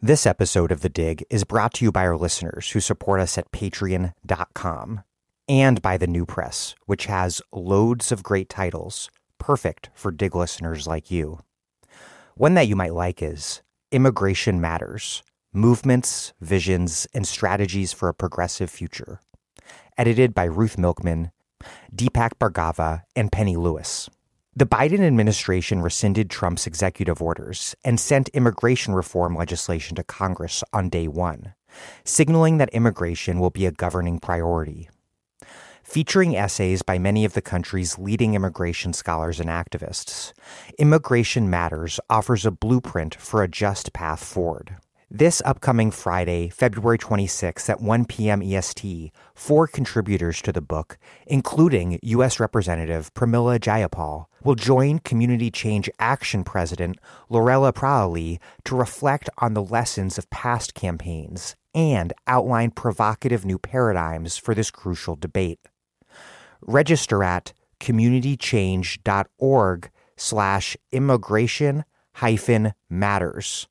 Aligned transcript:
This 0.00 0.26
episode 0.26 0.70
of 0.70 0.82
The 0.82 0.88
Dig 0.88 1.24
is 1.28 1.42
brought 1.42 1.74
to 1.74 1.84
you 1.84 1.90
by 1.90 2.06
our 2.06 2.16
listeners 2.16 2.70
who 2.70 2.78
support 2.78 3.18
us 3.18 3.36
at 3.36 3.50
patreon.com 3.50 5.02
and 5.48 5.82
by 5.82 5.96
the 5.96 6.06
New 6.06 6.24
Press, 6.24 6.76
which 6.86 7.06
has 7.06 7.42
loads 7.52 8.12
of 8.12 8.22
great 8.22 8.48
titles, 8.48 9.10
perfect 9.38 9.90
for 9.94 10.12
Dig 10.12 10.36
listeners 10.36 10.86
like 10.86 11.10
you. 11.10 11.40
One 12.36 12.54
that 12.54 12.68
you 12.68 12.76
might 12.76 12.94
like 12.94 13.20
is 13.20 13.62
Immigration 13.90 14.60
Matters 14.60 15.24
Movements, 15.52 16.32
Visions, 16.40 17.08
and 17.12 17.26
Strategies 17.26 17.92
for 17.92 18.08
a 18.08 18.14
Progressive 18.14 18.70
Future, 18.70 19.18
edited 19.96 20.32
by 20.32 20.44
Ruth 20.44 20.78
Milkman, 20.78 21.32
Deepak 21.92 22.38
Bhargava, 22.38 23.02
and 23.16 23.32
Penny 23.32 23.56
Lewis. 23.56 24.08
The 24.58 24.66
Biden 24.66 25.06
administration 25.06 25.82
rescinded 25.82 26.30
Trump's 26.30 26.66
executive 26.66 27.22
orders 27.22 27.76
and 27.84 28.00
sent 28.00 28.28
immigration 28.30 28.92
reform 28.92 29.36
legislation 29.36 29.94
to 29.94 30.02
Congress 30.02 30.64
on 30.72 30.88
day 30.88 31.06
one, 31.06 31.54
signaling 32.02 32.58
that 32.58 32.68
immigration 32.70 33.38
will 33.38 33.50
be 33.50 33.66
a 33.66 33.70
governing 33.70 34.18
priority. 34.18 34.90
Featuring 35.84 36.36
essays 36.36 36.82
by 36.82 36.98
many 36.98 37.24
of 37.24 37.34
the 37.34 37.40
country's 37.40 38.00
leading 38.00 38.34
immigration 38.34 38.92
scholars 38.92 39.38
and 39.38 39.48
activists, 39.48 40.32
Immigration 40.76 41.48
Matters 41.48 42.00
offers 42.10 42.44
a 42.44 42.50
blueprint 42.50 43.14
for 43.14 43.44
a 43.44 43.48
just 43.48 43.92
path 43.92 44.24
forward. 44.24 44.74
This 45.10 45.40
upcoming 45.46 45.90
Friday, 45.90 46.50
February 46.50 46.98
26th 46.98 47.70
at 47.70 47.80
1 47.80 48.04
p.m. 48.04 48.42
EST, 48.42 49.10
four 49.34 49.66
contributors 49.66 50.42
to 50.42 50.52
the 50.52 50.60
book, 50.60 50.98
including 51.26 51.98
U.S. 52.02 52.38
Representative 52.38 53.14
Pramila 53.14 53.58
Jayapal, 53.58 54.26
will 54.44 54.54
join 54.54 54.98
Community 54.98 55.50
Change 55.50 55.88
Action 55.98 56.44
President 56.44 56.98
Lorella 57.30 57.72
Praeli 57.72 58.38
to 58.64 58.76
reflect 58.76 59.30
on 59.38 59.54
the 59.54 59.62
lessons 59.62 60.18
of 60.18 60.28
past 60.28 60.74
campaigns 60.74 61.56
and 61.74 62.12
outline 62.26 62.70
provocative 62.70 63.46
new 63.46 63.58
paradigms 63.58 64.36
for 64.36 64.54
this 64.54 64.70
crucial 64.70 65.16
debate. 65.16 65.60
Register 66.60 67.24
at 67.24 67.54
communitychange.org 67.80 69.90
slash 70.18 70.76
immigration 70.92 71.86
hyphen 72.12 72.74
matters. 72.90 73.68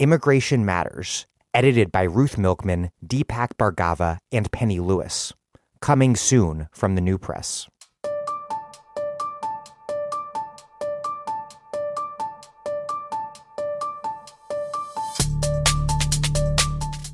Immigration 0.00 0.64
Matters, 0.64 1.26
edited 1.54 1.92
by 1.92 2.02
Ruth 2.02 2.36
Milkman, 2.36 2.90
Deepak 3.06 3.50
Bhargava, 3.58 4.18
and 4.32 4.50
Penny 4.50 4.80
Lewis. 4.80 5.32
Coming 5.80 6.16
soon 6.16 6.66
from 6.72 6.94
the 6.96 7.00
New 7.00 7.18
Press. 7.18 7.68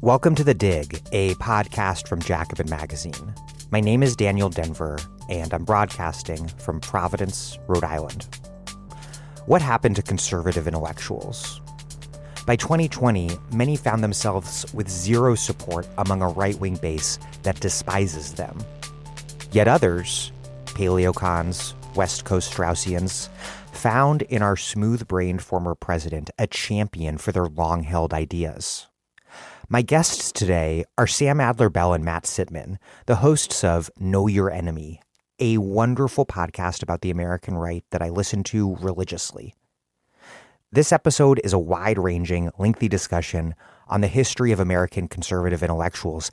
Welcome 0.00 0.36
to 0.36 0.44
The 0.44 0.54
Dig, 0.54 1.02
a 1.12 1.34
podcast 1.34 2.08
from 2.08 2.22
Jacobin 2.22 2.70
Magazine. 2.70 3.34
My 3.70 3.80
name 3.80 4.02
is 4.02 4.16
Daniel 4.16 4.48
Denvir, 4.48 5.04
and 5.28 5.52
I'm 5.52 5.64
broadcasting 5.64 6.46
from 6.46 6.80
Providence, 6.80 7.58
Rhode 7.66 7.84
Island. 7.84 8.28
What 9.46 9.60
happened 9.60 9.96
to 9.96 10.02
conservative 10.02 10.66
intellectuals? 10.66 11.60
By 12.48 12.56
2020, 12.56 13.28
many 13.52 13.76
found 13.76 14.02
themselves 14.02 14.64
with 14.72 14.88
zero 14.88 15.34
support 15.34 15.86
among 15.98 16.22
a 16.22 16.28
right 16.30 16.58
wing 16.58 16.76
base 16.76 17.18
that 17.42 17.60
despises 17.60 18.32
them. 18.32 18.64
Yet 19.52 19.68
others, 19.68 20.32
paleocons, 20.64 21.74
West 21.94 22.24
Coast 22.24 22.50
Straussians, 22.50 23.28
found 23.70 24.22
in 24.22 24.40
our 24.40 24.56
smooth 24.56 25.06
brained 25.06 25.42
former 25.42 25.74
president 25.74 26.30
a 26.38 26.46
champion 26.46 27.18
for 27.18 27.32
their 27.32 27.48
long 27.48 27.82
held 27.82 28.14
ideas. 28.14 28.86
My 29.68 29.82
guests 29.82 30.32
today 30.32 30.86
are 30.96 31.06
Sam 31.06 31.42
Adler 31.42 31.68
Bell 31.68 31.92
and 31.92 32.02
Matt 32.02 32.24
Sitman, 32.24 32.78
the 33.04 33.16
hosts 33.16 33.62
of 33.62 33.90
Know 33.98 34.26
Your 34.26 34.50
Enemy, 34.50 35.02
a 35.38 35.58
wonderful 35.58 36.24
podcast 36.24 36.82
about 36.82 37.02
the 37.02 37.10
American 37.10 37.58
right 37.58 37.84
that 37.90 38.00
I 38.00 38.08
listen 38.08 38.42
to 38.44 38.74
religiously. 38.76 39.54
This 40.70 40.92
episode 40.92 41.40
is 41.42 41.54
a 41.54 41.58
wide 41.58 41.98
ranging, 41.98 42.50
lengthy 42.58 42.90
discussion 42.90 43.54
on 43.86 44.02
the 44.02 44.06
history 44.06 44.52
of 44.52 44.60
American 44.60 45.08
conservative 45.08 45.62
intellectuals 45.62 46.30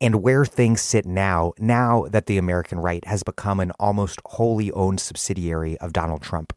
and 0.00 0.22
where 0.22 0.46
things 0.46 0.80
sit 0.80 1.04
now, 1.04 1.52
now 1.58 2.06
that 2.08 2.24
the 2.24 2.38
American 2.38 2.78
right 2.78 3.04
has 3.04 3.22
become 3.22 3.60
an 3.60 3.72
almost 3.72 4.18
wholly 4.24 4.72
owned 4.72 4.98
subsidiary 4.98 5.76
of 5.76 5.92
Donald 5.92 6.22
Trump. 6.22 6.54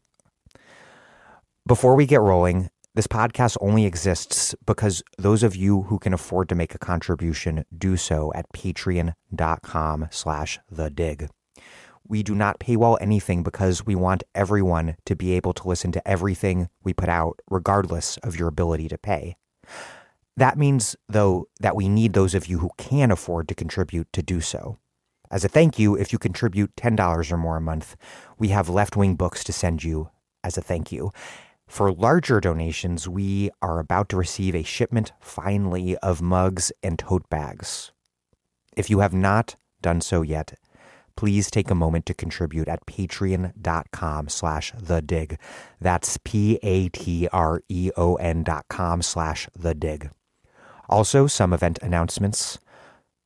Before 1.66 1.94
we 1.94 2.06
get 2.06 2.22
rolling, 2.22 2.70
this 2.94 3.06
podcast 3.06 3.58
only 3.60 3.84
exists 3.84 4.54
because 4.64 5.02
those 5.18 5.42
of 5.42 5.54
you 5.54 5.82
who 5.82 5.98
can 5.98 6.14
afford 6.14 6.48
to 6.48 6.54
make 6.54 6.74
a 6.74 6.78
contribution 6.78 7.66
do 7.76 7.98
so 7.98 8.32
at 8.34 8.50
patreon.com 8.54 10.08
slash 10.10 10.58
the 10.70 10.88
dig. 10.88 11.28
We 12.10 12.24
do 12.24 12.34
not 12.34 12.58
paywall 12.58 12.98
anything 13.00 13.44
because 13.44 13.86
we 13.86 13.94
want 13.94 14.24
everyone 14.34 14.96
to 15.06 15.14
be 15.14 15.30
able 15.34 15.52
to 15.52 15.68
listen 15.68 15.92
to 15.92 16.08
everything 16.08 16.68
we 16.82 16.92
put 16.92 17.08
out, 17.08 17.38
regardless 17.48 18.16
of 18.16 18.36
your 18.36 18.48
ability 18.48 18.88
to 18.88 18.98
pay. 18.98 19.36
That 20.36 20.58
means, 20.58 20.96
though, 21.08 21.46
that 21.60 21.76
we 21.76 21.88
need 21.88 22.12
those 22.12 22.34
of 22.34 22.48
you 22.48 22.58
who 22.58 22.70
can 22.76 23.12
afford 23.12 23.46
to 23.46 23.54
contribute 23.54 24.12
to 24.12 24.24
do 24.24 24.40
so. 24.40 24.76
As 25.30 25.44
a 25.44 25.48
thank 25.48 25.78
you, 25.78 25.94
if 25.94 26.12
you 26.12 26.18
contribute 26.18 26.74
$10 26.74 27.30
or 27.30 27.36
more 27.36 27.58
a 27.58 27.60
month, 27.60 27.94
we 28.40 28.48
have 28.48 28.68
left 28.68 28.96
wing 28.96 29.14
books 29.14 29.44
to 29.44 29.52
send 29.52 29.84
you 29.84 30.10
as 30.42 30.58
a 30.58 30.62
thank 30.62 30.90
you. 30.90 31.12
For 31.68 31.92
larger 31.92 32.40
donations, 32.40 33.08
we 33.08 33.52
are 33.62 33.78
about 33.78 34.08
to 34.08 34.16
receive 34.16 34.56
a 34.56 34.64
shipment 34.64 35.12
finally 35.20 35.96
of 35.98 36.20
mugs 36.20 36.72
and 36.82 36.98
tote 36.98 37.30
bags. 37.30 37.92
If 38.76 38.90
you 38.90 38.98
have 38.98 39.14
not 39.14 39.54
done 39.80 40.00
so 40.00 40.22
yet, 40.22 40.54
please 41.20 41.50
take 41.50 41.70
a 41.70 41.74
moment 41.74 42.06
to 42.06 42.14
contribute 42.14 42.66
at 42.66 42.86
patreon.com 42.86 44.26
slash 44.26 44.72
the 44.74 45.02
dig. 45.02 45.38
That's 45.78 46.16
P-A-T-R-E-O-N 46.24 46.62
dot 48.42 48.64
com 48.70 49.02
slash 49.02 49.46
the 49.54 49.74
dig. 49.74 50.08
Also, 50.88 51.26
some 51.26 51.52
event 51.52 51.78
announcements. 51.82 52.58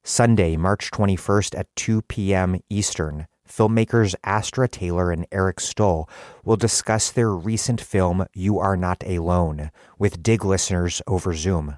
Sunday, 0.03 0.56
March 0.56 0.91
21st 0.91 1.56
at 1.56 1.69
2 1.77 2.03
p.m. 2.03 2.59
Eastern, 2.69 3.28
filmmakers 3.49 4.16
Astra 4.25 4.66
Taylor 4.66 5.12
and 5.12 5.25
Eric 5.31 5.61
Stoll 5.61 6.09
will 6.44 6.56
discuss 6.56 7.12
their 7.12 7.31
recent 7.31 7.81
film 7.81 8.26
You 8.34 8.59
Are 8.59 8.76
Not 8.76 9.05
Alone 9.06 9.71
with 10.00 10.21
Dig 10.21 10.44
listeners 10.44 11.00
over 11.06 11.32
Zoom. 11.32 11.76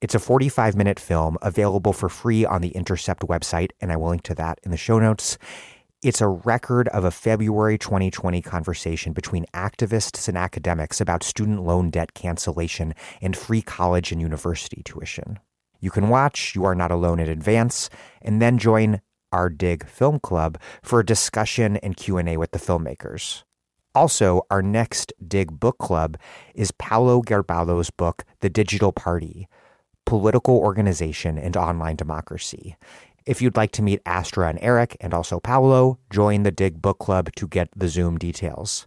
It's 0.00 0.14
a 0.14 0.18
45 0.18 0.76
minute 0.76 0.98
film 0.98 1.36
available 1.42 1.92
for 1.92 2.08
free 2.08 2.46
on 2.46 2.62
the 2.62 2.70
Intercept 2.70 3.22
website, 3.24 3.72
and 3.82 3.92
I 3.92 3.96
will 3.96 4.08
link 4.08 4.22
to 4.22 4.34
that 4.36 4.58
in 4.62 4.70
the 4.70 4.78
show 4.78 4.98
notes. 4.98 5.36
It's 6.02 6.22
a 6.22 6.28
record 6.28 6.88
of 6.88 7.04
a 7.04 7.10
February 7.10 7.76
2020 7.76 8.40
conversation 8.40 9.12
between 9.12 9.44
activists 9.52 10.26
and 10.26 10.38
academics 10.38 11.02
about 11.02 11.22
student 11.22 11.64
loan 11.64 11.90
debt 11.90 12.14
cancellation 12.14 12.94
and 13.20 13.36
free 13.36 13.60
college 13.60 14.10
and 14.10 14.22
university 14.22 14.80
tuition. 14.82 15.38
You 15.80 15.90
can 15.90 16.08
watch 16.08 16.54
You 16.54 16.64
Are 16.64 16.74
Not 16.74 16.90
Alone 16.90 17.20
in 17.20 17.28
advance 17.28 17.90
and 18.22 18.40
then 18.40 18.56
join 18.56 19.02
our 19.32 19.50
Dig 19.50 19.86
Film 19.86 20.18
Club 20.18 20.58
for 20.82 21.00
a 21.00 21.06
discussion 21.06 21.76
and 21.76 21.94
Q&A 21.94 22.38
with 22.38 22.52
the 22.52 22.58
filmmakers. 22.58 23.42
Also, 23.94 24.46
our 24.50 24.62
next 24.62 25.12
Dig 25.26 25.60
Book 25.60 25.76
Club 25.76 26.16
is 26.54 26.70
Paolo 26.70 27.20
Gerbaudo's 27.20 27.90
book 27.90 28.24
The 28.40 28.48
Digital 28.48 28.92
Party 28.92 29.46
political 30.04 30.56
organization 30.56 31.38
and 31.38 31.56
online 31.56 31.96
democracy. 31.96 32.76
If 33.26 33.42
you'd 33.42 33.56
like 33.56 33.72
to 33.72 33.82
meet 33.82 34.02
Astra 34.06 34.48
and 34.48 34.58
Eric 34.62 34.96
and 35.00 35.12
also 35.12 35.40
Paolo, 35.40 35.98
join 36.10 36.42
the 36.42 36.50
Dig 36.50 36.80
Book 36.80 36.98
Club 36.98 37.30
to 37.36 37.46
get 37.46 37.68
the 37.76 37.88
Zoom 37.88 38.18
details. 38.18 38.86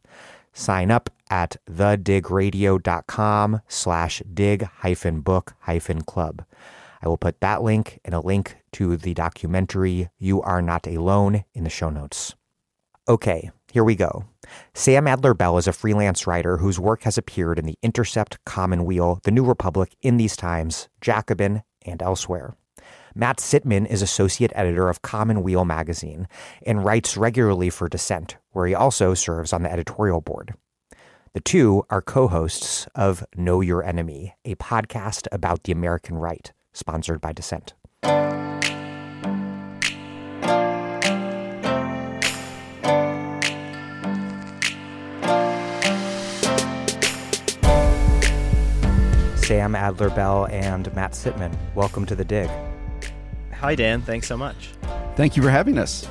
Sign 0.53 0.91
up 0.91 1.09
at 1.29 1.57
thedigradio.com 1.69 3.62
slash 3.68 4.22
dig 4.34 4.63
hyphen 4.63 5.22
book 5.22 5.53
hyphen 5.61 6.02
club. 6.02 6.43
I 7.02 7.08
will 7.08 7.17
put 7.17 7.41
that 7.41 7.64
link 7.64 7.99
and 8.05 8.14
a 8.14 8.20
link 8.20 8.58
to 8.73 8.96
the 8.97 9.14
documentary 9.14 10.09
You 10.20 10.41
Are 10.41 10.61
Not 10.61 10.88
Alone 10.88 11.43
in 11.53 11.64
the 11.64 11.70
show 11.70 11.90
notes. 11.90 12.35
Okay, 13.08 13.52
here 13.73 13.84
we 13.84 13.96
go. 13.96 14.23
Sam 14.73 15.08
Adler 15.08 15.34
Bell 15.34 15.58
is 15.58 15.67
a 15.67 15.73
freelance 15.73 16.26
writer 16.26 16.58
whose 16.58 16.79
work 16.79 17.03
has 17.03 17.17
appeared 17.17 17.59
in 17.59 17.66
The 17.66 17.78
Intercept, 17.82 18.38
Commonweal, 18.46 19.20
The 19.23 19.32
New 19.32 19.44
Republic, 19.44 19.94
In 20.02 20.16
These 20.16 20.38
Times, 20.38 20.88
Jacobin, 21.02 21.64
and 21.85 22.02
elsewhere. 22.02 22.55
Matt 23.14 23.38
Sitman 23.40 23.85
is 23.88 24.02
associate 24.02 24.53
editor 24.55 24.88
of 24.88 25.02
Commonweal 25.02 25.66
magazine 25.66 26.29
and 26.66 26.85
writes 26.85 27.17
regularly 27.17 27.70
for 27.70 27.90
Dissent, 27.90 28.38
where 28.52 28.67
he 28.67 28.73
also 28.73 29.14
serves 29.14 29.52
on 29.52 29.64
the 29.64 29.72
editorial 29.72 30.22
board. 30.22 30.53
The 31.34 31.41
two 31.41 31.84
are 31.90 32.02
co 32.02 32.29
hosts 32.29 32.88
of 32.96 33.26
Know 33.35 33.59
Your 33.59 33.84
Enemy, 33.84 34.34
a 34.46 34.55
podcast 34.55 35.28
about 35.29 35.64
the 35.64 35.73
American 35.73 36.16
right, 36.16 36.53
sponsored 36.72 37.20
by 37.20 37.34
Dissent. 37.34 37.73
Sam 49.43 49.75
Adler 49.75 50.09
Bell 50.09 50.47
and 50.47 50.93
Matt 50.95 51.11
Sitman. 51.11 51.53
Welcome 51.75 52.05
to 52.05 52.16
the 52.16 52.23
Dig. 52.23 52.49
Hi, 53.53 53.75
Dan. 53.75 54.01
Thanks 54.01 54.28
so 54.28 54.37
much. 54.37 54.69
Thank 55.16 55.35
you 55.35 55.43
for 55.43 55.49
having 55.49 55.78
us. 55.78 56.07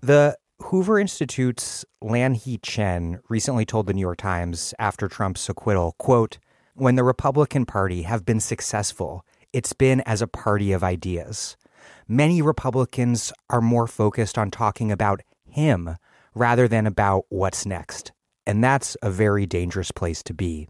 The 0.00 0.36
Hoover 0.62 0.98
Institute's 1.00 1.84
Lan 2.00 2.34
Lanhee 2.34 2.60
Chen 2.62 3.18
recently 3.28 3.64
told 3.64 3.86
the 3.86 3.92
New 3.92 4.00
York 4.00 4.18
Times 4.18 4.72
after 4.78 5.08
Trump's 5.08 5.48
acquittal, 5.48 5.96
quote, 5.98 6.38
when 6.74 6.94
the 6.94 7.04
Republican 7.04 7.66
Party 7.66 8.02
have 8.02 8.24
been 8.24 8.40
successful, 8.40 9.24
it's 9.52 9.72
been 9.72 10.00
as 10.02 10.22
a 10.22 10.26
party 10.26 10.72
of 10.72 10.84
ideas. 10.84 11.56
Many 12.06 12.40
Republicans 12.40 13.32
are 13.50 13.60
more 13.60 13.86
focused 13.86 14.38
on 14.38 14.50
talking 14.50 14.92
about 14.92 15.22
him 15.48 15.96
rather 16.34 16.68
than 16.68 16.86
about 16.86 17.24
what's 17.30 17.66
next. 17.66 18.12
And 18.46 18.62
that's 18.62 18.96
a 19.02 19.10
very 19.10 19.46
dangerous 19.46 19.90
place 19.90 20.22
to 20.24 20.34
be. 20.34 20.68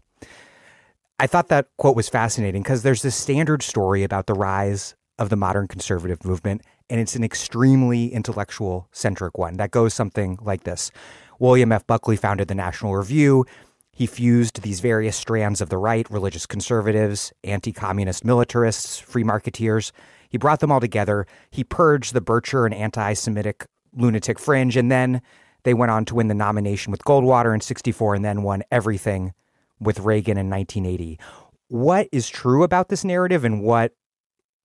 I 1.17 1.27
thought 1.27 1.47
that 1.47 1.69
quote 1.77 1.95
was 1.95 2.09
fascinating 2.09 2.61
because 2.61 2.83
there's 2.83 3.01
this 3.01 3.15
standard 3.15 3.63
story 3.63 4.03
about 4.03 4.27
the 4.27 4.33
rise 4.33 4.95
of 5.17 5.29
the 5.29 5.37
modern 5.37 5.65
conservative 5.65 6.25
movement, 6.25 6.61
and 6.89 6.99
it's 6.99 7.15
an 7.15 7.23
extremely 7.23 8.07
intellectual 8.13 8.89
centric 8.91 9.37
one 9.37 9.55
that 9.55 9.71
goes 9.71 9.93
something 9.93 10.37
like 10.41 10.63
this 10.65 10.91
William 11.39 11.71
F. 11.71 11.87
Buckley 11.87 12.17
founded 12.17 12.49
the 12.49 12.55
National 12.55 12.97
Review. 12.97 13.45
He 13.93 14.07
fused 14.07 14.61
these 14.61 14.81
various 14.81 15.15
strands 15.15 15.61
of 15.61 15.69
the 15.69 15.77
right 15.77 16.05
religious 16.11 16.45
conservatives, 16.45 17.31
anti 17.45 17.71
communist 17.71 18.25
militarists, 18.25 18.99
free 18.99 19.23
marketeers. 19.23 19.93
He 20.27 20.37
brought 20.37 20.59
them 20.59 20.71
all 20.71 20.81
together. 20.81 21.25
He 21.49 21.63
purged 21.63 22.13
the 22.13 22.21
Bircher 22.21 22.65
and 22.65 22.75
anti 22.75 23.13
Semitic 23.13 23.67
lunatic 23.95 24.37
fringe, 24.37 24.75
and 24.75 24.91
then 24.91 25.21
they 25.63 25.73
went 25.73 25.91
on 25.91 26.03
to 26.05 26.15
win 26.15 26.27
the 26.27 26.33
nomination 26.33 26.91
with 26.91 27.05
Goldwater 27.05 27.53
in 27.53 27.61
64 27.61 28.15
and 28.15 28.25
then 28.25 28.43
won 28.43 28.63
everything 28.69 29.33
with 29.79 29.99
Reagan 29.99 30.37
in 30.37 30.49
1980. 30.49 31.19
What 31.67 32.07
is 32.11 32.29
true 32.29 32.63
about 32.63 32.89
this 32.89 33.03
narrative 33.03 33.43
and 33.43 33.61
what 33.61 33.93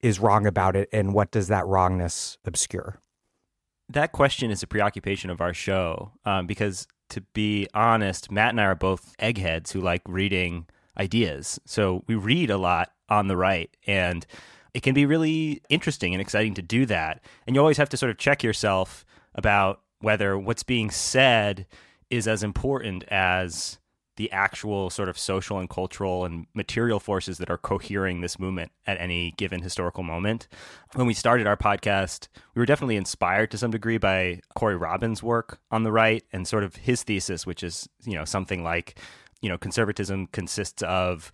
is 0.02 0.20
wrong 0.20 0.46
about 0.46 0.76
it, 0.76 0.88
and 0.92 1.12
what 1.12 1.30
does 1.30 1.48
that 1.48 1.66
wrongness 1.66 2.38
obscure? 2.44 3.00
That 3.88 4.12
question 4.12 4.50
is 4.50 4.62
a 4.62 4.66
preoccupation 4.66 5.30
of 5.30 5.40
our 5.40 5.52
show 5.52 6.12
um, 6.24 6.46
because, 6.46 6.86
to 7.10 7.20
be 7.34 7.68
honest, 7.74 8.30
Matt 8.30 8.50
and 8.50 8.60
I 8.60 8.64
are 8.64 8.74
both 8.74 9.14
eggheads 9.18 9.72
who 9.72 9.80
like 9.80 10.02
reading 10.06 10.66
ideas. 10.96 11.60
So 11.66 12.04
we 12.06 12.14
read 12.14 12.50
a 12.50 12.56
lot 12.56 12.92
on 13.08 13.28
the 13.28 13.36
right, 13.36 13.74
and 13.86 14.26
it 14.72 14.82
can 14.82 14.94
be 14.94 15.06
really 15.06 15.60
interesting 15.68 16.14
and 16.14 16.20
exciting 16.20 16.54
to 16.54 16.62
do 16.62 16.86
that. 16.86 17.22
And 17.46 17.56
you 17.56 17.60
always 17.60 17.78
have 17.78 17.88
to 17.90 17.96
sort 17.96 18.10
of 18.10 18.18
check 18.18 18.42
yourself 18.42 19.04
about 19.34 19.80
whether 20.00 20.38
what's 20.38 20.62
being 20.62 20.90
said 20.90 21.66
is 22.10 22.26
as 22.26 22.42
important 22.42 23.04
as 23.08 23.79
the 24.16 24.30
actual 24.32 24.90
sort 24.90 25.08
of 25.08 25.18
social 25.18 25.58
and 25.58 25.70
cultural 25.70 26.24
and 26.24 26.46
material 26.54 27.00
forces 27.00 27.38
that 27.38 27.50
are 27.50 27.56
cohering 27.56 28.20
this 28.20 28.38
movement 28.38 28.72
at 28.86 29.00
any 29.00 29.32
given 29.36 29.62
historical 29.62 30.02
moment. 30.02 30.48
When 30.94 31.06
we 31.06 31.14
started 31.14 31.46
our 31.46 31.56
podcast, 31.56 32.28
we 32.54 32.60
were 32.60 32.66
definitely 32.66 32.96
inspired 32.96 33.50
to 33.52 33.58
some 33.58 33.70
degree 33.70 33.98
by 33.98 34.40
Corey 34.54 34.76
Robin's 34.76 35.22
work 35.22 35.60
on 35.70 35.84
the 35.84 35.92
right 35.92 36.24
and 36.32 36.46
sort 36.46 36.64
of 36.64 36.76
his 36.76 37.02
thesis, 37.02 37.46
which 37.46 37.62
is, 37.62 37.88
you 38.04 38.14
know, 38.14 38.24
something 38.24 38.62
like, 38.62 38.98
you 39.40 39.48
know, 39.48 39.56
conservatism 39.56 40.26
consists 40.26 40.82
of 40.82 41.32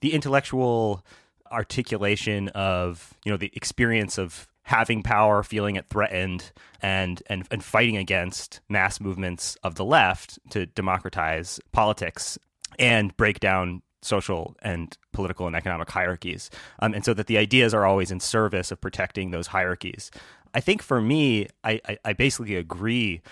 the 0.00 0.14
intellectual 0.14 1.04
articulation 1.50 2.48
of, 2.48 3.14
you 3.24 3.30
know, 3.30 3.36
the 3.36 3.52
experience 3.54 4.18
of 4.18 4.48
having 4.64 5.02
power, 5.02 5.42
feeling 5.42 5.76
it 5.76 5.86
threatened, 5.86 6.52
and 6.82 7.22
and 7.26 7.46
and 7.50 7.62
fighting 7.62 7.96
against 7.96 8.60
mass 8.68 9.00
movements 9.00 9.56
of 9.62 9.76
the 9.76 9.84
left 9.84 10.38
to 10.50 10.66
democratize 10.66 11.60
politics 11.72 12.38
and 12.78 13.16
break 13.16 13.40
down 13.40 13.82
social 14.02 14.54
and 14.60 14.98
political 15.12 15.46
and 15.46 15.56
economic 15.56 15.88
hierarchies, 15.90 16.50
um, 16.80 16.92
and 16.92 17.04
so 17.04 17.14
that 17.14 17.26
the 17.26 17.38
ideas 17.38 17.72
are 17.72 17.86
always 17.86 18.10
in 18.10 18.20
service 18.20 18.70
of 18.70 18.80
protecting 18.80 19.30
those 19.30 19.46
hierarchies. 19.46 20.10
I 20.54 20.60
think 20.60 20.82
for 20.82 21.00
me, 21.00 21.48
I, 21.64 21.80
I, 21.88 21.98
I 22.04 22.12
basically 22.12 22.56
agree 22.56 23.22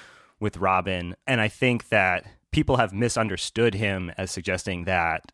with 0.40 0.56
Robin, 0.56 1.14
and 1.26 1.40
I 1.40 1.48
think 1.48 1.88
that 1.88 2.24
people 2.50 2.76
have 2.76 2.92
misunderstood 2.92 3.74
him 3.74 4.12
as 4.18 4.30
suggesting 4.30 4.84
that 4.84 5.32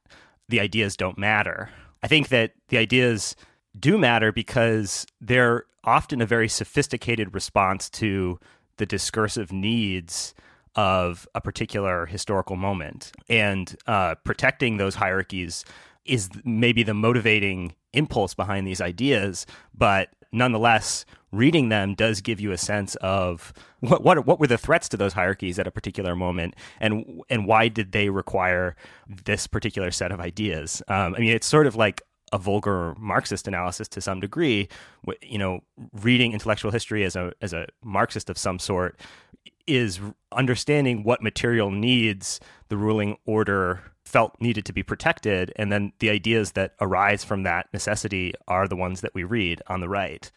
the 0.48 0.60
ideas 0.60 0.96
don't 0.96 1.18
matter. 1.18 1.70
I 2.02 2.08
think 2.08 2.28
that 2.28 2.52
the 2.68 2.78
ideas 2.78 3.34
do 3.80 3.98
matter 3.98 4.32
because 4.32 5.06
they're 5.20 5.64
often 5.84 6.20
a 6.20 6.26
very 6.26 6.48
sophisticated 6.48 7.34
response 7.34 7.88
to 7.90 8.38
the 8.76 8.86
discursive 8.86 9.52
needs 9.52 10.34
of 10.74 11.26
a 11.34 11.40
particular 11.40 12.06
historical 12.06 12.56
moment. 12.56 13.12
And 13.28 13.74
uh, 13.86 14.14
protecting 14.16 14.76
those 14.76 14.94
hierarchies 14.94 15.64
is 16.04 16.30
maybe 16.44 16.82
the 16.82 16.94
motivating 16.94 17.74
impulse 17.92 18.34
behind 18.34 18.66
these 18.66 18.80
ideas, 18.80 19.46
but 19.74 20.10
nonetheless, 20.32 21.04
reading 21.32 21.68
them 21.68 21.94
does 21.94 22.20
give 22.20 22.40
you 22.40 22.52
a 22.52 22.58
sense 22.58 22.94
of 22.96 23.52
what 23.80 24.02
what 24.02 24.26
what 24.26 24.40
were 24.40 24.46
the 24.46 24.58
threats 24.58 24.88
to 24.90 24.96
those 24.96 25.12
hierarchies 25.12 25.58
at 25.58 25.66
a 25.66 25.70
particular 25.70 26.14
moment, 26.16 26.54
and 26.80 27.22
and 27.28 27.46
why 27.46 27.68
did 27.68 27.92
they 27.92 28.08
require 28.08 28.76
this 29.06 29.46
particular 29.46 29.90
set 29.90 30.12
of 30.12 30.20
ideas? 30.20 30.82
Um, 30.88 31.14
I 31.14 31.20
mean, 31.20 31.32
it's 31.32 31.46
sort 31.46 31.66
of 31.66 31.76
like 31.76 32.02
a 32.32 32.38
vulgar 32.38 32.94
Marxist 32.98 33.48
analysis 33.48 33.88
to 33.88 34.00
some 34.00 34.20
degree. 34.20 34.68
You 35.22 35.38
know, 35.38 35.60
reading 35.92 36.32
intellectual 36.32 36.70
history 36.70 37.04
as 37.04 37.16
a 37.16 37.32
as 37.40 37.52
a 37.52 37.66
Marxist 37.82 38.30
of 38.30 38.38
some 38.38 38.58
sort 38.58 38.98
is 39.66 40.00
understanding 40.32 41.04
what 41.04 41.22
material 41.22 41.70
needs 41.70 42.40
the 42.68 42.76
ruling 42.76 43.16
order 43.26 43.82
felt 44.04 44.34
needed 44.40 44.64
to 44.64 44.72
be 44.72 44.82
protected, 44.82 45.52
and 45.56 45.70
then 45.70 45.92
the 45.98 46.08
ideas 46.08 46.52
that 46.52 46.74
arise 46.80 47.22
from 47.22 47.42
that 47.42 47.66
necessity 47.72 48.32
are 48.48 48.66
the 48.66 48.76
ones 48.76 49.02
that 49.02 49.14
we 49.14 49.22
read 49.22 49.60
on 49.66 49.80
the 49.80 49.88
right. 49.88 50.32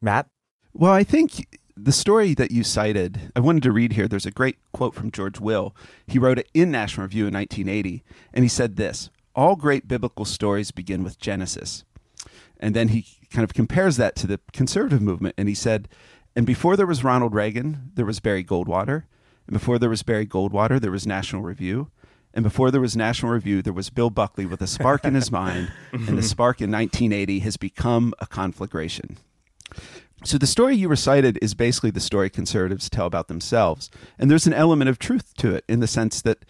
Matt, 0.00 0.26
well, 0.72 0.92
I 0.92 1.04
think 1.04 1.46
the 1.76 1.92
story 1.92 2.34
that 2.34 2.50
you 2.50 2.64
cited, 2.64 3.32
I 3.36 3.40
wanted 3.40 3.62
to 3.62 3.72
read 3.72 3.92
here. 3.92 4.08
There's 4.08 4.26
a 4.26 4.32
great 4.32 4.58
quote 4.72 4.94
from 4.94 5.12
George 5.12 5.38
Will. 5.38 5.74
He 6.06 6.18
wrote 6.18 6.38
it 6.38 6.48
in 6.52 6.70
National 6.70 7.04
Review 7.04 7.26
in 7.28 7.34
1980, 7.34 8.02
and 8.32 8.44
he 8.44 8.48
said 8.48 8.76
this 8.76 9.10
all 9.34 9.56
great 9.56 9.88
biblical 9.88 10.24
stories 10.24 10.70
begin 10.70 11.02
with 11.02 11.18
Genesis. 11.18 11.84
And 12.58 12.76
then 12.76 12.88
he 12.88 13.06
kind 13.30 13.44
of 13.44 13.54
compares 13.54 13.96
that 13.96 14.14
to 14.16 14.26
the 14.26 14.40
conservative 14.52 15.02
movement. 15.02 15.34
And 15.36 15.48
he 15.48 15.54
said, 15.54 15.88
and 16.36 16.46
before 16.46 16.76
there 16.76 16.86
was 16.86 17.04
Ronald 17.04 17.34
Reagan, 17.34 17.90
there 17.94 18.06
was 18.06 18.20
Barry 18.20 18.44
Goldwater. 18.44 19.04
And 19.46 19.54
before 19.54 19.78
there 19.78 19.90
was 19.90 20.02
Barry 20.02 20.26
Goldwater, 20.26 20.80
there 20.80 20.90
was 20.90 21.06
National 21.06 21.42
Review. 21.42 21.90
And 22.34 22.42
before 22.42 22.70
there 22.70 22.80
was 22.80 22.96
National 22.96 23.32
Review, 23.32 23.60
there 23.60 23.72
was 23.72 23.90
Bill 23.90 24.08
Buckley 24.08 24.46
with 24.46 24.62
a 24.62 24.66
spark 24.66 25.04
in 25.04 25.14
his 25.14 25.30
mind. 25.32 25.72
And 25.92 26.16
the 26.16 26.22
spark 26.22 26.60
in 26.60 26.70
1980 26.70 27.40
has 27.40 27.56
become 27.56 28.14
a 28.20 28.26
conflagration. 28.26 29.18
So 30.24 30.38
the 30.38 30.46
story 30.46 30.76
you 30.76 30.88
recited 30.88 31.38
is 31.42 31.54
basically 31.54 31.90
the 31.90 32.00
story 32.00 32.30
conservatives 32.30 32.88
tell 32.88 33.06
about 33.06 33.28
themselves. 33.28 33.90
And 34.18 34.30
there's 34.30 34.46
an 34.46 34.54
element 34.54 34.88
of 34.88 34.98
truth 34.98 35.34
to 35.38 35.54
it 35.54 35.64
in 35.68 35.80
the 35.80 35.86
sense 35.86 36.22
that 36.22 36.44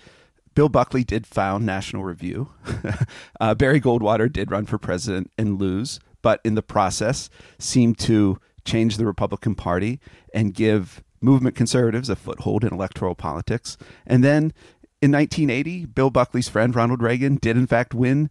Bill 0.55 0.69
Buckley 0.69 1.05
did 1.05 1.27
found 1.27 1.65
National 1.65 2.05
Review. 2.05 2.51
uh, 3.41 3.55
Barry 3.55 3.81
Goldwater 3.81 4.31
did 4.31 4.51
run 4.51 4.67
for 4.67 4.79
president 4.79 5.31
and 5.39 5.59
lose, 5.59 6.01
but 6.21 6.41
in 6.45 6.55
the 6.55 6.63
process 6.63 7.31
seemed 7.59 7.99
to 8.01 8.39
change 8.65 8.97
the 8.97 9.07
Republican 9.07 9.55
Party 9.55 10.01
and 10.35 10.55
give 10.55 11.03
movement 11.21 11.57
conservatives 11.57 12.09
a 12.09 12.17
foothold 12.17 12.65
in 12.65 12.73
electoral 12.73 13.15
politics. 13.15 13.77
And 14.07 14.23
then 14.23 14.53
in 15.01 15.13
1980, 15.13 15.87
Bill 15.87 16.11
Buckley's 16.11 16.49
friend 16.49 16.75
Ronald 16.75 17.03
Reagan 17.03 17.37
did 17.37 17.57
in 17.57 17.67
fact 17.67 17.95
win 17.95 18.31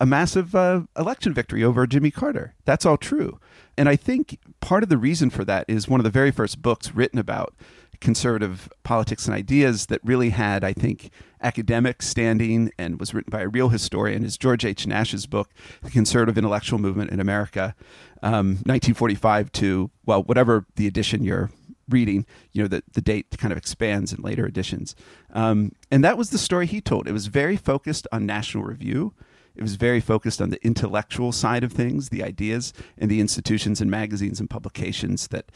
a 0.00 0.06
massive 0.06 0.54
uh, 0.54 0.82
election 0.96 1.34
victory 1.34 1.64
over 1.64 1.86
Jimmy 1.86 2.10
Carter. 2.10 2.54
That's 2.64 2.86
all 2.86 2.96
true. 2.96 3.40
And 3.76 3.88
I 3.88 3.96
think 3.96 4.38
part 4.60 4.82
of 4.82 4.88
the 4.88 4.98
reason 4.98 5.30
for 5.30 5.44
that 5.44 5.64
is 5.66 5.88
one 5.88 5.98
of 5.98 6.04
the 6.04 6.10
very 6.10 6.30
first 6.30 6.62
books 6.62 6.94
written 6.94 7.18
about 7.18 7.54
conservative 8.00 8.68
politics 8.84 9.26
and 9.26 9.34
ideas 9.34 9.86
that 9.86 10.00
really 10.04 10.30
had, 10.30 10.64
I 10.64 10.72
think, 10.72 11.10
academic 11.42 12.02
standing 12.02 12.70
and 12.78 12.98
was 12.98 13.14
written 13.14 13.30
by 13.30 13.42
a 13.42 13.48
real 13.48 13.68
historian 13.68 14.24
is 14.24 14.36
George 14.36 14.64
H. 14.64 14.86
Nash's 14.86 15.26
book, 15.26 15.50
The 15.82 15.90
Conservative 15.90 16.38
Intellectual 16.38 16.78
Movement 16.78 17.10
in 17.10 17.20
America, 17.20 17.74
um, 18.22 18.56
1945 18.66 19.52
to, 19.52 19.90
well, 20.04 20.22
whatever 20.22 20.66
the 20.76 20.86
edition 20.86 21.24
you're 21.24 21.50
reading, 21.88 22.26
you 22.52 22.62
know, 22.62 22.68
the, 22.68 22.82
the 22.92 23.00
date 23.00 23.26
kind 23.38 23.52
of 23.52 23.58
expands 23.58 24.12
in 24.12 24.22
later 24.22 24.46
editions. 24.46 24.94
Um, 25.32 25.72
and 25.90 26.04
that 26.04 26.18
was 26.18 26.30
the 26.30 26.38
story 26.38 26.66
he 26.66 26.80
told. 26.80 27.08
It 27.08 27.12
was 27.12 27.26
very 27.26 27.56
focused 27.56 28.06
on 28.12 28.26
National 28.26 28.64
Review. 28.64 29.14
It 29.58 29.62
was 29.62 29.74
very 29.74 30.00
focused 30.00 30.40
on 30.40 30.50
the 30.50 30.64
intellectual 30.64 31.32
side 31.32 31.64
of 31.64 31.72
things, 31.72 32.10
the 32.10 32.22
ideas, 32.22 32.72
and 32.96 33.10
the 33.10 33.20
institutions 33.20 33.80
and 33.80 33.90
magazines 33.90 34.38
and 34.38 34.48
publications 34.48 35.28
that 35.28 35.50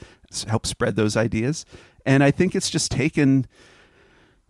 help 0.49 0.67
spread 0.67 0.97
those 0.97 1.17
ideas. 1.17 1.65
And 2.05 2.23
I 2.25 2.31
think 2.31 2.55
it's 2.55 2.71
just 2.71 2.91
taken 2.91 3.47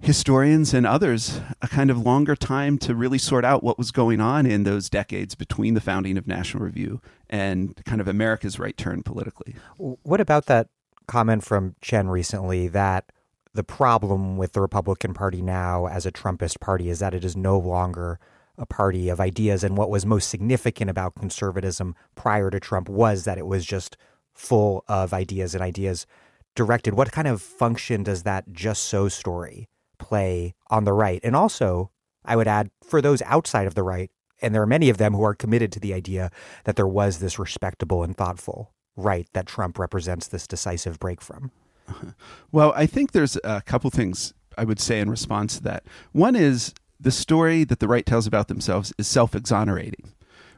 historians 0.00 0.74
and 0.74 0.84
others 0.84 1.40
a 1.62 1.68
kind 1.68 1.88
of 1.88 1.98
longer 1.98 2.34
time 2.34 2.76
to 2.76 2.94
really 2.94 3.18
sort 3.18 3.44
out 3.44 3.62
what 3.62 3.78
was 3.78 3.92
going 3.92 4.20
on 4.20 4.46
in 4.46 4.64
those 4.64 4.90
decades 4.90 5.36
between 5.36 5.74
the 5.74 5.80
founding 5.80 6.18
of 6.18 6.26
National 6.26 6.64
Review 6.64 7.00
and 7.30 7.80
kind 7.84 8.00
of 8.00 8.08
America's 8.08 8.58
right 8.58 8.76
turn 8.76 9.02
politically. 9.04 9.54
What 9.78 10.20
about 10.20 10.46
that 10.46 10.68
comment 11.06 11.44
from 11.44 11.76
Chen 11.80 12.08
recently 12.08 12.66
that 12.68 13.12
the 13.54 13.62
problem 13.62 14.36
with 14.36 14.54
the 14.54 14.60
Republican 14.60 15.14
Party 15.14 15.40
now 15.40 15.86
as 15.86 16.04
a 16.04 16.12
Trumpist 16.12 16.58
party 16.58 16.88
is 16.88 16.98
that 16.98 17.14
it 17.14 17.24
is 17.24 17.36
no 17.36 17.58
longer 17.58 18.18
a 18.58 18.66
party 18.66 19.08
of 19.08 19.20
ideas. 19.20 19.62
And 19.62 19.76
what 19.76 19.90
was 19.90 20.04
most 20.04 20.28
significant 20.28 20.90
about 20.90 21.14
conservatism 21.14 21.94
prior 22.14 22.50
to 22.50 22.60
Trump 22.60 22.88
was 22.88 23.24
that 23.24 23.38
it 23.38 23.46
was 23.46 23.64
just 23.64 23.96
full 24.32 24.84
of 24.88 25.12
ideas 25.12 25.54
and 25.54 25.62
ideas 25.62 26.06
directed. 26.54 26.94
What 26.94 27.12
kind 27.12 27.28
of 27.28 27.42
function 27.42 28.02
does 28.02 28.22
that 28.24 28.52
just 28.52 28.84
so 28.84 29.08
story 29.08 29.68
play 29.98 30.54
on 30.68 30.84
the 30.84 30.92
right? 30.92 31.20
And 31.22 31.36
also, 31.36 31.90
I 32.24 32.36
would 32.36 32.48
add, 32.48 32.70
for 32.82 33.00
those 33.00 33.22
outside 33.22 33.66
of 33.66 33.74
the 33.74 33.82
right, 33.82 34.10
and 34.40 34.54
there 34.54 34.62
are 34.62 34.66
many 34.66 34.90
of 34.90 34.98
them 34.98 35.14
who 35.14 35.22
are 35.22 35.34
committed 35.34 35.72
to 35.72 35.80
the 35.80 35.94
idea 35.94 36.30
that 36.64 36.76
there 36.76 36.86
was 36.86 37.18
this 37.18 37.38
respectable 37.38 38.02
and 38.02 38.16
thoughtful 38.16 38.72
right 38.96 39.28
that 39.32 39.46
Trump 39.46 39.78
represents 39.78 40.26
this 40.26 40.46
decisive 40.46 40.98
break 40.98 41.20
from. 41.20 41.50
Well, 42.52 42.72
I 42.76 42.84
think 42.86 43.12
there's 43.12 43.38
a 43.42 43.62
couple 43.62 43.90
things 43.90 44.34
I 44.58 44.64
would 44.64 44.78
say 44.78 45.00
in 45.00 45.08
response 45.08 45.56
to 45.56 45.62
that. 45.64 45.84
One 46.12 46.36
is 46.36 46.74
the 47.00 47.10
story 47.10 47.64
that 47.64 47.80
the 47.80 47.88
right 47.88 48.04
tells 48.04 48.26
about 48.26 48.48
themselves 48.48 48.92
is 48.98 49.08
self 49.08 49.34
exonerating. 49.34 50.12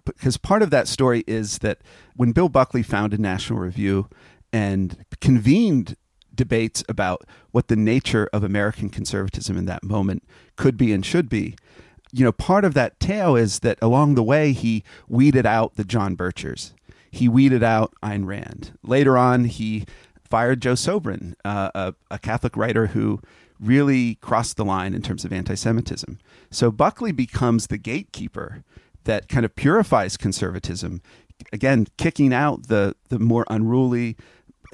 Because 0.05 0.37
part 0.37 0.63
of 0.63 0.71
that 0.71 0.89
story 0.89 1.25
is 1.27 1.59
that 1.59 1.79
when 2.17 2.33
Bill 2.33 2.49
Buckley 2.49 2.83
founded 2.83 3.21
National 3.21 3.59
Review 3.59 4.09
and 4.55 5.05
convened 5.21 5.97
debates 6.33 6.85
about 6.89 7.25
what 7.51 7.67
the 7.67 7.77
nature 7.77 8.29
of 8.33 8.45
American 8.45 8.89
conservatism 8.89 9.59
in 9.59 9.65
that 9.65 9.83
moment 9.83 10.23
could 10.57 10.77
be 10.77 10.93
and 10.93 11.05
should 11.05 11.29
be, 11.29 11.57
you 12.13 12.25
know, 12.25 12.31
part 12.31 12.65
of 12.65 12.75
that 12.75 13.01
tale 13.01 13.35
is 13.35 13.59
that 13.61 13.77
along 13.83 14.15
the 14.15 14.23
way 14.23 14.53
he 14.53 14.85
weeded 15.09 15.45
out 15.45 15.75
the 15.75 15.83
John 15.85 16.17
Birchers. 16.17 16.73
He 17.11 17.29
weeded 17.29 17.65
out 17.65 17.93
Ayn 18.05 18.27
Rand. 18.27 18.79
Later 18.85 19.19
on, 19.19 19.45
he 19.45 19.85
fired 20.23 20.63
Joe 20.63 20.75
Sobran, 20.75 21.35
uh, 21.45 21.71
a, 21.75 21.95
a 22.13 22.19
Catholic 22.21 22.57
writer 22.57 22.89
who 22.89 23.21
really 23.59 24.15
crossed 24.17 24.57
the 24.57 24.65
line 24.65 24.95
in 24.95 25.03
terms 25.03 25.25
of 25.25 25.33
anti 25.33 25.57
Semitism. 25.57 26.19
So 26.53 26.71
Buckley 26.71 27.11
becomes 27.11 27.67
the 27.67 27.79
gatekeeper 27.79 28.63
that 29.03 29.29
kind 29.29 29.45
of 29.45 29.57
purifies 29.57 30.17
conservatism, 30.17 31.03
again, 31.53 31.89
kicking 31.99 32.33
out 32.33 32.69
the, 32.69 32.95
the 33.09 33.19
more 33.19 33.45
unruly, 33.51 34.17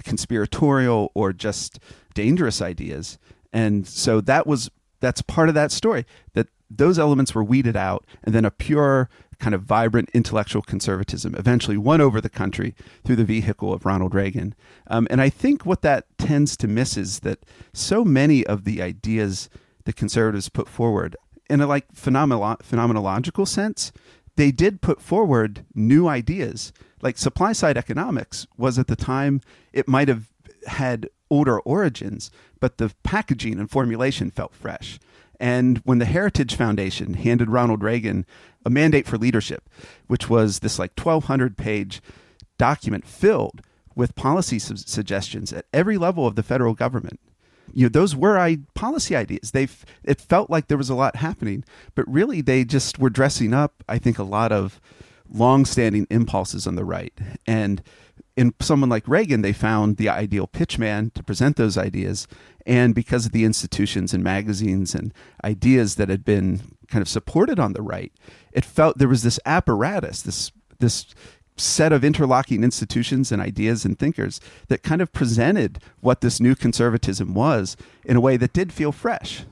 conspiratorial, 0.02 1.10
or 1.14 1.32
just 1.32 1.78
dangerous 2.14 2.60
ideas. 2.60 3.18
And 3.52 3.86
so 3.86 4.20
that 4.22 4.46
was 4.46 4.70
that's 5.00 5.22
part 5.22 5.48
of 5.48 5.54
that 5.54 5.72
story 5.72 6.04
that 6.34 6.48
those 6.70 6.98
elements 6.98 7.34
were 7.34 7.42
weeded 7.42 7.76
out 7.76 8.06
and 8.22 8.34
then 8.34 8.44
a 8.44 8.50
pure 8.50 9.08
kind 9.40 9.54
of 9.54 9.62
vibrant 9.62 10.10
intellectual 10.12 10.62
conservatism 10.62 11.34
eventually 11.34 11.76
won 11.76 12.00
over 12.00 12.20
the 12.20 12.28
country 12.28 12.74
through 13.04 13.16
the 13.16 13.24
vehicle 13.24 13.72
of 13.72 13.86
Ronald 13.86 14.14
Reagan. 14.14 14.54
Um, 14.86 15.08
and 15.10 15.20
I 15.20 15.30
think 15.30 15.64
what 15.64 15.82
that 15.82 16.06
tends 16.18 16.56
to 16.58 16.68
miss 16.68 16.96
is 16.96 17.20
that 17.20 17.40
so 17.72 18.04
many 18.04 18.46
of 18.46 18.64
the 18.64 18.82
ideas 18.82 19.48
that 19.84 19.96
conservatives 19.96 20.50
put 20.50 20.68
forward, 20.68 21.16
in 21.48 21.60
a 21.60 21.66
like 21.66 21.92
phenomenolo- 21.94 22.60
phenomenological 22.60 23.48
sense, 23.48 23.92
they 24.36 24.52
did 24.52 24.82
put 24.82 25.00
forward 25.00 25.64
new 25.74 26.06
ideas. 26.06 26.72
Like 27.02 27.18
supply 27.18 27.52
side 27.52 27.76
economics 27.76 28.46
was 28.56 28.78
at 28.78 28.86
the 28.86 28.96
time, 28.96 29.40
it 29.72 29.88
might 29.88 30.08
have 30.08 30.30
had 30.66 31.08
older 31.30 31.60
origins, 31.60 32.30
but 32.58 32.78
the 32.78 32.92
packaging 33.02 33.58
and 33.58 33.70
formulation 33.70 34.30
felt 34.30 34.54
fresh. 34.54 34.98
And 35.38 35.78
when 35.78 35.98
the 35.98 36.04
Heritage 36.04 36.54
Foundation 36.54 37.14
handed 37.14 37.48
Ronald 37.48 37.82
Reagan 37.82 38.26
a 38.64 38.70
mandate 38.70 39.06
for 39.06 39.16
leadership, 39.16 39.68
which 40.06 40.28
was 40.28 40.58
this 40.58 40.78
like 40.78 40.98
1,200 40.98 41.56
page 41.56 42.02
document 42.58 43.06
filled 43.06 43.62
with 43.96 44.14
policy 44.14 44.58
su- 44.58 44.76
suggestions 44.76 45.52
at 45.52 45.64
every 45.72 45.96
level 45.96 46.26
of 46.26 46.34
the 46.34 46.42
federal 46.42 46.74
government. 46.74 47.18
You 47.72 47.84
know, 47.84 47.88
those 47.88 48.14
were 48.14 48.38
I, 48.38 48.58
policy 48.74 49.16
ideas. 49.16 49.52
They 49.52 49.68
it 50.04 50.20
felt 50.20 50.50
like 50.50 50.66
there 50.66 50.76
was 50.76 50.90
a 50.90 50.94
lot 50.94 51.16
happening, 51.16 51.64
but 51.94 52.10
really 52.10 52.40
they 52.40 52.64
just 52.64 52.98
were 52.98 53.10
dressing 53.10 53.54
up. 53.54 53.82
I 53.88 53.98
think 53.98 54.18
a 54.18 54.24
lot 54.24 54.52
of 54.52 54.80
long-standing 55.32 56.06
impulses 56.10 56.66
on 56.66 56.74
the 56.74 56.84
right, 56.84 57.12
and 57.46 57.82
in 58.36 58.54
someone 58.60 58.88
like 58.88 59.06
Reagan, 59.06 59.42
they 59.42 59.52
found 59.52 59.96
the 59.96 60.08
ideal 60.08 60.46
pitchman 60.46 61.12
to 61.14 61.22
present 61.22 61.56
those 61.56 61.76
ideas. 61.76 62.26
And 62.64 62.94
because 62.94 63.26
of 63.26 63.32
the 63.32 63.44
institutions 63.44 64.14
and 64.14 64.22
magazines 64.22 64.94
and 64.94 65.12
ideas 65.44 65.96
that 65.96 66.08
had 66.08 66.24
been 66.24 66.60
kind 66.88 67.02
of 67.02 67.08
supported 67.08 67.58
on 67.58 67.72
the 67.72 67.82
right, 67.82 68.12
it 68.52 68.64
felt 68.64 68.98
there 68.98 69.08
was 69.08 69.22
this 69.22 69.40
apparatus, 69.44 70.22
this 70.22 70.52
this 70.78 71.06
set 71.56 71.92
of 71.92 72.02
interlocking 72.02 72.64
institutions 72.64 73.30
and 73.30 73.42
ideas 73.42 73.84
and 73.84 73.98
thinkers 73.98 74.40
that 74.68 74.82
kind 74.82 75.02
of 75.02 75.12
presented 75.12 75.78
what 76.00 76.22
this 76.22 76.40
new 76.40 76.54
conservatism 76.54 77.34
was 77.34 77.76
in 78.04 78.16
a 78.16 78.20
way 78.20 78.38
that 78.38 78.54
did 78.54 78.72
feel 78.72 78.92
fresh. 78.92 79.44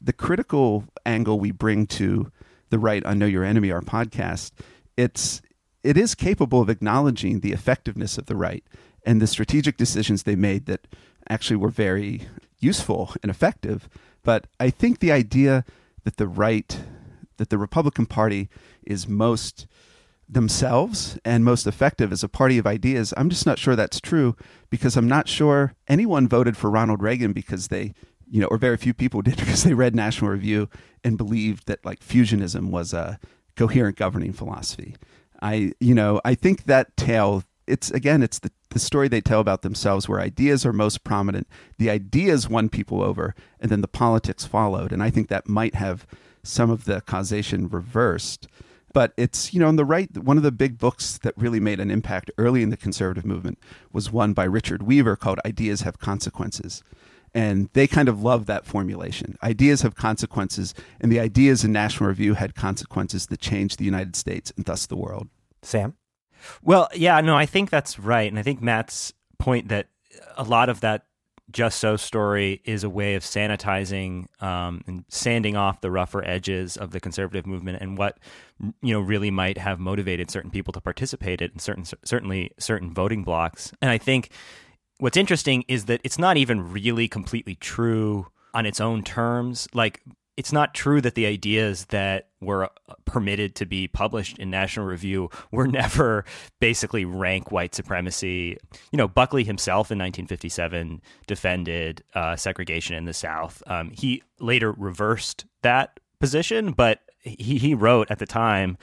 The 0.00 0.14
critical 0.14 0.84
angle 1.04 1.38
we 1.38 1.50
bring 1.50 1.86
to 1.88 2.32
the 2.70 2.78
right 2.78 3.04
on 3.04 3.18
Know 3.18 3.26
Your 3.26 3.44
Enemy, 3.44 3.70
our 3.70 3.82
podcast, 3.82 4.52
it's 4.98 5.40
it 5.84 5.96
is 5.96 6.14
capable 6.16 6.60
of 6.60 6.68
acknowledging 6.68 7.40
the 7.40 7.52
effectiveness 7.52 8.18
of 8.18 8.26
the 8.26 8.36
right 8.36 8.64
and 9.06 9.22
the 9.22 9.28
strategic 9.28 9.76
decisions 9.76 10.24
they 10.24 10.34
made 10.34 10.66
that 10.66 10.88
actually 11.30 11.56
were 11.56 11.70
very 11.70 12.22
useful 12.58 13.14
and 13.22 13.30
effective. 13.30 13.88
But 14.24 14.48
I 14.58 14.70
think 14.70 14.98
the 14.98 15.12
idea 15.12 15.64
that 16.02 16.16
the 16.16 16.26
right, 16.26 16.80
that 17.36 17.48
the 17.48 17.58
Republican 17.58 18.06
Party 18.06 18.50
is 18.82 19.06
most 19.06 19.68
themselves 20.28 21.16
and 21.24 21.44
most 21.44 21.66
effective 21.66 22.12
as 22.12 22.24
a 22.24 22.28
party 22.28 22.58
of 22.58 22.66
ideas, 22.66 23.14
I'm 23.16 23.30
just 23.30 23.46
not 23.46 23.58
sure 23.58 23.76
that's 23.76 24.00
true 24.00 24.36
because 24.68 24.96
I'm 24.96 25.08
not 25.08 25.28
sure 25.28 25.74
anyone 25.86 26.28
voted 26.28 26.56
for 26.56 26.70
Ronald 26.70 27.02
Reagan 27.02 27.32
because 27.32 27.68
they, 27.68 27.94
you 28.28 28.40
know, 28.40 28.48
or 28.48 28.58
very 28.58 28.76
few 28.76 28.92
people 28.92 29.22
did 29.28 29.36
because 29.36 29.62
they 29.62 29.74
read 29.74 29.94
National 29.94 30.32
Review 30.32 30.68
and 31.04 31.16
believed 31.16 31.68
that 31.68 31.84
like 31.84 32.00
fusionism 32.00 32.70
was 32.70 32.92
a 32.92 33.20
coherent 33.58 33.96
governing 33.96 34.32
philosophy. 34.32 34.94
I, 35.42 35.72
you 35.80 35.94
know, 35.94 36.20
I 36.24 36.34
think 36.34 36.64
that 36.64 36.96
tale, 36.96 37.42
it's 37.66 37.90
again, 37.90 38.22
it's 38.22 38.38
the, 38.38 38.52
the 38.70 38.78
story 38.78 39.08
they 39.08 39.20
tell 39.20 39.40
about 39.40 39.62
themselves 39.62 40.08
where 40.08 40.20
ideas 40.20 40.64
are 40.64 40.72
most 40.72 41.02
prominent. 41.02 41.48
The 41.76 41.90
ideas 41.90 42.48
won 42.48 42.68
people 42.68 43.02
over, 43.02 43.34
and 43.60 43.70
then 43.70 43.80
the 43.80 43.88
politics 43.88 44.46
followed. 44.46 44.92
And 44.92 45.02
I 45.02 45.10
think 45.10 45.28
that 45.28 45.48
might 45.48 45.74
have 45.74 46.06
some 46.44 46.70
of 46.70 46.84
the 46.84 47.00
causation 47.00 47.68
reversed. 47.68 48.46
But 48.94 49.12
it's, 49.16 49.52
you 49.52 49.60
know, 49.60 49.68
on 49.68 49.76
the 49.76 49.84
right, 49.84 50.08
one 50.16 50.36
of 50.36 50.44
the 50.44 50.52
big 50.52 50.78
books 50.78 51.18
that 51.18 51.36
really 51.36 51.60
made 51.60 51.80
an 51.80 51.90
impact 51.90 52.30
early 52.38 52.62
in 52.62 52.70
the 52.70 52.76
conservative 52.76 53.26
movement 53.26 53.58
was 53.92 54.12
one 54.12 54.32
by 54.32 54.44
Richard 54.44 54.82
Weaver 54.82 55.16
called 55.16 55.40
Ideas 55.44 55.82
Have 55.82 55.98
Consequences. 55.98 56.82
And 57.38 57.68
they 57.72 57.86
kind 57.86 58.08
of 58.08 58.20
love 58.20 58.46
that 58.46 58.66
formulation. 58.66 59.36
Ideas 59.44 59.82
have 59.82 59.94
consequences, 59.94 60.74
and 61.00 61.12
the 61.12 61.20
ideas 61.20 61.62
in 61.62 61.70
National 61.70 62.08
Review 62.08 62.34
had 62.34 62.56
consequences 62.56 63.26
that 63.26 63.40
changed 63.40 63.78
the 63.78 63.84
United 63.84 64.16
States 64.16 64.52
and 64.56 64.64
thus 64.64 64.86
the 64.86 64.96
world. 64.96 65.28
Sam? 65.62 65.94
Well, 66.62 66.88
yeah, 66.94 67.20
no, 67.20 67.36
I 67.36 67.46
think 67.46 67.70
that's 67.70 67.96
right. 67.96 68.28
And 68.28 68.40
I 68.40 68.42
think 68.42 68.60
Matt's 68.60 69.12
point 69.38 69.68
that 69.68 69.86
a 70.36 70.42
lot 70.42 70.68
of 70.68 70.80
that 70.80 71.04
just 71.50 71.78
so 71.78 71.96
story 71.96 72.60
is 72.64 72.84
a 72.84 72.90
way 72.90 73.14
of 73.14 73.22
sanitizing 73.22 74.26
um, 74.42 74.82
and 74.86 75.04
sanding 75.08 75.56
off 75.56 75.80
the 75.80 75.90
rougher 75.90 76.24
edges 76.24 76.76
of 76.76 76.90
the 76.90 77.00
conservative 77.00 77.46
movement 77.46 77.78
and 77.80 77.96
what 77.96 78.18
you 78.82 78.92
know 78.92 79.00
really 79.00 79.30
might 79.30 79.56
have 79.56 79.78
motivated 79.78 80.30
certain 80.30 80.50
people 80.50 80.72
to 80.72 80.80
participate 80.80 81.40
in 81.40 81.58
certain 81.58 81.84
certainly 82.04 82.50
certain 82.58 82.92
voting 82.92 83.24
blocs 83.24 83.72
and 83.80 83.90
i 83.90 83.96
think 83.96 84.30
what's 84.98 85.16
interesting 85.16 85.64
is 85.68 85.86
that 85.86 86.00
it's 86.04 86.18
not 86.18 86.36
even 86.36 86.72
really 86.72 87.08
completely 87.08 87.54
true 87.54 88.26
on 88.54 88.66
its 88.66 88.80
own 88.80 89.02
terms. 89.02 89.68
Like, 89.72 90.02
it's 90.36 90.52
not 90.52 90.72
true 90.72 91.00
that 91.00 91.16
the 91.16 91.26
ideas 91.26 91.86
that 91.86 92.28
were 92.40 92.64
uh, 92.64 92.68
permitted 93.04 93.56
to 93.56 93.66
be 93.66 93.88
published 93.88 94.38
in 94.38 94.50
National 94.50 94.86
Review 94.86 95.30
were 95.50 95.66
never 95.82 96.24
basically 96.60 97.04
rank 97.04 97.50
white 97.50 97.74
supremacy. 97.74 98.56
You 98.92 98.96
know, 98.96 99.08
Buckley 99.08 99.42
himself 99.42 99.90
in 99.90 99.98
1957 99.98 101.02
defended 101.26 102.04
uh, 102.14 102.36
segregation 102.36 102.94
in 102.94 103.04
the 103.04 103.12
South. 103.12 103.62
Um, 103.66 103.90
he 103.90 104.22
later 104.38 104.70
reversed 104.70 105.44
that 105.62 105.98
position, 106.20 106.70
but 106.70 107.00
he, 107.20 107.58
he 107.58 107.74
wrote 107.74 108.08
at 108.10 108.20
the 108.20 108.26
time 108.26 108.78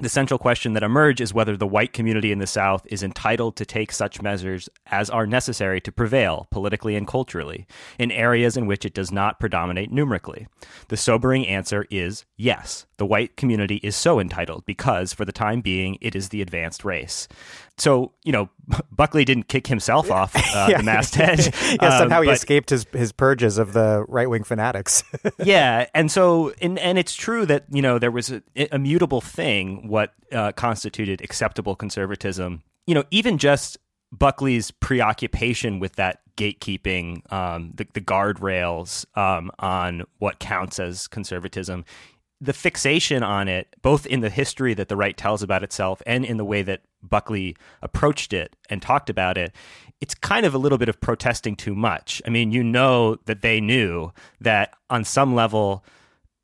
the 0.00 0.08
central 0.08 0.38
question 0.38 0.74
that 0.74 0.82
emerged 0.82 1.20
is 1.20 1.34
whether 1.34 1.56
the 1.56 1.66
white 1.66 1.92
community 1.92 2.30
in 2.30 2.38
the 2.38 2.46
South 2.46 2.86
is 2.86 3.02
entitled 3.02 3.56
to 3.56 3.66
take 3.66 3.90
such 3.90 4.22
measures 4.22 4.68
as 4.86 5.10
are 5.10 5.26
necessary 5.26 5.80
to 5.80 5.92
prevail, 5.92 6.46
politically 6.50 6.94
and 6.94 7.06
culturally, 7.06 7.66
in 7.98 8.12
areas 8.12 8.56
in 8.56 8.66
which 8.66 8.84
it 8.84 8.94
does 8.94 9.10
not 9.10 9.40
predominate 9.40 9.90
numerically. 9.90 10.46
The 10.88 10.96
sobering 10.96 11.46
answer 11.46 11.86
is 11.90 12.24
yes. 12.36 12.86
The 12.96 13.06
white 13.06 13.36
community 13.36 13.76
is 13.82 13.96
so 13.96 14.20
entitled 14.20 14.64
because, 14.66 15.12
for 15.12 15.24
the 15.24 15.32
time 15.32 15.60
being, 15.60 15.98
it 16.00 16.14
is 16.14 16.28
the 16.28 16.42
advanced 16.42 16.84
race 16.84 17.26
so 17.78 18.12
you 18.24 18.32
know 18.32 18.48
Buckley 18.92 19.24
didn't 19.24 19.48
kick 19.48 19.66
himself 19.66 20.10
off 20.10 20.34
uh, 20.36 20.40
yeah. 20.70 20.78
the 20.78 20.82
masthead. 20.82 21.38
yeah, 21.82 21.98
somehow 21.98 22.18
um, 22.18 22.24
he 22.24 22.30
escaped 22.30 22.70
his 22.70 22.86
his 22.92 23.12
purges 23.12 23.58
of 23.58 23.72
the 23.72 24.04
right 24.08 24.28
wing 24.28 24.44
fanatics. 24.44 25.02
yeah, 25.38 25.86
and 25.94 26.10
so 26.10 26.52
and 26.60 26.78
and 26.78 26.98
it's 26.98 27.14
true 27.14 27.46
that 27.46 27.64
you 27.70 27.82
know 27.82 27.98
there 27.98 28.10
was 28.10 28.30
a, 28.30 28.42
a 28.72 28.78
mutable 28.78 29.20
thing 29.20 29.88
what 29.88 30.12
uh, 30.32 30.52
constituted 30.52 31.22
acceptable 31.22 31.74
conservatism. 31.74 32.62
You 32.86 32.94
know, 32.94 33.04
even 33.10 33.38
just 33.38 33.78
Buckley's 34.12 34.70
preoccupation 34.70 35.78
with 35.78 35.96
that 35.96 36.20
gatekeeping, 36.36 37.30
um, 37.32 37.72
the, 37.74 37.86
the 37.92 38.00
guardrails 38.00 39.04
um, 39.18 39.50
on 39.58 40.04
what 40.18 40.38
counts 40.38 40.78
as 40.78 41.06
conservatism 41.08 41.84
the 42.40 42.52
fixation 42.52 43.22
on 43.22 43.48
it, 43.48 43.74
both 43.82 44.06
in 44.06 44.20
the 44.20 44.30
history 44.30 44.74
that 44.74 44.88
the 44.88 44.96
right 44.96 45.16
tells 45.16 45.42
about 45.42 45.62
itself 45.62 46.02
and 46.06 46.24
in 46.24 46.36
the 46.36 46.44
way 46.44 46.62
that 46.62 46.82
Buckley 47.02 47.56
approached 47.82 48.32
it 48.32 48.54
and 48.70 48.80
talked 48.80 49.10
about 49.10 49.36
it, 49.36 49.52
it's 50.00 50.14
kind 50.14 50.46
of 50.46 50.54
a 50.54 50.58
little 50.58 50.78
bit 50.78 50.88
of 50.88 51.00
protesting 51.00 51.56
too 51.56 51.74
much. 51.74 52.22
I 52.26 52.30
mean, 52.30 52.52
you 52.52 52.62
know 52.62 53.16
that 53.26 53.42
they 53.42 53.60
knew 53.60 54.12
that 54.40 54.74
on 54.88 55.04
some 55.04 55.34
level 55.34 55.84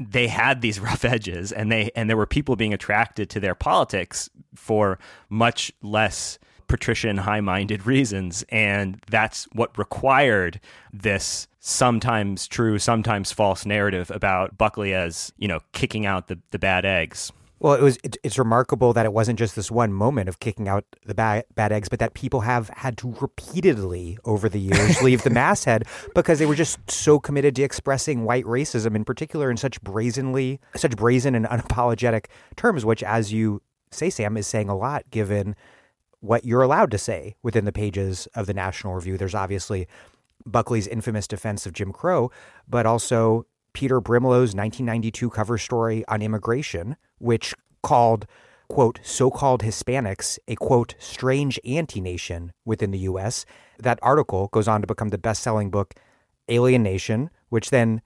they 0.00 0.26
had 0.26 0.60
these 0.60 0.80
rough 0.80 1.04
edges 1.04 1.52
and 1.52 1.70
they 1.70 1.90
and 1.94 2.10
there 2.10 2.16
were 2.16 2.26
people 2.26 2.56
being 2.56 2.74
attracted 2.74 3.30
to 3.30 3.40
their 3.40 3.54
politics 3.54 4.28
for 4.54 4.98
much 5.28 5.72
less 5.82 6.38
patrician 6.66 7.18
high-minded 7.18 7.86
reasons 7.86 8.42
and 8.48 9.00
that's 9.08 9.44
what 9.52 9.76
required 9.78 10.60
this 10.92 11.46
sometimes 11.66 12.46
true 12.46 12.78
sometimes 12.78 13.32
false 13.32 13.64
narrative 13.64 14.10
about 14.10 14.58
buckley 14.58 14.92
as 14.92 15.32
you 15.38 15.48
know 15.48 15.60
kicking 15.72 16.04
out 16.04 16.28
the, 16.28 16.38
the 16.50 16.58
bad 16.58 16.84
eggs 16.84 17.32
well, 17.60 17.72
it 17.72 17.80
was 17.80 17.98
it, 18.04 18.18
it's 18.22 18.38
remarkable 18.38 18.92
that 18.92 19.06
it 19.06 19.14
wasn't 19.14 19.38
just 19.38 19.56
this 19.56 19.70
one 19.70 19.90
moment 19.90 20.28
of 20.28 20.38
kicking 20.38 20.68
out 20.68 20.84
the 21.06 21.14
bad, 21.14 21.46
bad 21.54 21.72
eggs, 21.72 21.88
but 21.88 21.98
that 21.98 22.12
people 22.12 22.42
have 22.42 22.68
had 22.68 22.98
to 22.98 23.16
repeatedly 23.22 24.18
over 24.26 24.50
the 24.50 24.58
years 24.60 25.00
leave 25.00 25.22
the 25.22 25.30
masthead 25.30 25.84
because 26.14 26.38
they 26.38 26.44
were 26.44 26.54
just 26.54 26.78
so 26.90 27.18
committed 27.18 27.56
to 27.56 27.62
expressing 27.62 28.26
white 28.26 28.44
racism 28.44 28.94
in 28.94 29.02
particular 29.02 29.50
in 29.50 29.56
such 29.56 29.80
brazenly 29.80 30.60
such 30.76 30.94
brazen 30.94 31.34
and 31.34 31.46
unapologetic 31.46 32.26
terms, 32.54 32.84
which 32.84 33.02
as 33.02 33.32
you 33.32 33.62
say, 33.90 34.10
Sam, 34.10 34.36
is 34.36 34.46
saying 34.46 34.68
a 34.68 34.76
lot 34.76 35.08
given 35.10 35.56
what 36.20 36.44
you're 36.44 36.62
allowed 36.62 36.90
to 36.90 36.98
say 36.98 37.34
within 37.42 37.64
the 37.64 37.72
pages 37.72 38.28
of 38.34 38.44
the 38.46 38.54
National 38.54 38.94
Review. 38.94 39.16
There's 39.16 39.34
obviously 39.34 39.88
Buckley's 40.46 40.86
infamous 40.86 41.26
defense 41.26 41.66
of 41.66 41.72
Jim 41.72 41.92
Crow, 41.92 42.30
but 42.68 42.86
also 42.86 43.46
Peter 43.72 44.00
Brimelow's 44.00 44.54
1992 44.54 45.30
cover 45.30 45.58
story 45.58 46.04
on 46.08 46.22
immigration, 46.22 46.96
which 47.18 47.54
called, 47.82 48.26
quote, 48.68 49.00
so 49.02 49.30
called 49.30 49.62
Hispanics 49.62 50.38
a, 50.48 50.54
quote, 50.56 50.94
strange 50.98 51.58
anti 51.64 52.00
nation 52.00 52.52
within 52.64 52.92
the 52.92 52.98
U.S. 53.00 53.44
That 53.78 53.98
article 54.02 54.48
goes 54.48 54.68
on 54.68 54.80
to 54.80 54.86
become 54.86 55.08
the 55.08 55.18
best 55.18 55.42
selling 55.42 55.70
book, 55.70 55.94
Alien 56.48 56.82
Nation, 56.82 57.30
which 57.48 57.70
then 57.70 58.00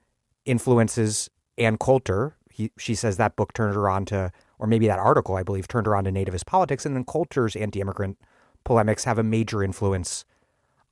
influences 0.45 1.29
Ann 1.57 1.77
Coulter. 1.77 2.35
He, 2.49 2.71
she 2.77 2.95
says 2.95 3.17
that 3.17 3.35
book 3.35 3.53
turned 3.53 3.75
her 3.75 3.89
on 3.89 4.05
to, 4.05 4.31
or 4.57 4.67
maybe 4.67 4.87
that 4.87 4.99
article, 4.99 5.35
I 5.35 5.43
believe, 5.43 5.67
turned 5.67 5.85
her 5.85 5.95
on 5.95 6.05
to 6.05 6.11
nativist 6.11 6.45
politics. 6.45 6.85
And 6.85 6.95
then 6.95 7.05
Coulter's 7.05 7.55
anti 7.55 7.79
immigrant 7.79 8.17
polemics 8.63 9.03
have 9.03 9.17
a 9.17 9.23
major 9.23 9.63
influence 9.63 10.25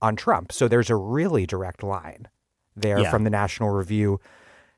on 0.00 0.16
Trump. 0.16 0.52
So 0.52 0.68
there's 0.68 0.90
a 0.90 0.96
really 0.96 1.46
direct 1.46 1.82
line 1.82 2.28
there 2.76 3.00
yeah. 3.00 3.10
from 3.10 3.24
the 3.24 3.30
National 3.30 3.70
Review 3.70 4.20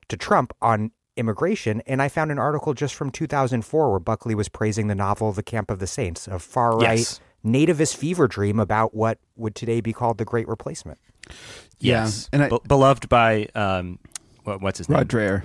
to 0.08 0.16
Trump 0.16 0.52
on 0.60 0.92
immigration. 1.16 1.82
And 1.86 2.00
I 2.00 2.08
found 2.08 2.30
an 2.30 2.38
article 2.38 2.74
just 2.74 2.94
from 2.94 3.10
2004 3.10 3.90
where 3.90 4.00
Buckley 4.00 4.34
was 4.34 4.48
praising 4.48 4.86
the 4.86 4.94
novel 4.94 5.32
The 5.32 5.42
Camp 5.42 5.70
of 5.70 5.78
the 5.78 5.86
Saints, 5.86 6.26
a 6.26 6.38
far 6.38 6.76
right 6.76 6.98
yes. 6.98 7.20
nativist 7.44 7.96
fever 7.96 8.26
dream 8.26 8.58
about 8.58 8.94
what 8.94 9.18
would 9.36 9.54
today 9.54 9.80
be 9.80 9.92
called 9.92 10.18
the 10.18 10.24
Great 10.24 10.48
Replacement. 10.48 10.98
Yes. 11.78 12.28
Yeah. 12.32 12.36
And 12.36 12.42
I, 12.44 12.48
Be- 12.48 12.58
beloved 12.66 13.08
by, 13.08 13.48
um, 13.54 13.98
what, 14.44 14.60
what's 14.60 14.78
his 14.78 14.88
name? 14.88 14.98
Rod 14.98 15.08
Dreher. 15.08 15.44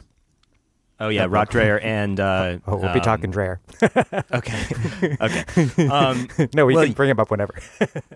Oh 0.99 1.09
yeah, 1.09 1.27
Rod 1.29 1.49
Dreher 1.51 1.83
and 1.83 2.19
uh, 2.19 2.57
oh, 2.65 2.77
we'll 2.77 2.85
um, 2.87 2.93
be 2.93 2.99
talking 2.99 3.31
Dreher. 3.31 3.59
okay, 4.33 5.15
okay. 5.21 5.87
Um, 5.87 6.27
no, 6.53 6.65
we 6.65 6.75
well, 6.75 6.85
can 6.85 6.93
bring 6.93 7.09
him 7.09 7.19
up 7.19 7.31
whenever. 7.31 7.53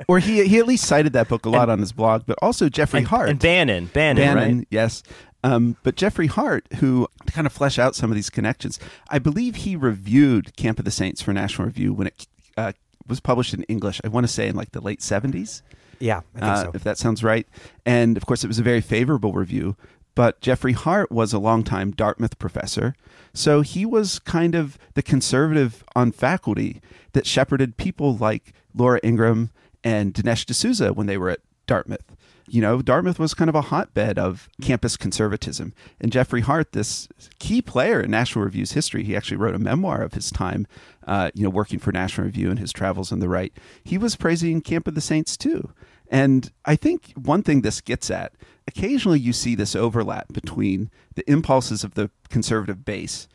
or 0.08 0.20
he 0.20 0.48
he 0.48 0.60
at 0.60 0.68
least 0.68 0.86
cited 0.86 1.14
that 1.14 1.28
book 1.28 1.46
a 1.46 1.50
lot 1.50 1.64
and, 1.64 1.74
on 1.74 1.80
his 1.80 1.92
blog, 1.92 2.24
but 2.26 2.38
also 2.42 2.70
Jeffrey 2.70 3.00
and, 3.00 3.08
Hart 3.08 3.30
and 3.30 3.40
Bannon, 3.40 3.88
Bannon, 3.88 4.24
Bannon, 4.24 4.58
right? 4.60 4.68
yes. 4.70 5.04
Um, 5.44 5.78
but 5.84 5.96
Jeffrey 5.96 6.28
Hart, 6.28 6.68
who 6.76 7.08
to 7.26 7.32
kind 7.32 7.48
of 7.48 7.54
flesh 7.54 7.80
out 7.80 7.96
some 7.96 8.12
of 8.12 8.16
these 8.16 8.30
connections, 8.30 8.78
I 9.10 9.20
believe 9.20 9.58
he 9.58 9.76
reviewed 9.76 10.56
Camp 10.58 10.80
of 10.80 10.86
the 10.86 10.92
Saints 10.92 11.22
for 11.22 11.34
National 11.34 11.66
Review 11.66 11.94
when 11.94 12.08
it 12.08 12.28
uh, 12.58 12.74
was 13.08 13.20
published 13.20 13.54
in 13.54 13.64
English. 13.64 14.02
I 14.04 14.10
want 14.10 14.26
to 14.26 14.32
say 14.32 14.48
in 14.48 14.56
like 14.56 14.72
the 14.72 14.82
late 14.82 15.02
seventies. 15.02 15.64
Yeah, 16.00 16.22
I 16.36 16.40
think 16.40 16.44
uh, 16.44 16.64
so. 16.64 16.72
If 16.74 16.84
that 16.84 16.98
sounds 16.98 17.24
right. 17.24 17.46
And 17.86 18.16
of 18.16 18.26
course, 18.26 18.44
it 18.44 18.48
was 18.48 18.60
a 18.60 18.64
very 18.64 18.82
favorable 18.82 19.34
review. 19.34 19.76
But 20.16 20.42
Jeffrey 20.42 20.74
Hart 20.74 21.12
was 21.12 21.34
a 21.34 21.40
longtime 21.40 21.92
Dartmouth 21.92 22.40
professor, 22.40 22.96
so 23.34 23.62
he 23.62 23.86
was 23.86 24.20
kind 24.20 24.56
of 24.56 24.78
the 24.94 25.02
conservative 25.02 25.84
on 25.96 26.12
faculty 26.12 26.82
that 27.14 27.26
shepherded 27.26 27.78
people 27.78 28.18
like 28.18 28.54
Laura 28.76 29.00
Ingraham 29.04 29.52
and 29.84 30.14
Dinesh 30.14 30.46
D'Souza 30.46 30.94
when 30.94 31.08
they 31.08 31.18
were 31.18 31.30
at 31.30 31.40
Dartmouth 31.68 32.18
you 32.50 32.62
know, 32.62 32.82
Dartmouth 32.82 33.20
was 33.20 33.34
kind 33.34 33.50
of 33.50 33.56
a 33.56 33.62
hotbed 33.62 34.18
of 34.18 34.50
campus 34.62 34.98
conservatism. 34.98 35.74
And 36.02 36.12
Jeffrey 36.12 36.42
Hart, 36.42 36.72
this 36.72 37.08
key 37.38 37.62
player 37.62 38.02
in 38.02 38.12
National 38.12 38.44
Review's 38.44 38.72
history, 38.72 39.04
he 39.04 39.16
actually 39.16 39.38
wrote 39.38 39.56
a 39.56 39.60
memoir 39.60 40.02
of 40.02 40.14
his 40.14 40.32
time, 40.32 40.68
uh, 41.08 41.32
you 41.34 41.44
know, 41.44 41.50
working 41.50 41.80
for 41.80 41.92
National 41.92 42.26
Review 42.26 42.50
and 42.50 42.60
his 42.60 42.74
travels 42.74 43.12
on 43.12 43.20
the 43.20 43.30
right. 43.30 43.54
He 43.84 43.98
was 43.98 44.16
praising 44.16 44.62
Camp 44.62 44.88
of 44.88 44.96
the 44.96 45.02
Saints 45.02 45.38
too. 45.38 45.72
And 46.10 46.52
I 46.66 46.76
think 46.76 47.14
one 47.16 47.44
thing 47.44 47.62
this 47.62 47.82
gets 47.82 48.10
at, 48.10 48.34
occasionally 48.68 49.20
you 49.20 49.32
see 49.32 49.56
this 49.56 49.76
overlap 49.76 50.34
between 50.34 50.90
the 51.16 51.30
impulses 51.30 51.84
of 51.84 51.94
the 51.94 52.10
conservative 52.30 52.84
base 52.84 53.28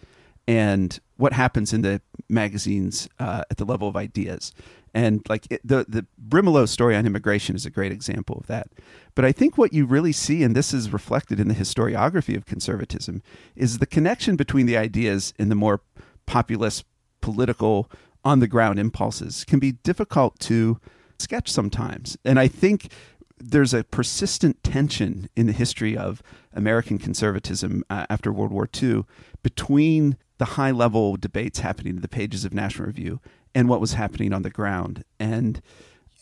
and 0.47 0.99
what 1.17 1.33
happens 1.33 1.73
in 1.73 1.83
the 1.83 2.03
magazines 2.29 3.09
uh, 3.19 3.43
at 3.51 3.57
the 3.57 3.65
level 3.65 3.89
of 3.89 3.97
ideas. 3.97 4.53
And 4.93 5.27
like 5.29 5.47
it, 5.51 5.61
the 5.65 5.87
the 5.89 6.07
Brimelow 6.29 6.69
story 6.69 6.95
on 6.95 7.07
immigration 7.07 7.57
is 7.57 7.67
a 7.67 7.71
great 7.71 7.91
example 7.91 8.37
of 8.39 8.47
that. 8.47 8.69
But 9.17 9.25
I 9.25 9.33
think 9.33 9.59
what 9.59 9.73
you 9.73 9.87
really 9.87 10.13
see, 10.13 10.43
and 10.43 10.55
this 10.55 10.73
is 10.73 10.93
reflected 10.93 11.41
in 11.41 11.49
the 11.49 11.55
historiography 11.55 12.37
of 12.37 12.47
conservatism, 12.47 13.23
is 13.57 13.79
the 13.79 13.87
connection 13.87 14.37
between 14.37 14.67
the 14.67 14.77
ideas 14.77 15.35
and 15.39 15.51
the 15.51 15.57
more 15.57 15.81
populist, 16.27 16.85
political, 17.21 17.91
on 18.25 18.41
the 18.41 18.49
ground 18.49 18.79
impulses 18.79 19.45
can 19.45 19.59
be 19.59 19.73
difficult 19.73 20.39
to 20.41 20.81
sketch 21.19 21.51
sometimes. 21.51 22.17
And 22.25 22.39
I 22.39 22.49
think 22.49 22.93
there's 23.39 23.75
a 23.75 23.85
persistent 23.85 24.63
tension 24.63 25.29
in 25.37 25.47
the 25.47 25.53
history 25.53 25.97
of 25.97 26.23
American 26.53 26.99
conservatism 26.99 27.85
uh, 27.91 28.07
after 28.09 28.33
World 28.33 28.53
War 28.53 28.69
II 28.81 29.05
between 29.43 30.17
the 30.39 30.45
high 30.45 30.71
level 30.71 31.17
debates 31.17 31.61
happening 31.61 31.97
in 31.97 32.03
the 32.03 32.09
pages 32.09 32.45
of 32.45 32.55
National 32.55 32.87
Review 32.87 33.21
and 33.55 33.69
what 33.69 33.81
was 33.81 33.95
happening 33.95 34.33
on 34.33 34.43
the 34.43 34.51
ground. 34.51 35.05
And, 35.21 35.61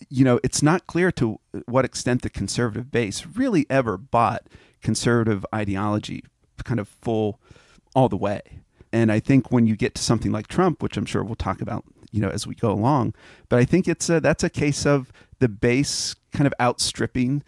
you 0.08 0.24
know, 0.24 0.40
it's 0.42 0.62
not 0.62 0.86
clear 0.86 1.12
to 1.12 1.38
what 1.66 1.84
extent 1.84 2.22
the 2.22 2.30
conservative 2.30 2.90
base 2.90 3.26
really 3.26 3.66
ever 3.70 3.96
bought 3.96 4.46
conservative 4.82 5.46
ideology 5.54 6.24
kind 6.64 6.80
of 6.80 6.88
full 6.88 7.40
all 7.94 8.08
the 8.08 8.16
way. 8.16 8.40
And 8.92 9.10
I 9.10 9.20
think 9.20 9.50
when 9.50 9.66
you 9.66 9.76
get 9.76 9.94
to 9.94 10.02
something 10.02 10.32
like 10.32 10.48
Trump, 10.48 10.82
which 10.82 10.96
I'm 10.96 11.06
sure 11.06 11.24
we'll 11.24 11.34
talk 11.34 11.60
about, 11.62 11.84
you 12.12 12.20
know, 12.20 12.28
as 12.28 12.46
we 12.46 12.54
go 12.54 12.70
along, 12.70 13.14
but 13.48 13.58
I 13.58 13.64
think 13.64 13.88
it's 13.88 14.08
a, 14.08 14.20
that's 14.20 14.44
a 14.44 14.50
case 14.50 14.86
of 14.86 15.10
the 15.40 15.48
base 15.48 16.14
kind 16.32 16.46
of 16.46 16.54
outstripping 16.60 17.42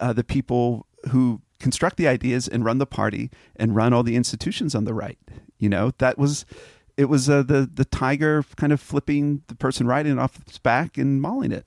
uh, 0.00 0.12
the 0.12 0.24
people 0.24 0.86
who 1.10 1.40
construct 1.60 1.96
the 1.96 2.08
ideas 2.08 2.48
and 2.48 2.64
run 2.64 2.78
the 2.78 2.86
party 2.86 3.30
and 3.56 3.76
run 3.76 3.92
all 3.92 4.02
the 4.02 4.16
institutions 4.16 4.74
on 4.74 4.84
the 4.84 4.92
right. 4.92 5.18
You 5.58 5.68
know, 5.68 5.92
that 5.98 6.18
was 6.18 6.44
it 6.96 7.06
was 7.06 7.30
uh, 7.30 7.42
the 7.42 7.70
the 7.72 7.84
tiger 7.84 8.44
kind 8.56 8.72
of 8.72 8.80
flipping 8.80 9.42
the 9.46 9.54
person 9.54 9.86
riding 9.86 10.18
off 10.18 10.40
its 10.40 10.58
back 10.58 10.98
and 10.98 11.22
mauling 11.22 11.52
it. 11.52 11.66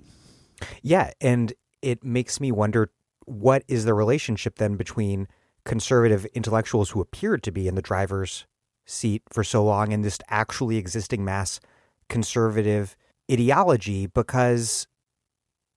Yeah, 0.82 1.12
and 1.22 1.54
it 1.82 2.04
makes 2.04 2.40
me 2.40 2.52
wonder 2.52 2.92
what 3.26 3.64
is 3.68 3.86
the 3.86 3.94
relationship 3.94 4.58
then 4.58 4.76
between 4.76 5.28
conservative 5.64 6.26
intellectuals 6.34 6.92
who 6.92 7.02
appeared 7.02 7.42
to 7.44 7.52
be 7.52 7.68
in 7.68 7.76
the 7.76 7.82
driver's 7.82 8.46
seat 8.86 9.24
for 9.30 9.44
so 9.44 9.64
long 9.64 9.92
and 9.92 10.06
this 10.06 10.20
actually 10.30 10.78
existing 10.78 11.26
mass 11.26 11.60
conservative 12.10 12.96
ideology 13.32 14.08
because 14.08 14.88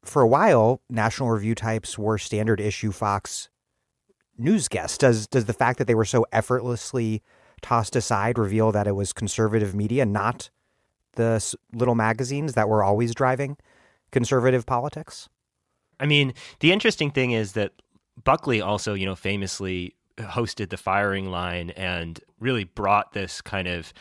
for 0.05 0.23
a 0.23 0.29
while 0.29 0.81
National 0.89 1.31
Review 1.31 1.55
types 1.55 1.99
were 1.99 2.19
standard 2.19 2.61
issue 2.61 2.93
Fox 2.93 3.49
news 4.39 4.69
guests. 4.69 4.99
Does 4.99 5.27
does 5.27 5.47
the 5.47 5.53
fact 5.53 5.79
that 5.79 5.87
they 5.87 5.95
were 5.95 6.05
so 6.05 6.27
effortlessly 6.33 7.23
tossed 7.61 7.97
aside 7.97 8.39
reveal 8.39 8.73
that 8.73 8.87
it 8.87 8.93
was 8.93 9.13
conservative 9.13 9.75
media, 9.75 10.07
not 10.07 10.51
the 11.15 11.55
little 11.73 11.97
magazines 11.97 12.55
that 12.55 12.69
were 12.69 12.85
always 12.85 13.15
driving 13.15 13.57
conservative 14.13 14.65
politics? 14.65 15.29
I 16.01 16.07
mean, 16.07 16.33
the 16.61 16.73
interesting 16.73 17.11
thing 17.11 17.33
is 17.33 17.53
that 17.53 17.73
Buckley 18.23 18.61
also, 18.61 18.95
you 18.95 19.07
know, 19.07 19.17
famously 19.17 19.95
hosted 20.17 20.71
the 20.71 20.77
firing 20.77 21.31
line 21.31 21.71
and 21.71 22.21
really 22.41 22.65
brought 22.65 23.13
this 23.13 23.41
kind 23.41 23.69
of 23.69 23.93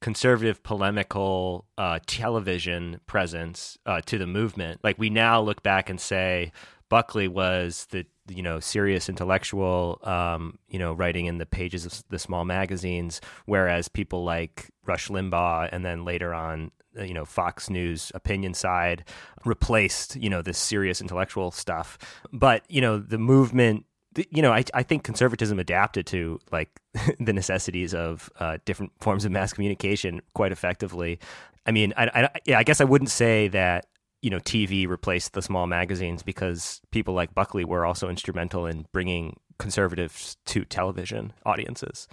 conservative 0.00 0.62
polemical 0.62 1.66
uh, 1.76 1.98
television 2.06 3.00
presence 3.06 3.78
uh, 3.86 4.00
to 4.06 4.18
the 4.18 4.26
movement. 4.26 4.80
Like 4.82 4.98
we 4.98 5.10
now 5.10 5.40
look 5.40 5.62
back 5.62 5.90
and 5.90 6.00
say 6.00 6.52
Buckley 6.88 7.28
was 7.28 7.86
the 7.90 8.06
you 8.28 8.42
know 8.42 8.60
serious 8.60 9.08
intellectual 9.08 9.98
um, 10.02 10.58
you 10.68 10.78
know 10.78 10.92
writing 10.92 11.26
in 11.26 11.38
the 11.38 11.46
pages 11.46 11.84
of 11.84 12.02
the 12.10 12.18
small 12.18 12.44
magazines 12.44 13.20
whereas 13.46 13.88
people 13.88 14.24
like 14.24 14.70
Rush 14.86 15.08
Limbaugh 15.08 15.68
and 15.72 15.84
then 15.84 16.04
later 16.04 16.32
on 16.32 16.70
uh, 16.98 17.02
you 17.02 17.14
know 17.14 17.24
Fox 17.24 17.68
News 17.68 18.12
opinion 18.14 18.54
side 18.54 19.04
replaced 19.44 20.16
you 20.16 20.30
know 20.30 20.42
this 20.42 20.58
serious 20.58 21.00
intellectual 21.00 21.50
stuff 21.50 21.98
but 22.32 22.64
you 22.68 22.80
know 22.80 22.98
the 22.98 23.18
movement 23.18 23.84
you 24.16 24.42
know, 24.42 24.52
I, 24.52 24.64
I 24.74 24.82
think 24.82 25.04
conservatism 25.04 25.58
adapted 25.58 26.06
to 26.08 26.40
like 26.50 26.80
the 27.20 27.32
necessities 27.32 27.94
of 27.94 28.30
uh, 28.40 28.58
different 28.64 28.92
forms 29.00 29.24
of 29.24 29.32
mass 29.32 29.52
communication 29.52 30.20
quite 30.34 30.52
effectively. 30.52 31.18
I 31.66 31.72
mean, 31.72 31.92
I, 31.96 32.06
I, 32.06 32.28
yeah, 32.44 32.58
I 32.58 32.62
guess 32.62 32.80
I 32.80 32.84
wouldn't 32.84 33.10
say 33.10 33.48
that 33.48 33.86
you 34.22 34.30
know 34.30 34.38
TV 34.38 34.88
replaced 34.88 35.32
the 35.32 35.42
small 35.42 35.66
magazines 35.66 36.22
because 36.22 36.80
people 36.90 37.14
like 37.14 37.34
Buckley 37.34 37.64
were 37.64 37.86
also 37.86 38.08
instrumental 38.08 38.66
in 38.66 38.86
bringing 38.92 39.38
conservatives 39.58 40.36
to 40.46 40.64
television 40.64 41.32
audiences. 41.44 42.08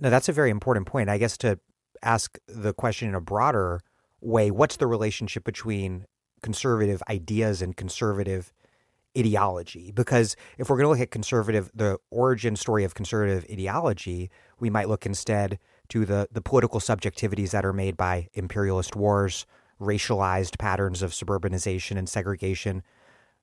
No, 0.00 0.10
that's 0.10 0.28
a 0.28 0.32
very 0.32 0.50
important 0.50 0.86
point. 0.86 1.08
I 1.08 1.18
guess 1.18 1.36
to 1.38 1.58
ask 2.02 2.38
the 2.46 2.74
question 2.74 3.08
in 3.08 3.14
a 3.14 3.20
broader 3.20 3.80
way, 4.20 4.50
what's 4.50 4.76
the 4.76 4.86
relationship 4.86 5.44
between 5.44 6.06
conservative 6.42 7.02
ideas 7.08 7.62
and 7.62 7.76
conservative 7.76 8.52
ideology? 9.16 9.92
Because 9.92 10.36
if 10.58 10.68
we're 10.68 10.76
going 10.76 10.86
to 10.86 10.90
look 10.90 11.00
at 11.00 11.10
conservative, 11.10 11.70
the 11.74 11.98
origin 12.10 12.56
story 12.56 12.84
of 12.84 12.94
conservative 12.94 13.44
ideology, 13.50 14.30
we 14.60 14.70
might 14.70 14.88
look 14.88 15.06
instead 15.06 15.58
to 15.88 16.04
the, 16.04 16.28
the 16.32 16.40
political 16.40 16.80
subjectivities 16.80 17.50
that 17.50 17.64
are 17.64 17.72
made 17.72 17.96
by 17.96 18.28
imperialist 18.34 18.96
wars, 18.96 19.46
racialized 19.80 20.58
patterns 20.58 21.02
of 21.02 21.12
suburbanization 21.12 21.98
and 21.98 22.08
segregation, 22.08 22.82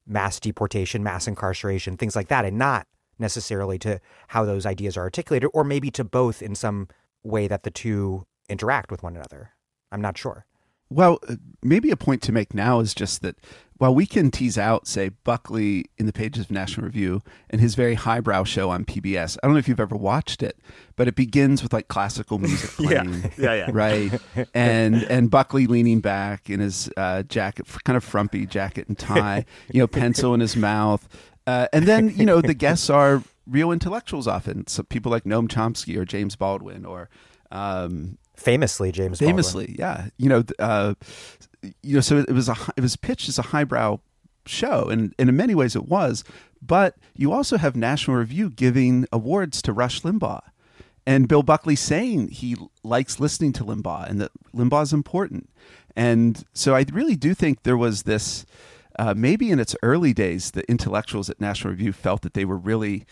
mass 0.07 0.39
deportation, 0.39 1.03
mass 1.03 1.27
incarceration, 1.27 1.97
things 1.97 2.15
like 2.15 2.29
that, 2.29 2.45
and 2.45 2.57
not 2.57 2.87
necessarily 3.19 3.77
to 3.77 3.99
how 4.29 4.45
those 4.45 4.65
ideas 4.65 4.97
are 4.97 5.01
articulated, 5.01 5.49
or 5.53 5.63
maybe 5.63 5.91
to 5.91 6.03
both 6.03 6.41
in 6.41 6.55
some 6.55 6.87
way 7.23 7.47
that 7.47 7.63
the 7.63 7.71
two 7.71 8.25
interact 8.47 8.89
with 8.89 9.03
one 9.03 9.15
another. 9.15 9.51
I'm 9.91 10.01
not 10.01 10.17
sure. 10.17 10.45
Well, 10.89 11.19
uh, 11.27 11.35
maybe 11.61 11.91
a 11.91 11.97
point 11.97 12.21
to 12.23 12.31
make 12.31 12.53
now 12.53 12.79
is 12.79 12.93
just 12.93 13.21
that 13.21 13.35
while 13.79 13.95
we 13.95 14.05
can 14.05 14.29
tease 14.29 14.57
out, 14.57 14.87
say, 14.87 15.09
Buckley 15.23 15.85
in 15.97 16.05
the 16.05 16.11
pages 16.11 16.43
of 16.43 16.51
National 16.51 16.85
Review 16.85 17.21
and 17.49 17.61
his 17.61 17.75
very 17.75 17.95
highbrow 17.95 18.43
show 18.43 18.69
on 18.69 18.83
PBS, 18.83 19.37
I 19.41 19.47
don't 19.47 19.53
know 19.53 19.59
if 19.59 19.69
you've 19.69 19.79
ever 19.79 19.95
watched 19.95 20.43
it, 20.43 20.57
but 20.97 21.07
it 21.07 21.15
begins 21.15 21.63
with 21.63 21.71
like 21.71 21.87
classical 21.87 22.39
music 22.39 22.69
playing, 22.71 23.13
yeah, 23.13 23.29
yeah, 23.37 23.53
yeah, 23.53 23.69
right, 23.71 24.19
and 24.53 25.03
and 25.03 25.31
Buckley 25.31 25.65
leaning 25.65 26.01
back 26.01 26.49
in 26.49 26.59
his 26.59 26.89
uh, 26.97 27.23
jacket, 27.23 27.67
kind 27.85 27.95
of 27.95 28.03
frumpy 28.03 28.45
jacket 28.45 28.89
and 28.89 28.97
tie, 28.99 29.45
you 29.71 29.79
know, 29.79 29.87
pencil 29.87 30.33
in 30.33 30.41
his 30.41 30.57
mouth, 30.57 31.07
uh, 31.47 31.67
and 31.71 31.85
then 31.85 32.09
you 32.17 32.25
know 32.25 32.41
the 32.41 32.53
guests 32.53 32.89
are 32.89 33.23
real 33.47 33.71
intellectuals 33.71 34.27
often, 34.27 34.67
so 34.67 34.83
people 34.83 35.09
like 35.09 35.23
Noam 35.23 35.47
Chomsky 35.47 35.95
or 35.95 36.03
James 36.03 36.35
Baldwin 36.35 36.85
or 36.85 37.09
um, 37.49 38.17
famously 38.39 38.91
James 38.91 39.19
famously, 39.19 39.75
Baldwin. 39.77 39.77
yeah. 39.79 40.07
You 40.17 40.29
know, 40.29 40.43
uh, 40.59 40.93
you 41.83 41.95
know, 41.95 42.01
so 42.01 42.17
it 42.17 42.31
was 42.31 42.49
a 42.49 42.55
it 42.77 42.81
was 42.81 42.95
pitched 42.95 43.29
as 43.29 43.37
a 43.37 43.43
highbrow 43.43 43.99
show, 44.45 44.87
and, 44.89 45.13
and 45.19 45.29
in 45.29 45.35
many 45.35 45.55
ways 45.55 45.75
it 45.75 45.87
was. 45.87 46.23
But 46.61 46.95
you 47.15 47.31
also 47.31 47.57
have 47.57 47.75
National 47.75 48.17
Review 48.17 48.49
giving 48.49 49.05
awards 49.11 49.61
to 49.63 49.73
Rush 49.73 50.01
Limbaugh, 50.01 50.41
and 51.05 51.27
Bill 51.27 51.43
Buckley 51.43 51.75
saying 51.75 52.29
he 52.29 52.55
likes 52.83 53.19
listening 53.19 53.53
to 53.53 53.63
Limbaugh 53.63 54.09
and 54.09 54.21
that 54.21 54.31
Limbaugh 54.55 54.83
is 54.83 54.93
important. 54.93 55.49
And 55.95 56.43
so 56.53 56.75
I 56.75 56.85
really 56.91 57.15
do 57.15 57.33
think 57.33 57.63
there 57.63 57.77
was 57.77 58.03
this. 58.03 58.45
Uh, 58.97 59.13
maybe 59.15 59.49
in 59.49 59.61
its 59.61 59.77
early 59.81 60.13
days, 60.13 60.51
the 60.51 60.69
intellectuals 60.69 61.29
at 61.29 61.39
National 61.39 61.71
Review 61.71 61.93
felt 61.93 62.21
that 62.21 62.33
they 62.33 62.43
were 62.43 62.57
really 62.57 63.05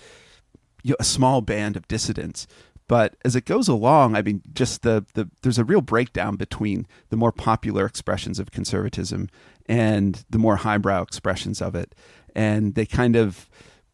you 0.83 0.91
know, 0.91 0.97
a 0.99 1.03
small 1.03 1.41
band 1.41 1.75
of 1.75 1.87
dissidents 1.87 2.45
but 2.87 3.15
as 3.25 3.35
it 3.35 3.45
goes 3.45 3.67
along, 3.67 4.15
I 4.15 4.21
mean, 4.21 4.41
just 4.53 4.81
the, 4.81 5.05
the 5.13 5.29
there's 5.41 5.59
a 5.59 5.65
real 5.65 5.81
breakdown 5.81 6.35
between 6.35 6.87
the 7.09 7.17
more 7.17 7.31
popular 7.31 7.85
expressions 7.85 8.39
of 8.39 8.51
conservatism 8.51 9.29
and 9.67 10.23
the 10.29 10.37
more 10.37 10.57
highbrow 10.57 11.01
expressions 11.01 11.61
of 11.61 11.75
it, 11.75 11.93
and 12.35 12.75
they 12.75 12.85
kind 12.85 13.15
of, 13.15 13.49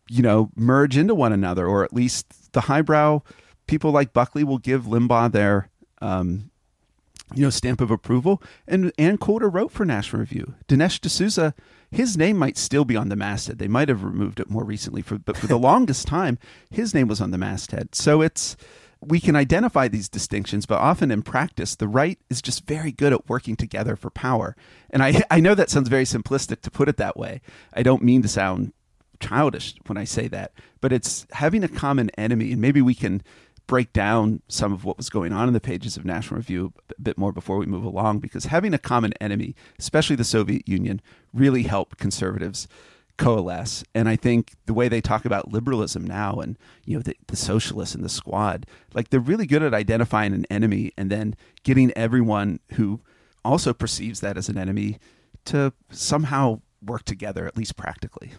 you 0.10 0.22
know, 0.22 0.52
merge 0.56 0.98
into 0.98 1.16
one 1.16 1.34
another, 1.34 1.66
or 1.66 1.84
at 1.84 1.94
least 1.94 2.54
the 2.54 2.62
highbrow 2.62 3.22
people 3.68 3.92
like 3.92 4.14
Buckley 4.14 4.44
will 4.44 4.58
give 4.58 4.84
Limbaugh 4.84 5.32
their, 5.32 5.70
um, 6.02 6.52
you 7.34 7.42
know, 7.42 7.50
stamp 7.50 7.82
of 7.82 7.90
approval. 7.90 8.42
And 8.68 8.92
Ann 8.98 9.18
Coulter 9.18 9.50
wrote 9.50 9.72
for 9.72 9.86
National 9.86 10.20
Review. 10.20 10.54
Dinesh 10.68 11.00
D'Souza, 11.00 11.56
his 11.90 12.18
name 12.18 12.38
might 12.38 12.58
still 12.58 12.86
be 12.86 12.96
on 12.96 13.10
the 13.10 13.16
masthead. 13.16 13.58
They 13.58 13.68
might 13.68 13.90
have 13.90 14.04
removed 14.04 14.40
it 14.40 14.50
more 14.50 14.64
recently, 14.64 15.02
for, 15.02 15.18
but 15.18 15.38
for 15.38 15.48
the 15.48 15.58
longest 15.58 16.08
time, 16.08 16.38
his 16.70 16.94
name 16.94 17.08
was 17.08 17.22
on 17.22 17.32
the 17.32 17.38
masthead. 17.38 17.96
So 17.96 18.22
it's 18.22 18.56
we 19.08 19.20
can 19.20 19.36
identify 19.36 19.88
these 19.88 20.10
distinctions, 20.10 20.66
but 20.66 20.80
often 20.80 21.12
in 21.12 21.22
practice, 21.22 21.76
the 21.76 21.88
right 21.88 22.20
is 22.30 22.42
just 22.42 22.66
very 22.66 22.92
good 22.92 23.14
at 23.14 23.30
working 23.30 23.56
together 23.56 23.96
for 23.96 24.10
power. 24.10 24.56
And 24.90 25.04
I, 25.04 25.24
I 25.32 25.40
know 25.40 25.56
that 25.56 25.70
sounds 25.70 25.90
very 25.90 26.06
simplistic 26.06 26.62
to 26.62 26.72
put 26.72 26.90
it 26.90 26.98
that 26.98 27.18
way. 27.18 27.42
I 27.74 27.84
don't 27.84 28.04
mean 28.04 28.22
to 28.22 28.28
sound 28.28 28.74
childish 29.20 29.76
when 29.86 29.98
I 29.98 30.04
say 30.04 30.28
that, 30.30 30.52
but 30.82 30.92
it's 30.92 31.26
having 31.32 31.64
a 31.64 31.70
common 31.70 32.10
enemy. 32.18 32.52
And 32.52 32.62
maybe 32.62 32.82
we 32.82 32.96
can 32.96 33.24
break 33.68 33.94
down 33.94 34.42
some 34.48 34.74
of 34.74 34.84
what 34.84 34.98
was 34.98 35.10
going 35.10 35.32
on 35.32 35.48
in 35.48 35.54
the 35.54 35.62
pages 35.62 35.96
of 35.96 36.04
National 36.04 36.38
Review 36.38 36.74
a 36.98 37.02
bit 37.02 37.18
more 37.18 37.32
before 37.32 37.58
we 37.58 37.66
move 37.66 37.86
along, 37.86 38.20
because 38.20 38.46
having 38.46 38.74
a 38.74 38.80
common 38.80 39.14
enemy, 39.22 39.56
especially 39.80 40.16
the 40.16 40.24
Soviet 40.24 40.68
Union, 40.68 41.02
really 41.34 41.64
helped 41.64 41.98
conservatives 41.98 42.68
coalesce. 43.18 43.84
And 43.94 44.10
I 44.10 44.16
think 44.16 44.54
the 44.66 44.74
way 44.74 44.88
they 44.88 45.02
talk 45.02 45.26
about 45.26 45.52
liberalism 45.52 46.06
now 46.06 46.36
and, 46.36 46.58
you 46.86 46.96
know, 46.96 47.02
the, 47.02 47.16
the 47.28 47.36
socialists 47.36 47.96
and 47.96 48.04
the 48.04 48.10
squad, 48.10 48.66
like 48.94 49.10
they're 49.10 49.20
really 49.20 49.46
good 49.46 49.64
at 49.64 49.74
identifying 49.74 50.34
an 50.34 50.46
enemy 50.50 50.92
and 50.98 51.10
then 51.10 51.36
getting 51.64 51.92
everyone 51.96 52.60
who 52.74 53.02
also 53.46 53.74
perceives 53.74 54.20
that 54.22 54.38
as 54.38 54.50
an 54.50 54.58
enemy 54.58 55.00
to 55.46 55.74
somehow 55.92 56.62
work 56.82 57.04
together, 57.04 57.46
at 57.46 57.58
least 57.58 57.76
practically. 57.76 58.34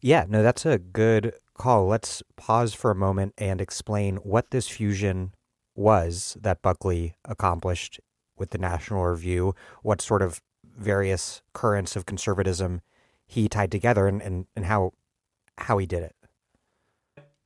Yeah, 0.00 0.24
no, 0.28 0.42
that's 0.42 0.66
a 0.66 0.78
good 0.78 1.34
call. 1.54 1.86
Let's 1.86 2.22
pause 2.36 2.74
for 2.74 2.90
a 2.90 2.96
moment 2.96 3.34
and 3.38 3.60
explain 3.60 4.16
what 4.16 4.50
this 4.50 4.68
fusion 4.68 5.32
was 5.74 6.36
that 6.40 6.62
Buckley 6.62 7.14
accomplished 7.24 8.00
with 8.36 8.50
the 8.50 8.58
National 8.58 9.04
Review, 9.04 9.54
what 9.82 10.00
sort 10.00 10.22
of 10.22 10.40
various 10.64 11.42
currents 11.52 11.96
of 11.96 12.06
conservatism 12.06 12.82
he 13.26 13.48
tied 13.48 13.70
together 13.70 14.06
and, 14.06 14.22
and, 14.22 14.46
and 14.54 14.64
how 14.64 14.92
how 15.58 15.78
he 15.78 15.86
did 15.86 16.02
it. 16.02 16.14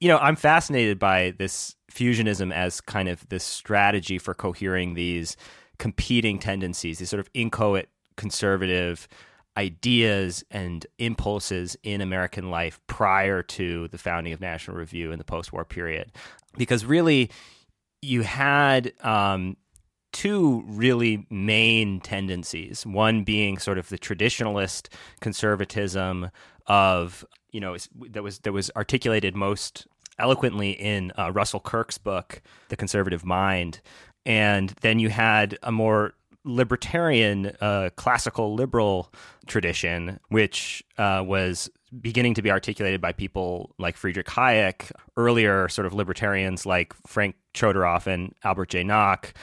You 0.00 0.08
know, 0.08 0.18
I'm 0.18 0.36
fascinated 0.36 0.98
by 0.98 1.34
this 1.38 1.76
fusionism 1.92 2.52
as 2.52 2.80
kind 2.80 3.08
of 3.08 3.28
this 3.28 3.44
strategy 3.44 4.18
for 4.18 4.34
cohering 4.34 4.94
these 4.94 5.36
competing 5.78 6.38
tendencies, 6.38 6.98
these 6.98 7.08
sort 7.10 7.20
of 7.20 7.30
inchoate 7.34 7.88
conservative 8.16 9.08
ideas 9.56 10.44
and 10.50 10.86
impulses 10.98 11.76
in 11.82 12.00
American 12.00 12.50
life 12.50 12.80
prior 12.86 13.42
to 13.42 13.88
the 13.88 13.98
founding 13.98 14.32
of 14.32 14.40
National 14.40 14.76
Review 14.76 15.12
in 15.12 15.18
the 15.18 15.24
post 15.24 15.52
war 15.52 15.64
period. 15.64 16.12
Because 16.56 16.84
really, 16.84 17.30
you 18.02 18.22
had 18.22 18.92
um, 19.02 19.56
two 20.12 20.62
really 20.66 21.26
main 21.30 22.00
tendencies. 22.00 22.84
One 22.84 23.24
being 23.24 23.58
sort 23.58 23.78
of 23.78 23.88
the 23.88 23.98
traditionalist 23.98 24.88
conservatism 25.20 26.30
of 26.66 27.24
you 27.50 27.60
know 27.60 27.76
that 28.10 28.22
was 28.22 28.38
that 28.40 28.52
was 28.52 28.70
articulated 28.76 29.34
most 29.34 29.86
eloquently 30.18 30.70
in 30.72 31.12
uh, 31.18 31.32
Russell 31.32 31.60
Kirk's 31.60 31.98
book, 31.98 32.42
The 32.68 32.76
Conservative 32.76 33.24
Mind, 33.24 33.80
and 34.26 34.70
then 34.80 34.98
you 34.98 35.08
had 35.08 35.58
a 35.62 35.72
more 35.72 36.14
libertarian, 36.44 37.52
uh, 37.60 37.90
classical 37.96 38.54
liberal 38.54 39.12
tradition, 39.46 40.18
which 40.28 40.82
uh, 40.98 41.22
was 41.24 41.70
beginning 42.00 42.34
to 42.34 42.42
be 42.42 42.50
articulated 42.50 43.00
by 43.00 43.12
people 43.12 43.74
like 43.78 43.96
Friedrich 43.96 44.28
Hayek, 44.28 44.92
earlier 45.16 45.68
sort 45.68 45.86
of 45.86 45.92
libertarians 45.92 46.64
like 46.64 46.94
Frank 47.06 47.34
Chodorov 47.52 48.06
and 48.06 48.34
Albert 48.44 48.70
J. 48.70 48.84
Nock, 48.84 49.34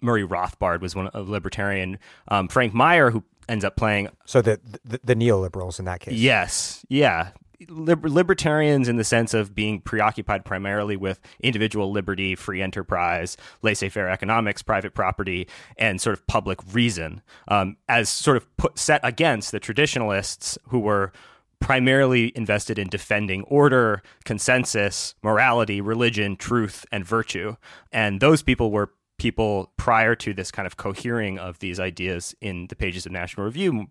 Murray 0.00 0.26
Rothbard 0.26 0.80
was 0.80 0.94
one 0.94 1.10
a 1.14 1.22
libertarian. 1.22 1.98
Um, 2.28 2.48
Frank 2.48 2.74
Meyer, 2.74 3.10
who 3.10 3.24
ends 3.48 3.64
up 3.64 3.76
playing. 3.76 4.08
So 4.24 4.42
the, 4.42 4.60
the, 4.84 5.00
the 5.04 5.14
neoliberals 5.16 5.78
in 5.78 5.84
that 5.84 6.00
case. 6.00 6.14
Yes, 6.14 6.84
yeah, 6.88 7.30
Liber- 7.68 8.10
libertarians 8.10 8.86
in 8.88 8.96
the 8.96 9.04
sense 9.04 9.32
of 9.32 9.54
being 9.54 9.80
preoccupied 9.80 10.44
primarily 10.44 10.96
with 10.96 11.20
individual 11.40 11.90
liberty, 11.90 12.34
free 12.34 12.60
enterprise, 12.60 13.36
laissez-faire 13.62 14.10
economics, 14.10 14.62
private 14.62 14.94
property, 14.94 15.48
and 15.78 16.00
sort 16.00 16.18
of 16.18 16.26
public 16.26 16.58
reason, 16.72 17.22
um, 17.48 17.76
as 17.88 18.08
sort 18.08 18.36
of 18.36 18.56
put 18.56 18.78
set 18.78 19.00
against 19.02 19.52
the 19.52 19.60
traditionalists 19.60 20.58
who 20.68 20.78
were 20.78 21.12
primarily 21.58 22.30
invested 22.36 22.78
in 22.78 22.88
defending 22.88 23.42
order, 23.44 24.02
consensus, 24.24 25.14
morality, 25.22 25.80
religion, 25.80 26.36
truth, 26.36 26.84
and 26.92 27.06
virtue. 27.06 27.56
And 27.90 28.20
those 28.20 28.42
people 28.42 28.70
were 28.70 28.90
people 29.18 29.72
prior 29.76 30.14
to 30.14 30.34
this 30.34 30.50
kind 30.50 30.66
of 30.66 30.76
cohering 30.76 31.38
of 31.38 31.58
these 31.58 31.80
ideas 31.80 32.34
in 32.40 32.66
the 32.68 32.76
pages 32.76 33.06
of 33.06 33.12
National 33.12 33.46
Review, 33.46 33.86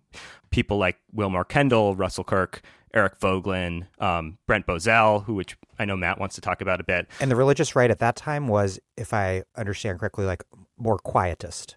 people 0.50 0.78
like 0.78 0.98
Willmoore 1.14 1.48
Kendall, 1.48 1.96
Russell 1.96 2.24
Kirk, 2.24 2.62
Eric 2.94 3.18
Voegelin, 3.18 3.86
um, 4.00 4.38
Brent 4.46 4.66
Bozell, 4.66 5.24
who 5.24 5.34
which 5.34 5.56
I 5.78 5.84
know 5.84 5.96
Matt 5.96 6.18
wants 6.18 6.34
to 6.36 6.40
talk 6.40 6.60
about 6.60 6.80
a 6.80 6.84
bit. 6.84 7.08
And 7.20 7.30
the 7.30 7.36
religious 7.36 7.76
right 7.76 7.90
at 7.90 7.98
that 7.98 8.16
time 8.16 8.48
was, 8.48 8.80
if 8.96 9.12
I 9.12 9.42
understand 9.56 9.98
correctly, 9.98 10.24
like 10.24 10.44
more 10.78 10.98
quietist 10.98 11.76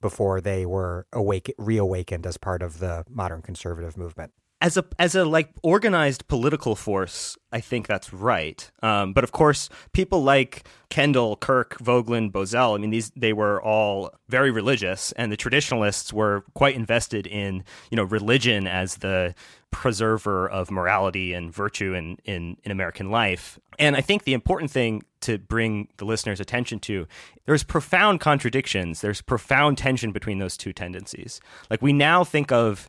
before 0.00 0.40
they 0.40 0.66
were 0.66 1.06
awake 1.12 1.52
reawakened 1.58 2.26
as 2.26 2.36
part 2.36 2.62
of 2.62 2.78
the 2.78 3.04
modern 3.08 3.42
conservative 3.42 3.96
movement. 3.96 4.32
As 4.60 4.76
a 4.76 4.84
as 4.98 5.14
a 5.14 5.24
like 5.24 5.50
organized 5.62 6.26
political 6.26 6.74
force, 6.74 7.36
I 7.52 7.60
think 7.60 7.86
that's 7.86 8.12
right. 8.12 8.70
Um, 8.82 9.12
but 9.12 9.22
of 9.22 9.30
course, 9.32 9.68
people 9.92 10.22
like 10.22 10.66
Kendall, 10.90 11.36
Kirk, 11.36 11.78
Voegelin, 11.78 12.32
Bozell, 12.32 12.74
I 12.74 12.78
mean, 12.78 12.90
these 12.90 13.10
they 13.14 13.32
were 13.32 13.62
all 13.62 14.10
very 14.28 14.50
religious, 14.50 15.12
and 15.12 15.30
the 15.30 15.36
traditionalists 15.36 16.12
were 16.12 16.44
quite 16.54 16.74
invested 16.74 17.26
in 17.26 17.64
you 17.90 17.96
know 17.96 18.04
religion 18.04 18.66
as 18.66 18.96
the 18.96 19.34
preserver 19.70 20.48
of 20.48 20.70
morality 20.70 21.34
and 21.34 21.52
virtue 21.52 21.92
in, 21.92 22.16
in, 22.24 22.56
in 22.64 22.72
American 22.72 23.10
life. 23.10 23.58
And 23.78 23.96
I 23.96 24.00
think 24.00 24.24
the 24.24 24.32
important 24.32 24.70
thing 24.70 25.02
to 25.20 25.38
bring 25.38 25.88
the 25.98 26.06
listener's 26.06 26.40
attention 26.40 26.78
to, 26.80 27.06
there's 27.44 27.64
profound 27.64 28.20
contradictions. 28.20 29.02
There's 29.02 29.20
profound 29.20 29.76
tension 29.76 30.10
between 30.10 30.38
those 30.38 30.56
two 30.56 30.72
tendencies. 30.72 31.40
Like 31.70 31.82
we 31.82 31.92
now 31.92 32.24
think 32.24 32.50
of 32.50 32.88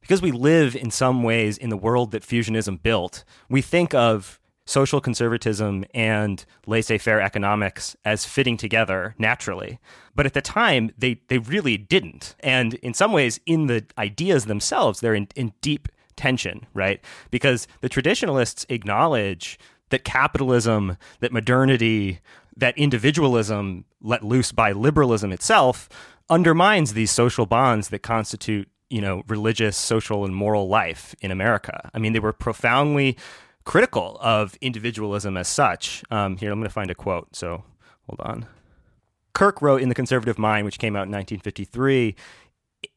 because 0.00 0.22
we 0.22 0.32
live 0.32 0.74
in 0.74 0.90
some 0.90 1.22
ways 1.22 1.58
in 1.58 1.70
the 1.70 1.76
world 1.76 2.10
that 2.12 2.22
fusionism 2.22 2.82
built, 2.82 3.24
we 3.48 3.62
think 3.62 3.94
of 3.94 4.40
social 4.66 5.00
conservatism 5.00 5.84
and 5.92 6.44
laissez-faire 6.66 7.20
economics 7.20 7.96
as 8.04 8.24
fitting 8.24 8.56
together 8.56 9.14
naturally. 9.18 9.80
But 10.14 10.26
at 10.26 10.34
the 10.34 10.40
time, 10.40 10.90
they, 10.96 11.20
they 11.28 11.38
really 11.38 11.76
didn't. 11.76 12.36
And 12.40 12.74
in 12.74 12.94
some 12.94 13.12
ways, 13.12 13.40
in 13.46 13.66
the 13.66 13.84
ideas 13.98 14.46
themselves, 14.46 15.00
they're 15.00 15.14
in, 15.14 15.28
in 15.34 15.52
deep 15.60 15.88
tension, 16.16 16.66
right? 16.72 17.02
Because 17.30 17.66
the 17.80 17.88
traditionalists 17.88 18.64
acknowledge 18.68 19.58
that 19.88 20.04
capitalism, 20.04 20.96
that 21.18 21.32
modernity, 21.32 22.20
that 22.56 22.78
individualism 22.78 23.84
let 24.00 24.22
loose 24.22 24.52
by 24.52 24.72
liberalism 24.72 25.32
itself 25.32 25.88
undermines 26.28 26.92
these 26.92 27.10
social 27.10 27.46
bonds 27.46 27.88
that 27.88 28.00
constitute 28.02 28.68
you 28.90 29.00
know, 29.00 29.22
religious, 29.28 29.76
social, 29.76 30.24
and 30.24 30.34
moral 30.34 30.68
life 30.68 31.14
in 31.20 31.30
America. 31.30 31.90
I 31.94 31.98
mean, 31.98 32.12
they 32.12 32.18
were 32.18 32.32
profoundly 32.32 33.16
critical 33.64 34.18
of 34.20 34.56
individualism 34.60 35.36
as 35.36 35.48
such. 35.48 36.02
Um, 36.10 36.36
here, 36.36 36.50
I'm 36.52 36.58
going 36.58 36.68
to 36.68 36.72
find 36.72 36.90
a 36.90 36.94
quote. 36.94 37.34
So 37.36 37.64
hold 38.06 38.20
on. 38.20 38.46
Kirk 39.32 39.62
wrote 39.62 39.80
in 39.80 39.88
The 39.88 39.94
Conservative 39.94 40.38
Mind, 40.38 40.64
which 40.64 40.78
came 40.78 40.96
out 40.96 41.06
in 41.06 41.12
1953, 41.12 42.16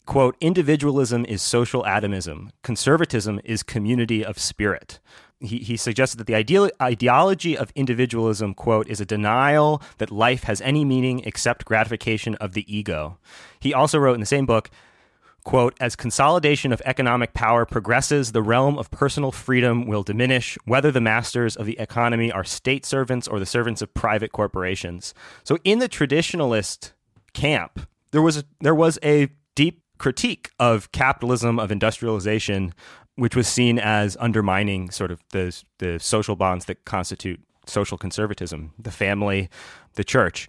quote, 0.06 0.36
individualism 0.42 1.26
is 1.26 1.42
social 1.42 1.86
atomism. 1.86 2.52
Conservatism 2.64 3.40
is 3.44 3.64
community 3.64 4.26
of 4.26 4.40
spirit. 4.40 5.00
He, 5.40 5.60
he 5.60 5.78
suggested 5.78 6.18
that 6.18 6.28
the 6.28 6.36
ideal, 6.36 6.70
ideology 6.82 7.58
of 7.58 7.72
individualism, 7.76 8.54
quote, 8.54 8.88
is 8.88 9.02
a 9.02 9.06
denial 9.06 9.82
that 9.98 10.10
life 10.10 10.44
has 10.44 10.62
any 10.62 10.86
meaning 10.86 11.20
except 11.26 11.66
gratification 11.66 12.36
of 12.36 12.54
the 12.54 12.66
ego. 12.74 13.18
He 13.60 13.74
also 13.74 14.00
wrote 14.00 14.14
in 14.14 14.22
the 14.22 14.26
same 14.26 14.46
book, 14.46 14.70
quote, 15.44 15.76
as 15.80 15.96
consolidation 15.96 16.72
of 16.72 16.82
economic 16.86 17.34
power 17.34 17.66
progresses, 17.66 18.32
the 18.32 18.42
realm 18.42 18.78
of 18.78 18.90
personal 18.92 19.32
freedom 19.32 19.86
will 19.86 20.04
diminish, 20.04 20.58
whether 20.66 20.92
the 20.92 21.02
masters 21.02 21.56
of 21.56 21.66
the 21.66 21.78
economy 21.80 22.32
are 22.32 22.44
state 22.44 22.86
servants 22.86 23.28
or 23.28 23.40
the 23.40 23.46
servants 23.46 23.82
of 23.82 23.94
private 23.94 24.32
corporations. 24.32 25.14
So 25.44 25.58
in 25.64 25.80
the 25.80 25.90
traditionalist 25.90 26.94
camp, 27.34 27.88
there 28.12 28.22
was 28.22 28.44
there 28.62 28.76
was 28.76 29.00
a 29.04 29.30
deep 29.56 29.82
critique 29.98 30.50
of 30.60 30.92
capitalism, 30.92 31.60
of 31.60 31.72
industrialization, 31.72 32.74
which 33.16 33.36
was 33.36 33.48
seen 33.48 33.80
as 33.80 34.18
undermining 34.20 34.92
sort 34.92 35.12
of 35.12 35.22
the 35.32 35.56
the 35.80 36.00
social 36.00 36.36
bonds 36.36 36.66
that 36.66 36.86
constitute 36.86 37.42
social 37.66 37.98
conservatism, 37.98 38.74
the 38.78 38.92
family, 38.92 39.50
the 39.94 40.04
church 40.04 40.48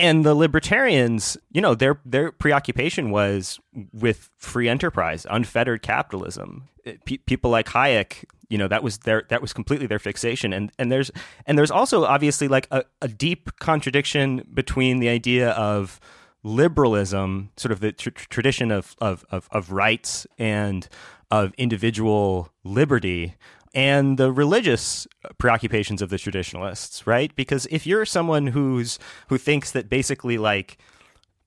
and 0.00 0.24
the 0.24 0.34
libertarians, 0.34 1.36
you 1.52 1.60
know, 1.60 1.74
their 1.74 2.00
their 2.04 2.32
preoccupation 2.32 3.10
was 3.10 3.60
with 3.92 4.30
free 4.38 4.68
enterprise, 4.68 5.26
unfettered 5.30 5.82
capitalism. 5.82 6.68
Eh, 6.86 6.94
P- 7.04 7.18
people 7.18 7.50
like 7.50 7.66
Hayek, 7.68 8.24
you 8.48 8.58
know, 8.58 8.66
that 8.66 8.82
was 8.82 8.98
their 8.98 9.24
that 9.28 9.42
was 9.42 9.52
completely 9.52 9.86
their 9.86 9.98
fixation. 9.98 10.52
And 10.52 10.72
and 10.78 10.90
there's 10.90 11.10
and 11.46 11.58
there's 11.58 11.70
also 11.70 12.04
obviously 12.04 12.48
like 12.48 12.66
a, 12.70 12.84
a 13.02 13.08
deep 13.08 13.50
contradiction 13.60 14.44
between 14.52 14.98
the 14.98 15.08
idea 15.08 15.50
of 15.50 16.00
liberalism, 16.42 17.50
sort 17.56 17.70
of 17.70 17.80
the 17.80 17.92
tr- 17.92 18.10
tradition 18.10 18.70
of, 18.70 18.96
of 19.00 19.24
of 19.30 19.48
of 19.52 19.70
rights 19.70 20.26
and 20.38 20.88
of 21.30 21.52
individual 21.58 22.52
liberty 22.64 23.36
and 23.74 24.18
the 24.18 24.32
religious 24.32 25.06
preoccupations 25.38 26.02
of 26.02 26.10
the 26.10 26.18
traditionalists, 26.18 27.06
right? 27.06 27.34
Because 27.36 27.66
if 27.70 27.86
you're 27.86 28.04
someone 28.04 28.48
who's 28.48 28.98
who 29.28 29.38
thinks 29.38 29.70
that 29.72 29.88
basically 29.88 30.38
like 30.38 30.78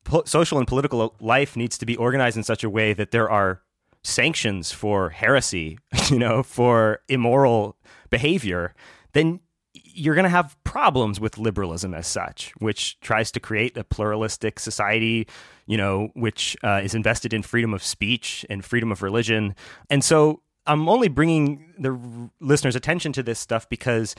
po- 0.04 0.24
social 0.26 0.58
and 0.58 0.68
political 0.68 1.16
life 1.20 1.56
needs 1.56 1.78
to 1.78 1.86
be 1.86 1.96
organized 1.98 2.38
in 2.38 2.44
such 2.44 2.64
a 2.64 2.70
way 2.70 2.94
that 2.94 3.12
there 3.12 3.30
are 3.30 3.62
sanctions 4.04 4.72
for 4.72 5.10
heresy, 5.10 5.78
you 6.10 6.20
know, 6.20 6.44
for 6.44 7.00
immoral 7.10 7.78
behavior, 8.10 8.74
then 9.14 9.40
you're 9.74 10.16
going 10.16 10.24
to 10.24 10.30
have 10.30 10.56
problems 10.64 11.20
with 11.20 11.38
liberalism 11.38 11.94
as 11.94 12.08
such, 12.08 12.54
which 12.60 13.00
tries 13.00 13.32
to 13.32 13.40
create 13.40 13.76
a 13.78 13.84
pluralistic 13.84 14.60
society, 14.60 15.28
you 15.66 15.78
know, 15.78 16.10
which 16.14 16.56
uh, 16.64 16.82
is 16.84 16.94
invested 16.94 17.34
in 17.34 17.42
freedom 17.42 17.74
of 17.74 17.84
speech 17.84 18.46
and 18.50 18.64
freedom 18.64 18.92
of 18.92 19.02
religion. 19.02 19.56
And 19.90 20.04
so 20.04 20.42
I'm 20.65 20.88
only 20.88 21.08
bringing 21.08 21.73
the 21.78 22.30
listeners' 22.39 22.76
attention 22.76 23.13
to 23.13 23.23
this 23.23 23.39
stuff 23.39 23.67
because 23.69 24.15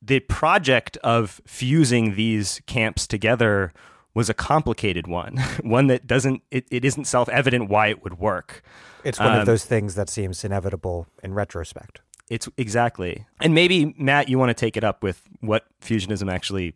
the 0.00 0.20
project 0.20 0.96
of 0.98 1.40
fusing 1.46 2.16
these 2.16 2.60
camps 2.66 3.06
together 3.06 3.72
was 4.14 4.28
a 4.28 4.34
complicated 4.34 5.06
one, 5.06 5.36
one 5.62 5.86
that 5.86 6.06
doesn't, 6.06 6.42
it, 6.50 6.66
it 6.70 6.84
isn't 6.84 7.06
self 7.06 7.28
evident 7.28 7.68
why 7.68 7.88
it 7.88 8.02
would 8.02 8.18
work. 8.18 8.62
It's 9.04 9.18
one 9.18 9.32
um, 9.32 9.40
of 9.40 9.46
those 9.46 9.64
things 9.64 9.94
that 9.94 10.08
seems 10.08 10.44
inevitable 10.44 11.06
in 11.22 11.34
retrospect. 11.34 12.00
It's 12.28 12.48
exactly. 12.56 13.26
And 13.40 13.54
maybe, 13.54 13.94
Matt, 13.98 14.28
you 14.28 14.38
want 14.38 14.50
to 14.50 14.54
take 14.54 14.76
it 14.76 14.84
up 14.84 15.02
with 15.02 15.22
what 15.40 15.64
fusionism 15.80 16.32
actually 16.32 16.74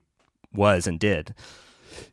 was 0.52 0.87
and 0.87 0.98
did. 0.98 1.35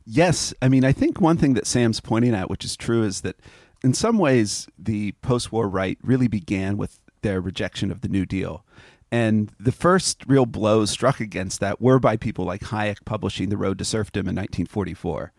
Yes. 0.06 0.54
I 0.62 0.70
mean, 0.70 0.86
I 0.86 0.92
think 0.92 1.20
one 1.20 1.38
thing 1.38 1.54
that 1.56 1.68
Sam's 1.68 2.00
pointing 2.00 2.34
at, 2.34 2.50
which 2.50 2.64
is 2.64 2.78
true, 2.78 3.04
is 3.04 3.22
that 3.22 3.38
in 3.84 3.94
some 3.94 4.18
ways, 4.18 4.68
the 4.78 5.12
post 5.22 5.52
war 5.52 5.68
right 5.68 5.98
really 6.02 6.28
began 6.28 6.78
with 6.78 7.00
their 7.22 7.42
rejection 7.42 7.92
of 7.92 8.02
the 8.02 8.08
New 8.08 8.26
Deal. 8.26 8.66
And 9.12 9.52
the 9.60 9.72
first 9.72 10.24
real 10.26 10.46
blows 10.46 10.90
struck 10.90 11.20
against 11.20 11.60
that 11.60 11.80
were 11.80 12.00
by 12.00 12.18
people 12.18 12.46
like 12.46 12.62
Hayek 12.62 13.06
publishing 13.06 13.50
The 13.50 13.58
Road 13.58 13.78
to 13.78 13.86
Serfdom 13.86 14.22
in 14.22 14.36
1944. 14.36 15.32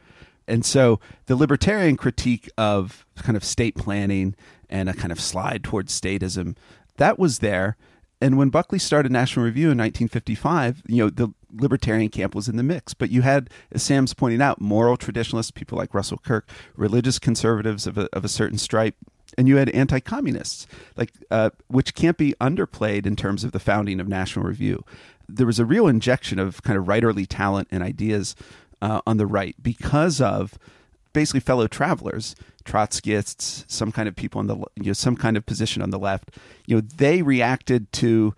And 0.46 0.64
so 0.64 1.00
the 1.26 1.36
libertarian 1.36 1.96
critique 1.96 2.48
of 2.56 3.06
kind 3.16 3.36
of 3.36 3.42
state 3.42 3.74
planning 3.74 4.36
and 4.68 4.88
a 4.88 4.94
kind 4.94 5.10
of 5.10 5.20
slide 5.20 5.64
towards 5.64 5.98
statism, 5.98 6.56
that 6.98 7.18
was 7.18 7.40
there. 7.40 7.76
And 8.20 8.38
when 8.38 8.50
Buckley 8.50 8.78
started 8.78 9.10
National 9.10 9.44
Review 9.44 9.66
in 9.66 9.78
1955, 9.78 10.82
you 10.86 11.04
know, 11.04 11.10
the 11.10 11.30
libertarian 11.56 12.08
camp 12.08 12.34
was 12.34 12.48
in 12.48 12.56
the 12.56 12.62
mix. 12.62 12.94
But 12.94 13.10
you 13.10 13.22
had, 13.22 13.50
as 13.72 13.82
Sam's 13.82 14.14
pointing 14.14 14.42
out, 14.42 14.60
moral 14.60 14.96
traditionalists, 14.96 15.50
people 15.50 15.78
like 15.78 15.94
Russell 15.94 16.18
Kirk, 16.18 16.48
religious 16.76 17.18
conservatives 17.18 17.86
of 17.86 17.98
a, 17.98 18.08
of 18.12 18.24
a 18.24 18.28
certain 18.28 18.58
stripe, 18.58 18.96
and 19.36 19.48
you 19.48 19.56
had 19.56 19.68
anti-communists, 19.70 20.66
like 20.96 21.12
uh, 21.30 21.50
which 21.68 21.94
can't 21.94 22.16
be 22.16 22.34
underplayed 22.40 23.06
in 23.06 23.16
terms 23.16 23.44
of 23.44 23.52
the 23.52 23.58
founding 23.58 24.00
of 24.00 24.08
National 24.08 24.44
Review. 24.44 24.84
There 25.28 25.46
was 25.46 25.58
a 25.58 25.64
real 25.64 25.88
injection 25.88 26.38
of 26.38 26.62
kind 26.62 26.78
of 26.78 26.84
writerly 26.84 27.26
talent 27.28 27.68
and 27.70 27.82
ideas 27.82 28.36
uh, 28.82 29.00
on 29.06 29.16
the 29.16 29.26
right 29.26 29.56
because 29.62 30.20
of 30.20 30.58
basically 31.12 31.40
fellow 31.40 31.66
travelers, 31.66 32.36
Trotskyists, 32.64 33.64
some 33.66 33.92
kind 33.92 34.08
of 34.08 34.16
people 34.16 34.38
on 34.38 34.46
the 34.46 34.56
you 34.56 34.86
know 34.86 34.92
some 34.92 35.16
kind 35.16 35.36
of 35.36 35.46
position 35.46 35.82
on 35.82 35.90
the 35.90 35.98
left. 35.98 36.30
You 36.66 36.76
know 36.76 36.82
they 36.96 37.22
reacted 37.22 37.90
to 37.92 38.34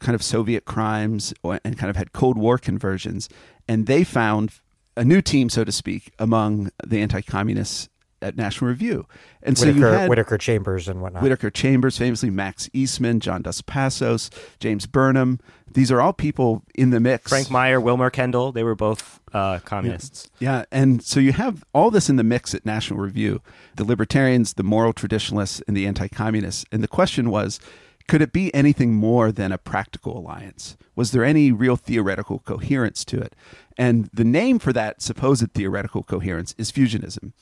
kind 0.00 0.14
of 0.14 0.22
Soviet 0.22 0.64
crimes 0.64 1.32
and 1.44 1.78
kind 1.78 1.90
of 1.90 1.96
had 1.96 2.12
Cold 2.12 2.36
War 2.38 2.58
conversions. 2.58 3.28
And 3.68 3.86
they 3.86 4.04
found 4.04 4.52
a 4.96 5.04
new 5.04 5.20
team, 5.20 5.48
so 5.48 5.64
to 5.64 5.72
speak, 5.72 6.12
among 6.18 6.70
the 6.84 7.00
anti 7.00 7.20
communists 7.20 7.88
at 8.22 8.36
National 8.36 8.68
Review. 8.70 9.06
And 9.42 9.56
Whittaker, 9.58 9.80
so 9.80 9.86
you 9.86 9.92
had 9.92 10.08
Whittaker 10.08 10.38
Chambers 10.38 10.88
and 10.88 11.02
whatnot. 11.02 11.22
Whittaker 11.22 11.50
Chambers, 11.50 11.98
famously 11.98 12.30
Max 12.30 12.68
Eastman, 12.72 13.20
John 13.20 13.42
Dos 13.42 13.60
Passos, 13.60 14.30
James 14.58 14.86
Burnham. 14.86 15.38
These 15.70 15.92
are 15.92 16.00
all 16.00 16.12
people 16.12 16.62
in 16.74 16.90
the 16.90 17.00
mix. 17.00 17.28
Frank 17.28 17.50
Meyer, 17.50 17.80
Willmoore 17.80 18.12
Kendall, 18.12 18.52
they 18.52 18.64
were 18.64 18.74
both 18.74 19.20
uh, 19.32 19.58
communists. 19.60 20.30
Yeah. 20.38 20.58
yeah. 20.58 20.64
And 20.72 21.02
so 21.02 21.20
you 21.20 21.32
have 21.32 21.64
all 21.74 21.90
this 21.90 22.08
in 22.08 22.16
the 22.16 22.24
mix 22.24 22.54
at 22.54 22.64
National 22.64 22.98
Review 22.98 23.42
the 23.74 23.84
libertarians, 23.84 24.54
the 24.54 24.62
moral 24.62 24.94
traditionalists, 24.94 25.60
and 25.68 25.76
the 25.76 25.86
anti 25.86 26.08
communists. 26.08 26.64
And 26.72 26.82
the 26.82 26.88
question 26.88 27.30
was, 27.30 27.60
could 28.08 28.22
it 28.22 28.32
be 28.32 28.54
anything 28.54 28.94
more 28.94 29.32
than 29.32 29.52
a 29.52 29.58
practical 29.58 30.16
alliance? 30.16 30.76
Was 30.94 31.10
there 31.10 31.24
any 31.24 31.50
real 31.50 31.76
theoretical 31.76 32.38
coherence 32.38 33.04
to 33.06 33.20
it? 33.20 33.34
And 33.76 34.08
the 34.12 34.24
name 34.24 34.58
for 34.58 34.72
that 34.72 35.02
supposed 35.02 35.52
theoretical 35.52 36.02
coherence 36.02 36.54
is 36.56 36.72
fusionism. 36.72 37.32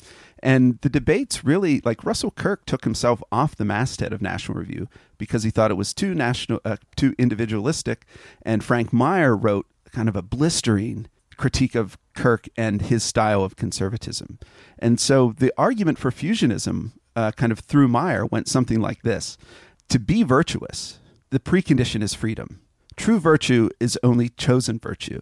And 0.43 0.79
the 0.81 0.89
debates 0.89 1.45
really, 1.45 1.81
like 1.85 2.05
Russell 2.05 2.33
Kirk 2.33 2.67
took 2.67 2.85
himself 2.85 3.23
off 3.31 3.57
the 3.57 3.65
masthead 3.65 4.13
of 4.13 4.21
National 4.21 4.59
Review 4.59 4.89
because 5.19 5.43
he 5.43 5.51
thought 5.51 5.71
it 5.71 5.75
was 5.75 5.95
too 5.95 6.15
national, 6.15 6.61
uh, 6.65 6.77
too 6.97 7.15
individualistic. 7.19 8.05
And 8.43 8.65
Frank 8.65 8.93
Meyer 8.93 9.37
wrote 9.37 9.67
kind 9.93 10.09
of 10.09 10.17
a 10.17 10.23
blistering 10.23 11.07
critique 11.37 11.75
of 11.75 11.99
Kirk 12.15 12.49
and 12.57 12.83
his 12.83 13.03
style 13.03 13.43
of 13.43 13.57
conservatism. 13.57 14.39
And 14.79 14.99
so 14.99 15.35
the 15.39 15.53
argument 15.57 15.99
for 15.99 16.11
fusionism, 16.11 16.93
uh, 17.17 17.33
kind 17.33 17.53
of 17.53 17.61
through 17.61 17.89
Meyer, 17.89 18.27
went 18.27 18.49
something 18.49 18.81
like 18.81 19.03
this 19.03 19.39
to 19.89 19.99
be 19.99 20.23
virtuous, 20.23 20.99
the 21.31 21.41
precondition 21.41 22.03
is 22.03 22.15
freedom. 22.15 22.61
True 22.97 23.19
virtue 23.19 23.69
is 23.81 23.99
only 24.03 24.29
chosen 24.29 24.79
virtue. 24.79 25.21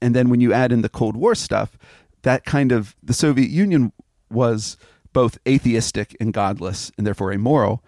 And 0.00 0.14
then 0.14 0.28
when 0.28 0.40
you 0.40 0.52
add 0.52 0.72
in 0.72 0.82
the 0.82 0.88
Cold 0.88 1.16
War 1.16 1.34
stuff, 1.34 1.78
that 2.22 2.44
kind 2.44 2.72
of 2.72 2.94
the 3.02 3.14
Soviet 3.14 3.50
Union 3.50 3.92
was 4.30 4.76
both 5.12 5.38
atheistic 5.48 6.16
and 6.20 6.32
godless 6.32 6.92
and 6.98 7.06
therefore 7.06 7.32
immoral 7.32 7.82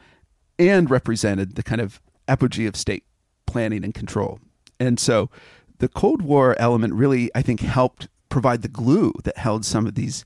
and 0.58 0.90
represented 0.90 1.56
the 1.56 1.62
kind 1.62 1.80
of 1.80 2.00
apogee 2.26 2.66
of 2.66 2.76
state 2.76 3.04
planning 3.46 3.84
and 3.84 3.94
control. 3.94 4.40
And 4.80 4.98
so 4.98 5.30
the 5.78 5.88
Cold 5.88 6.22
War 6.22 6.56
element 6.58 6.94
really, 6.94 7.30
I 7.34 7.42
think, 7.42 7.60
helped 7.60 8.08
provide 8.28 8.62
the 8.62 8.68
glue 8.68 9.12
that 9.24 9.36
held 9.36 9.64
some 9.64 9.86
of 9.86 9.94
these 9.94 10.24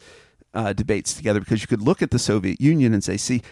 uh, 0.55 0.73
debates 0.73 1.15
together 1.15 1.41
because 1.41 1.63
you 1.63 1.67
could 1.67 1.83
look 1.83 2.03
at 2.03 2.11
the 2.11 2.19
Soviet 2.19 2.61
Union 2.61 2.93
and 2.93 3.03
say, 3.03 3.17
see, 3.17 3.43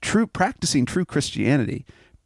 true 0.00 0.26
practicing 0.26 0.86
true 0.86 1.04
Christianity, 1.04 1.84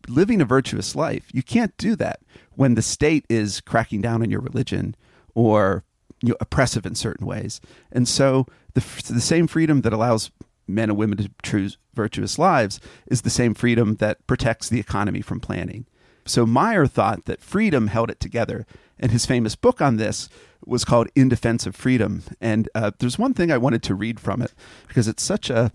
living 0.09 0.41
a 0.41 0.45
virtuous 0.45 0.95
life, 0.95 1.29
you 1.33 1.43
can't 1.43 1.77
do 1.77 1.97
that 1.97 2.21
when 2.55 2.75
the 2.75 2.83
state 2.83 3.25
is 3.29 3.61
cracking 3.61 4.01
down 4.01 4.23
on 4.23 4.31
your 4.31 4.41
religion 4.41 4.95
or 5.35 5.85
you 6.23 6.31
know, 6.31 6.37
oppressive 6.41 6.87
in 6.87 6.95
certain 6.95 7.27
ways. 7.27 7.61
And 7.93 8.09
so 8.09 8.47
the 8.75 8.81
the 9.13 9.21
same 9.21 9.47
freedom 9.47 9.83
that 9.83 9.93
allows 9.93 10.31
men 10.67 10.91
and 10.91 10.99
women 10.99 11.19
to 11.19 11.31
choose 11.43 11.77
virtuous 11.95 12.39
lives 12.39 12.81
is 13.07 13.23
the 13.23 13.31
same 13.31 13.55
freedom 13.55 13.97
that 13.97 14.27
protects 14.27 14.69
the 14.69 14.81
economy 14.81 15.21
from 15.21 15.41
planning. 15.41 15.87
So 16.27 16.47
Meyer 16.47 16.87
thought 16.87 17.27
that 17.27 17.41
freedom 17.41 17.89
held 17.89 18.11
it 18.11 18.21
together, 18.21 18.67
and 18.99 19.13
his 19.13 19.27
famous 19.27 19.57
book 19.57 19.81
on 19.83 19.97
this 19.97 20.29
was 20.67 20.85
called 20.85 21.09
In 21.15 21.29
Defense 21.29 21.67
of 21.67 21.77
Freedom. 21.77 22.23
And 22.41 22.69
uh, 22.75 22.93
there's 22.99 23.19
one 23.19 23.35
thing 23.35 23.53
I 23.53 23.59
wanted 23.59 23.83
to 23.85 23.95
read 23.95 24.19
from 24.19 24.41
it 24.41 24.55
because 24.89 25.09
it's 25.09 25.23
such 25.23 25.51
a. 25.51 25.71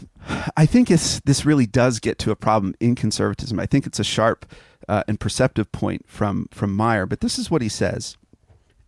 I 0.57 0.65
think 0.65 0.89
it's, 0.89 1.19
this 1.21 1.45
really 1.45 1.65
does 1.65 1.99
get 1.99 2.17
to 2.19 2.31
a 2.31 2.35
problem 2.35 2.75
in 2.79 2.95
conservatism. 2.95 3.59
I 3.59 3.65
think 3.65 3.85
it's 3.85 3.99
a 3.99 4.03
sharp 4.03 4.51
uh, 4.87 5.03
and 5.07 5.19
perceptive 5.19 5.71
point 5.71 6.05
from 6.07 6.47
from 6.51 6.75
Meyer. 6.75 7.05
But 7.05 7.21
this 7.21 7.37
is 7.37 7.51
what 7.51 7.61
he 7.61 7.69
says, 7.69 8.17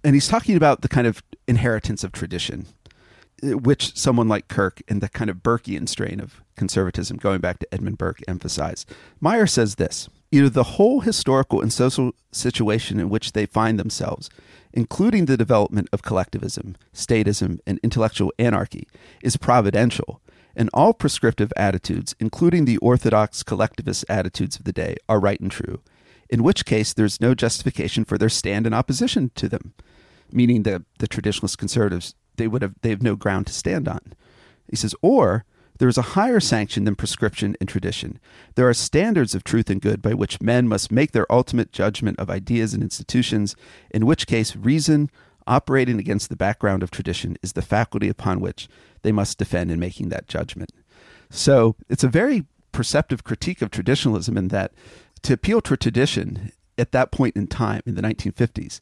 and 0.03 0.15
he's 0.15 0.27
talking 0.27 0.57
about 0.57 0.81
the 0.81 0.89
kind 0.89 1.07
of 1.07 1.21
inheritance 1.47 2.03
of 2.03 2.11
tradition, 2.11 2.65
uh, 3.43 3.57
which 3.57 3.95
someone 3.95 4.27
like 4.27 4.47
Kirk 4.47 4.81
and 4.87 5.01
the 5.01 5.09
kind 5.09 5.29
of 5.29 5.37
Burkean 5.37 5.87
strain 5.87 6.19
of 6.19 6.41
conservatism, 6.55 7.17
going 7.17 7.41
back 7.41 7.59
to 7.59 7.73
Edmund 7.73 7.97
Burke, 7.97 8.21
emphasize. 8.27 8.85
Meyer 9.19 9.47
says 9.47 9.75
this. 9.75 10.09
Either 10.31 10.49
the 10.49 10.63
whole 10.63 11.01
historical 11.01 11.61
and 11.61 11.73
social 11.73 12.13
situation 12.31 12.99
in 12.99 13.09
which 13.09 13.33
they 13.33 13.45
find 13.45 13.79
themselves 13.79 14.29
including 14.73 15.25
the 15.25 15.37
development 15.37 15.87
of 15.91 16.01
collectivism, 16.01 16.75
statism, 16.93 17.59
and 17.67 17.79
intellectual 17.83 18.31
anarchy, 18.39 18.87
is 19.21 19.37
providential, 19.37 20.21
and 20.55 20.69
all 20.73 20.93
prescriptive 20.93 21.51
attitudes, 21.55 22.15
including 22.19 22.65
the 22.65 22.77
orthodox 22.77 23.43
collectivist 23.43 24.05
attitudes 24.09 24.57
of 24.57 24.65
the 24.65 24.73
day, 24.73 24.95
are 25.07 25.19
right 25.19 25.39
and 25.39 25.51
true, 25.51 25.81
in 26.29 26.43
which 26.43 26.65
case 26.65 26.93
there's 26.93 27.21
no 27.21 27.33
justification 27.33 28.05
for 28.05 28.17
their 28.17 28.29
stand 28.29 28.65
in 28.65 28.73
opposition 28.73 29.31
to 29.35 29.49
them, 29.49 29.73
meaning 30.31 30.63
the, 30.63 30.83
the 30.99 31.07
traditionalist 31.07 31.57
conservatives, 31.57 32.15
they 32.37 32.47
would 32.47 32.61
have 32.61 32.75
they 32.81 32.89
have 32.89 33.03
no 33.03 33.15
ground 33.15 33.47
to 33.47 33.53
stand 33.53 33.87
on. 33.87 34.13
He 34.69 34.77
says, 34.77 34.95
or 35.01 35.43
there 35.81 35.89
is 35.89 35.97
a 35.97 36.13
higher 36.13 36.39
sanction 36.39 36.83
than 36.83 36.93
prescription 36.93 37.57
and 37.59 37.67
tradition. 37.67 38.19
There 38.53 38.69
are 38.69 38.73
standards 38.73 39.33
of 39.33 39.43
truth 39.43 39.67
and 39.67 39.81
good 39.81 39.99
by 39.99 40.13
which 40.13 40.39
men 40.39 40.67
must 40.67 40.91
make 40.91 41.11
their 41.11 41.25
ultimate 41.31 41.71
judgment 41.71 42.19
of 42.19 42.29
ideas 42.29 42.75
and 42.75 42.83
institutions, 42.83 43.55
in 43.89 44.05
which 44.05 44.27
case 44.27 44.55
reason, 44.55 45.09
operating 45.47 45.97
against 45.97 46.29
the 46.29 46.35
background 46.35 46.83
of 46.83 46.91
tradition, 46.91 47.35
is 47.41 47.53
the 47.53 47.63
faculty 47.63 48.09
upon 48.09 48.39
which 48.39 48.69
they 49.01 49.11
must 49.11 49.39
defend 49.39 49.71
in 49.71 49.79
making 49.79 50.09
that 50.09 50.27
judgment. 50.27 50.71
So 51.31 51.75
it's 51.89 52.03
a 52.03 52.07
very 52.07 52.45
perceptive 52.71 53.23
critique 53.23 53.63
of 53.63 53.71
traditionalism 53.71 54.37
in 54.37 54.49
that 54.49 54.73
to 55.23 55.33
appeal 55.33 55.61
to 55.61 55.75
tradition 55.75 56.51
at 56.77 56.91
that 56.91 57.11
point 57.11 57.35
in 57.35 57.47
time 57.47 57.81
in 57.87 57.95
the 57.95 58.03
1950s, 58.03 58.77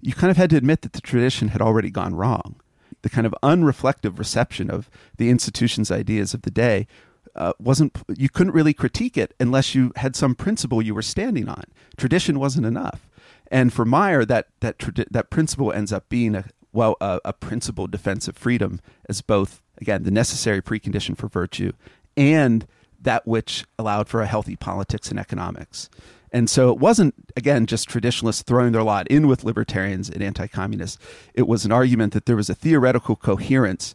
you 0.00 0.14
kind 0.14 0.32
of 0.32 0.36
had 0.36 0.50
to 0.50 0.56
admit 0.56 0.82
that 0.82 0.94
the 0.94 1.00
tradition 1.00 1.46
had 1.46 1.62
already 1.62 1.90
gone 1.90 2.16
wrong 2.16 2.56
the 3.02 3.10
kind 3.10 3.26
of 3.26 3.34
unreflective 3.42 4.18
reception 4.18 4.70
of 4.70 4.90
the 5.16 5.30
institution's 5.30 5.90
ideas 5.90 6.34
of 6.34 6.42
the 6.42 6.50
day 6.50 6.86
uh, 7.34 7.52
wasn't 7.58 7.96
you 8.16 8.28
couldn't 8.28 8.52
really 8.52 8.74
critique 8.74 9.16
it 9.16 9.34
unless 9.38 9.74
you 9.74 9.92
had 9.96 10.16
some 10.16 10.34
principle 10.34 10.82
you 10.82 10.94
were 10.94 11.02
standing 11.02 11.48
on. 11.48 11.64
Tradition 11.96 12.38
wasn't 12.38 12.66
enough, 12.66 13.08
and 13.50 13.72
for 13.72 13.84
Meyer, 13.84 14.24
that 14.24 14.48
that 14.60 14.78
that 15.10 15.30
principle 15.30 15.72
ends 15.72 15.92
up 15.92 16.08
being 16.08 16.34
a 16.34 16.44
well 16.72 16.96
a, 17.00 17.20
a 17.24 17.32
principled 17.32 17.90
defense 17.90 18.28
of 18.28 18.36
freedom 18.36 18.80
as 19.08 19.22
both 19.22 19.62
again 19.80 20.02
the 20.02 20.10
necessary 20.10 20.60
precondition 20.60 21.16
for 21.16 21.28
virtue 21.28 21.72
and 22.16 22.66
that 23.00 23.26
which 23.26 23.64
allowed 23.78 24.08
for 24.08 24.20
a 24.20 24.26
healthy 24.26 24.56
politics 24.56 25.10
and 25.10 25.18
economics. 25.18 25.88
And 26.32 26.48
so 26.48 26.70
it 26.70 26.78
wasn't, 26.78 27.14
again, 27.36 27.66
just 27.66 27.88
traditionalists 27.88 28.42
throwing 28.42 28.72
their 28.72 28.82
lot 28.82 29.08
in 29.08 29.26
with 29.26 29.44
libertarians 29.44 30.08
and 30.08 30.22
anti 30.22 30.46
communists. 30.46 30.98
It 31.34 31.48
was 31.48 31.64
an 31.64 31.72
argument 31.72 32.12
that 32.12 32.26
there 32.26 32.36
was 32.36 32.48
a 32.48 32.54
theoretical 32.54 33.16
coherence 33.16 33.94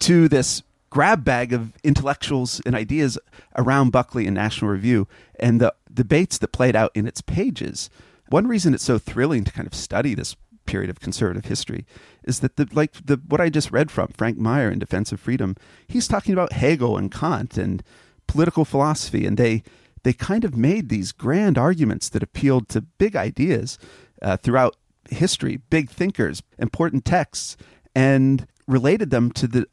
to 0.00 0.28
this 0.28 0.62
grab 0.90 1.24
bag 1.24 1.52
of 1.52 1.72
intellectuals 1.82 2.60
and 2.64 2.76
ideas 2.76 3.18
around 3.56 3.90
Buckley 3.90 4.26
and 4.26 4.34
National 4.34 4.70
Review 4.70 5.08
and 5.40 5.60
the 5.60 5.74
debates 5.92 6.38
that 6.38 6.52
played 6.52 6.76
out 6.76 6.92
in 6.94 7.08
its 7.08 7.20
pages. 7.20 7.90
One 8.28 8.46
reason 8.46 8.74
it's 8.74 8.84
so 8.84 8.98
thrilling 8.98 9.42
to 9.42 9.52
kind 9.52 9.66
of 9.66 9.74
study 9.74 10.14
this 10.14 10.36
period 10.66 10.90
of 10.90 11.00
conservative 11.00 11.46
history 11.46 11.84
is 12.22 12.40
that 12.40 12.56
the 12.56 12.68
like 12.72 12.92
the 13.04 13.20
what 13.28 13.40
I 13.40 13.48
just 13.48 13.72
read 13.72 13.90
from 13.90 14.08
Frank 14.08 14.38
Meyer 14.38 14.70
in 14.70 14.78
Defense 14.78 15.10
of 15.10 15.20
Freedom, 15.20 15.56
he's 15.86 16.08
talking 16.08 16.32
about 16.32 16.52
Hegel 16.52 16.96
and 16.96 17.10
Kant 17.10 17.58
and 17.58 17.82
political 18.26 18.64
philosophy 18.64 19.26
and 19.26 19.36
they 19.36 19.64
they 20.04 20.12
kind 20.12 20.44
of 20.44 20.56
made 20.56 20.88
these 20.88 21.12
grand 21.12 21.58
arguments 21.58 22.08
that 22.10 22.22
appealed 22.22 22.68
to 22.68 22.82
big 22.82 23.16
ideas 23.16 23.78
uh, 24.22 24.36
throughout 24.36 24.76
history, 25.10 25.60
big 25.70 25.90
thinkers, 25.90 26.42
important 26.58 27.04
texts, 27.04 27.56
and 27.94 28.46
related 28.66 29.10
them 29.10 29.32
to 29.32 29.46
the 29.46 29.66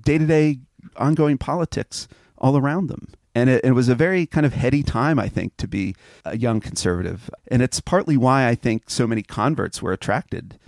day 0.00 0.18
to 0.18 0.26
day 0.26 0.60
ongoing 0.96 1.38
politics 1.38 2.06
all 2.38 2.56
around 2.56 2.88
them. 2.88 3.08
And 3.34 3.50
it, 3.50 3.64
it, 3.64 3.72
was 3.72 3.88
a 3.88 3.94
very 3.94 4.26
kind 4.26 4.46
of 4.46 4.54
heady 4.54 4.82
time, 4.82 5.18
I 5.18 5.28
think, 5.28 5.56
to 5.58 5.68
be 5.68 5.94
a 6.24 6.36
young 6.36 6.60
conservative. 6.60 7.30
And 7.48 7.62
it's 7.62 7.80
partly 7.80 8.16
why 8.16 8.48
I 8.48 8.54
think 8.54 8.90
so 8.90 9.06
many 9.06 9.22
converts 9.22 9.80
were 9.80 9.92
attracted 9.92 10.58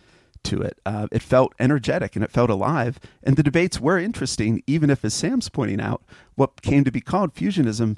to 0.44 0.62
it. 0.62 0.78
Uh, 0.86 1.08
it 1.10 1.22
felt 1.22 1.54
energetic 1.58 2.14
and 2.14 2.24
it 2.24 2.30
felt 2.30 2.50
alive. 2.50 3.00
And 3.22 3.36
the 3.36 3.42
debates 3.42 3.80
were 3.80 3.98
interesting, 3.98 4.62
even 4.66 4.88
if, 4.88 5.04
as 5.04 5.14
Sam's 5.14 5.48
pointing 5.48 5.80
out, 5.80 6.02
what 6.36 6.62
came 6.62 6.84
to 6.84 6.92
be 6.92 7.00
called 7.00 7.34
fusionism 7.34 7.96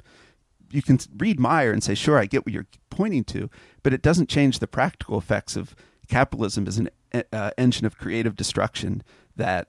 you 0.73 0.81
can 0.81 0.99
read 1.17 1.39
Meyer 1.39 1.71
and 1.71 1.83
say, 1.83 1.93
sure, 1.93 2.17
I 2.17 2.25
get 2.25 2.45
what 2.45 2.53
you're 2.53 2.67
pointing 2.89 3.23
to, 3.25 3.49
but 3.83 3.93
it 3.93 4.01
doesn't 4.01 4.29
change 4.29 4.59
the 4.59 4.67
practical 4.67 5.17
effects 5.17 5.55
of 5.55 5.75
capitalism 6.07 6.67
as 6.67 6.77
an 6.77 6.89
uh, 7.31 7.51
engine 7.57 7.85
of 7.85 7.97
creative 7.97 8.35
destruction 8.35 9.03
that 9.35 9.67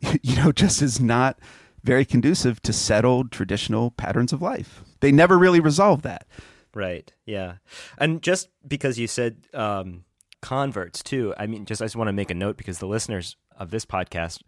you 0.22 0.36
know 0.36 0.52
just 0.52 0.80
is 0.80 1.00
not 1.00 1.38
very 1.82 2.04
conducive 2.04 2.60
to 2.62 2.72
settled 2.72 3.30
traditional 3.30 3.90
patterns 3.92 4.32
of 4.32 4.42
life. 4.42 4.82
They 5.00 5.12
never 5.12 5.38
really 5.38 5.60
resolve 5.60 6.02
that. 6.02 6.26
Right. 6.74 7.12
Yeah. 7.24 7.56
And 7.96 8.22
just 8.22 8.48
because 8.66 8.98
you 8.98 9.06
said 9.06 9.46
um, 9.54 10.04
converts 10.42 11.02
too, 11.02 11.34
I 11.38 11.46
mean, 11.46 11.64
just 11.64 11.82
I 11.82 11.86
just 11.86 11.96
want 11.96 12.08
to 12.08 12.12
make 12.12 12.30
a 12.30 12.34
note 12.34 12.56
because 12.56 12.78
the 12.78 12.86
listeners 12.86 13.36
of 13.56 13.70
this 13.70 13.84
podcast 13.84 14.42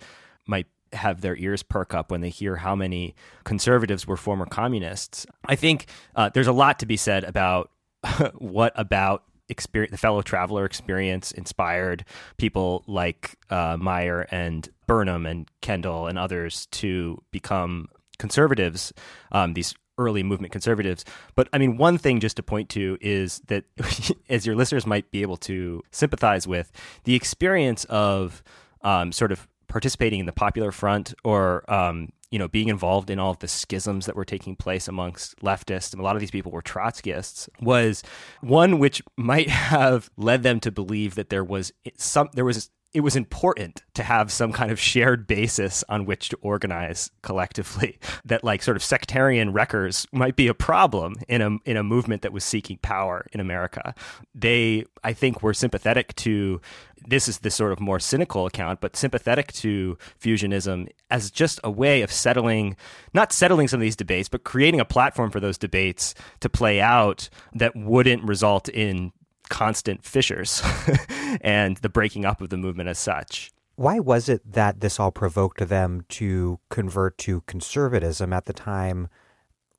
might 0.46 0.66
have 0.92 1.20
their 1.20 1.36
ears 1.36 1.62
perk 1.62 1.94
up 1.94 2.10
when 2.10 2.20
they 2.20 2.30
hear 2.30 2.56
how 2.56 2.74
many 2.74 3.14
conservatives 3.44 4.06
were 4.06 4.16
former 4.16 4.46
communists. 4.46 5.26
I 5.46 5.56
think 5.56 5.86
uh, 6.16 6.30
there's 6.32 6.46
a 6.46 6.52
lot 6.52 6.78
to 6.80 6.86
be 6.86 6.96
said 6.96 7.24
about 7.24 7.70
what 8.38 8.72
about 8.76 9.24
experience, 9.48 9.90
the 9.90 9.98
fellow 9.98 10.22
traveler 10.22 10.64
experience 10.64 11.32
inspired 11.32 12.04
people 12.38 12.84
like 12.86 13.36
uh, 13.50 13.76
Meyer 13.78 14.26
and 14.30 14.68
Burnham 14.86 15.26
and 15.26 15.48
Kendall 15.60 16.06
and 16.06 16.18
others 16.18 16.66
to 16.66 17.22
become 17.30 17.88
conservatives, 18.18 18.92
um, 19.32 19.54
these 19.54 19.74
early 19.98 20.22
movement 20.22 20.52
conservatives. 20.52 21.04
But 21.34 21.48
I 21.52 21.58
mean, 21.58 21.76
one 21.76 21.98
thing 21.98 22.20
just 22.20 22.36
to 22.36 22.42
point 22.42 22.68
to 22.70 22.96
is 23.00 23.40
that, 23.48 23.64
as 24.28 24.46
your 24.46 24.56
listeners 24.56 24.86
might 24.86 25.10
be 25.10 25.22
able 25.22 25.36
to 25.38 25.82
sympathize 25.90 26.46
with, 26.46 26.72
the 27.04 27.14
experience 27.14 27.84
of 27.84 28.42
um, 28.82 29.12
sort 29.12 29.32
of 29.32 29.46
participating 29.70 30.20
in 30.20 30.26
the 30.26 30.32
Popular 30.32 30.72
Front 30.72 31.14
or 31.24 31.64
um, 31.72 32.10
you 32.30 32.38
know 32.38 32.48
being 32.48 32.68
involved 32.68 33.08
in 33.08 33.18
all 33.18 33.30
of 33.30 33.38
the 33.38 33.48
schisms 33.48 34.06
that 34.06 34.16
were 34.16 34.24
taking 34.24 34.56
place 34.56 34.88
amongst 34.88 35.36
leftists 35.40 35.92
and 35.92 36.00
a 36.00 36.04
lot 36.04 36.16
of 36.16 36.20
these 36.20 36.30
people 36.30 36.52
were 36.52 36.62
Trotskyists 36.62 37.48
was 37.60 38.02
one 38.40 38.78
which 38.78 39.02
might 39.16 39.48
have 39.70 40.10
led 40.16 40.42
them 40.42 40.60
to 40.60 40.70
believe 40.70 41.14
that 41.14 41.30
there 41.30 41.44
was 41.44 41.72
some 41.96 42.28
there 42.34 42.44
was 42.44 42.70
it 42.92 43.00
was 43.00 43.14
important 43.14 43.82
to 43.94 44.02
have 44.02 44.32
some 44.32 44.52
kind 44.52 44.72
of 44.72 44.80
shared 44.80 45.26
basis 45.26 45.84
on 45.88 46.06
which 46.06 46.28
to 46.30 46.38
organize 46.42 47.10
collectively. 47.22 47.98
That 48.24 48.44
like 48.44 48.62
sort 48.62 48.76
of 48.76 48.84
sectarian 48.84 49.52
wreckers 49.52 50.06
might 50.12 50.36
be 50.36 50.46
a 50.46 50.54
problem 50.54 51.14
in 51.26 51.40
a 51.40 51.56
in 51.64 51.76
a 51.76 51.82
movement 51.82 52.22
that 52.22 52.32
was 52.32 52.44
seeking 52.44 52.78
power 52.78 53.26
in 53.32 53.40
America. 53.40 53.94
They, 54.34 54.84
I 55.02 55.12
think, 55.14 55.42
were 55.42 55.54
sympathetic 55.54 56.14
to 56.16 56.60
this 57.06 57.28
is 57.28 57.38
the 57.38 57.50
sort 57.50 57.72
of 57.72 57.80
more 57.80 57.98
cynical 57.98 58.46
account, 58.46 58.80
but 58.80 58.96
sympathetic 58.96 59.52
to 59.54 59.96
fusionism 60.22 60.88
as 61.10 61.30
just 61.30 61.58
a 61.64 61.70
way 61.70 62.02
of 62.02 62.12
settling, 62.12 62.76
not 63.14 63.32
settling 63.32 63.68
some 63.68 63.80
of 63.80 63.82
these 63.82 63.96
debates, 63.96 64.28
but 64.28 64.44
creating 64.44 64.80
a 64.80 64.84
platform 64.84 65.30
for 65.30 65.40
those 65.40 65.58
debates 65.58 66.14
to 66.40 66.48
play 66.48 66.80
out 66.80 67.28
that 67.54 67.74
wouldn't 67.74 68.22
result 68.24 68.68
in 68.68 69.12
constant 69.50 70.02
fissures 70.04 70.62
and 71.42 71.76
the 71.78 71.90
breaking 71.90 72.24
up 72.24 72.40
of 72.40 72.48
the 72.48 72.56
movement 72.56 72.88
as 72.88 72.98
such. 72.98 73.52
Why 73.76 73.98
was 73.98 74.28
it 74.28 74.40
that 74.50 74.80
this 74.80 74.98
all 74.98 75.10
provoked 75.10 75.68
them 75.68 76.04
to 76.10 76.60
convert 76.70 77.18
to 77.18 77.42
conservatism 77.42 78.32
at 78.32 78.46
the 78.46 78.52
time, 78.52 79.08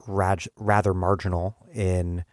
rag- 0.08 0.48
rather 0.56 0.94
marginal 0.94 1.56
in 1.74 2.26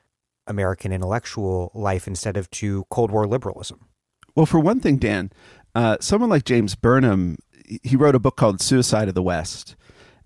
American 0.47 0.93
intellectual 0.93 1.70
life, 1.74 2.07
instead 2.07 2.36
of 2.36 2.51
to 2.53 2.84
Cold 2.91 3.11
War 3.11 3.26
liberalism? 3.26 3.86
Well, 4.34 4.47
for 4.47 4.61
one 4.61 4.80
thing, 4.80 4.97
Dan, 4.97 5.30
uh, 5.74 5.99
someone 6.01 6.30
like 6.30 6.45
James 6.45 6.74
Burnham, 6.74 7.36
he 7.82 7.97
wrote 7.97 8.14
a 8.14 8.18
book 8.18 8.36
called 8.36 8.61
Suicide 8.61 9.09
of 9.09 9.14
the 9.14 9.22
West, 9.22 9.76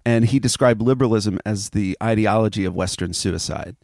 and 0.04 0.26
he 0.26 0.38
described 0.38 0.80
liberalism 0.80 1.40
as 1.44 1.70
the 1.70 1.96
ideology 2.02 2.64
of 2.64 2.74
Western 2.74 3.12
suicide. 3.12 3.76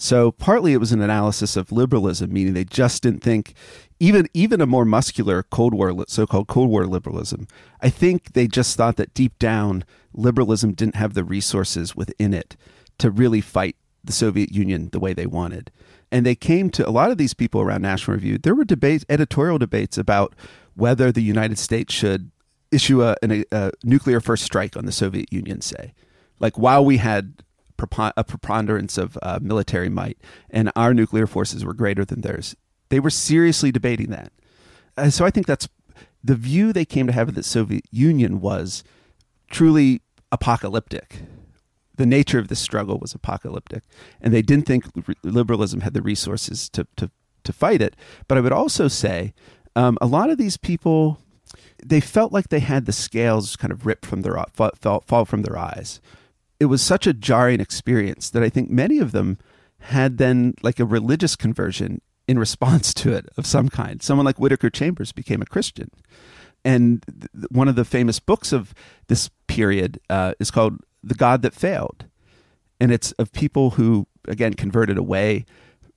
So 0.00 0.30
partly 0.30 0.72
it 0.72 0.78
was 0.78 0.92
an 0.92 1.02
analysis 1.02 1.56
of 1.56 1.72
liberalism, 1.72 2.32
meaning 2.32 2.54
they 2.54 2.64
just 2.64 3.02
didn't 3.02 3.22
think 3.22 3.54
even 3.98 4.28
even 4.32 4.60
a 4.60 4.66
more 4.66 4.84
muscular 4.84 5.42
Cold 5.42 5.74
War 5.74 6.04
so-called 6.06 6.46
Cold 6.46 6.70
War 6.70 6.86
liberalism. 6.86 7.48
I 7.82 7.90
think 7.90 8.32
they 8.32 8.46
just 8.46 8.76
thought 8.76 8.96
that 8.96 9.12
deep 9.12 9.36
down 9.40 9.84
liberalism 10.14 10.72
didn't 10.72 10.94
have 10.94 11.14
the 11.14 11.24
resources 11.24 11.96
within 11.96 12.32
it 12.32 12.56
to 12.98 13.10
really 13.10 13.40
fight 13.40 13.76
the 14.04 14.12
Soviet 14.12 14.52
Union 14.52 14.88
the 14.92 15.00
way 15.00 15.12
they 15.12 15.26
wanted. 15.26 15.72
And 16.12 16.24
they 16.24 16.36
came 16.36 16.70
to 16.70 16.88
a 16.88 16.90
lot 16.90 17.10
of 17.10 17.18
these 17.18 17.34
people 17.34 17.60
around 17.60 17.82
National 17.82 18.14
Review. 18.14 18.38
There 18.38 18.54
were 18.54 18.64
debates, 18.64 19.04
editorial 19.08 19.58
debates 19.58 19.98
about 19.98 20.34
whether 20.74 21.10
the 21.10 21.22
United 21.22 21.58
States 21.58 21.92
should 21.92 22.30
issue 22.70 23.02
a, 23.02 23.16
a, 23.22 23.44
a 23.50 23.72
nuclear 23.82 24.20
first 24.20 24.44
strike 24.44 24.76
on 24.76 24.86
the 24.86 24.92
Soviet 24.92 25.32
Union, 25.32 25.60
say. 25.60 25.92
Like 26.38 26.56
while 26.56 26.84
we 26.84 26.98
had 26.98 27.42
a 28.16 28.24
preponderance 28.24 28.98
of 28.98 29.18
uh, 29.22 29.38
military 29.40 29.88
might, 29.88 30.18
and 30.50 30.70
our 30.74 30.92
nuclear 30.94 31.26
forces 31.26 31.64
were 31.64 31.74
greater 31.74 32.04
than 32.04 32.20
theirs. 32.20 32.56
They 32.88 33.00
were 33.00 33.10
seriously 33.10 33.70
debating 33.70 34.10
that. 34.10 34.32
Uh, 34.96 35.10
so 35.10 35.24
I 35.24 35.30
think 35.30 35.46
that's 35.46 35.68
the 36.22 36.34
view 36.34 36.72
they 36.72 36.84
came 36.84 37.06
to 37.06 37.12
have 37.12 37.28
of 37.28 37.34
the 37.34 37.42
Soviet 37.42 37.84
Union 37.90 38.40
was 38.40 38.82
truly 39.50 40.02
apocalyptic. 40.32 41.22
The 41.96 42.06
nature 42.06 42.38
of 42.38 42.48
this 42.48 42.60
struggle 42.60 42.98
was 42.98 43.14
apocalyptic, 43.14 43.82
and 44.20 44.32
they 44.32 44.42
didn't 44.42 44.66
think 44.66 44.84
liberalism 45.22 45.80
had 45.80 45.94
the 45.94 46.02
resources 46.02 46.68
to 46.70 46.86
to 46.96 47.10
to 47.44 47.52
fight 47.52 47.80
it. 47.80 47.96
But 48.26 48.38
I 48.38 48.40
would 48.40 48.52
also 48.52 48.88
say 48.88 49.34
um, 49.74 49.96
a 50.00 50.06
lot 50.06 50.30
of 50.30 50.38
these 50.38 50.56
people 50.56 51.18
they 51.84 52.00
felt 52.00 52.32
like 52.32 52.48
they 52.48 52.60
had 52.60 52.86
the 52.86 52.92
scales 52.92 53.56
kind 53.56 53.72
of 53.72 53.86
ripped 53.86 54.04
from 54.04 54.22
their 54.22 54.44
fall, 54.52 55.00
fall 55.06 55.24
from 55.24 55.42
their 55.42 55.56
eyes 55.56 56.00
it 56.60 56.66
was 56.66 56.82
such 56.82 57.06
a 57.06 57.12
jarring 57.12 57.60
experience 57.60 58.30
that 58.30 58.42
I 58.42 58.48
think 58.48 58.70
many 58.70 58.98
of 58.98 59.12
them 59.12 59.38
had 59.80 60.18
then 60.18 60.54
like 60.62 60.80
a 60.80 60.84
religious 60.84 61.36
conversion 61.36 62.00
in 62.26 62.38
response 62.38 62.92
to 62.94 63.12
it 63.12 63.28
of 63.36 63.46
some 63.46 63.68
kind. 63.68 64.02
Someone 64.02 64.26
like 64.26 64.38
Whittaker 64.38 64.70
Chambers 64.70 65.12
became 65.12 65.40
a 65.40 65.46
Christian. 65.46 65.90
And 66.64 67.04
th- 67.06 67.46
one 67.50 67.68
of 67.68 67.76
the 67.76 67.84
famous 67.84 68.20
books 68.20 68.52
of 68.52 68.74
this 69.06 69.30
period 69.46 70.00
uh, 70.10 70.34
is 70.38 70.50
called 70.50 70.80
The 71.02 71.14
God 71.14 71.42
That 71.42 71.54
Failed. 71.54 72.06
And 72.80 72.92
it's 72.92 73.12
of 73.12 73.32
people 73.32 73.70
who, 73.70 74.06
again, 74.26 74.54
converted 74.54 74.98
away 74.98 75.46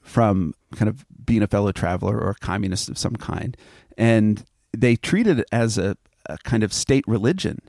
from 0.01 0.53
kind 0.75 0.89
of 0.89 1.05
being 1.25 1.43
a 1.43 1.47
fellow 1.47 1.71
traveler 1.71 2.17
or 2.17 2.31
a 2.31 2.35
communist 2.35 2.89
of 2.89 2.97
some 2.97 3.15
kind. 3.15 3.57
And 3.97 4.43
they 4.75 4.95
treated 4.95 5.39
it 5.39 5.47
as 5.51 5.77
a, 5.77 5.97
a 6.27 6.37
kind 6.39 6.63
of 6.63 6.71
state 6.71 7.03
religion 7.07 7.59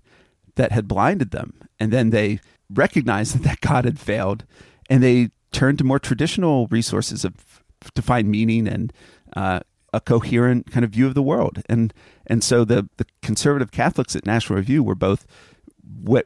that 0.54 0.72
had 0.72 0.86
blinded 0.86 1.30
them. 1.30 1.54
And 1.80 1.92
then 1.92 2.10
they 2.10 2.40
recognized 2.74 3.42
that, 3.44 3.60
God 3.60 3.84
had 3.84 3.98
failed, 3.98 4.44
and 4.90 5.02
they 5.02 5.30
turned 5.52 5.78
to 5.78 5.84
more 5.84 5.98
traditional 5.98 6.66
resources 6.68 7.24
of 7.24 7.62
to 7.94 8.02
find 8.02 8.28
meaning 8.28 8.68
and 8.68 8.92
uh, 9.36 9.60
a 9.92 10.00
coherent 10.00 10.70
kind 10.70 10.84
of 10.84 10.90
view 10.90 11.06
of 11.06 11.14
the 11.14 11.22
world. 11.22 11.62
And 11.68 11.92
and 12.26 12.42
so 12.42 12.64
the 12.64 12.88
the 12.96 13.06
conservative 13.22 13.70
Catholics 13.70 14.16
at 14.16 14.26
National 14.26 14.58
Review 14.58 14.82
were 14.82 14.94
both 14.94 15.26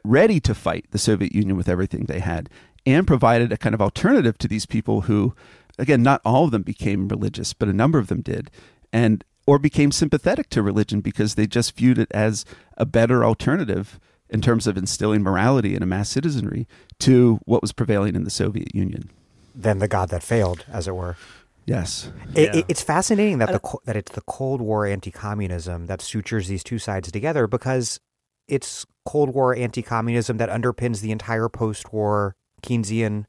ready 0.03 0.39
to 0.39 0.55
fight 0.55 0.85
the 0.91 0.97
Soviet 0.97 1.33
Union 1.33 1.57
with 1.57 1.69
everything 1.69 2.05
they 2.05 2.19
had, 2.19 2.49
and 2.85 3.05
provided 3.07 3.51
a 3.51 3.57
kind 3.57 3.75
of 3.75 3.81
alternative 3.81 4.37
to 4.37 4.47
these 4.47 4.65
people 4.65 5.01
who, 5.01 5.35
again, 5.77 6.03
not 6.03 6.21
all 6.23 6.45
of 6.45 6.51
them 6.51 6.61
became 6.61 7.07
religious, 7.07 7.53
but 7.53 7.67
a 7.67 7.73
number 7.73 7.99
of 7.99 8.07
them 8.07 8.21
did, 8.21 8.49
and 8.93 9.23
or 9.45 9.57
became 9.57 9.91
sympathetic 9.91 10.49
to 10.49 10.61
religion 10.61 11.01
because 11.01 11.35
they 11.35 11.47
just 11.47 11.75
viewed 11.75 11.97
it 11.97 12.11
as 12.11 12.45
a 12.75 12.85
better 12.85 13.23
alternative 13.23 13.99
in 14.29 14.41
terms 14.41 14.67
of 14.67 14.77
instilling 14.77 15.21
morality 15.21 15.75
in 15.75 15.83
a 15.83 15.85
mass 15.85 16.09
citizenry 16.09 16.67
to 16.99 17.39
what 17.45 17.61
was 17.61 17.71
prevailing 17.71 18.15
in 18.15 18.23
the 18.23 18.29
Soviet 18.29 18.73
Union. 18.75 19.09
Than 19.55 19.79
the 19.79 19.87
God 19.87 20.09
that 20.09 20.23
failed, 20.23 20.65
as 20.71 20.87
it 20.87 20.95
were. 20.95 21.17
Yes, 21.65 22.11
it, 22.33 22.55
yeah. 22.55 22.61
it's 22.69 22.81
fascinating 22.81 23.39
that 23.39 23.51
the 23.51 23.77
that 23.83 23.97
it's 23.97 24.13
the 24.13 24.21
Cold 24.21 24.61
War 24.61 24.85
anti-communism 24.85 25.87
that 25.87 26.01
sutures 26.01 26.47
these 26.47 26.63
two 26.63 26.79
sides 26.79 27.11
together 27.11 27.45
because 27.45 27.99
it's 28.47 28.85
Cold 29.05 29.33
War 29.33 29.53
anti-communism 29.53 30.37
that 30.37 30.49
underpins 30.49 31.01
the 31.01 31.11
entire 31.11 31.49
post-war 31.49 32.37
Keynesian 32.63 33.25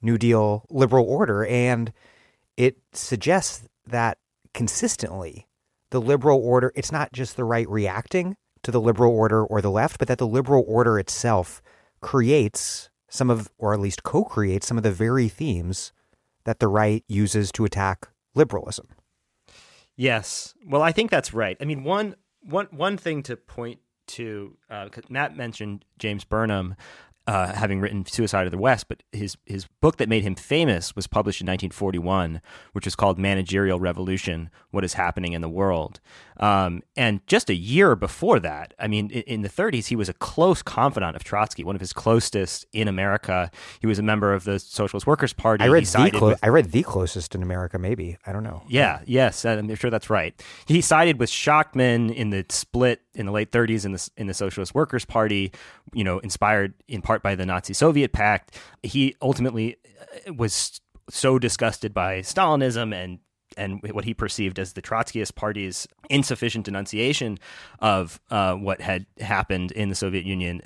New 0.00 0.18
Deal 0.18 0.66
liberal 0.70 1.04
order, 1.04 1.44
and 1.46 1.92
it 2.56 2.76
suggests 2.92 3.66
that 3.88 4.18
consistently 4.54 5.48
the 5.90 6.00
liberal 6.00 6.38
order 6.38 6.72
it's 6.76 6.92
not 6.92 7.12
just 7.12 7.36
the 7.36 7.44
right 7.44 7.68
reacting 7.68 8.36
to 8.68 8.72
the 8.72 8.80
liberal 8.82 9.14
order 9.16 9.42
or 9.42 9.62
the 9.62 9.70
left, 9.70 9.98
but 9.98 10.08
that 10.08 10.18
the 10.18 10.26
liberal 10.26 10.62
order 10.68 10.98
itself 10.98 11.62
creates 12.02 12.90
some 13.08 13.30
of, 13.30 13.50
or 13.56 13.72
at 13.72 13.80
least 13.80 14.02
co 14.02 14.24
creates 14.24 14.66
some 14.66 14.76
of 14.76 14.82
the 14.82 14.92
very 14.92 15.26
themes 15.26 15.94
that 16.44 16.60
the 16.60 16.68
right 16.68 17.02
uses 17.08 17.50
to 17.52 17.64
attack 17.64 18.08
liberalism. 18.34 18.86
Yes. 19.96 20.54
Well, 20.66 20.82
I 20.82 20.92
think 20.92 21.10
that's 21.10 21.32
right. 21.32 21.56
I 21.62 21.64
mean, 21.64 21.82
one, 21.82 22.14
one, 22.42 22.66
one 22.70 22.98
thing 22.98 23.22
to 23.22 23.36
point 23.36 23.80
to, 24.08 24.58
uh, 24.68 24.90
Matt 25.08 25.34
mentioned 25.34 25.86
James 25.98 26.24
Burnham 26.24 26.76
uh, 27.28 27.52
having 27.52 27.78
written 27.78 28.06
Suicide 28.06 28.46
of 28.46 28.52
the 28.52 28.58
West, 28.58 28.88
but 28.88 29.02
his 29.12 29.36
his 29.44 29.66
book 29.82 29.98
that 29.98 30.08
made 30.08 30.22
him 30.22 30.34
famous 30.34 30.96
was 30.96 31.06
published 31.06 31.42
in 31.42 31.46
1941, 31.46 32.40
which 32.72 32.86
was 32.86 32.96
called 32.96 33.18
Managerial 33.18 33.78
Revolution: 33.78 34.48
What 34.70 34.82
is 34.82 34.94
Happening 34.94 35.34
in 35.34 35.42
the 35.42 35.48
World. 35.48 36.00
Um, 36.38 36.82
and 36.96 37.26
just 37.26 37.50
a 37.50 37.54
year 37.54 37.96
before 37.96 38.38
that, 38.40 38.74
I 38.78 38.86
mean, 38.86 39.10
in, 39.10 39.22
in, 39.22 39.42
the 39.42 39.48
30s, 39.48 39.86
he 39.86 39.96
was 39.96 40.08
a 40.08 40.14
close 40.14 40.62
confidant 40.62 41.16
of 41.16 41.24
Trotsky, 41.24 41.64
one 41.64 41.74
of 41.74 41.80
his 41.80 41.92
closest 41.92 42.66
in 42.72 42.86
America. 42.86 43.50
He 43.80 43.86
was 43.86 43.98
a 43.98 44.02
member 44.02 44.32
of 44.32 44.44
the 44.44 44.58
Socialist 44.58 45.06
Workers 45.06 45.32
Party. 45.32 45.64
I 45.64 45.68
read, 45.68 45.84
the, 45.84 46.10
clo- 46.10 46.28
with, 46.28 46.38
I 46.42 46.48
read 46.48 46.70
the 46.70 46.82
closest 46.82 47.34
in 47.34 47.42
America, 47.42 47.78
maybe. 47.78 48.18
I 48.26 48.32
don't 48.32 48.44
know. 48.44 48.62
Yeah, 48.68 49.00
yes, 49.04 49.44
I'm 49.44 49.74
sure 49.74 49.90
that's 49.90 50.10
right. 50.10 50.40
He 50.66 50.80
sided 50.80 51.18
with 51.18 51.30
Shachtman 51.30 52.14
in 52.14 52.30
the 52.30 52.46
split 52.50 53.02
in 53.14 53.26
the 53.26 53.32
late 53.32 53.50
30s 53.50 53.84
in 53.84 53.92
the, 53.92 54.10
in 54.16 54.26
the 54.28 54.34
Socialist 54.34 54.74
Workers 54.74 55.04
Party, 55.04 55.52
you 55.92 56.04
know, 56.04 56.20
inspired 56.20 56.74
in 56.86 57.02
part 57.02 57.22
by 57.22 57.34
the 57.34 57.44
Nazi 57.44 57.74
Soviet 57.74 58.12
Pact. 58.12 58.56
He 58.82 59.16
ultimately 59.20 59.76
uh, 60.26 60.34
was 60.34 60.80
so 61.10 61.38
disgusted 61.38 61.92
by 61.92 62.20
Stalinism 62.20 62.94
and 62.94 63.18
and 63.58 63.82
what 63.92 64.04
he 64.04 64.14
perceived 64.14 64.58
as 64.58 64.72
the 64.72 64.82
Trotskyist 64.82 65.34
Party's 65.34 65.86
insufficient 66.08 66.64
denunciation 66.64 67.38
of 67.80 68.20
uh, 68.30 68.54
what 68.54 68.80
had 68.80 69.06
happened 69.20 69.72
in 69.72 69.88
the 69.88 69.94
Soviet 69.94 70.24
Union 70.24 70.62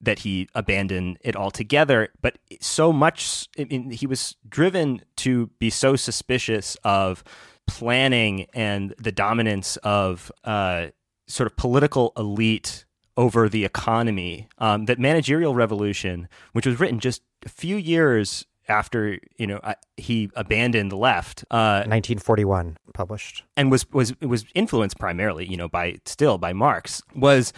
that 0.00 0.20
he 0.20 0.48
abandoned 0.54 1.16
it 1.20 1.36
altogether. 1.36 2.08
But 2.20 2.38
so 2.60 2.92
much, 2.92 3.48
I 3.58 3.64
mean, 3.64 3.90
he 3.92 4.06
was 4.06 4.36
driven 4.48 5.02
to 5.18 5.46
be 5.58 5.70
so 5.70 5.94
suspicious 5.96 6.76
of 6.82 7.22
planning 7.68 8.46
and 8.52 8.94
the 8.98 9.12
dominance 9.12 9.76
of 9.78 10.32
uh, 10.44 10.88
sort 11.28 11.46
of 11.46 11.56
political 11.56 12.12
elite 12.16 12.84
over 13.16 13.48
the 13.48 13.64
economy 13.64 14.48
um, 14.58 14.86
that 14.86 14.98
managerial 14.98 15.54
revolution 15.54 16.28
which 16.52 16.66
was 16.66 16.80
written 16.80 16.98
just 16.98 17.22
a 17.44 17.48
few 17.48 17.76
years 17.76 18.46
after 18.68 19.18
you 19.38 19.46
know 19.46 19.60
he 19.96 20.30
abandoned 20.36 20.90
the 20.92 20.96
left 20.96 21.44
uh, 21.50 21.84
1941 21.86 22.76
published. 22.94 23.44
and 23.56 23.70
was 23.70 23.88
was 23.90 24.18
was 24.20 24.44
influenced 24.54 24.98
primarily 24.98 25.46
you 25.48 25.56
know 25.56 25.68
by 25.68 25.96
still 26.04 26.38
by 26.38 26.52
marx 26.52 27.02
was 27.14 27.52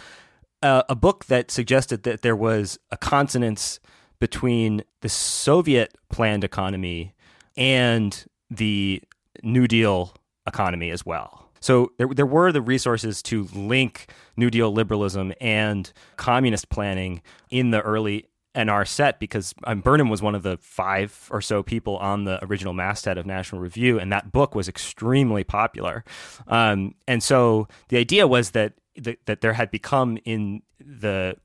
uh, 0.61 0.83
a 0.89 0.95
book 0.95 1.25
that 1.25 1.51
suggested 1.51 2.03
that 2.03 2.21
there 2.21 2.35
was 2.35 2.79
a 2.91 2.97
consonance 2.97 3.79
between 4.19 4.83
the 5.01 5.09
soviet 5.09 5.93
planned 6.09 6.43
economy 6.43 7.13
and 7.57 8.25
the 8.49 9.01
new 9.43 9.67
deal 9.67 10.13
economy 10.47 10.89
as 10.89 11.05
well. 11.05 11.49
So 11.59 11.91
there, 11.97 12.07
there 12.07 12.25
were 12.25 12.51
the 12.51 12.61
resources 12.61 13.23
to 13.23 13.47
link 13.53 14.11
New 14.37 14.49
Deal 14.49 14.71
liberalism 14.71 15.33
and 15.41 15.91
communist 16.15 16.69
planning 16.69 17.21
in 17.49 17.71
the 17.71 17.81
early 17.81 18.27
NR 18.55 18.87
set 18.87 19.19
because 19.19 19.53
um, 19.65 19.81
Burnham 19.81 20.09
was 20.09 20.21
one 20.21 20.35
of 20.35 20.43
the 20.43 20.57
five 20.61 21.27
or 21.31 21.41
so 21.41 21.63
people 21.63 21.97
on 21.97 22.23
the 22.23 22.43
original 22.45 22.73
masthead 22.73 23.17
of 23.17 23.25
National 23.25 23.61
Review, 23.61 23.99
and 23.99 24.11
that 24.11 24.31
book 24.31 24.55
was 24.55 24.67
extremely 24.67 25.43
popular. 25.43 26.03
Um, 26.47 26.95
and 27.07 27.21
so 27.21 27.67
the 27.89 27.97
idea 27.97 28.27
was 28.27 28.51
that, 28.51 28.73
that 28.97 29.19
that 29.25 29.41
there 29.41 29.53
had 29.53 29.71
become 29.71 30.17
in 30.25 30.61
the 30.79 31.35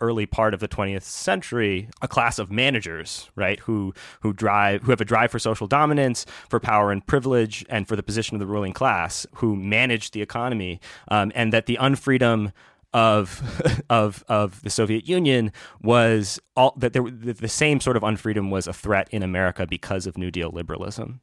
early 0.00 0.26
part 0.26 0.54
of 0.54 0.60
the 0.60 0.68
20th 0.68 1.02
century 1.02 1.88
a 2.00 2.08
class 2.08 2.38
of 2.38 2.50
managers 2.50 3.30
right 3.34 3.60
who 3.60 3.92
who 4.22 4.32
drive 4.32 4.82
who 4.82 4.90
have 4.90 5.00
a 5.00 5.04
drive 5.04 5.30
for 5.30 5.38
social 5.38 5.66
dominance 5.66 6.24
for 6.48 6.58
power 6.58 6.90
and 6.90 7.06
privilege 7.06 7.64
and 7.68 7.86
for 7.86 7.96
the 7.96 8.02
position 8.02 8.34
of 8.34 8.40
the 8.40 8.46
ruling 8.46 8.72
class 8.72 9.26
who 9.36 9.54
manage 9.54 10.10
the 10.12 10.22
economy 10.22 10.80
um, 11.08 11.30
and 11.34 11.52
that 11.52 11.66
the 11.66 11.78
unfreedom 11.80 12.52
of 12.92 13.82
of 13.90 14.24
of 14.28 14.62
the 14.62 14.70
Soviet 14.70 15.08
Union 15.08 15.52
was 15.82 16.40
all 16.56 16.74
that 16.76 16.92
there 16.92 17.02
the 17.02 17.48
same 17.48 17.80
sort 17.80 17.96
of 17.96 18.02
unfreedom 18.02 18.50
was 18.50 18.66
a 18.66 18.72
threat 18.72 19.08
in 19.10 19.22
America 19.22 19.66
because 19.66 20.06
of 20.06 20.18
New 20.18 20.30
Deal 20.30 20.50
liberalism. 20.50 21.20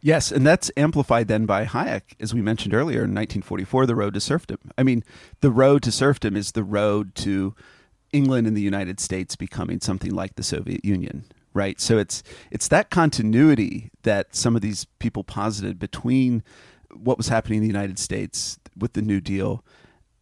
Yes, 0.00 0.30
and 0.30 0.46
that's 0.46 0.70
amplified 0.76 1.26
then 1.26 1.46
by 1.46 1.64
Hayek, 1.64 2.02
as 2.20 2.34
we 2.34 2.40
mentioned 2.40 2.74
earlier 2.74 2.98
in 2.98 3.14
1944, 3.14 3.86
The 3.86 3.94
Road 3.96 4.14
to 4.14 4.20
Serfdom. 4.20 4.58
I 4.76 4.82
mean, 4.82 5.02
the 5.40 5.50
road 5.50 5.82
to 5.84 5.90
serfdom 5.90 6.36
is 6.36 6.52
the 6.52 6.62
road 6.62 7.14
to 7.16 7.54
England 8.12 8.46
and 8.46 8.56
the 8.56 8.62
United 8.62 9.00
States 9.00 9.36
becoming 9.36 9.80
something 9.80 10.14
like 10.14 10.36
the 10.36 10.42
Soviet 10.42 10.84
Union, 10.84 11.24
right? 11.54 11.80
So 11.80 11.98
it's 11.98 12.22
it's 12.50 12.68
that 12.68 12.90
continuity 12.90 13.90
that 14.02 14.36
some 14.36 14.54
of 14.54 14.62
these 14.62 14.84
people 14.98 15.24
posited 15.24 15.78
between 15.78 16.42
what 16.94 17.18
was 17.18 17.28
happening 17.28 17.58
in 17.58 17.62
the 17.62 17.66
United 17.66 17.98
States 17.98 18.58
with 18.76 18.92
the 18.92 19.02
New 19.02 19.20
Deal 19.20 19.64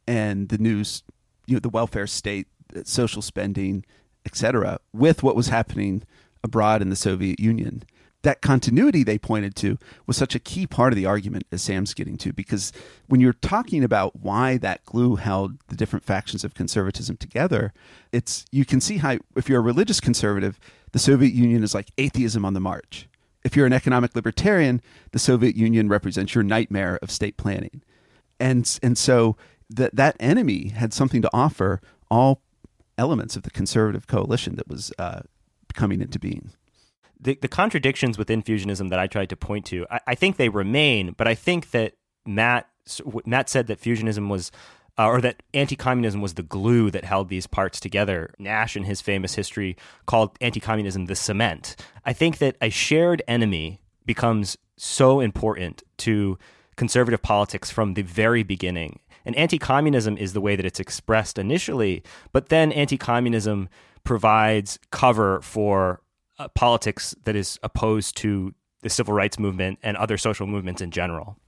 and 0.06 0.48
the 0.48 0.58
news, 0.58 1.02
you 1.46 1.54
know, 1.54 1.60
the 1.60 1.68
welfare 1.68 2.06
state, 2.06 2.46
uh, 2.76 2.80
social 2.84 3.22
spending, 3.22 3.84
etc., 4.26 4.78
with 4.92 5.22
what 5.22 5.36
was 5.36 5.48
happening 5.48 6.02
abroad 6.42 6.82
in 6.82 6.90
the 6.90 6.96
Soviet 6.96 7.40
Union. 7.40 7.82
That 8.22 8.40
continuity 8.40 9.02
they 9.02 9.18
pointed 9.18 9.54
to 9.56 9.76
was 10.06 10.16
such 10.16 10.34
a 10.34 10.38
key 10.38 10.66
part 10.66 10.94
of 10.94 10.96
the 10.96 11.04
argument, 11.04 11.46
as 11.52 11.60
Sam's 11.60 11.92
getting 11.92 12.16
to, 12.18 12.32
because 12.32 12.72
when 13.06 13.20
you're 13.20 13.34
talking 13.34 13.84
about 13.84 14.16
why 14.16 14.56
that 14.58 14.82
glue 14.86 15.16
held 15.16 15.58
the 15.68 15.76
different 15.76 16.06
factions 16.06 16.42
of 16.42 16.54
conservatism 16.54 17.18
together, 17.18 17.74
it's 18.12 18.46
you 18.50 18.64
can 18.64 18.80
see 18.80 18.96
how 18.98 19.18
if 19.36 19.48
you're 19.48 19.60
a 19.60 19.62
religious 19.62 20.00
conservative, 20.00 20.58
the 20.92 20.98
Soviet 20.98 21.34
Union 21.34 21.62
is 21.62 21.74
like 21.74 21.90
atheism 21.98 22.46
on 22.46 22.54
the 22.54 22.60
march. 22.60 23.08
If 23.44 23.56
you're 23.56 23.66
an 23.66 23.74
economic 23.74 24.14
libertarian, 24.16 24.80
the 25.12 25.18
Soviet 25.18 25.54
Union 25.54 25.90
represents 25.90 26.34
your 26.34 26.44
nightmare 26.44 26.98
of 27.02 27.10
state 27.10 27.36
planning. 27.36 27.82
And 28.40 28.78
and 28.82 28.96
so 28.96 29.36
that 29.76 29.94
that 29.96 30.16
enemy 30.20 30.68
had 30.68 30.92
something 30.92 31.22
to 31.22 31.30
offer 31.32 31.80
all 32.10 32.42
elements 32.96 33.36
of 33.36 33.42
the 33.42 33.50
conservative 33.50 34.06
coalition 34.06 34.56
that 34.56 34.68
was 34.68 34.92
uh, 34.98 35.20
coming 35.74 36.00
into 36.00 36.18
being. 36.18 36.50
The, 37.20 37.38
the 37.40 37.48
contradictions 37.48 38.18
within 38.18 38.42
fusionism 38.42 38.90
that 38.90 38.98
I 38.98 39.06
tried 39.06 39.30
to 39.30 39.36
point 39.36 39.66
to, 39.66 39.86
I, 39.90 40.00
I 40.08 40.14
think 40.14 40.36
they 40.36 40.48
remain, 40.48 41.14
but 41.16 41.26
I 41.26 41.34
think 41.34 41.70
that 41.70 41.94
Matt 42.26 42.68
Matt 43.24 43.48
said 43.48 43.66
that 43.68 43.80
fusionism 43.80 44.28
was 44.28 44.52
uh, 44.98 45.06
or 45.06 45.20
that 45.20 45.42
anti-communism 45.54 46.20
was 46.20 46.34
the 46.34 46.42
glue 46.42 46.90
that 46.90 47.04
held 47.04 47.28
these 47.28 47.46
parts 47.46 47.80
together. 47.80 48.32
Nash, 48.38 48.76
in 48.76 48.84
his 48.84 49.00
famous 49.00 49.34
history, 49.34 49.76
called 50.06 50.36
anti-communism 50.40 51.06
the 51.06 51.16
cement. 51.16 51.76
I 52.04 52.12
think 52.12 52.38
that 52.38 52.56
a 52.60 52.70
shared 52.70 53.22
enemy 53.26 53.80
becomes 54.06 54.56
so 54.76 55.20
important 55.20 55.82
to 55.98 56.38
conservative 56.76 57.22
politics 57.22 57.70
from 57.70 57.94
the 57.94 58.02
very 58.02 58.42
beginning. 58.42 59.00
And 59.24 59.34
anti 59.36 59.58
communism 59.58 60.16
is 60.18 60.32
the 60.32 60.40
way 60.40 60.56
that 60.56 60.66
it's 60.66 60.80
expressed 60.80 61.38
initially, 61.38 62.02
but 62.32 62.48
then 62.48 62.72
anti 62.72 62.96
communism 62.96 63.68
provides 64.04 64.78
cover 64.90 65.40
for 65.40 66.00
uh, 66.38 66.48
politics 66.48 67.14
that 67.24 67.34
is 67.34 67.58
opposed 67.62 68.16
to 68.18 68.54
the 68.82 68.90
civil 68.90 69.14
rights 69.14 69.38
movement 69.38 69.78
and 69.82 69.96
other 69.96 70.18
social 70.18 70.46
movements 70.46 70.82
in 70.82 70.90
general. 70.90 71.38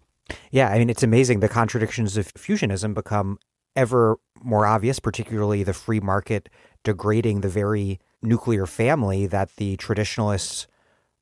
Yeah, 0.51 0.71
I 0.71 0.79
mean, 0.79 0.91
it's 0.91 1.03
amazing. 1.03 1.41
The 1.41 1.49
contradictions 1.49 2.17
of 2.17 2.33
fusionism 2.35 2.95
become 2.95 3.39
ever 3.77 4.17
more 4.43 4.67
obvious, 4.67 4.99
particularly 4.99 5.63
the 5.63 5.75
free 5.75 6.01
market 6.01 6.49
degrading 6.83 7.43
the 7.43 7.49
very 7.49 8.01
nuclear 8.23 8.67
family 8.67 9.27
that 9.27 9.55
the 9.57 9.77
traditionalists 9.77 10.67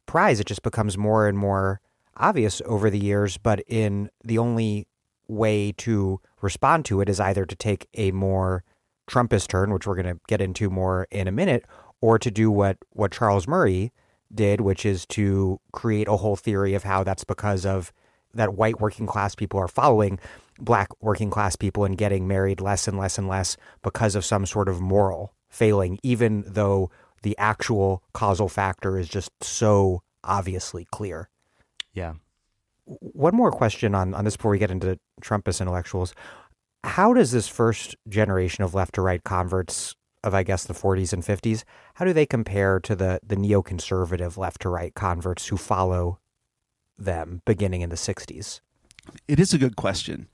prize. 0.06 0.40
It 0.40 0.46
just 0.46 0.62
becomes 0.62 0.96
more 0.96 1.26
and 1.26 1.36
more 1.36 1.80
obvious 2.16 2.62
over 2.64 2.90
the 2.90 2.98
years, 2.98 3.36
but 3.38 3.60
in 3.66 4.08
the 4.22 4.38
only 4.38 4.86
way 5.26 5.72
to 5.72 6.20
respond 6.44 6.84
to 6.86 7.00
it 7.00 7.08
is 7.08 7.18
either 7.18 7.44
to 7.44 7.56
take 7.56 7.88
a 7.94 8.12
more 8.12 8.62
Trumpist 9.10 9.48
turn, 9.48 9.72
which 9.72 9.86
we're 9.86 9.96
going 9.96 10.14
to 10.14 10.20
get 10.28 10.40
into 10.40 10.70
more 10.70 11.06
in 11.10 11.26
a 11.28 11.32
minute, 11.32 11.64
or 12.00 12.18
to 12.18 12.30
do 12.30 12.50
what 12.50 12.78
what 12.90 13.12
Charles 13.12 13.48
Murray 13.48 13.92
did, 14.32 14.60
which 14.60 14.86
is 14.86 15.06
to 15.06 15.60
create 15.72 16.08
a 16.08 16.16
whole 16.16 16.36
theory 16.36 16.74
of 16.74 16.84
how 16.84 17.04
that's 17.04 17.24
because 17.24 17.66
of 17.66 17.92
that 18.32 18.54
white 18.54 18.80
working 18.80 19.06
class 19.06 19.34
people 19.34 19.60
are 19.60 19.68
following 19.68 20.18
black 20.58 20.88
working 21.00 21.30
class 21.30 21.56
people 21.56 21.84
and 21.84 21.98
getting 21.98 22.26
married 22.26 22.60
less 22.60 22.86
and 22.88 22.98
less 22.98 23.18
and 23.18 23.28
less 23.28 23.56
because 23.82 24.14
of 24.14 24.24
some 24.24 24.46
sort 24.46 24.68
of 24.68 24.80
moral 24.80 25.34
failing, 25.48 25.98
even 26.02 26.44
though 26.46 26.90
the 27.22 27.36
actual 27.38 28.02
causal 28.12 28.48
factor 28.48 28.98
is 28.98 29.08
just 29.08 29.30
so 29.42 30.02
obviously 30.22 30.86
clear. 30.92 31.28
Yeah. 31.92 32.14
One 32.86 33.34
more 33.34 33.50
question 33.50 33.94
on, 33.94 34.14
on 34.14 34.24
this 34.24 34.36
before 34.36 34.50
we 34.50 34.58
get 34.58 34.70
into 34.70 34.98
Trumpist 35.22 35.60
intellectuals. 35.60 36.14
How 36.84 37.14
does 37.14 37.32
this 37.32 37.48
first 37.48 37.96
generation 38.08 38.62
of 38.62 38.74
left 38.74 38.94
to 38.94 39.02
right 39.02 39.24
converts 39.24 39.94
of 40.24 40.34
I 40.34 40.42
guess 40.42 40.64
the 40.64 40.74
40s 40.74 41.12
and 41.12 41.22
50s, 41.22 41.62
how 41.94 42.04
do 42.04 42.12
they 42.12 42.26
compare 42.26 42.80
to 42.80 42.96
the 42.96 43.20
the 43.24 43.36
neoconservative 43.36 44.36
left 44.36 44.62
to 44.62 44.70
right 44.70 44.94
converts 44.94 45.46
who 45.46 45.56
follow 45.56 46.18
them 46.98 47.42
beginning 47.44 47.82
in 47.82 47.90
the 47.90 47.96
60s? 47.96 48.60
It 49.28 49.38
is 49.38 49.52
a 49.52 49.58
good 49.58 49.76
question. 49.76 50.28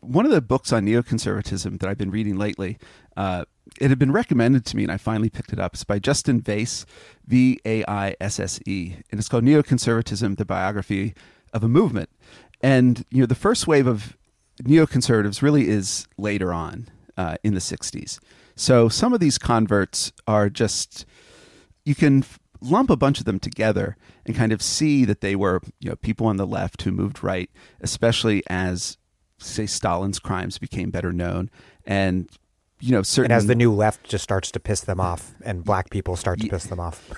One 0.00 0.24
of 0.24 0.30
the 0.30 0.40
books 0.40 0.72
on 0.72 0.86
neoconservatism 0.86 1.80
that 1.80 1.88
I've 1.88 1.98
been 1.98 2.10
reading 2.10 2.36
lately, 2.36 2.78
uh, 3.16 3.46
it 3.80 3.88
had 3.88 3.98
been 3.98 4.12
recommended 4.12 4.64
to 4.66 4.76
me, 4.76 4.84
and 4.84 4.92
I 4.92 4.98
finally 4.98 5.30
picked 5.30 5.52
it 5.52 5.58
up. 5.58 5.74
It's 5.74 5.82
by 5.82 5.98
Justin 5.98 6.40
Vaisse, 6.40 6.84
V 7.26 7.58
A 7.64 7.84
I 7.86 8.14
S 8.20 8.38
S 8.38 8.60
E, 8.66 8.94
and 9.10 9.18
it's 9.18 9.28
called 9.28 9.44
Neoconservatism: 9.44 10.36
The 10.36 10.44
Biography 10.44 11.14
of 11.54 11.64
a 11.64 11.68
movement. 11.68 12.10
And 12.60 13.04
you 13.10 13.20
know, 13.20 13.26
the 13.26 13.34
first 13.34 13.66
wave 13.66 13.86
of 13.86 14.16
neoconservatives 14.62 15.40
really 15.40 15.68
is 15.68 16.06
later 16.18 16.52
on 16.52 16.88
uh, 17.16 17.36
in 17.42 17.54
the 17.54 17.60
'60s. 17.60 18.18
So 18.56 18.88
some 18.88 19.14
of 19.14 19.20
these 19.20 19.38
converts 19.38 20.12
are 20.26 20.50
just 20.50 21.06
you 21.84 21.94
can 21.94 22.24
lump 22.60 22.90
a 22.90 22.96
bunch 22.96 23.18
of 23.18 23.24
them 23.24 23.38
together 23.38 23.96
and 24.26 24.34
kind 24.34 24.52
of 24.52 24.62
see 24.62 25.04
that 25.04 25.20
they 25.20 25.36
were 25.36 25.60
you 25.80 25.90
know 25.90 25.96
people 25.96 26.26
on 26.26 26.36
the 26.36 26.46
left 26.46 26.82
who 26.82 26.92
moved 26.92 27.22
right, 27.22 27.50
especially 27.80 28.42
as 28.48 28.98
say 29.38 29.66
Stalin's 29.66 30.18
crimes 30.18 30.58
became 30.58 30.90
better 30.90 31.12
known 31.12 31.50
and 31.84 32.28
you 32.84 32.92
know, 32.92 33.02
certain. 33.02 33.32
And 33.32 33.38
as 33.38 33.46
the 33.46 33.54
new 33.54 33.72
left 33.72 34.04
just 34.04 34.22
starts 34.22 34.50
to 34.50 34.60
piss 34.60 34.82
them 34.82 35.00
off, 35.00 35.32
and 35.42 35.64
black 35.64 35.88
people 35.88 36.16
start 36.16 36.38
to 36.40 36.48
piss 36.48 36.64
them 36.64 36.78
off. 36.78 37.10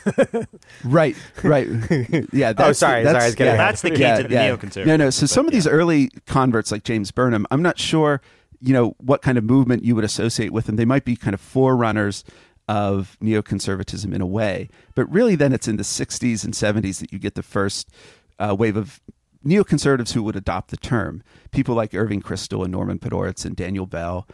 right, 0.85 1.17
right. 1.43 1.67
Yeah. 2.33 2.53
oh, 2.59 2.73
sorry, 2.73 3.03
that's, 3.03 3.35
sorry. 3.35 3.49
Yeah, 3.49 3.57
that's 3.57 3.83
the 3.83 3.91
key 3.91 4.03
yeah, 4.03 4.19
to 4.19 4.29
the 4.29 4.35
yeah. 4.35 4.51
neoconservative. 4.51 4.87
No, 4.87 4.97
no. 4.97 5.11
So 5.11 5.27
some 5.27 5.47
of 5.47 5.53
these 5.53 5.67
early 5.67 6.11
converts, 6.27 6.71
like 6.71 6.85
James 6.85 7.11
Burnham, 7.11 7.47
I'm 7.51 7.63
not 7.63 7.79
sure, 7.79 8.21
you 8.61 8.73
know, 8.73 8.95
what 8.99 9.23
kind 9.23 9.39
of 9.39 9.45
movement 9.45 9.85
you 9.85 9.95
would 9.97 10.05
associate 10.05 10.53
with 10.53 10.67
them. 10.67 10.77
They 10.77 10.85
might 10.85 11.05
be 11.05 11.17
kind 11.17 11.35
of 11.35 11.41
forerunners 11.41 12.23
of 12.69 13.17
neoconservatism 13.21 14.15
in 14.15 14.21
a 14.21 14.27
way, 14.27 14.69
but 14.95 15.11
really, 15.11 15.35
then 15.35 15.53
it's 15.53 15.67
in 15.67 15.77
the 15.77 15.83
60s 15.83 16.45
and 16.45 16.55
70s 16.55 17.01
that 17.01 17.13
you 17.13 17.19
get 17.19 17.35
the 17.35 17.43
first 17.43 17.91
uh, 18.39 18.55
wave 18.57 18.77
of 18.77 19.01
neoconservatives 19.47 20.13
who 20.13 20.23
would 20.23 20.37
adopt 20.37 20.71
the 20.71 20.77
term. 20.77 21.23
People 21.51 21.75
like 21.75 21.95
Irving 21.95 22.21
Kristol 22.21 22.65
and 22.65 22.73
Norman 22.73 22.99
Podhoretz 22.99 23.45
and 23.45 23.57
Daniel 23.57 23.87
Bell 23.87 24.27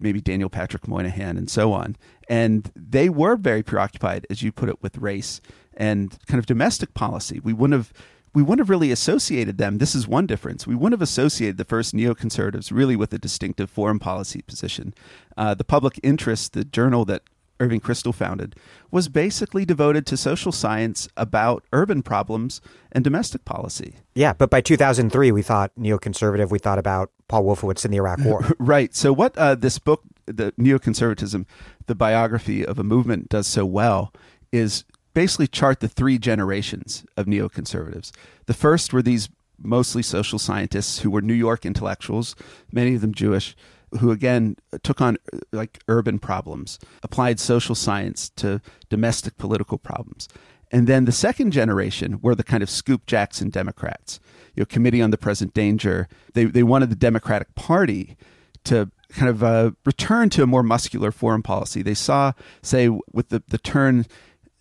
maybe 0.00 0.20
Daniel 0.20 0.50
Patrick 0.50 0.88
Moynihan 0.88 1.36
and 1.36 1.50
so 1.50 1.72
on. 1.72 1.96
And 2.28 2.70
they 2.74 3.08
were 3.08 3.36
very 3.36 3.62
preoccupied, 3.62 4.26
as 4.30 4.42
you 4.42 4.52
put 4.52 4.68
it, 4.68 4.82
with 4.82 4.98
race 4.98 5.40
and 5.74 6.16
kind 6.26 6.38
of 6.38 6.46
domestic 6.46 6.94
policy. 6.94 7.40
We 7.40 7.52
wouldn't 7.52 7.78
have 7.78 7.92
we 8.32 8.42
wouldn't 8.42 8.60
have 8.60 8.70
really 8.70 8.92
associated 8.92 9.58
them. 9.58 9.78
This 9.78 9.94
is 9.94 10.06
one 10.06 10.26
difference. 10.26 10.64
We 10.66 10.76
wouldn't 10.76 10.92
have 10.92 11.02
associated 11.02 11.56
the 11.56 11.64
first 11.64 11.94
neoconservatives 11.94 12.70
really 12.70 12.94
with 12.94 13.12
a 13.12 13.18
distinctive 13.18 13.68
foreign 13.68 13.98
policy 13.98 14.42
position. 14.42 14.94
Uh, 15.36 15.54
the 15.54 15.64
Public 15.64 15.98
Interest, 16.04 16.52
the 16.52 16.64
journal 16.64 17.04
that 17.06 17.22
Irving 17.60 17.80
Kristol 17.80 18.14
founded, 18.14 18.56
was 18.90 19.08
basically 19.08 19.64
devoted 19.64 20.06
to 20.06 20.16
social 20.16 20.50
science 20.50 21.08
about 21.16 21.64
urban 21.72 22.02
problems 22.02 22.60
and 22.90 23.04
domestic 23.04 23.44
policy. 23.44 23.94
Yeah, 24.14 24.32
but 24.32 24.50
by 24.50 24.60
2003, 24.60 25.30
we 25.30 25.42
thought 25.42 25.70
neoconservative. 25.78 26.50
We 26.50 26.58
thought 26.58 26.78
about 26.78 27.10
Paul 27.28 27.44
Wolfowitz 27.44 27.84
in 27.84 27.90
the 27.90 27.98
Iraq 27.98 28.20
War. 28.24 28.50
right. 28.58 28.94
So, 28.94 29.12
what 29.12 29.36
uh, 29.36 29.54
this 29.54 29.78
book, 29.78 30.02
the 30.26 30.52
Neoconservatism, 30.52 31.44
the 31.86 31.94
biography 31.94 32.64
of 32.64 32.78
a 32.78 32.84
movement, 32.84 33.28
does 33.28 33.46
so 33.46 33.64
well 33.64 34.12
is 34.50 34.84
basically 35.14 35.46
chart 35.46 35.80
the 35.80 35.88
three 35.88 36.18
generations 36.18 37.04
of 37.16 37.26
neoconservatives. 37.26 38.10
The 38.46 38.54
first 38.54 38.92
were 38.92 39.02
these 39.02 39.28
mostly 39.62 40.02
social 40.02 40.38
scientists 40.38 41.00
who 41.00 41.10
were 41.10 41.20
New 41.20 41.34
York 41.34 41.66
intellectuals, 41.66 42.34
many 42.72 42.94
of 42.94 43.00
them 43.00 43.14
Jewish, 43.14 43.54
who 43.98 44.10
again 44.10 44.56
took 44.82 45.00
on 45.00 45.16
like 45.52 45.82
urban 45.88 46.18
problems, 46.18 46.78
applied 47.02 47.40
social 47.40 47.74
science 47.74 48.30
to 48.36 48.60
domestic 48.88 49.36
political 49.36 49.78
problems. 49.78 50.28
And 50.70 50.86
then 50.86 51.04
the 51.04 51.12
second 51.12 51.50
generation 51.50 52.20
were 52.22 52.34
the 52.34 52.44
kind 52.44 52.62
of 52.62 52.70
Scoop 52.70 53.06
Jackson 53.06 53.50
Democrats, 53.50 54.20
you 54.54 54.60
know, 54.60 54.66
Committee 54.66 55.02
on 55.02 55.10
the 55.10 55.18
Present 55.18 55.52
Danger. 55.52 56.08
They, 56.34 56.44
they 56.44 56.62
wanted 56.62 56.90
the 56.90 56.96
Democratic 56.96 57.54
Party 57.54 58.16
to 58.64 58.90
kind 59.10 59.28
of 59.28 59.42
uh, 59.42 59.72
return 59.84 60.30
to 60.30 60.42
a 60.42 60.46
more 60.46 60.62
muscular 60.62 61.10
foreign 61.10 61.42
policy. 61.42 61.82
They 61.82 61.94
saw, 61.94 62.32
say, 62.62 62.88
with 62.88 63.30
the, 63.30 63.42
the 63.48 63.58
turn 63.58 64.06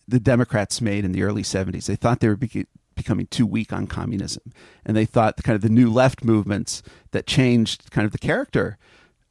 the 0.08 0.20
Democrats 0.20 0.82
made 0.82 1.06
in 1.06 1.12
the 1.12 1.22
early 1.22 1.44
70s, 1.44 1.86
they 1.86 1.96
thought 1.96 2.20
they 2.20 2.28
were 2.28 2.36
be- 2.36 2.66
becoming 2.96 3.28
too 3.28 3.46
weak 3.46 3.72
on 3.72 3.86
communism. 3.86 4.52
And 4.84 4.98
they 4.98 5.06
thought 5.06 5.38
the 5.38 5.44
kind 5.44 5.56
of 5.56 5.62
the 5.62 5.70
new 5.70 5.92
left 5.92 6.24
movements 6.24 6.82
that 7.12 7.28
changed 7.28 7.92
kind 7.92 8.06
of 8.06 8.12
the 8.12 8.18
character 8.18 8.78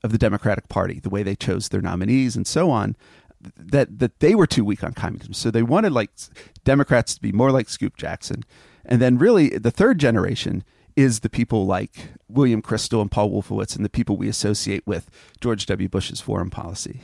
of 0.02 0.12
the 0.12 0.18
Democratic 0.18 0.68
Party, 0.68 1.00
the 1.00 1.10
way 1.10 1.22
they 1.22 1.36
chose 1.36 1.68
their 1.68 1.80
nominees 1.80 2.36
and 2.36 2.46
so 2.46 2.70
on, 2.70 2.96
that 3.56 3.98
that 3.98 4.20
they 4.20 4.34
were 4.34 4.46
too 4.46 4.64
weak 4.64 4.82
on 4.82 4.92
communism. 4.92 5.32
So 5.32 5.50
they 5.50 5.62
wanted 5.62 5.92
like 5.92 6.10
Democrats 6.64 7.14
to 7.14 7.20
be 7.20 7.32
more 7.32 7.50
like 7.50 7.68
Scoop 7.68 7.96
Jackson. 7.96 8.44
And 8.84 9.00
then 9.00 9.18
really 9.18 9.50
the 9.50 9.70
third 9.70 9.98
generation 9.98 10.64
is 10.96 11.20
the 11.20 11.30
people 11.30 11.66
like 11.66 12.10
William 12.28 12.60
Kristol 12.60 13.00
and 13.00 13.10
Paul 13.10 13.30
Wolfowitz 13.30 13.76
and 13.76 13.84
the 13.84 13.90
people 13.90 14.16
we 14.16 14.28
associate 14.28 14.84
with 14.86 15.10
George 15.40 15.66
W. 15.66 15.88
Bush's 15.88 16.20
foreign 16.20 16.50
policy. 16.50 17.02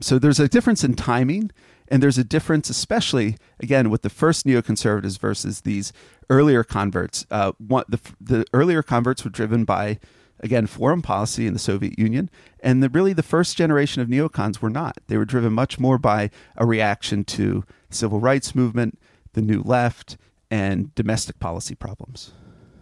So 0.00 0.18
there's 0.18 0.40
a 0.40 0.48
difference 0.48 0.84
in 0.84 0.94
timing, 0.94 1.50
and 1.88 2.02
there's 2.02 2.18
a 2.18 2.24
difference, 2.24 2.68
especially 2.70 3.36
again 3.60 3.90
with 3.90 4.02
the 4.02 4.10
first 4.10 4.46
neoconservatives 4.46 5.18
versus 5.18 5.62
these 5.62 5.92
earlier 6.30 6.62
converts. 6.62 7.26
Uh, 7.30 7.52
one, 7.58 7.84
the 7.88 8.00
the 8.20 8.44
earlier 8.52 8.82
converts 8.82 9.24
were 9.24 9.30
driven 9.30 9.64
by 9.64 9.98
again, 10.44 10.66
foreign 10.66 11.02
policy 11.02 11.46
in 11.46 11.54
the 11.54 11.58
Soviet 11.58 11.98
Union. 11.98 12.30
And 12.60 12.82
the, 12.82 12.90
really, 12.90 13.14
the 13.14 13.22
first 13.22 13.56
generation 13.56 14.02
of 14.02 14.08
neocons 14.08 14.60
were 14.60 14.70
not. 14.70 14.98
They 15.08 15.16
were 15.16 15.24
driven 15.24 15.54
much 15.54 15.80
more 15.80 15.98
by 15.98 16.30
a 16.56 16.66
reaction 16.66 17.24
to 17.24 17.64
civil 17.90 18.20
rights 18.20 18.54
movement, 18.54 18.98
the 19.32 19.42
new 19.42 19.62
left, 19.62 20.18
and 20.50 20.94
domestic 20.94 21.40
policy 21.40 21.74
problems. 21.74 22.32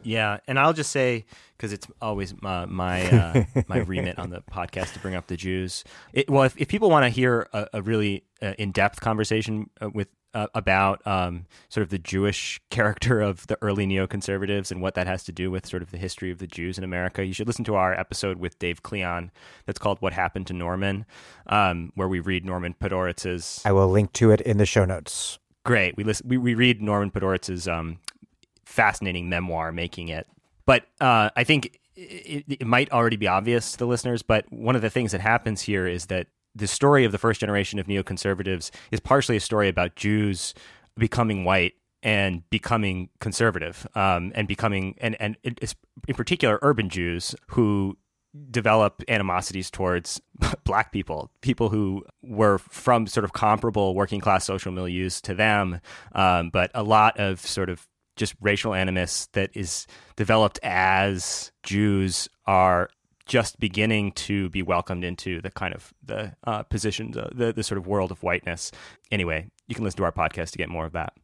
Yeah, 0.02 0.38
and 0.46 0.58
I'll 0.58 0.72
just 0.72 0.90
say 0.90 1.24
because 1.56 1.72
it's 1.72 1.86
always 2.00 2.34
my 2.42 2.66
my, 2.66 3.06
uh, 3.10 3.44
my 3.68 3.78
remit 3.78 4.18
on 4.18 4.30
the 4.30 4.40
podcast 4.40 4.94
to 4.94 4.98
bring 4.98 5.14
up 5.14 5.28
the 5.28 5.36
Jews. 5.36 5.84
It, 6.12 6.28
well, 6.28 6.42
if, 6.42 6.56
if 6.56 6.68
people 6.68 6.90
want 6.90 7.04
to 7.04 7.08
hear 7.08 7.48
a, 7.52 7.66
a 7.74 7.82
really 7.82 8.24
uh, 8.42 8.54
in 8.58 8.72
depth 8.72 9.00
conversation 9.00 9.70
uh, 9.80 9.90
with 9.90 10.08
uh, 10.34 10.46
about 10.54 11.06
um, 11.06 11.46
sort 11.68 11.82
of 11.82 11.90
the 11.90 11.98
Jewish 11.98 12.60
character 12.70 13.20
of 13.20 13.46
the 13.46 13.58
early 13.60 13.86
neoconservatives 13.86 14.70
and 14.70 14.80
what 14.80 14.94
that 14.94 15.06
has 15.06 15.24
to 15.24 15.32
do 15.32 15.50
with 15.50 15.66
sort 15.66 15.82
of 15.82 15.90
the 15.90 15.98
history 15.98 16.30
of 16.30 16.38
the 16.38 16.46
Jews 16.46 16.78
in 16.78 16.84
America, 16.84 17.24
you 17.24 17.34
should 17.34 17.46
listen 17.46 17.64
to 17.66 17.74
our 17.74 17.92
episode 17.92 18.38
with 18.38 18.58
Dave 18.58 18.82
Klion 18.82 19.30
that's 19.66 19.78
called 19.78 19.98
"What 20.00 20.12
Happened 20.12 20.46
to 20.48 20.52
Norman," 20.52 21.04
um, 21.46 21.92
where 21.94 22.08
we 22.08 22.20
read 22.20 22.44
Norman 22.44 22.74
Podhoretz's. 22.80 23.62
I 23.64 23.72
will 23.72 23.88
link 23.88 24.12
to 24.14 24.30
it 24.30 24.40
in 24.40 24.58
the 24.58 24.66
show 24.66 24.84
notes. 24.84 25.38
Great, 25.64 25.96
we 25.96 26.02
listen. 26.02 26.28
We, 26.28 26.38
we 26.38 26.54
read 26.54 26.82
Norman 26.82 27.10
Podhoretz's 27.10 27.68
um, 27.68 27.98
fascinating 28.72 29.28
memoir, 29.28 29.72
"Making 29.72 30.08
It." 30.08 30.26
But 30.66 30.86
uh, 31.00 31.30
I 31.36 31.44
think 31.44 31.78
it, 31.94 32.44
it 32.48 32.66
might 32.66 32.90
already 32.90 33.16
be 33.16 33.28
obvious 33.28 33.72
to 33.72 33.78
the 33.78 33.86
listeners, 33.86 34.22
but 34.22 34.50
one 34.50 34.76
of 34.76 34.82
the 34.82 34.90
things 34.90 35.12
that 35.12 35.20
happens 35.20 35.62
here 35.62 35.86
is 35.86 36.06
that 36.06 36.28
the 36.54 36.66
story 36.66 37.04
of 37.04 37.12
the 37.12 37.18
first 37.18 37.40
generation 37.40 37.78
of 37.78 37.86
neoconservatives 37.86 38.70
is 38.90 39.00
partially 39.00 39.36
a 39.36 39.40
story 39.40 39.68
about 39.68 39.96
Jews 39.96 40.54
becoming 40.96 41.44
white 41.44 41.74
and 42.02 42.48
becoming 42.50 43.08
conservative, 43.20 43.86
um, 43.94 44.32
and 44.34 44.48
becoming 44.48 44.96
and 44.98 45.16
and 45.20 45.36
in 45.42 46.14
particular 46.14 46.58
urban 46.62 46.88
Jews 46.88 47.34
who 47.48 47.96
develop 48.50 49.02
animosities 49.08 49.70
towards 49.70 50.20
black 50.64 50.90
people, 50.90 51.30
people 51.42 51.68
who 51.68 52.04
were 52.22 52.58
from 52.58 53.06
sort 53.06 53.24
of 53.24 53.32
comparable 53.32 53.94
working 53.94 54.20
class 54.20 54.44
social 54.44 54.72
milieus 54.72 55.20
to 55.20 55.34
them, 55.34 55.80
um, 56.14 56.50
but 56.50 56.70
a 56.74 56.82
lot 56.82 57.18
of 57.18 57.40
sort 57.40 57.68
of 57.68 57.86
just 58.22 58.36
racial 58.40 58.72
animus 58.72 59.26
that 59.32 59.50
is 59.52 59.88
developed 60.14 60.60
as 60.62 61.50
Jews 61.64 62.28
are 62.46 62.88
just 63.26 63.58
beginning 63.58 64.12
to 64.12 64.48
be 64.50 64.62
welcomed 64.62 65.02
into 65.02 65.40
the 65.40 65.50
kind 65.50 65.74
of 65.74 65.92
the 66.04 66.32
uh, 66.44 66.62
positions, 66.62 67.16
uh, 67.16 67.30
the 67.34 67.52
the 67.52 67.64
sort 67.64 67.78
of 67.78 67.88
world 67.88 68.12
of 68.12 68.22
whiteness. 68.22 68.70
Anyway, 69.10 69.50
you 69.66 69.74
can 69.74 69.82
listen 69.82 69.96
to 69.96 70.04
our 70.04 70.12
podcast 70.12 70.52
to 70.52 70.58
get 70.58 70.68
more 70.68 70.86
of 70.86 70.92
that. 70.92 71.14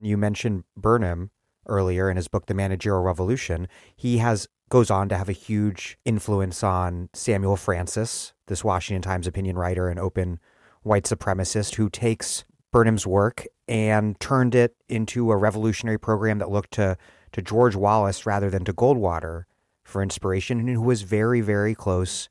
You 0.00 0.16
mentioned 0.16 0.64
Burnham 0.76 1.30
earlier 1.68 2.10
in 2.10 2.16
his 2.16 2.26
book, 2.26 2.46
The 2.46 2.54
Managerial 2.54 3.04
Revolution. 3.04 3.68
He 3.94 4.18
has 4.18 4.48
goes 4.70 4.90
on 4.90 5.08
to 5.10 5.16
have 5.16 5.28
a 5.28 5.32
huge 5.32 5.98
influence 6.04 6.64
on 6.64 7.10
Samuel 7.12 7.56
Francis, 7.56 8.32
this 8.48 8.64
Washington 8.64 9.02
Times 9.02 9.28
opinion 9.28 9.56
writer 9.56 9.88
and 9.88 10.00
open 10.00 10.40
white 10.82 11.04
supremacist 11.04 11.76
who 11.76 11.88
takes 11.88 12.44
Burnham's 12.72 13.06
work 13.06 13.46
and 13.68 14.18
turned 14.20 14.54
it 14.54 14.76
into 14.88 15.30
a 15.30 15.36
revolutionary 15.36 15.98
program 15.98 16.38
that 16.38 16.50
looked 16.50 16.72
to 16.72 16.96
to 17.32 17.42
George 17.42 17.76
Wallace 17.76 18.26
rather 18.26 18.50
than 18.50 18.64
to 18.64 18.72
Goldwater 18.72 19.44
for 19.84 20.02
inspiration 20.02 20.58
and 20.58 20.68
who 20.68 20.82
was 20.82 21.02
very, 21.02 21.40
very 21.40 21.74
close 21.74 22.28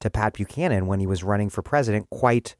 to 0.00 0.10
Pat 0.10 0.34
Buchanan 0.34 0.86
when 0.86 1.00
he 1.00 1.06
was 1.06 1.22
running 1.22 1.50
for 1.50 1.62
president 1.62 2.08
quite 2.10 2.56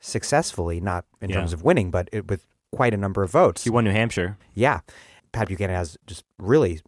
successfully, 0.00 0.80
not 0.80 1.04
in 1.20 1.30
yeah. 1.30 1.36
terms 1.36 1.52
of 1.52 1.62
winning, 1.64 1.90
but 1.90 2.08
it, 2.12 2.28
with 2.28 2.46
quite 2.72 2.94
a 2.94 2.96
number 2.96 3.22
of 3.22 3.30
votes. 3.30 3.64
He 3.64 3.70
won 3.70 3.84
New 3.84 3.90
Hampshire. 3.90 4.36
Yeah. 4.54 4.80
Pat 5.32 5.48
Buchanan 5.48 5.74
has 5.74 5.96
just 6.06 6.24
really 6.38 6.80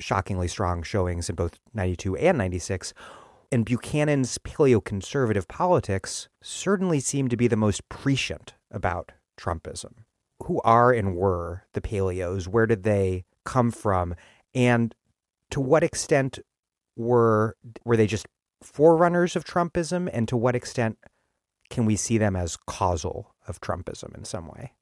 shockingly 0.00 0.48
strong 0.48 0.82
showings 0.82 1.28
in 1.28 1.34
both 1.34 1.58
92 1.74 2.16
and 2.16 2.38
96. 2.38 2.94
And 3.52 3.64
Buchanan's 3.64 4.38
paleoconservative 4.38 5.46
politics 5.48 6.28
certainly 6.42 7.00
seem 7.00 7.28
to 7.28 7.36
be 7.36 7.46
the 7.46 7.56
most 7.56 7.88
prescient 7.88 8.54
about 8.74 9.12
Trumpism. 9.38 9.92
Who 10.44 10.60
are 10.64 10.92
and 10.92 11.14
were 11.16 11.64
the 11.72 11.80
paleos? 11.80 12.46
Where 12.46 12.66
did 12.66 12.82
they 12.82 13.24
come 13.44 13.70
from? 13.70 14.14
And 14.54 14.94
to 15.50 15.60
what 15.60 15.84
extent 15.84 16.38
were 16.96 17.56
were 17.84 17.96
they 17.96 18.06
just 18.06 18.26
forerunners 18.62 19.36
of 19.36 19.44
Trumpism, 19.44 20.08
and 20.12 20.26
to 20.28 20.36
what 20.36 20.56
extent 20.56 20.98
can 21.70 21.84
we 21.84 21.96
see 21.96 22.18
them 22.18 22.36
as 22.36 22.56
causal 22.66 23.34
of 23.46 23.60
Trumpism 23.60 24.16
in 24.16 24.24
some 24.24 24.46
way? 24.46 24.72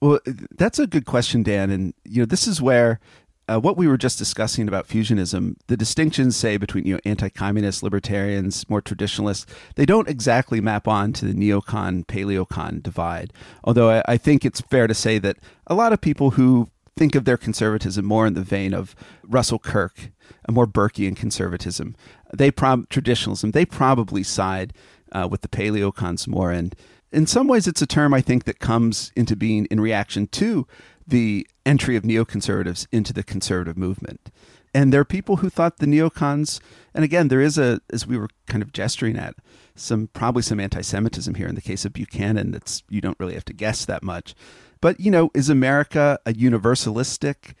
Well, 0.00 0.20
that's 0.56 0.78
a 0.78 0.86
good 0.86 1.06
question, 1.06 1.42
Dan. 1.42 1.70
And 1.70 1.94
you 2.04 2.22
know, 2.22 2.26
this 2.26 2.46
is 2.46 2.60
where 2.60 3.00
uh, 3.48 3.60
what 3.60 3.76
we 3.76 3.86
were 3.86 3.98
just 3.98 4.18
discussing 4.18 4.68
about 4.68 4.88
fusionism, 4.88 5.56
the 5.66 5.76
distinctions, 5.76 6.36
say 6.36 6.56
between 6.56 6.86
you 6.86 6.94
know 6.94 7.00
anti-communist, 7.04 7.82
libertarians, 7.82 8.68
more 8.70 8.80
traditionalists, 8.80 9.46
they 9.76 9.84
don't 9.84 10.08
exactly 10.08 10.60
map 10.60 10.88
on 10.88 11.12
to 11.12 11.26
the 11.26 11.34
neocon 11.34 12.06
paleocon 12.06 12.82
divide. 12.82 13.32
Although 13.62 13.90
I, 13.90 14.02
I 14.06 14.16
think 14.16 14.44
it's 14.44 14.60
fair 14.62 14.86
to 14.86 14.94
say 14.94 15.18
that 15.18 15.36
a 15.66 15.74
lot 15.74 15.92
of 15.92 16.00
people 16.00 16.32
who 16.32 16.68
think 16.96 17.14
of 17.14 17.24
their 17.24 17.36
conservatism 17.36 18.04
more 18.04 18.26
in 18.26 18.34
the 18.34 18.42
vein 18.42 18.72
of 18.72 18.94
Russell 19.24 19.58
Kirk, 19.58 20.10
a 20.46 20.52
more 20.52 20.66
Burkean 20.66 21.16
conservatism. 21.16 21.96
They 22.32 22.50
prob 22.50 22.88
traditionalism. 22.88 23.50
They 23.50 23.66
probably 23.66 24.22
side 24.22 24.72
uh, 25.12 25.28
with 25.30 25.42
the 25.42 25.48
paleocons 25.48 26.26
more, 26.26 26.50
and 26.50 26.74
in 27.12 27.26
some 27.26 27.46
ways, 27.46 27.68
it's 27.68 27.80
a 27.80 27.86
term 27.86 28.12
I 28.12 28.20
think 28.20 28.42
that 28.44 28.58
comes 28.58 29.12
into 29.14 29.36
being 29.36 29.66
in 29.66 29.80
reaction 29.80 30.26
to 30.28 30.66
the 31.06 31.46
entry 31.66 31.96
of 31.96 32.02
neoconservatives 32.02 32.86
into 32.92 33.12
the 33.12 33.22
conservative 33.22 33.76
movement. 33.76 34.30
And 34.72 34.92
there 34.92 35.00
are 35.00 35.04
people 35.04 35.36
who 35.36 35.48
thought 35.48 35.78
the 35.78 35.86
neocons, 35.86 36.60
and 36.94 37.04
again, 37.04 37.28
there 37.28 37.40
is 37.40 37.58
a, 37.58 37.80
as 37.92 38.06
we 38.06 38.18
were 38.18 38.28
kind 38.46 38.62
of 38.62 38.72
gesturing 38.72 39.16
at, 39.16 39.36
some 39.76 40.08
probably 40.08 40.42
some 40.42 40.58
anti-Semitism 40.58 41.34
here 41.36 41.46
in 41.46 41.54
the 41.54 41.60
case 41.60 41.84
of 41.84 41.92
Buchanan. 41.92 42.50
That's 42.50 42.82
you 42.88 43.00
don't 43.00 43.18
really 43.20 43.34
have 43.34 43.44
to 43.46 43.52
guess 43.52 43.84
that 43.84 44.02
much. 44.02 44.34
But, 44.80 44.98
you 45.00 45.10
know, 45.10 45.30
is 45.32 45.48
America 45.48 46.18
a 46.26 46.32
universalistic, 46.32 47.54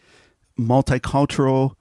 multicultural 0.58 1.76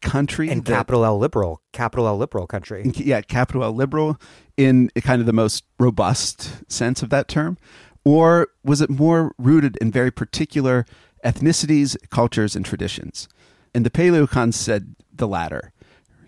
country? 0.00 0.50
And 0.50 0.64
that, 0.64 0.72
capital 0.72 1.04
L 1.04 1.18
liberal, 1.18 1.62
capital 1.72 2.06
L 2.08 2.18
liberal 2.18 2.46
country. 2.46 2.90
Yeah, 2.96 3.20
capital 3.22 3.62
L 3.62 3.72
liberal 3.72 4.20
in 4.56 4.90
kind 5.02 5.20
of 5.20 5.26
the 5.26 5.32
most 5.32 5.64
robust 5.78 6.70
sense 6.70 7.02
of 7.02 7.10
that 7.10 7.28
term? 7.28 7.56
Or 8.04 8.48
was 8.64 8.80
it 8.80 8.90
more 8.90 9.32
rooted 9.38 9.76
in 9.80 9.92
very 9.92 10.10
particular 10.10 10.84
ethnicities, 11.24 11.96
cultures, 12.10 12.56
and 12.56 12.64
traditions? 12.64 13.28
And 13.74 13.86
the 13.86 13.90
Paleocons 13.90 14.54
said 14.54 14.94
the 15.14 15.28
latter, 15.28 15.72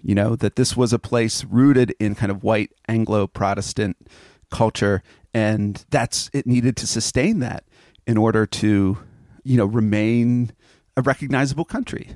you 0.03 0.15
know, 0.15 0.37
that 0.37 0.57
this 0.57 0.77
was 0.77 0.93
a 0.93 0.99
place 0.99 1.45
rooted 1.45 1.95
in 1.99 2.15
kind 2.15 2.31
of 2.31 2.43
white 2.43 2.71
Anglo 2.89 3.27
Protestant 3.27 3.97
culture, 4.51 5.03
and 5.33 5.85
that's 5.91 6.31
it 6.33 6.47
needed 6.47 6.77
to 6.79 6.87
sustain 6.87 7.41
that 7.41 7.65
in 8.07 8.17
order 8.17 8.47
to, 8.47 8.99
you 9.43 9.57
know, 9.57 9.67
remain 9.67 10.53
a 10.97 11.03
recognizable 11.03 11.65
country. 11.65 12.11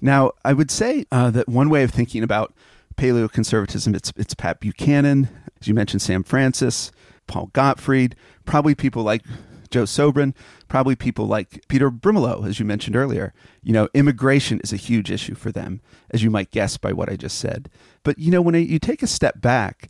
Now, 0.00 0.32
I 0.44 0.52
would 0.52 0.70
say 0.70 1.06
uh, 1.12 1.30
that 1.30 1.48
one 1.48 1.70
way 1.70 1.82
of 1.82 1.90
thinking 1.90 2.22
about 2.22 2.54
paleoconservatism, 2.96 3.94
it's 3.94 4.12
it's 4.16 4.34
Pat 4.34 4.60
Buchanan, 4.60 5.28
as 5.60 5.68
you 5.68 5.74
mentioned, 5.74 6.02
Sam 6.02 6.22
Francis, 6.22 6.92
Paul 7.26 7.50
Gottfried, 7.52 8.14
probably 8.44 8.74
people 8.74 9.02
like 9.02 9.22
Joe 9.70 9.84
Sobran, 9.84 10.34
probably 10.68 10.96
people 10.96 11.26
like 11.26 11.66
Peter 11.68 11.90
Brimelow, 11.90 12.46
as 12.46 12.58
you 12.58 12.64
mentioned 12.64 12.96
earlier. 12.96 13.32
You 13.62 13.72
know, 13.72 13.88
immigration 13.94 14.60
is 14.60 14.72
a 14.72 14.76
huge 14.76 15.10
issue 15.10 15.34
for 15.34 15.52
them, 15.52 15.80
as 16.10 16.22
you 16.22 16.30
might 16.30 16.50
guess 16.50 16.76
by 16.76 16.92
what 16.92 17.10
I 17.10 17.16
just 17.16 17.38
said. 17.38 17.70
But, 18.02 18.18
you 18.18 18.30
know, 18.30 18.42
when 18.42 18.54
you 18.54 18.78
take 18.78 19.02
a 19.02 19.06
step 19.06 19.40
back, 19.40 19.88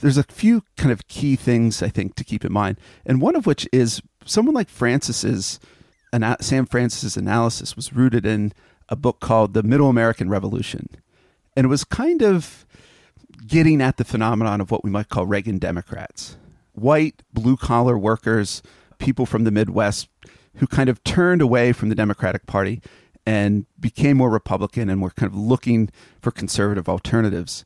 there's 0.00 0.18
a 0.18 0.22
few 0.24 0.62
kind 0.76 0.92
of 0.92 1.08
key 1.08 1.36
things 1.36 1.82
I 1.82 1.88
think 1.88 2.14
to 2.16 2.24
keep 2.24 2.44
in 2.44 2.52
mind. 2.52 2.78
And 3.04 3.20
one 3.20 3.36
of 3.36 3.46
which 3.46 3.68
is 3.72 4.02
someone 4.24 4.54
like 4.54 4.68
Francis's, 4.68 5.60
Sam 6.40 6.66
Francis's 6.66 7.16
analysis 7.16 7.76
was 7.76 7.92
rooted 7.92 8.26
in 8.26 8.52
a 8.88 8.96
book 8.96 9.20
called 9.20 9.54
The 9.54 9.62
Middle 9.62 9.88
American 9.88 10.28
Revolution. 10.28 10.88
And 11.56 11.64
it 11.64 11.68
was 11.68 11.84
kind 11.84 12.22
of 12.22 12.66
getting 13.46 13.80
at 13.80 13.96
the 13.96 14.04
phenomenon 14.04 14.60
of 14.60 14.70
what 14.70 14.84
we 14.84 14.90
might 14.90 15.08
call 15.08 15.26
Reagan 15.26 15.58
Democrats 15.58 16.36
white, 16.76 17.22
blue 17.32 17.56
collar 17.56 17.98
workers, 17.98 18.62
people 18.98 19.26
from 19.26 19.44
the 19.44 19.50
Midwest 19.50 20.08
who 20.56 20.66
kind 20.66 20.88
of 20.88 21.02
turned 21.04 21.42
away 21.42 21.72
from 21.72 21.88
the 21.88 21.94
Democratic 21.94 22.46
Party 22.46 22.80
and 23.26 23.66
became 23.78 24.16
more 24.16 24.30
Republican 24.30 24.88
and 24.88 25.02
were 25.02 25.10
kind 25.10 25.30
of 25.30 25.36
looking 25.36 25.90
for 26.20 26.30
conservative 26.30 26.88
alternatives. 26.88 27.64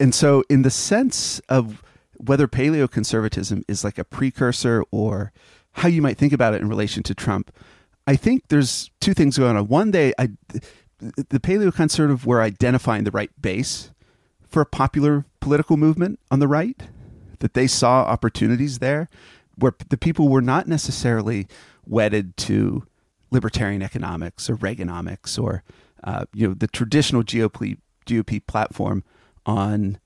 And 0.00 0.14
so, 0.14 0.42
in 0.48 0.62
the 0.62 0.70
sense 0.70 1.40
of 1.48 1.82
whether 2.16 2.48
paleoconservatism 2.48 3.62
is 3.68 3.84
like 3.84 3.98
a 3.98 4.04
precursor 4.04 4.84
or 4.90 5.32
how 5.72 5.88
you 5.88 6.02
might 6.02 6.18
think 6.18 6.32
about 6.32 6.54
it 6.54 6.60
in 6.60 6.68
relation 6.68 7.02
to 7.04 7.14
Trump, 7.14 7.52
I 8.06 8.16
think 8.16 8.48
there's 8.48 8.90
two 9.00 9.14
things 9.14 9.38
going 9.38 9.56
on. 9.56 9.68
One 9.68 9.90
day, 9.90 10.12
I, 10.18 10.30
the 10.98 11.40
paleoconservative 11.40 12.24
were 12.24 12.42
identifying 12.42 13.04
the 13.04 13.10
right 13.10 13.30
base 13.40 13.90
for 14.48 14.62
a 14.62 14.66
popular 14.66 15.24
political 15.40 15.76
movement 15.76 16.18
on 16.30 16.38
the 16.38 16.48
right, 16.48 16.82
that 17.40 17.54
they 17.54 17.66
saw 17.66 18.02
opportunities 18.04 18.78
there 18.78 19.08
where 19.62 19.74
the 19.88 19.96
people 19.96 20.28
were 20.28 20.42
not 20.42 20.66
necessarily 20.66 21.46
wedded 21.86 22.36
to 22.36 22.84
libertarian 23.30 23.82
economics 23.82 24.50
or 24.50 24.56
Reaganomics 24.56 25.40
or 25.42 25.62
uh, 26.04 26.24
you 26.34 26.48
know 26.48 26.54
the 26.54 26.66
traditional 26.66 27.22
GOP 27.22 27.78
GOP 28.06 28.44
platform 28.46 29.04
on 29.46 29.98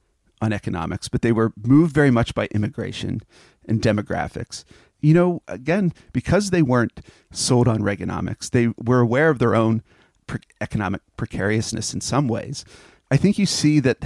on 0.42 0.52
economics, 0.52 1.08
but 1.08 1.22
they 1.22 1.32
were 1.32 1.52
moved 1.64 1.94
very 1.94 2.10
much 2.10 2.34
by 2.34 2.46
immigration 2.50 3.22
and 3.66 3.80
demographics. 3.80 4.64
You 5.00 5.14
know, 5.14 5.42
again, 5.48 5.94
because 6.12 6.50
they 6.50 6.62
weren't 6.62 7.00
sold 7.32 7.66
on 7.68 7.78
Reaganomics, 7.78 8.50
they 8.50 8.68
were 8.76 9.00
aware 9.00 9.30
of 9.30 9.38
their 9.38 9.54
own 9.54 9.82
pre- 10.26 10.40
economic 10.60 11.00
precariousness 11.16 11.94
in 11.94 12.02
some 12.02 12.28
ways. 12.28 12.64
I 13.10 13.16
think 13.16 13.38
you 13.38 13.46
see 13.46 13.80
that 13.80 13.98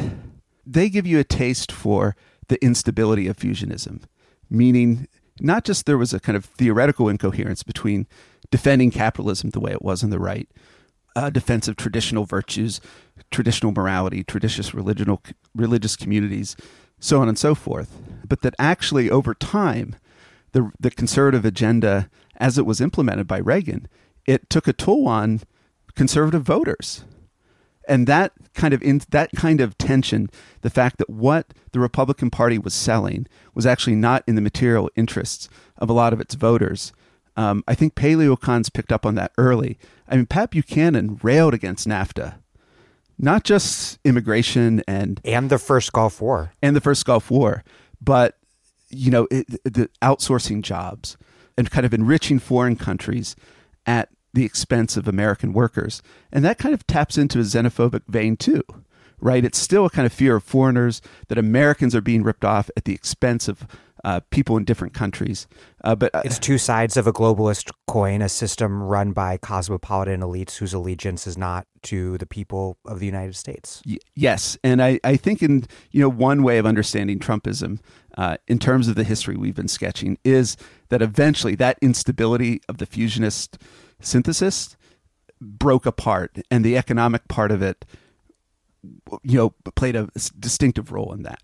they 0.64 0.88
give 0.88 1.06
you 1.06 1.18
a 1.18 1.24
taste 1.24 1.72
for 1.72 2.14
the 2.48 2.62
instability 2.64 3.26
of 3.26 3.36
fusionism, 3.36 4.02
meaning 4.48 5.08
not 5.40 5.64
just 5.64 5.86
there 5.86 5.98
was 5.98 6.12
a 6.12 6.20
kind 6.20 6.36
of 6.36 6.44
theoretical 6.44 7.08
incoherence 7.08 7.62
between 7.62 8.06
defending 8.50 8.90
capitalism 8.90 9.50
the 9.50 9.60
way 9.60 9.72
it 9.72 9.82
was 9.82 10.02
on 10.02 10.10
the 10.10 10.18
right, 10.18 10.48
uh, 11.16 11.30
defense 11.30 11.68
of 11.68 11.76
traditional 11.76 12.24
virtues, 12.24 12.80
traditional 13.30 13.72
morality, 13.72 14.22
traditional 14.22 14.82
religious, 14.82 15.16
religious 15.54 15.96
communities, 15.96 16.56
so 16.98 17.20
on 17.20 17.28
and 17.28 17.38
so 17.38 17.54
forth, 17.54 17.96
but 18.26 18.42
that 18.42 18.54
actually 18.58 19.10
over 19.10 19.34
time, 19.34 19.96
the 20.52 20.70
the 20.78 20.90
conservative 20.90 21.44
agenda, 21.44 22.10
as 22.36 22.58
it 22.58 22.66
was 22.66 22.80
implemented 22.80 23.26
by 23.26 23.38
Reagan, 23.38 23.88
it 24.26 24.50
took 24.50 24.68
a 24.68 24.72
toll 24.72 25.08
on 25.08 25.40
conservative 25.94 26.42
voters 26.42 27.04
and 27.90 28.06
that 28.06 28.32
kind 28.54 28.72
of 28.72 28.82
in, 28.82 29.02
that 29.10 29.32
kind 29.32 29.60
of 29.60 29.76
tension, 29.76 30.30
the 30.62 30.70
fact 30.70 30.98
that 30.98 31.10
what 31.10 31.52
the 31.72 31.80
Republican 31.80 32.30
Party 32.30 32.56
was 32.56 32.72
selling 32.72 33.26
was 33.52 33.66
actually 33.66 33.96
not 33.96 34.22
in 34.26 34.36
the 34.36 34.40
material 34.40 34.88
interests 34.94 35.48
of 35.76 35.90
a 35.90 35.92
lot 35.92 36.12
of 36.12 36.20
its 36.20 36.36
voters. 36.36 36.92
Um, 37.36 37.64
I 37.66 37.74
think 37.74 37.96
paleocons 37.96 38.72
picked 38.72 38.92
up 38.92 39.04
on 39.04 39.16
that 39.16 39.32
early. 39.36 39.76
I 40.08 40.16
mean, 40.16 40.26
Pat 40.26 40.52
Buchanan 40.52 41.18
railed 41.22 41.52
against 41.52 41.88
NAFTA, 41.88 42.36
not 43.18 43.42
just 43.42 43.98
immigration 44.04 44.82
and 44.86 45.20
and 45.24 45.50
the 45.50 45.58
first 45.58 45.92
Gulf 45.92 46.20
War 46.20 46.52
and 46.62 46.76
the 46.76 46.80
first 46.80 47.04
Gulf 47.04 47.30
War, 47.30 47.64
but 48.00 48.38
you 48.88 49.10
know 49.10 49.26
it, 49.30 49.46
the 49.64 49.90
outsourcing 50.00 50.62
jobs 50.62 51.16
and 51.58 51.70
kind 51.70 51.84
of 51.84 51.92
enriching 51.92 52.38
foreign 52.38 52.76
countries 52.76 53.34
at 53.84 54.10
the 54.32 54.44
expense 54.44 54.96
of 54.96 55.08
American 55.08 55.52
workers. 55.52 56.02
And 56.32 56.44
that 56.44 56.58
kind 56.58 56.74
of 56.74 56.86
taps 56.86 57.18
into 57.18 57.38
a 57.38 57.42
xenophobic 57.42 58.02
vein 58.08 58.36
too, 58.36 58.62
right? 59.20 59.44
It's 59.44 59.58
still 59.58 59.86
a 59.86 59.90
kind 59.90 60.06
of 60.06 60.12
fear 60.12 60.36
of 60.36 60.44
foreigners 60.44 61.00
that 61.28 61.38
Americans 61.38 61.94
are 61.94 62.00
being 62.00 62.22
ripped 62.22 62.44
off 62.44 62.70
at 62.76 62.84
the 62.84 62.94
expense 62.94 63.48
of 63.48 63.66
uh, 64.04 64.20
people 64.30 64.56
in 64.56 64.64
different 64.64 64.94
countries. 64.94 65.46
Uh, 65.84 65.94
but 65.94 66.14
uh, 66.14 66.22
it's 66.24 66.38
two 66.38 66.58
sides 66.58 66.96
of 66.96 67.06
a 67.06 67.12
globalist 67.12 67.70
coin, 67.86 68.22
a 68.22 68.28
system 68.28 68.82
run 68.82 69.12
by 69.12 69.36
cosmopolitan 69.36 70.20
elites 70.20 70.56
whose 70.56 70.72
allegiance 70.72 71.26
is 71.26 71.36
not 71.36 71.66
to 71.82 72.18
the 72.18 72.26
people 72.26 72.78
of 72.86 72.98
the 72.98 73.06
United 73.06 73.36
States. 73.36 73.82
Y- 73.86 73.98
yes, 74.14 74.56
and 74.64 74.82
I, 74.82 75.00
I 75.04 75.16
think 75.16 75.42
in 75.42 75.66
you 75.90 76.00
know 76.00 76.08
one 76.08 76.42
way 76.42 76.58
of 76.58 76.66
understanding 76.66 77.18
Trumpism, 77.18 77.80
uh, 78.16 78.36
in 78.48 78.58
terms 78.58 78.88
of 78.88 78.94
the 78.94 79.04
history 79.04 79.36
we've 79.36 79.54
been 79.54 79.68
sketching, 79.68 80.18
is 80.24 80.56
that 80.88 81.02
eventually 81.02 81.54
that 81.56 81.78
instability 81.82 82.60
of 82.68 82.78
the 82.78 82.86
fusionist 82.86 83.58
synthesis 84.00 84.76
broke 85.40 85.86
apart, 85.86 86.38
and 86.50 86.64
the 86.64 86.76
economic 86.76 87.26
part 87.28 87.50
of 87.50 87.62
it, 87.62 87.84
you 89.22 89.36
know, 89.36 89.54
played 89.74 89.96
a 89.96 90.08
distinctive 90.38 90.92
role 90.92 91.12
in 91.12 91.22
that. 91.22 91.40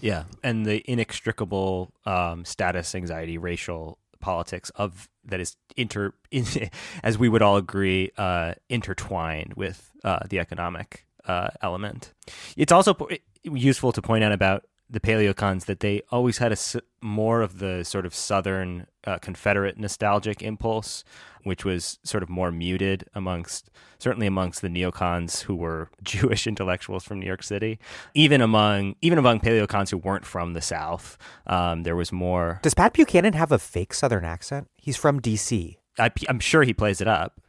Yeah, 0.00 0.24
and 0.42 0.66
the 0.66 0.82
inextricable 0.90 1.92
um, 2.06 2.44
status 2.44 2.94
anxiety, 2.94 3.38
racial 3.38 3.98
politics 4.20 4.70
of 4.70 5.08
that 5.24 5.40
is 5.40 5.56
inter, 5.76 6.12
in, 6.30 6.44
as 7.02 7.18
we 7.18 7.28
would 7.28 7.42
all 7.42 7.56
agree, 7.56 8.10
uh, 8.16 8.54
intertwined 8.68 9.54
with 9.54 9.90
uh, 10.04 10.20
the 10.28 10.38
economic 10.38 11.06
uh, 11.26 11.48
element. 11.60 12.12
It's 12.56 12.72
also 12.72 12.96
useful 13.44 13.92
to 13.92 14.02
point 14.02 14.24
out 14.24 14.32
about 14.32 14.64
the 14.92 15.00
paleocons 15.00 15.64
that 15.64 15.80
they 15.80 16.02
always 16.10 16.38
had 16.38 16.52
a 16.52 16.56
more 17.00 17.40
of 17.40 17.58
the 17.58 17.82
sort 17.82 18.04
of 18.04 18.14
southern 18.14 18.86
uh, 19.04 19.18
Confederate 19.18 19.78
nostalgic 19.78 20.42
impulse, 20.42 21.02
which 21.44 21.64
was 21.64 21.98
sort 22.04 22.22
of 22.22 22.28
more 22.28 22.52
muted 22.52 23.08
amongst 23.14 23.70
certainly 23.98 24.26
amongst 24.26 24.60
the 24.60 24.68
neocons 24.68 25.42
who 25.42 25.54
were 25.54 25.88
Jewish 26.02 26.46
intellectuals 26.46 27.04
from 27.04 27.20
New 27.20 27.26
York 27.26 27.42
City. 27.42 27.78
Even 28.14 28.42
among 28.42 28.94
even 29.00 29.18
among 29.18 29.40
paleocons 29.40 29.90
who 29.90 29.96
weren't 29.96 30.26
from 30.26 30.52
the 30.52 30.60
South, 30.60 31.16
um, 31.46 31.84
there 31.84 31.96
was 31.96 32.12
more. 32.12 32.60
Does 32.62 32.74
Pat 32.74 32.92
Buchanan 32.92 33.32
have 33.32 33.50
a 33.50 33.58
fake 33.58 33.94
Southern 33.94 34.26
accent? 34.26 34.68
He's 34.76 34.98
from 34.98 35.20
D.C. 35.20 35.78
I, 35.98 36.10
am 36.28 36.38
sure 36.38 36.62
he 36.62 36.74
plays 36.74 37.00
it 37.00 37.08
up. 37.08 37.40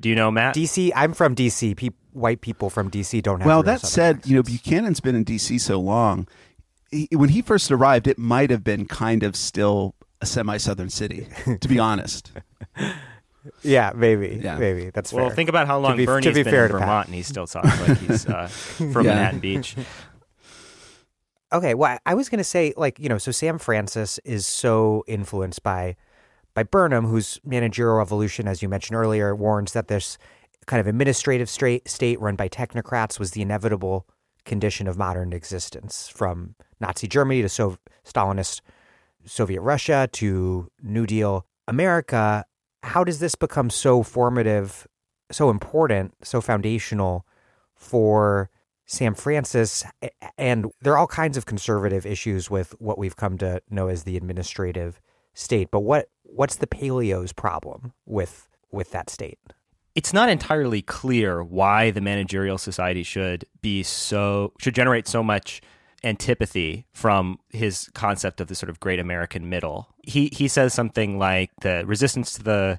Do 0.00 0.08
you 0.08 0.16
know 0.16 0.30
Matt? 0.30 0.56
DC. 0.56 0.90
I'm 0.96 1.12
from 1.12 1.36
DC. 1.36 1.76
Pe- 1.76 1.90
white 2.12 2.40
people 2.40 2.70
from 2.70 2.90
DC 2.90 3.22
don't 3.22 3.40
have. 3.40 3.46
Well, 3.46 3.62
that 3.62 3.82
said, 3.82 4.16
accents. 4.16 4.28
you 4.28 4.36
know 4.36 4.42
Buchanan's 4.42 5.00
been 5.00 5.14
in 5.14 5.24
DC 5.24 5.60
so 5.60 5.78
long 5.78 6.26
he, 6.96 7.16
when 7.16 7.28
he 7.28 7.42
first 7.42 7.70
arrived, 7.70 8.06
it 8.06 8.18
might 8.18 8.50
have 8.50 8.64
been 8.64 8.86
kind 8.86 9.22
of 9.22 9.36
still 9.36 9.94
a 10.20 10.26
semi-southern 10.26 10.90
city, 10.90 11.28
to 11.60 11.68
be 11.68 11.78
honest. 11.78 12.32
Yeah, 13.62 13.92
maybe. 13.94 14.40
Yeah. 14.42 14.58
Maybe 14.58 14.90
that's 14.90 15.12
well. 15.12 15.28
Fair. 15.28 15.36
Think 15.36 15.48
about 15.48 15.66
how 15.66 15.78
long 15.78 15.96
be, 15.96 16.06
Bernie's 16.06 16.34
be 16.34 16.42
been 16.42 16.54
in 16.54 16.68
Vermont, 16.68 17.06
and 17.06 17.14
he 17.14 17.22
still 17.22 17.46
talks 17.46 17.88
like 17.88 17.98
he's 17.98 18.26
uh, 18.26 18.46
from 18.48 19.06
yeah. 19.06 19.14
Manhattan 19.14 19.40
Beach. 19.40 19.76
Okay, 21.52 21.74
well, 21.74 21.96
I 22.04 22.14
was 22.14 22.28
going 22.28 22.38
to 22.38 22.44
say, 22.44 22.74
like, 22.76 22.98
you 22.98 23.08
know, 23.08 23.18
so 23.18 23.30
Sam 23.30 23.56
Francis 23.58 24.18
is 24.24 24.48
so 24.48 25.04
influenced 25.06 25.62
by 25.62 25.94
by 26.54 26.64
Burnham, 26.64 27.06
whose 27.06 27.38
managerial 27.44 27.98
revolution, 27.98 28.48
as 28.48 28.62
you 28.62 28.68
mentioned 28.68 28.96
earlier, 28.96 29.34
warns 29.34 29.72
that 29.72 29.86
this 29.86 30.18
kind 30.66 30.80
of 30.80 30.88
administrative 30.88 31.48
state, 31.48 31.88
state 31.88 32.20
run 32.20 32.34
by 32.34 32.48
technocrats 32.48 33.20
was 33.20 33.30
the 33.30 33.42
inevitable 33.42 34.08
condition 34.46 34.86
of 34.86 34.96
modern 34.96 35.32
existence, 35.32 36.08
from 36.08 36.54
Nazi 36.80 37.06
Germany 37.06 37.42
to 37.42 37.48
so- 37.48 37.76
Stalinist 38.04 38.62
Soviet 39.26 39.60
Russia 39.60 40.08
to 40.12 40.70
New 40.82 41.06
Deal 41.06 41.46
America. 41.68 42.44
How 42.82 43.04
does 43.04 43.18
this 43.18 43.34
become 43.34 43.70
so 43.70 44.02
formative, 44.02 44.86
so 45.30 45.50
important, 45.50 46.14
so 46.22 46.40
foundational 46.40 47.26
for 47.74 48.48
Sam 48.86 49.14
Francis? 49.14 49.84
And 50.38 50.70
there 50.80 50.92
are 50.92 50.98
all 50.98 51.08
kinds 51.08 51.36
of 51.36 51.46
conservative 51.46 52.06
issues 52.06 52.48
with 52.48 52.74
what 52.78 52.98
we've 52.98 53.16
come 53.16 53.36
to 53.38 53.60
know 53.68 53.88
as 53.88 54.04
the 54.04 54.16
administrative 54.16 55.00
state. 55.34 55.70
But 55.70 55.80
what 55.80 56.08
what's 56.22 56.56
the 56.56 56.66
paleo's 56.66 57.32
problem 57.32 57.92
with 58.06 58.48
with 58.70 58.90
that 58.92 59.10
state? 59.10 59.38
It's 59.96 60.12
not 60.12 60.28
entirely 60.28 60.82
clear 60.82 61.42
why 61.42 61.90
the 61.90 62.02
managerial 62.02 62.58
society 62.58 63.02
should 63.02 63.46
be 63.62 63.82
so 63.82 64.52
should 64.60 64.74
generate 64.74 65.08
so 65.08 65.22
much 65.22 65.62
antipathy 66.04 66.86
from 66.92 67.38
his 67.50 67.88
concept 67.94 68.40
of 68.40 68.46
the 68.46 68.54
sort 68.54 68.68
of 68.68 68.78
great 68.78 69.00
American 69.00 69.48
middle. 69.48 69.88
He 70.02 70.28
he 70.32 70.46
says 70.46 70.74
something 70.74 71.18
like 71.18 71.50
the 71.62 71.82
resistance 71.86 72.34
to 72.34 72.42
the 72.42 72.78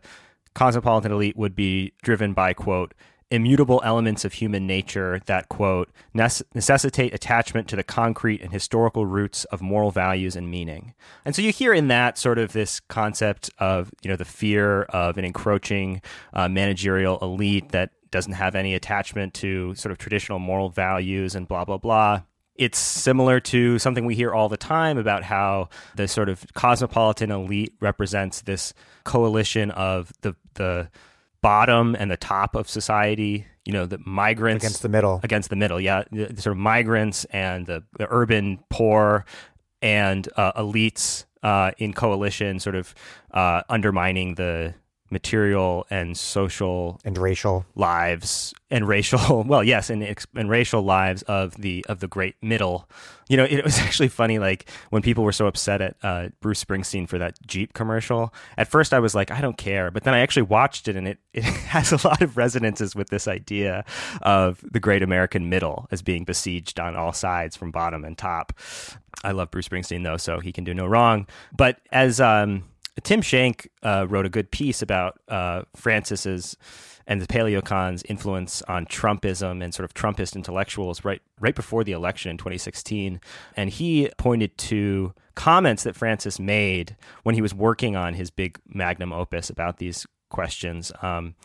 cosmopolitan 0.53 1.11
elite 1.11 1.35
would 1.35 1.55
be 1.55 1.91
driven 2.03 2.33
by 2.33 2.53
quote 2.53 2.93
immutable 3.29 3.81
elements 3.83 4.23
of 4.23 4.33
human 4.33 4.65
nature 4.65 5.19
that, 5.25 5.49
quote, 5.49 5.89
necessitate 6.13 7.13
attachment 7.13 7.67
to 7.67 7.75
the 7.75 7.83
concrete 7.83 8.41
and 8.41 8.51
historical 8.51 9.05
roots 9.05 9.43
of 9.45 9.61
moral 9.61 9.91
values 9.91 10.35
and 10.35 10.49
meaning. 10.49 10.93
And 11.25 11.35
so 11.35 11.41
you 11.41 11.51
hear 11.51 11.73
in 11.73 11.89
that 11.89 12.17
sort 12.17 12.39
of 12.39 12.53
this 12.53 12.79
concept 12.79 13.49
of, 13.59 13.91
you 14.01 14.09
know, 14.09 14.15
the 14.15 14.25
fear 14.25 14.83
of 14.83 15.17
an 15.17 15.25
encroaching 15.25 16.01
uh, 16.33 16.47
managerial 16.47 17.17
elite 17.19 17.69
that 17.69 17.91
doesn't 18.11 18.33
have 18.33 18.55
any 18.55 18.73
attachment 18.73 19.33
to 19.33 19.75
sort 19.75 19.91
of 19.91 19.97
traditional 19.97 20.39
moral 20.39 20.69
values 20.69 21.35
and 21.35 21.47
blah, 21.47 21.65
blah, 21.65 21.77
blah. 21.77 22.21
It's 22.55 22.79
similar 22.79 23.39
to 23.41 23.77
something 23.77 24.05
we 24.05 24.15
hear 24.15 24.33
all 24.33 24.49
the 24.49 24.57
time 24.57 24.97
about 24.97 25.23
how 25.23 25.69
the 25.95 26.07
sort 26.07 26.29
of 26.29 26.45
cosmopolitan 26.53 27.29
elite 27.29 27.73
represents 27.81 28.41
this 28.41 28.73
coalition 29.03 29.69
of 29.71 30.11
the, 30.21 30.35
the, 30.55 30.89
bottom 31.41 31.95
and 31.97 32.09
the 32.09 32.17
top 32.17 32.55
of 32.55 32.69
society 32.69 33.45
you 33.65 33.73
know 33.73 33.85
the 33.85 33.99
migrants 34.05 34.63
against 34.63 34.81
the 34.81 34.89
middle. 34.89 35.19
Against 35.23 35.49
the 35.49 35.57
middle 35.57 35.79
yeah. 35.79 36.03
The, 36.11 36.25
the 36.25 36.41
sort 36.41 36.53
of 36.53 36.57
migrants 36.57 37.25
and 37.25 37.65
the, 37.65 37.83
the 37.97 38.07
urban 38.09 38.59
poor 38.69 39.25
and 39.81 40.27
uh, 40.37 40.53
elites 40.53 41.25
uh, 41.43 41.71
in 41.77 41.93
coalition 41.93 42.59
sort 42.59 42.75
of 42.75 42.95
uh, 43.31 43.63
undermining 43.69 44.35
the 44.35 44.73
material 45.09 45.85
and 45.89 46.17
social 46.17 46.99
and 47.05 47.17
racial. 47.17 47.65
lives 47.75 48.53
and 48.69 48.87
racial 48.87 49.43
well 49.47 49.63
yes 49.63 49.89
and 49.89 50.03
and 50.35 50.49
racial 50.49 50.81
lives 50.81 51.21
of 51.23 51.55
the 51.55 51.85
of 51.87 51.99
the 51.99 52.07
great 52.07 52.35
middle. 52.41 52.89
You 53.29 53.37
know 53.37 53.43
it 53.45 53.63
was 53.63 53.79
actually 53.79 54.07
funny 54.09 54.39
like 54.39 54.69
when 54.89 55.01
people 55.01 55.23
were 55.23 55.31
so 55.31 55.47
upset 55.47 55.81
at 55.81 55.95
uh, 56.03 56.29
Bruce 56.41 56.63
Springsteen 56.63 57.07
for 57.07 57.17
that 57.17 57.37
Jeep 57.45 57.73
commercial 57.73 58.33
at 58.57 58.67
first 58.67 58.93
I 58.93 58.99
was 58.99 59.15
like 59.15 59.31
I 59.31 59.41
don't 59.41 59.57
care 59.57 59.91
but 59.91 60.03
then 60.03 60.13
I 60.13 60.19
actually 60.19 60.43
watched 60.43 60.87
it 60.87 60.95
and 60.95 61.07
it 61.07 61.19
it 61.33 61.43
has 61.43 61.91
a 61.91 62.07
lot 62.07 62.21
of 62.21 62.37
resonances 62.37 62.95
with 62.95 63.09
this 63.09 63.27
idea 63.27 63.85
of 64.21 64.63
the 64.69 64.79
great 64.79 65.03
American 65.03 65.49
middle 65.49 65.87
as 65.91 66.01
being 66.01 66.23
besieged 66.23 66.79
on 66.79 66.95
all 66.95 67.13
sides 67.13 67.55
from 67.55 67.71
bottom 67.71 68.03
and 68.03 68.17
top. 68.17 68.53
I 69.23 69.31
love 69.31 69.51
Bruce 69.51 69.67
Springsteen 69.67 70.03
though 70.03 70.17
so 70.17 70.39
he 70.39 70.51
can 70.51 70.63
do 70.63 70.73
no 70.73 70.85
wrong. 70.85 71.27
But 71.55 71.79
as 71.91 72.19
um 72.19 72.63
Tim 73.03 73.21
Shenk 73.21 73.67
uh, 73.83 74.05
wrote 74.09 74.25
a 74.25 74.29
good 74.29 74.51
piece 74.51 74.81
about 74.81 75.19
uh, 75.27 75.63
Francis's 75.75 76.57
and 77.09 77.21
the 77.21 77.27
paleocon's 77.27 78.03
influence 78.03 78.61
on 78.63 78.85
Trumpism 78.85 79.63
and 79.63 79.73
sort 79.73 79.85
of 79.85 79.93
Trumpist 79.93 80.35
intellectuals 80.35 81.05
right 81.05 81.21
right 81.39 81.55
before 81.55 81.83
the 81.83 81.93
election 81.93 82.31
in 82.31 82.37
2016, 82.37 83.21
and 83.55 83.69
he 83.69 84.09
pointed 84.17 84.57
to 84.57 85.13
comments 85.35 85.83
that 85.83 85.95
Francis 85.95 86.39
made 86.39 86.95
when 87.23 87.35
he 87.35 87.41
was 87.41 87.53
working 87.53 87.95
on 87.95 88.13
his 88.13 88.29
big 88.29 88.59
magnum 88.67 89.13
opus 89.13 89.49
about 89.49 89.77
these 89.77 90.05
questions. 90.29 90.91
Um, 91.01 91.35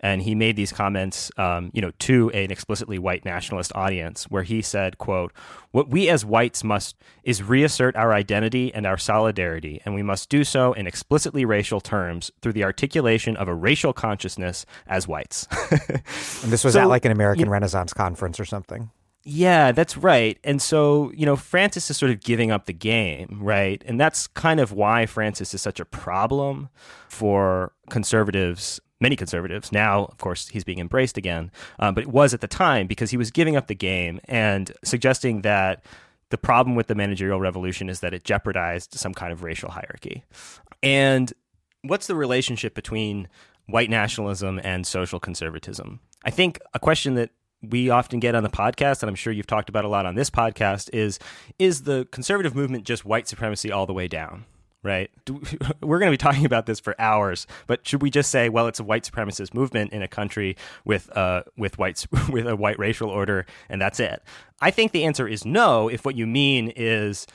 and 0.00 0.22
he 0.22 0.34
made 0.34 0.56
these 0.56 0.72
comments, 0.72 1.30
um, 1.36 1.70
you 1.72 1.80
know, 1.80 1.92
to 2.00 2.30
an 2.30 2.50
explicitly 2.50 2.98
white 2.98 3.24
nationalist 3.24 3.72
audience, 3.74 4.24
where 4.24 4.42
he 4.42 4.62
said, 4.62 4.98
"quote 4.98 5.32
What 5.70 5.88
we 5.88 6.08
as 6.08 6.24
whites 6.24 6.64
must 6.64 6.96
is 7.22 7.42
reassert 7.42 7.94
our 7.96 8.12
identity 8.12 8.72
and 8.74 8.86
our 8.86 8.98
solidarity, 8.98 9.80
and 9.84 9.94
we 9.94 10.02
must 10.02 10.28
do 10.28 10.42
so 10.42 10.72
in 10.72 10.86
explicitly 10.86 11.44
racial 11.44 11.80
terms 11.80 12.30
through 12.40 12.54
the 12.54 12.64
articulation 12.64 13.36
of 13.36 13.46
a 13.46 13.54
racial 13.54 13.92
consciousness 13.92 14.66
as 14.86 15.06
whites." 15.06 15.46
and 15.70 16.50
this 16.50 16.64
was 16.64 16.74
so, 16.74 16.80
at 16.80 16.88
like 16.88 17.04
an 17.04 17.12
American 17.12 17.46
you, 17.46 17.52
Renaissance 17.52 17.92
conference 17.92 18.40
or 18.40 18.44
something. 18.44 18.90
Yeah, 19.22 19.72
that's 19.72 19.98
right. 19.98 20.38
And 20.44 20.62
so, 20.62 21.12
you 21.14 21.26
know, 21.26 21.36
Francis 21.36 21.90
is 21.90 21.98
sort 21.98 22.10
of 22.10 22.20
giving 22.20 22.50
up 22.50 22.64
the 22.64 22.72
game, 22.72 23.38
right? 23.40 23.82
And 23.86 24.00
that's 24.00 24.26
kind 24.28 24.60
of 24.60 24.72
why 24.72 25.04
Francis 25.04 25.52
is 25.52 25.60
such 25.60 25.78
a 25.78 25.84
problem 25.84 26.70
for 27.08 27.72
conservatives 27.90 28.80
many 29.00 29.16
conservatives. 29.16 29.72
Now, 29.72 30.04
of 30.04 30.18
course, 30.18 30.48
he's 30.48 30.64
being 30.64 30.78
embraced 30.78 31.16
again, 31.16 31.50
um, 31.78 31.94
but 31.94 32.02
it 32.02 32.10
was 32.10 32.34
at 32.34 32.40
the 32.40 32.48
time 32.48 32.86
because 32.86 33.10
he 33.10 33.16
was 33.16 33.30
giving 33.30 33.56
up 33.56 33.66
the 33.66 33.74
game 33.74 34.20
and 34.26 34.72
suggesting 34.84 35.42
that 35.42 35.84
the 36.30 36.38
problem 36.38 36.76
with 36.76 36.86
the 36.86 36.94
managerial 36.94 37.40
revolution 37.40 37.88
is 37.88 38.00
that 38.00 38.14
it 38.14 38.24
jeopardized 38.24 38.94
some 38.94 39.14
kind 39.14 39.32
of 39.32 39.42
racial 39.42 39.70
hierarchy. 39.70 40.24
And 40.82 41.32
what's 41.82 42.06
the 42.06 42.14
relationship 42.14 42.74
between 42.74 43.28
white 43.66 43.90
nationalism 43.90 44.60
and 44.62 44.86
social 44.86 45.18
conservatism? 45.18 46.00
I 46.24 46.30
think 46.30 46.60
a 46.74 46.78
question 46.78 47.14
that 47.14 47.30
we 47.62 47.90
often 47.90 48.20
get 48.20 48.34
on 48.34 48.42
the 48.42 48.50
podcast, 48.50 49.02
and 49.02 49.08
I'm 49.08 49.14
sure 49.14 49.32
you've 49.32 49.46
talked 49.46 49.68
about 49.68 49.84
a 49.84 49.88
lot 49.88 50.06
on 50.06 50.14
this 50.14 50.30
podcast, 50.30 50.88
is 50.92 51.18
is 51.58 51.82
the 51.82 52.06
conservative 52.10 52.54
movement 52.54 52.84
just 52.84 53.04
white 53.04 53.28
supremacy 53.28 53.70
all 53.70 53.86
the 53.86 53.92
way 53.92 54.08
down? 54.08 54.44
Right? 54.82 55.10
We're 55.82 55.98
going 55.98 56.10
to 56.10 56.14
be 56.14 56.16
talking 56.16 56.44
about 56.44 56.66
this 56.66 56.80
for 56.80 56.94
hours, 57.00 57.46
but 57.66 57.86
should 57.86 58.02
we 58.02 58.10
just 58.10 58.30
say, 58.30 58.48
well, 58.48 58.66
it's 58.66 58.80
a 58.80 58.84
white 58.84 59.04
supremacist 59.04 59.54
movement 59.54 59.92
in 59.92 60.02
a 60.02 60.08
country 60.08 60.56
with 60.84 61.14
uh, 61.16 61.42
with 61.56 61.78
whites 61.78 62.06
with 62.30 62.46
a 62.46 62.56
white 62.56 62.78
racial 62.78 63.10
order, 63.10 63.46
and 63.68 63.80
that's 63.80 64.00
it? 64.00 64.22
I 64.60 64.70
think 64.70 64.92
the 64.92 65.04
answer 65.04 65.28
is 65.28 65.44
no. 65.44 65.88
If 65.88 66.04
what 66.04 66.16
you 66.16 66.26
mean 66.26 66.72
is 66.76 67.26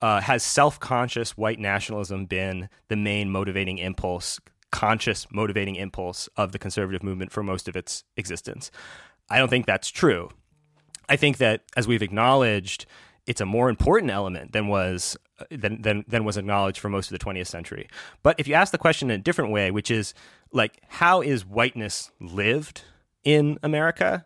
uh, 0.00 0.20
has 0.20 0.42
self 0.42 0.78
conscious 0.80 1.36
white 1.36 1.58
nationalism 1.58 2.26
been 2.26 2.68
the 2.88 2.96
main 2.96 3.30
motivating 3.30 3.78
impulse, 3.78 4.40
conscious 4.70 5.26
motivating 5.30 5.76
impulse 5.76 6.28
of 6.36 6.52
the 6.52 6.58
conservative 6.58 7.02
movement 7.02 7.32
for 7.32 7.42
most 7.42 7.68
of 7.68 7.76
its 7.76 8.04
existence? 8.16 8.70
I 9.30 9.38
don't 9.38 9.48
think 9.48 9.66
that's 9.66 9.90
true. 9.90 10.30
I 11.08 11.16
think 11.16 11.38
that, 11.38 11.62
as 11.76 11.88
we've 11.88 12.02
acknowledged, 12.02 12.86
it's 13.26 13.40
a 13.40 13.46
more 13.46 13.68
important 13.68 14.10
element 14.10 14.52
than 14.52 14.68
was 14.68 15.16
than, 15.50 15.82
than 15.82 16.04
than 16.08 16.24
was 16.24 16.36
acknowledged 16.36 16.78
for 16.78 16.88
most 16.88 17.10
of 17.10 17.18
the 17.18 17.24
20th 17.24 17.46
century. 17.46 17.88
But 18.22 18.38
if 18.38 18.48
you 18.48 18.54
ask 18.54 18.72
the 18.72 18.78
question 18.78 19.10
in 19.10 19.20
a 19.20 19.22
different 19.22 19.52
way, 19.52 19.70
which 19.70 19.90
is 19.90 20.14
like 20.52 20.80
how 20.88 21.20
is 21.20 21.44
whiteness 21.46 22.10
lived 22.20 22.82
in 23.24 23.58
America? 23.62 24.24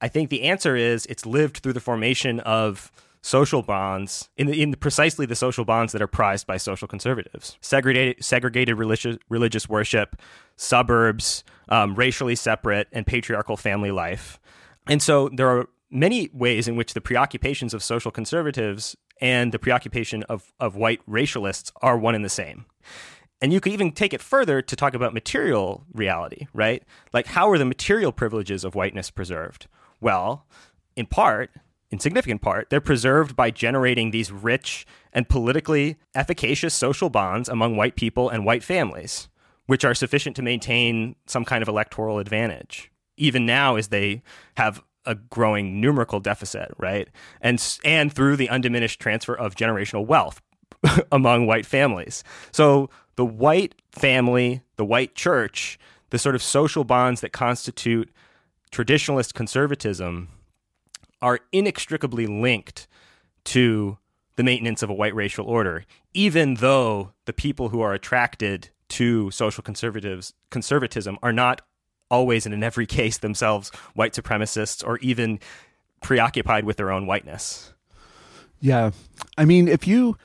I 0.00 0.08
think 0.08 0.30
the 0.30 0.42
answer 0.42 0.76
is 0.76 1.06
it's 1.06 1.26
lived 1.26 1.58
through 1.58 1.74
the 1.74 1.80
formation 1.80 2.40
of 2.40 2.90
social 3.22 3.62
bonds 3.62 4.30
in, 4.36 4.52
in 4.52 4.72
precisely 4.74 5.26
the 5.26 5.34
social 5.34 5.64
bonds 5.64 5.92
that 5.92 6.00
are 6.00 6.06
prized 6.06 6.46
by 6.46 6.56
social 6.56 6.88
conservatives 6.88 7.58
segregated 7.60 8.24
segregated 8.24 8.78
religious 8.78 9.18
religious 9.28 9.68
worship 9.68 10.16
suburbs 10.56 11.44
um, 11.68 11.94
racially 11.94 12.34
separate 12.34 12.88
and 12.92 13.06
patriarchal 13.06 13.58
family 13.58 13.90
life 13.90 14.40
and 14.86 15.02
so 15.02 15.28
there 15.28 15.50
are 15.50 15.68
many 15.90 16.30
ways 16.32 16.66
in 16.66 16.76
which 16.76 16.94
the 16.94 17.00
preoccupations 17.00 17.74
of 17.74 17.82
social 17.82 18.10
conservatives 18.10 18.96
and 19.20 19.52
the 19.52 19.58
preoccupation 19.58 20.22
of, 20.24 20.52
of 20.58 20.76
white 20.76 21.00
racialists 21.08 21.72
are 21.82 21.98
one 21.98 22.14
and 22.14 22.24
the 22.24 22.28
same. 22.28 22.66
And 23.42 23.52
you 23.52 23.60
could 23.60 23.72
even 23.72 23.92
take 23.92 24.12
it 24.12 24.20
further 24.20 24.60
to 24.60 24.76
talk 24.76 24.94
about 24.94 25.14
material 25.14 25.84
reality, 25.92 26.46
right? 26.52 26.82
Like, 27.12 27.26
how 27.26 27.50
are 27.50 27.58
the 27.58 27.64
material 27.64 28.12
privileges 28.12 28.64
of 28.64 28.74
whiteness 28.74 29.10
preserved? 29.10 29.66
Well, 30.00 30.46
in 30.94 31.06
part, 31.06 31.50
in 31.90 31.98
significant 31.98 32.42
part, 32.42 32.70
they're 32.70 32.80
preserved 32.80 33.34
by 33.34 33.50
generating 33.50 34.10
these 34.10 34.30
rich 34.30 34.86
and 35.12 35.28
politically 35.28 35.96
efficacious 36.14 36.74
social 36.74 37.08
bonds 37.08 37.48
among 37.48 37.76
white 37.76 37.96
people 37.96 38.28
and 38.28 38.44
white 38.44 38.62
families, 38.62 39.28
which 39.66 39.84
are 39.84 39.94
sufficient 39.94 40.36
to 40.36 40.42
maintain 40.42 41.16
some 41.26 41.44
kind 41.44 41.62
of 41.62 41.68
electoral 41.68 42.18
advantage. 42.18 42.90
Even 43.16 43.44
now, 43.44 43.76
as 43.76 43.88
they 43.88 44.22
have 44.56 44.82
a 45.06 45.14
growing 45.14 45.80
numerical 45.80 46.20
deficit, 46.20 46.72
right? 46.78 47.08
And 47.40 47.62
and 47.84 48.12
through 48.12 48.36
the 48.36 48.48
undiminished 48.48 49.00
transfer 49.00 49.34
of 49.34 49.54
generational 49.54 50.06
wealth 50.06 50.40
among 51.12 51.46
white 51.46 51.66
families. 51.66 52.24
So 52.52 52.90
the 53.16 53.24
white 53.24 53.74
family, 53.92 54.62
the 54.76 54.84
white 54.84 55.14
church, 55.14 55.78
the 56.10 56.18
sort 56.18 56.34
of 56.34 56.42
social 56.42 56.84
bonds 56.84 57.20
that 57.20 57.32
constitute 57.32 58.10
traditionalist 58.72 59.34
conservatism 59.34 60.28
are 61.22 61.40
inextricably 61.52 62.26
linked 62.26 62.86
to 63.44 63.98
the 64.36 64.42
maintenance 64.42 64.82
of 64.82 64.90
a 64.90 64.94
white 64.94 65.14
racial 65.14 65.46
order, 65.46 65.84
even 66.14 66.54
though 66.54 67.12
the 67.26 67.32
people 67.32 67.68
who 67.68 67.80
are 67.80 67.92
attracted 67.92 68.70
to 68.88 69.30
social 69.30 69.62
conservatives 69.62 70.34
conservatism 70.50 71.18
are 71.22 71.32
not 71.32 71.62
always 72.10 72.46
and 72.46 72.54
in 72.54 72.62
every 72.62 72.86
case 73.00 73.18
themselves 73.18 73.70
white 73.94 74.12
supremacists 74.12 74.86
or 74.86 74.98
even 74.98 75.40
preoccupied 76.00 76.64
with 76.64 76.76
their 76.76 76.90
own 76.90 77.06
whiteness. 77.06 77.72
Yeah. 78.60 78.90
I 79.38 79.44
mean, 79.44 79.68
if 79.68 79.86
you 79.86 80.16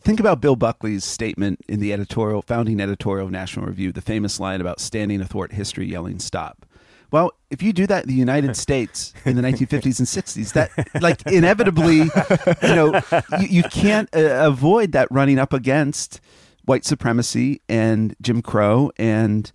think 0.00 0.20
about 0.20 0.40
Bill 0.40 0.56
Buckley's 0.56 1.04
statement 1.04 1.60
in 1.68 1.80
the 1.80 1.92
editorial, 1.92 2.42
founding 2.42 2.80
editorial 2.80 3.26
of 3.26 3.32
National 3.32 3.66
Review, 3.66 3.92
the 3.92 4.00
famous 4.00 4.40
line 4.40 4.60
about 4.60 4.80
standing 4.80 5.20
athwart 5.20 5.52
history 5.52 5.86
yelling 5.86 6.18
stop. 6.18 6.64
Well, 7.10 7.32
if 7.50 7.62
you 7.62 7.72
do 7.72 7.86
that 7.86 8.04
in 8.04 8.08
the 8.08 8.14
United 8.14 8.56
States 8.66 9.12
in 9.24 9.36
the 9.36 9.42
1950s 9.42 9.98
and 9.98 10.08
60s, 10.08 10.52
that 10.54 10.70
like 11.02 11.26
inevitably, 11.26 11.98
you 11.98 12.74
know, 12.74 13.00
you, 13.40 13.46
you 13.48 13.62
can't 13.64 14.08
uh, 14.14 14.46
avoid 14.46 14.92
that 14.92 15.08
running 15.10 15.38
up 15.38 15.52
against 15.52 16.20
white 16.64 16.84
supremacy 16.84 17.60
and 17.68 18.14
Jim 18.20 18.42
Crow 18.42 18.90
and 18.96 19.50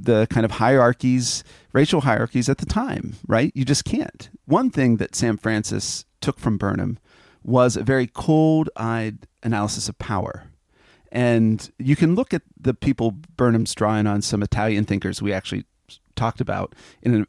the 0.00 0.26
kind 0.30 0.44
of 0.44 0.52
hierarchies, 0.52 1.42
racial 1.72 2.02
hierarchies 2.02 2.48
at 2.48 2.58
the 2.58 2.66
time, 2.66 3.16
right? 3.26 3.52
You 3.54 3.64
just 3.64 3.84
can't. 3.84 4.30
One 4.46 4.70
thing 4.70 4.96
that 4.98 5.14
Sam 5.14 5.36
Francis 5.36 6.04
took 6.20 6.38
from 6.38 6.56
Burnham 6.56 6.98
was 7.42 7.76
a 7.76 7.82
very 7.82 8.06
cold 8.06 8.70
eyed 8.76 9.26
analysis 9.42 9.88
of 9.88 9.98
power. 9.98 10.44
And 11.10 11.70
you 11.78 11.96
can 11.96 12.14
look 12.14 12.34
at 12.34 12.42
the 12.60 12.74
people 12.74 13.12
Burnham's 13.36 13.74
drawing 13.74 14.06
on 14.06 14.22
some 14.22 14.42
Italian 14.42 14.84
thinkers 14.84 15.22
we 15.22 15.32
actually 15.32 15.64
talked 16.16 16.40
about 16.40 16.74
in, 17.02 17.26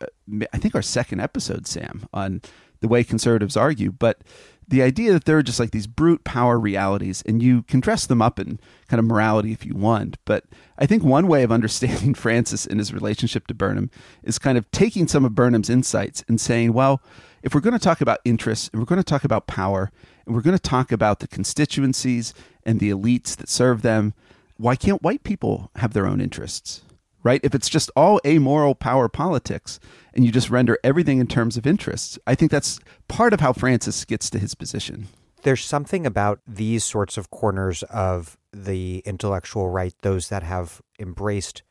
I 0.51 0.57
think, 0.57 0.75
our 0.75 0.81
second 0.81 1.21
episode, 1.21 1.65
Sam, 1.65 2.07
on 2.13 2.41
the 2.81 2.87
way 2.87 3.03
conservatives 3.03 3.55
argue. 3.55 3.91
But 3.91 4.21
the 4.69 4.83
idea 4.83 5.11
that 5.11 5.25
there 5.25 5.37
are 5.37 5.43
just 5.43 5.59
like 5.59 5.71
these 5.71 5.87
brute 5.87 6.23
power 6.23 6.59
realities 6.59 7.23
and 7.25 7.41
you 7.41 7.63
can 7.63 7.79
dress 7.79 8.05
them 8.05 8.21
up 8.21 8.39
in 8.39 8.59
kind 8.87 8.99
of 8.99 9.05
morality 9.05 9.51
if 9.51 9.65
you 9.65 9.73
want. 9.73 10.17
But 10.25 10.45
I 10.77 10.85
think 10.85 11.03
one 11.03 11.27
way 11.27 11.43
of 11.43 11.51
understanding 11.59 12.13
Francis 12.13 12.65
and 12.65 12.79
his 12.79 12.93
relationship 12.93 13.47
to 13.47 13.53
Burnham 13.53 13.89
is 14.23 14.37
kind 14.37 14.57
of 14.57 14.69
taking 14.71 15.07
some 15.07 15.25
of 15.25 15.35
Burnham's 15.35 15.69
insights 15.69 16.23
and 16.27 16.39
saying, 16.39 16.73
well, 16.73 17.01
if 17.41 17.55
we're 17.55 17.61
going 17.61 17.73
to 17.73 17.79
talk 17.79 18.01
about 18.01 18.19
interests 18.25 18.69
and 18.71 18.81
we're 18.81 18.85
going 18.85 19.01
to 19.01 19.03
talk 19.03 19.23
about 19.23 19.47
power 19.47 19.91
and 20.25 20.35
we're 20.35 20.41
going 20.41 20.57
to 20.57 20.61
talk 20.61 20.91
about 20.91 21.19
the 21.19 21.27
constituencies 21.27 22.33
and 22.63 22.79
the 22.79 22.91
elites 22.91 23.35
that 23.37 23.49
serve 23.49 23.81
them, 23.81 24.13
why 24.57 24.75
can't 24.75 25.01
white 25.01 25.23
people 25.23 25.71
have 25.77 25.93
their 25.93 26.05
own 26.05 26.21
interests? 26.21 26.83
Right? 27.21 27.41
If 27.43 27.53
it's 27.53 27.67
just 27.67 27.91
all 27.97 28.21
amoral 28.25 28.75
power 28.75 29.09
politics 29.09 29.79
and 30.13 30.25
you 30.25 30.31
just 30.31 30.49
render 30.49 30.77
everything 30.83 31.19
in 31.19 31.27
terms 31.27 31.57
of 31.57 31.67
interests, 31.67 32.17
I 32.25 32.33
think 32.33 32.49
that's 32.49 32.79
part 33.09 33.33
of 33.33 33.41
how 33.41 33.51
Francis 33.51 34.05
gets 34.05 34.29
to 34.29 34.39
his 34.39 34.55
position. 34.55 35.07
There's 35.43 35.63
something 35.63 36.05
about 36.05 36.39
these 36.47 36.83
sorts 36.83 37.17
of 37.17 37.29
corners 37.29 37.83
of 37.83 38.37
the 38.53 38.99
intellectual 39.05 39.69
right, 39.69 39.93
those 40.01 40.29
that 40.29 40.43
have 40.43 40.81
embraced 40.97 41.63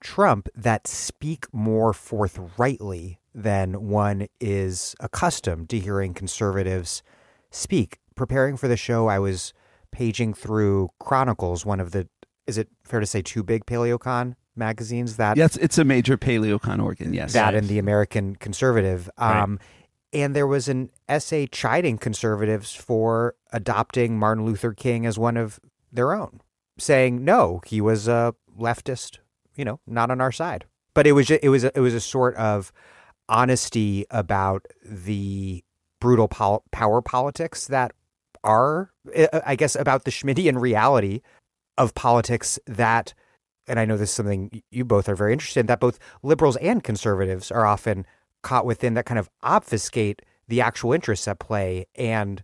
Trump, 0.00 0.48
that 0.54 0.86
speak 0.86 1.46
more 1.52 1.92
forthrightly 1.92 3.20
than 3.34 3.88
one 3.88 4.26
is 4.40 4.94
accustomed 5.00 5.68
to 5.70 5.78
hearing 5.78 6.14
conservatives 6.14 7.02
speak. 7.50 7.98
Preparing 8.16 8.56
for 8.56 8.68
the 8.68 8.76
show, 8.76 9.08
I 9.08 9.18
was 9.18 9.52
paging 9.92 10.34
through 10.34 10.90
Chronicles, 10.98 11.64
one 11.64 11.80
of 11.80 11.92
the, 11.92 12.08
is 12.46 12.58
it 12.58 12.68
fair 12.84 13.00
to 13.00 13.06
say, 13.06 13.22
two 13.22 13.42
big 13.42 13.66
PaleoCon 13.66 14.34
magazines 14.56 15.16
that 15.16 15.36
yes 15.36 15.56
it's 15.56 15.78
a 15.78 15.84
major 15.84 16.18
paleocon 16.18 16.82
organ 16.82 17.14
yes. 17.14 17.32
that 17.32 17.54
and 17.54 17.68
the 17.68 17.78
american 17.78 18.36
conservative. 18.36 19.08
Um, 19.16 19.52
right. 19.52 20.20
and 20.20 20.36
there 20.36 20.46
was 20.46 20.68
an 20.68 20.90
essay 21.08 21.46
chiding 21.46 21.98
conservatives 21.98 22.74
for 22.74 23.34
adopting 23.52 24.18
martin 24.18 24.44
luther 24.44 24.72
king 24.72 25.06
as 25.06 25.18
one 25.18 25.36
of 25.36 25.60
their 25.92 26.12
own 26.12 26.40
saying 26.78 27.24
no 27.24 27.60
he 27.64 27.80
was 27.80 28.08
a 28.08 28.34
leftist 28.58 29.18
you 29.60 29.64
know 29.64 29.78
not 29.86 30.10
on 30.10 30.20
our 30.20 30.32
side. 30.32 30.64
But 30.94 31.06
it 31.06 31.12
was 31.12 31.30
it 31.30 31.48
was 31.48 31.64
a, 31.64 31.70
it 31.76 31.80
was 31.80 31.94
a 31.94 32.00
sort 32.00 32.34
of 32.36 32.72
honesty 33.28 34.06
about 34.10 34.66
the 34.84 35.62
brutal 36.00 36.28
pol- 36.28 36.64
power 36.72 37.02
politics 37.02 37.66
that 37.66 37.92
are 38.42 38.90
i 39.44 39.54
guess 39.54 39.76
about 39.76 40.04
the 40.04 40.10
schmittian 40.10 40.58
reality 40.58 41.20
of 41.76 41.94
politics 41.94 42.58
that 42.66 43.12
and 43.70 43.78
I 43.78 43.84
know 43.84 43.96
this 43.96 44.10
is 44.10 44.14
something 44.14 44.62
you 44.70 44.84
both 44.84 45.08
are 45.08 45.14
very 45.14 45.32
interested 45.32 45.60
in, 45.60 45.66
that 45.66 45.78
both 45.78 46.00
liberals 46.24 46.56
and 46.56 46.82
conservatives 46.82 47.52
are 47.52 47.64
often 47.64 48.04
caught 48.42 48.66
within 48.66 48.94
that 48.94 49.06
kind 49.06 49.18
of 49.18 49.30
obfuscate 49.42 50.22
the 50.48 50.60
actual 50.60 50.92
interests 50.92 51.28
at 51.28 51.38
play. 51.38 51.86
And 51.94 52.42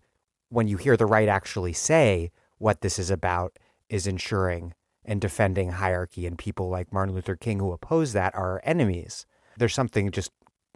when 0.51 0.69
you 0.69 0.77
hear 0.77 0.97
the 0.97 1.05
right 1.05 1.29
actually 1.29 1.73
say 1.73 2.31
what 2.59 2.81
this 2.81 2.97
is 2.99 3.11
about 3.11 3.59
is 3.89 4.07
ensuring 4.07 4.73
and 5.05 5.21
defending 5.21 5.73
hierarchy, 5.73 6.27
and 6.27 6.39
people 6.39 6.69
like 6.69 6.93
Martin 6.93 7.15
Luther 7.15 7.37
King 7.37 7.59
who 7.59 7.73
oppose 7.73 8.13
that 8.13 8.35
are 8.35 8.61
enemies, 8.65 9.27
there's 9.57 9.75
something 9.75 10.11
just 10.13 10.31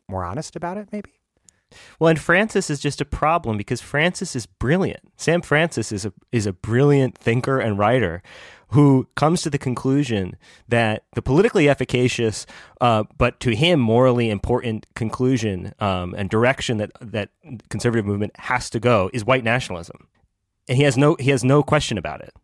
more 0.08 0.24
honest 0.24 0.56
about 0.56 0.76
it, 0.76 0.88
maybe? 0.90 1.19
Well, 1.98 2.08
and 2.08 2.18
Francis 2.18 2.70
is 2.70 2.80
just 2.80 3.00
a 3.00 3.04
problem 3.04 3.56
because 3.56 3.80
Francis 3.80 4.34
is 4.34 4.46
brilliant. 4.46 5.12
Sam 5.16 5.42
Francis 5.42 5.92
is 5.92 6.04
a 6.04 6.12
is 6.32 6.46
a 6.46 6.52
brilliant 6.52 7.16
thinker 7.16 7.58
and 7.58 7.78
writer 7.78 8.22
who 8.68 9.08
comes 9.16 9.42
to 9.42 9.50
the 9.50 9.58
conclusion 9.58 10.36
that 10.68 11.02
the 11.14 11.22
politically 11.22 11.68
efficacious, 11.68 12.46
uh, 12.80 13.04
but 13.18 13.40
to 13.40 13.54
him 13.54 13.80
morally 13.80 14.30
important 14.30 14.86
conclusion 14.94 15.72
um, 15.80 16.14
and 16.16 16.30
direction 16.30 16.76
that 16.78 16.92
that 17.00 17.30
conservative 17.68 18.06
movement 18.06 18.32
has 18.36 18.70
to 18.70 18.80
go 18.80 19.10
is 19.12 19.24
white 19.24 19.44
nationalism, 19.44 20.06
and 20.68 20.76
he 20.76 20.84
has 20.84 20.96
no 20.96 21.16
he 21.18 21.30
has 21.30 21.44
no 21.44 21.62
question 21.62 21.98
about 21.98 22.20
it 22.20 22.34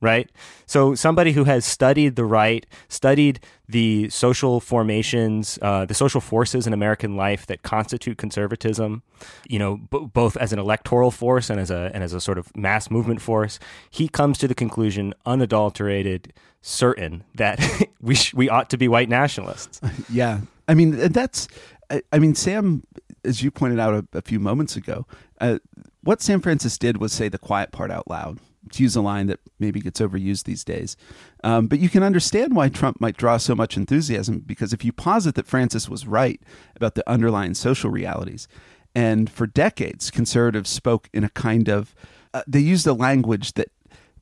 right? 0.00 0.30
So 0.66 0.94
somebody 0.94 1.32
who 1.32 1.44
has 1.44 1.64
studied 1.64 2.16
the 2.16 2.24
right, 2.24 2.64
studied 2.88 3.40
the 3.68 4.08
social 4.08 4.58
formations, 4.60 5.58
uh, 5.62 5.84
the 5.84 5.94
social 5.94 6.20
forces 6.20 6.66
in 6.66 6.72
American 6.72 7.16
life 7.16 7.46
that 7.46 7.62
constitute 7.62 8.16
conservatism, 8.18 9.02
you 9.48 9.58
know, 9.58 9.76
b- 9.76 10.08
both 10.12 10.36
as 10.38 10.52
an 10.52 10.58
electoral 10.58 11.10
force 11.10 11.50
and 11.50 11.60
as 11.60 11.70
a 11.70 11.90
and 11.94 12.02
as 12.02 12.12
a 12.12 12.20
sort 12.20 12.38
of 12.38 12.54
mass 12.56 12.90
movement 12.90 13.20
force, 13.20 13.58
he 13.90 14.08
comes 14.08 14.38
to 14.38 14.48
the 14.48 14.54
conclusion, 14.54 15.14
unadulterated, 15.26 16.32
certain 16.62 17.24
that 17.34 17.60
we 18.00 18.14
sh- 18.14 18.34
we 18.34 18.48
ought 18.48 18.70
to 18.70 18.78
be 18.78 18.88
white 18.88 19.08
nationalists. 19.08 19.80
Yeah, 20.10 20.40
I 20.66 20.74
mean 20.74 20.92
that's, 21.12 21.46
I, 21.90 22.02
I 22.12 22.18
mean 22.18 22.34
Sam, 22.34 22.82
as 23.24 23.42
you 23.42 23.50
pointed 23.50 23.78
out 23.78 23.94
a, 23.94 24.18
a 24.18 24.22
few 24.22 24.40
moments 24.40 24.76
ago, 24.76 25.06
uh, 25.40 25.58
what 26.02 26.22
Sam 26.22 26.40
Francis 26.40 26.78
did 26.78 26.96
was 26.96 27.12
say 27.12 27.28
the 27.28 27.38
quiet 27.38 27.70
part 27.70 27.90
out 27.90 28.08
loud 28.08 28.38
to 28.72 28.82
use 28.82 28.96
a 28.96 29.00
line 29.00 29.26
that 29.26 29.40
maybe 29.58 29.80
gets 29.80 30.00
overused 30.00 30.44
these 30.44 30.64
days. 30.64 30.96
Um, 31.42 31.66
but 31.66 31.80
you 31.80 31.88
can 31.88 32.02
understand 32.02 32.54
why 32.54 32.68
Trump 32.68 33.00
might 33.00 33.16
draw 33.16 33.36
so 33.36 33.54
much 33.54 33.76
enthusiasm 33.76 34.40
because 34.40 34.72
if 34.72 34.84
you 34.84 34.92
posit 34.92 35.34
that 35.36 35.46
Francis 35.46 35.88
was 35.88 36.06
right 36.06 36.40
about 36.76 36.94
the 36.94 37.08
underlying 37.08 37.54
social 37.54 37.90
realities, 37.90 38.48
and 38.94 39.30
for 39.30 39.46
decades 39.46 40.10
conservatives 40.10 40.70
spoke 40.70 41.08
in 41.12 41.24
a 41.24 41.30
kind 41.30 41.68
of 41.68 41.94
uh, 42.34 42.42
they 42.46 42.60
used 42.60 42.86
a 42.86 42.92
language 42.92 43.54
that 43.54 43.70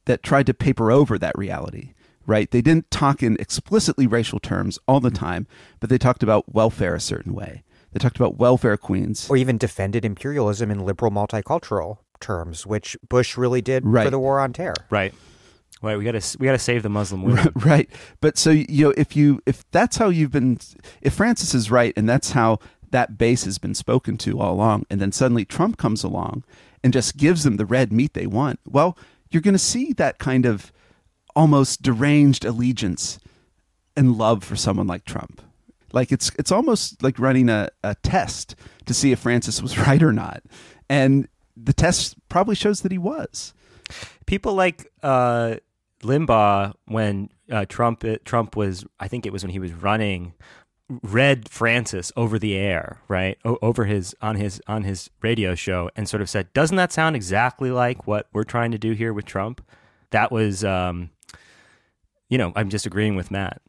that 0.05 0.22
tried 0.22 0.47
to 0.47 0.55
paper 0.55 0.91
over 0.91 1.18
that 1.18 1.36
reality 1.36 1.95
right? 2.26 2.51
They 2.51 2.61
didn't 2.61 2.91
talk 2.91 3.22
in 3.22 3.39
explicitly 3.41 4.07
racial 4.07 4.39
terms 4.39 4.78
all 4.86 5.01
the 5.01 5.11
time 5.11 5.47
but 5.80 5.89
they 5.89 5.99
talked 5.99 6.22
about 6.22 6.55
welfare 6.55 6.95
a 6.95 7.01
certain 7.01 7.34
way. 7.34 7.62
They 7.93 7.99
talked 7.99 8.16
about 8.16 8.36
welfare 8.36 8.76
queens. 8.76 9.30
Or 9.30 9.39
even 9.39 9.57
defended 9.57 10.05
imperialism 10.05 10.70
and 10.70 10.84
liberal 10.84 11.11
multicultural 11.11 11.99
terms, 12.21 12.66
which 12.66 12.97
Bush 13.09 13.37
really 13.37 13.61
did 13.61 13.85
right. 13.87 14.05
for 14.05 14.11
the 14.11 14.19
war 14.19 14.41
on 14.41 14.53
terror. 14.53 14.75
Right. 14.91 15.14
Right, 15.81 15.97
we 15.97 16.03
got 16.03 16.21
to 16.21 16.39
we 16.41 16.47
got 16.47 16.53
to 16.53 16.59
save 16.59 16.83
the 16.83 16.89
Muslim 16.89 17.23
women. 17.23 17.53
Right, 17.55 17.89
but 18.21 18.37
so 18.37 18.51
you 18.51 18.87
know, 18.87 18.95
if 18.97 19.14
you 19.14 19.41
if 19.47 19.64
that's 19.71 19.97
how 19.97 20.09
you've 20.09 20.33
been, 20.33 20.59
if 21.03 21.14
Francis 21.14 21.55
is 21.55 21.71
right, 21.71 21.93
and 21.97 22.09
that's 22.09 22.33
how 22.33 22.59
that 22.91 23.16
base 23.16 23.45
has 23.45 23.59
been 23.59 23.77
spoken 23.77 24.16
to 24.19 24.41
all 24.41 24.55
along, 24.55 24.87
and 24.91 25.01
then 25.01 25.12
suddenly 25.12 25.45
Trump 25.45 25.77
comes 25.77 26.03
along 26.03 26.43
and 26.83 26.93
just 26.93 27.16
gives 27.16 27.45
them 27.45 27.59
the 27.59 27.66
red 27.66 27.93
meat 27.93 28.14
they 28.14 28.27
want, 28.27 28.59
well, 28.66 28.99
you're 29.31 29.43
going 29.43 29.55
to 29.55 29.59
see 29.59 29.93
that 29.93 30.19
kind 30.19 30.47
of 30.47 30.73
almost 31.37 31.83
deranged 31.83 32.45
allegiance 32.45 33.21
and 33.97 34.16
love 34.16 34.43
for 34.43 34.57
someone 34.57 34.87
like 34.87 35.05
Trump. 35.05 35.43
Like 35.93 36.12
it's 36.12 36.31
it's 36.39 36.53
almost 36.53 37.03
like 37.03 37.19
running 37.19 37.49
a, 37.49 37.69
a 37.83 37.95
test 37.97 38.55
to 38.87 38.95
see 38.95 39.12
if 39.12 39.21
Francis 39.21 39.62
was 39.62 39.79
right 39.87 40.03
or 40.03 40.12
not. 40.12 40.43
And 40.89 41.29
the 41.62 41.72
test 41.72 42.16
probably 42.28 42.54
shows 42.54 42.82
that 42.82 42.92
he 42.92 42.98
was. 42.98 43.54
People 44.26 44.54
like 44.54 44.90
uh, 45.02 45.56
Limbaugh, 46.02 46.74
when 46.86 47.30
uh, 47.50 47.64
Trump 47.68 48.04
Trump 48.24 48.56
was, 48.56 48.84
I 49.00 49.09
think 49.09 49.26
it 49.26 49.32
was 49.32 49.42
when 49.42 49.50
he 49.50 49.59
was 49.59 49.72
running, 49.72 50.34
read 51.02 51.48
Francis 51.48 52.12
over 52.16 52.38
the 52.38 52.54
air, 52.56 53.00
right, 53.09 53.38
o- 53.44 53.59
over 53.62 53.86
his 53.86 54.14
on 54.20 54.36
his 54.36 54.61
on 54.66 54.82
his 54.82 55.11
radio 55.22 55.54
show, 55.54 55.90
and 55.96 56.09
sort 56.09 56.20
of 56.20 56.28
said, 56.30 56.52
"Doesn't 56.52 56.76
that 56.76 56.92
sound 56.92 57.16
exactly 57.16 57.70
like 57.70 58.06
what 58.06 58.28
we're 58.32 58.44
trying 58.44 58.70
to 58.72 58.78
do 58.78 58.92
here 58.92 59.12
with 59.12 59.24
Trump?" 59.24 59.66
That 60.11 60.30
was, 60.30 60.64
um, 60.64 61.11
you 62.28 62.38
know, 62.38 62.52
I'm 62.56 62.68
just 62.70 62.86
agreeing 62.86 63.16
with 63.16 63.30
Matt. 63.30 63.61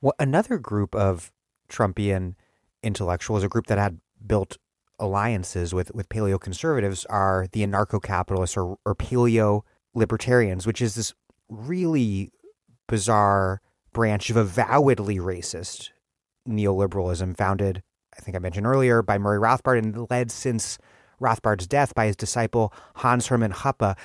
Well, 0.00 0.14
another 0.18 0.58
group 0.58 0.94
of 0.94 1.32
Trumpian 1.68 2.34
intellectuals, 2.82 3.44
a 3.44 3.48
group 3.48 3.66
that 3.66 3.78
had 3.78 4.00
built 4.26 4.58
alliances 5.02 5.74
with, 5.74 5.94
with 5.94 6.08
paleo 6.08 6.40
conservatives 6.40 7.04
are 7.06 7.48
the 7.52 7.66
anarcho 7.66 8.00
capitalists 8.02 8.56
or, 8.56 8.78
or 8.86 8.94
paleo 8.94 9.62
libertarians, 9.94 10.66
which 10.66 10.80
is 10.80 10.94
this 10.94 11.12
really 11.48 12.30
bizarre 12.88 13.60
branch 13.92 14.30
of 14.30 14.36
avowedly 14.36 15.16
racist 15.16 15.90
neoliberalism 16.48 17.36
founded, 17.36 17.82
I 18.16 18.20
think 18.20 18.36
I 18.36 18.40
mentioned 18.40 18.66
earlier, 18.66 19.02
by 19.02 19.18
Murray 19.18 19.38
Rothbard 19.38 19.78
and 19.78 20.06
led 20.08 20.30
since 20.30 20.78
Rothbard's 21.20 21.66
death 21.66 21.94
by 21.94 22.06
his 22.06 22.16
disciple 22.16 22.72
Hans 22.96 23.26
Hermann 23.26 23.52
Hoppe. 23.52 23.96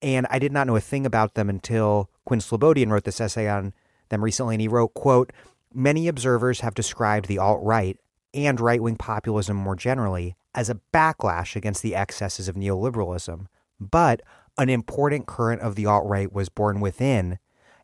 And 0.00 0.26
I 0.30 0.38
did 0.38 0.52
not 0.52 0.66
know 0.66 0.76
a 0.76 0.80
thing 0.80 1.06
about 1.06 1.34
them 1.34 1.48
until 1.48 2.10
Quinn 2.24 2.40
Slobodian 2.40 2.90
wrote 2.90 3.04
this 3.04 3.20
essay 3.20 3.48
on 3.48 3.72
them 4.08 4.24
recently. 4.24 4.54
And 4.54 4.62
he 4.62 4.68
wrote, 4.68 4.94
quote, 4.94 5.32
Many 5.74 6.08
observers 6.08 6.60
have 6.60 6.74
described 6.74 7.28
the 7.28 7.38
alt 7.38 7.60
right 7.62 7.98
and 8.34 8.60
right 8.60 8.82
wing 8.82 8.96
populism 8.96 9.56
more 9.56 9.76
generally 9.76 10.36
as 10.54 10.68
a 10.68 10.80
backlash 10.92 11.56
against 11.56 11.82
the 11.82 11.94
excesses 11.94 12.48
of 12.48 12.56
neoliberalism. 12.56 13.46
But 13.80 14.22
an 14.58 14.68
important 14.68 15.26
current 15.26 15.62
of 15.62 15.74
the 15.74 15.86
alt 15.86 16.06
right 16.06 16.32
was 16.32 16.48
born 16.48 16.80
within 16.80 17.38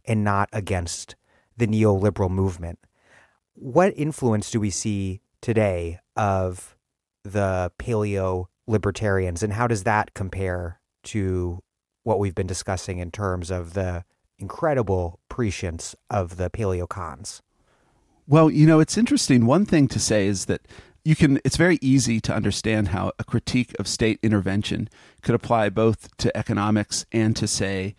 and 0.05 0.23
not 0.25 0.49
against 0.53 1.17
the 1.57 1.67
neoliberal 1.67 2.31
movement. 2.31 2.79
What 3.55 3.93
influence 3.97 4.51
do 4.51 4.61
we 4.61 4.71
see 4.71 5.21
today 5.41 5.99
of 6.17 6.77
the 7.25 7.73
paleo 7.79 8.47
libertarians, 8.67 9.43
and 9.43 9.53
how 9.53 9.67
does 9.67 9.85
that 9.85 10.15
compare 10.15 10.81
to 11.03 11.61
what 12.05 12.19
we've 12.19 12.35
been 12.35 12.47
discussing 12.47 12.99
in 12.99 13.11
terms 13.11 13.51
of 13.51 13.75
the 13.75 14.05
incredible 14.39 15.21
prescience 15.29 15.97
of 16.11 16.37
the 16.37 16.49
paleo 16.51 16.89
cons? 16.89 17.43
Well, 18.27 18.51
you 18.51 18.67
know, 18.67 18.79
it's 18.79 18.99
interesting. 18.99 19.47
One 19.47 19.65
thing 19.65 19.89
to 19.89 19.99
say 19.99 20.27
is 20.27 20.45
that 20.47 20.61
you 21.09 21.17
can 21.17 21.41
it's 21.43 21.57
very 21.57 21.79
easy 21.81 22.21
to 22.21 22.35
understand 22.35 22.89
how 22.89 23.13
a 23.19 23.25
critique 23.25 23.75
of 23.79 23.89
state 23.89 24.19
intervention 24.23 24.91
could 25.23 25.35
apply 25.35 25.71
both 25.71 26.15
to 26.19 26.37
economics 26.37 27.07
and 27.11 27.35
to 27.35 27.47
say, 27.47 27.95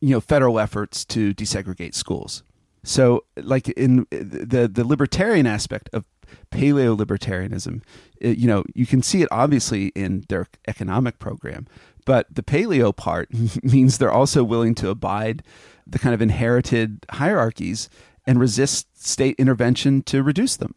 you 0.00 0.08
know, 0.08 0.22
federal 0.22 0.58
efforts 0.58 1.04
to 1.04 1.34
desegregate 1.34 1.94
schools. 1.94 2.42
So, 2.82 3.24
like 3.36 3.68
in 3.68 4.06
the 4.10 4.66
the 4.72 4.84
libertarian 4.84 5.46
aspect 5.46 5.90
of 5.92 6.06
paleo 6.50 6.96
libertarianism, 6.96 7.82
uh, 8.24 8.28
you 8.28 8.46
know, 8.46 8.64
you 8.74 8.86
can 8.86 9.02
see 9.02 9.20
it 9.20 9.28
obviously 9.30 9.88
in 9.88 10.24
their 10.30 10.46
economic 10.66 11.18
program, 11.18 11.66
but 12.06 12.26
the 12.34 12.42
paleo 12.42 12.96
part 12.96 13.28
means 13.62 13.98
they're 13.98 14.10
also 14.10 14.42
willing 14.42 14.74
to 14.76 14.88
abide 14.88 15.42
the 15.86 15.98
kind 15.98 16.14
of 16.14 16.22
inherited 16.22 17.04
hierarchies 17.10 17.90
and 18.26 18.40
resist 18.40 18.86
state 19.06 19.36
intervention 19.38 20.00
to 20.04 20.22
reduce 20.22 20.56
them. 20.56 20.74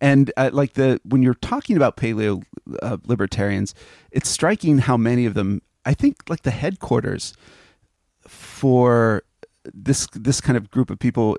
And 0.00 0.32
uh, 0.36 0.50
like 0.52 0.74
the 0.74 1.00
when 1.04 1.22
you're 1.22 1.34
talking 1.34 1.76
about 1.76 1.96
paleo 1.96 2.42
uh, 2.82 2.98
libertarians, 3.06 3.74
it's 4.10 4.28
striking 4.28 4.78
how 4.78 4.96
many 4.96 5.26
of 5.26 5.34
them. 5.34 5.62
I 5.84 5.94
think 5.94 6.16
like 6.28 6.42
the 6.42 6.50
headquarters 6.50 7.34
for 8.26 9.22
this 9.72 10.06
this 10.12 10.40
kind 10.40 10.56
of 10.56 10.70
group 10.70 10.90
of 10.90 10.98
people. 10.98 11.38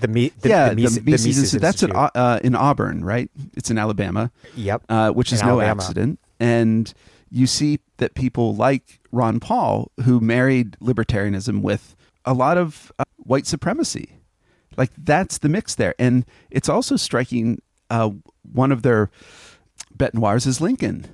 The, 0.00 0.08
me, 0.08 0.32
the 0.40 0.48
yeah, 0.48 0.68
the 0.70 0.82
Mises, 0.82 0.96
the 1.02 1.10
Mises, 1.10 1.24
the 1.24 1.40
Mises 1.40 1.60
that's 1.60 1.82
in, 1.82 1.92
uh, 1.92 2.40
in 2.42 2.54
Auburn, 2.54 3.04
right? 3.04 3.30
It's 3.56 3.70
in 3.70 3.78
Alabama. 3.78 4.30
Yep. 4.56 4.84
uh, 4.88 5.10
which 5.10 5.32
In 5.32 5.36
is 5.36 5.42
no 5.42 5.60
Alabama. 5.60 5.82
accident. 5.82 6.20
And 6.38 6.92
you 7.30 7.46
see 7.46 7.80
that 7.98 8.14
people 8.14 8.54
like 8.54 9.00
Ron 9.10 9.40
Paul, 9.40 9.90
who 10.04 10.20
married 10.20 10.76
libertarianism 10.80 11.62
with 11.62 11.96
a 12.24 12.34
lot 12.34 12.58
of 12.58 12.92
uh, 12.98 13.04
white 13.16 13.46
supremacy, 13.46 14.18
like 14.76 14.90
that's 14.96 15.38
the 15.38 15.48
mix 15.48 15.74
there. 15.74 15.94
And 15.98 16.24
it's 16.50 16.68
also 16.68 16.96
striking. 16.96 17.60
Uh, 17.92 18.10
one 18.50 18.72
of 18.72 18.82
their 18.82 19.10
bête 19.94 20.14
noirs 20.14 20.46
is 20.46 20.62
Lincoln, 20.62 21.04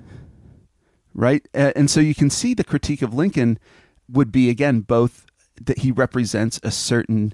right? 1.13 1.45
And 1.53 1.89
so 1.89 1.99
you 1.99 2.15
can 2.15 2.29
see 2.29 2.53
the 2.53 2.63
critique 2.63 3.01
of 3.01 3.13
Lincoln 3.13 3.59
would 4.07 4.31
be 4.31 4.49
again 4.49 4.79
both 4.79 5.25
that 5.61 5.79
he 5.79 5.91
represents 5.91 6.57
a 6.63 6.71
certain 6.71 7.33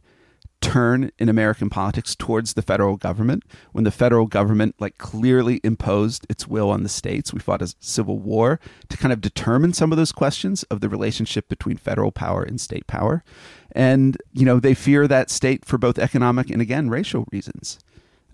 turn 0.62 1.12
in 1.20 1.30
American 1.30 1.70
politics 1.70 2.16
towards 2.16 2.56
the 2.56 2.64
federal 2.64 2.98
government 2.98 3.44
when 3.72 3.84
the 3.84 3.92
federal 3.92 4.26
government 4.26 4.74
like 4.80 4.98
clearly 4.98 5.62
imposed 5.64 6.26
its 6.28 6.48
will 6.48 6.72
on 6.72 6.82
the 6.82 6.90
states. 6.90 7.32
We 7.32 7.40
fought 7.40 7.62
a 7.62 7.76
civil 7.80 8.18
war 8.18 8.60
to 8.90 8.98
kind 8.98 9.14
of 9.14 9.22
determine 9.22 9.74
some 9.74 9.92
of 9.92 9.98
those 10.00 10.12
questions 10.12 10.64
of 10.64 10.82
the 10.82 10.90
relationship 10.90 11.48
between 11.50 11.78
federal 11.78 12.12
power 12.12 12.42
and 12.42 12.60
state 12.60 12.88
power. 12.88 13.24
And, 13.74 14.18
you 14.34 14.46
know, 14.46 14.60
they 14.60 14.74
fear 14.74 15.08
that 15.08 15.30
state 15.30 15.66
for 15.66 15.78
both 15.78 16.00
economic 16.00 16.50
and 16.50 16.64
again 16.64 16.90
racial 16.90 17.28
reasons. 17.32 17.78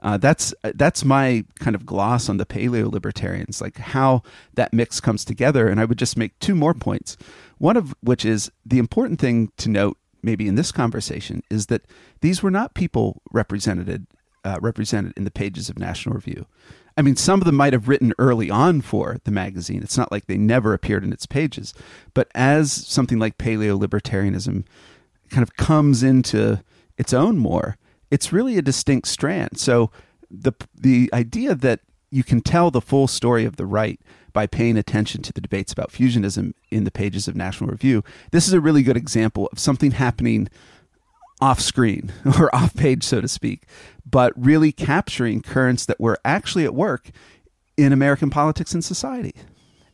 Uh, 0.01 0.17
that's 0.17 0.53
that's 0.75 1.05
my 1.05 1.45
kind 1.59 1.75
of 1.75 1.85
gloss 1.85 2.27
on 2.27 2.37
the 2.37 2.45
paleo 2.45 2.91
libertarians, 2.91 3.61
like 3.61 3.77
how 3.77 4.23
that 4.55 4.73
mix 4.73 4.99
comes 4.99 5.23
together. 5.23 5.67
And 5.67 5.79
I 5.79 5.85
would 5.85 5.99
just 5.99 6.17
make 6.17 6.37
two 6.39 6.55
more 6.55 6.73
points. 6.73 7.17
One 7.59 7.77
of 7.77 7.93
which 8.01 8.25
is 8.25 8.51
the 8.65 8.79
important 8.79 9.19
thing 9.19 9.51
to 9.57 9.69
note, 9.69 9.97
maybe 10.23 10.47
in 10.47 10.55
this 10.55 10.71
conversation, 10.71 11.43
is 11.51 11.67
that 11.67 11.83
these 12.21 12.41
were 12.41 12.51
not 12.51 12.73
people 12.73 13.21
represented 13.31 14.07
uh, 14.43 14.57
represented 14.59 15.13
in 15.15 15.23
the 15.23 15.31
pages 15.31 15.69
of 15.69 15.77
National 15.77 16.15
Review. 16.15 16.47
I 16.97 17.03
mean, 17.03 17.15
some 17.15 17.39
of 17.39 17.45
them 17.45 17.55
might 17.55 17.73
have 17.73 17.87
written 17.87 18.13
early 18.19 18.49
on 18.49 18.81
for 18.81 19.17
the 19.23 19.31
magazine. 19.31 19.81
It's 19.81 19.97
not 19.97 20.11
like 20.11 20.25
they 20.25 20.37
never 20.37 20.73
appeared 20.73 21.03
in 21.03 21.13
its 21.13 21.25
pages, 21.25 21.73
but 22.13 22.29
as 22.35 22.71
something 22.71 23.17
like 23.17 23.37
paleo 23.37 23.79
libertarianism 23.79 24.65
kind 25.29 25.43
of 25.43 25.55
comes 25.55 26.03
into 26.03 26.61
its 26.97 27.13
own 27.13 27.37
more, 27.37 27.77
it's 28.11 28.33
really 28.33 28.57
a 28.57 28.61
distinct 28.61 29.07
strand. 29.07 29.57
So 29.59 29.89
the 30.29 30.53
the 30.75 31.09
idea 31.13 31.55
that 31.55 31.79
you 32.11 32.23
can 32.23 32.41
tell 32.41 32.69
the 32.69 32.81
full 32.81 33.07
story 33.07 33.45
of 33.45 33.55
the 33.55 33.65
right 33.65 33.99
by 34.33 34.45
paying 34.45 34.77
attention 34.77 35.21
to 35.23 35.33
the 35.33 35.41
debates 35.41 35.73
about 35.73 35.91
fusionism 35.91 36.53
in 36.69 36.83
the 36.83 36.91
pages 36.91 37.27
of 37.27 37.35
National 37.35 37.69
Review. 37.69 38.03
This 38.31 38.47
is 38.47 38.53
a 38.53 38.61
really 38.61 38.83
good 38.83 38.97
example 38.97 39.49
of 39.51 39.59
something 39.59 39.91
happening 39.91 40.49
off 41.41 41.59
screen 41.59 42.11
or 42.39 42.53
off 42.53 42.75
page, 42.75 43.03
so 43.03 43.21
to 43.21 43.27
speak, 43.27 43.63
but 44.09 44.33
really 44.35 44.71
capturing 44.71 45.41
currents 45.41 45.85
that 45.85 45.99
were 45.99 46.19
actually 46.23 46.65
at 46.65 46.75
work 46.75 47.09
in 47.77 47.91
American 47.91 48.29
politics 48.29 48.73
and 48.73 48.83
society. 48.83 49.33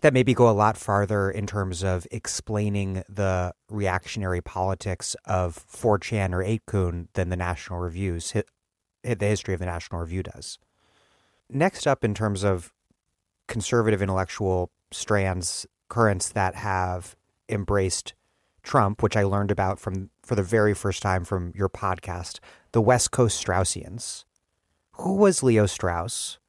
That 0.07 0.13
maybe 0.13 0.33
go 0.33 0.49
a 0.49 0.51
lot 0.51 0.77
farther 0.77 1.29
in 1.29 1.45
terms 1.45 1.83
of 1.83 2.07
explaining 2.11 3.03
the 3.09 3.53
reactionary 3.69 4.39
politics 4.39 5.17
of 5.25 5.61
4chan 5.69 6.31
or 6.31 6.41
8kun 6.41 7.09
than 7.11 7.27
the 7.27 7.35
National 7.35 7.79
Review's 7.79 8.31
the 9.03 9.25
history 9.25 9.53
of 9.53 9.59
the 9.59 9.65
National 9.65 9.99
Review 9.99 10.23
does. 10.23 10.59
Next 11.49 11.85
up, 11.85 12.05
in 12.05 12.13
terms 12.13 12.45
of 12.45 12.71
conservative 13.49 14.01
intellectual 14.01 14.71
strands, 14.91 15.67
currents 15.89 16.29
that 16.29 16.55
have 16.55 17.17
embraced 17.49 18.13
Trump, 18.63 19.03
which 19.03 19.17
I 19.17 19.23
learned 19.23 19.51
about 19.51 19.77
from 19.77 20.09
for 20.23 20.35
the 20.35 20.41
very 20.43 20.73
first 20.73 21.01
time 21.01 21.25
from 21.25 21.51
your 21.53 21.67
podcast, 21.67 22.39
the 22.71 22.81
West 22.81 23.11
Coast 23.11 23.45
Straussians. 23.45 24.23
Who 24.93 25.15
was 25.15 25.43
Leo 25.43 25.65
Strauss? 25.65 26.39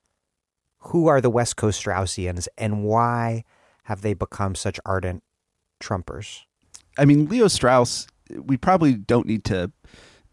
Who 0.80 1.06
are 1.06 1.20
the 1.20 1.30
West 1.30 1.56
Coast 1.56 1.84
Straussians, 1.84 2.48
and 2.56 2.84
why 2.84 3.44
have 3.84 4.02
they 4.02 4.14
become 4.14 4.54
such 4.54 4.78
ardent 4.86 5.22
Trumpers? 5.80 6.42
I 6.96 7.04
mean, 7.04 7.26
Leo 7.26 7.48
Strauss, 7.48 8.06
we 8.30 8.56
probably 8.56 8.94
don't 8.94 9.26
need 9.26 9.44
to 9.44 9.72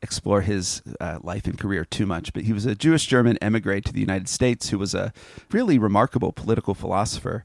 explore 0.02 0.42
his 0.42 0.82
uh, 1.00 1.20
life 1.24 1.46
and 1.46 1.58
career 1.58 1.84
too 1.84 2.06
much, 2.06 2.32
but 2.34 2.44
he 2.44 2.54
was 2.54 2.66
a 2.66 2.76
Jewish 2.76 3.08
German 3.08 3.38
emigre 3.42 3.82
to 3.82 3.94
the 3.94 4.00
United 4.00 4.28
States 4.30 4.70
who 4.70 4.78
was 4.78 4.94
a 4.94 5.12
really 5.52 5.80
remarkable 5.80 6.32
political 6.32 6.74
philosopher. 6.74 7.44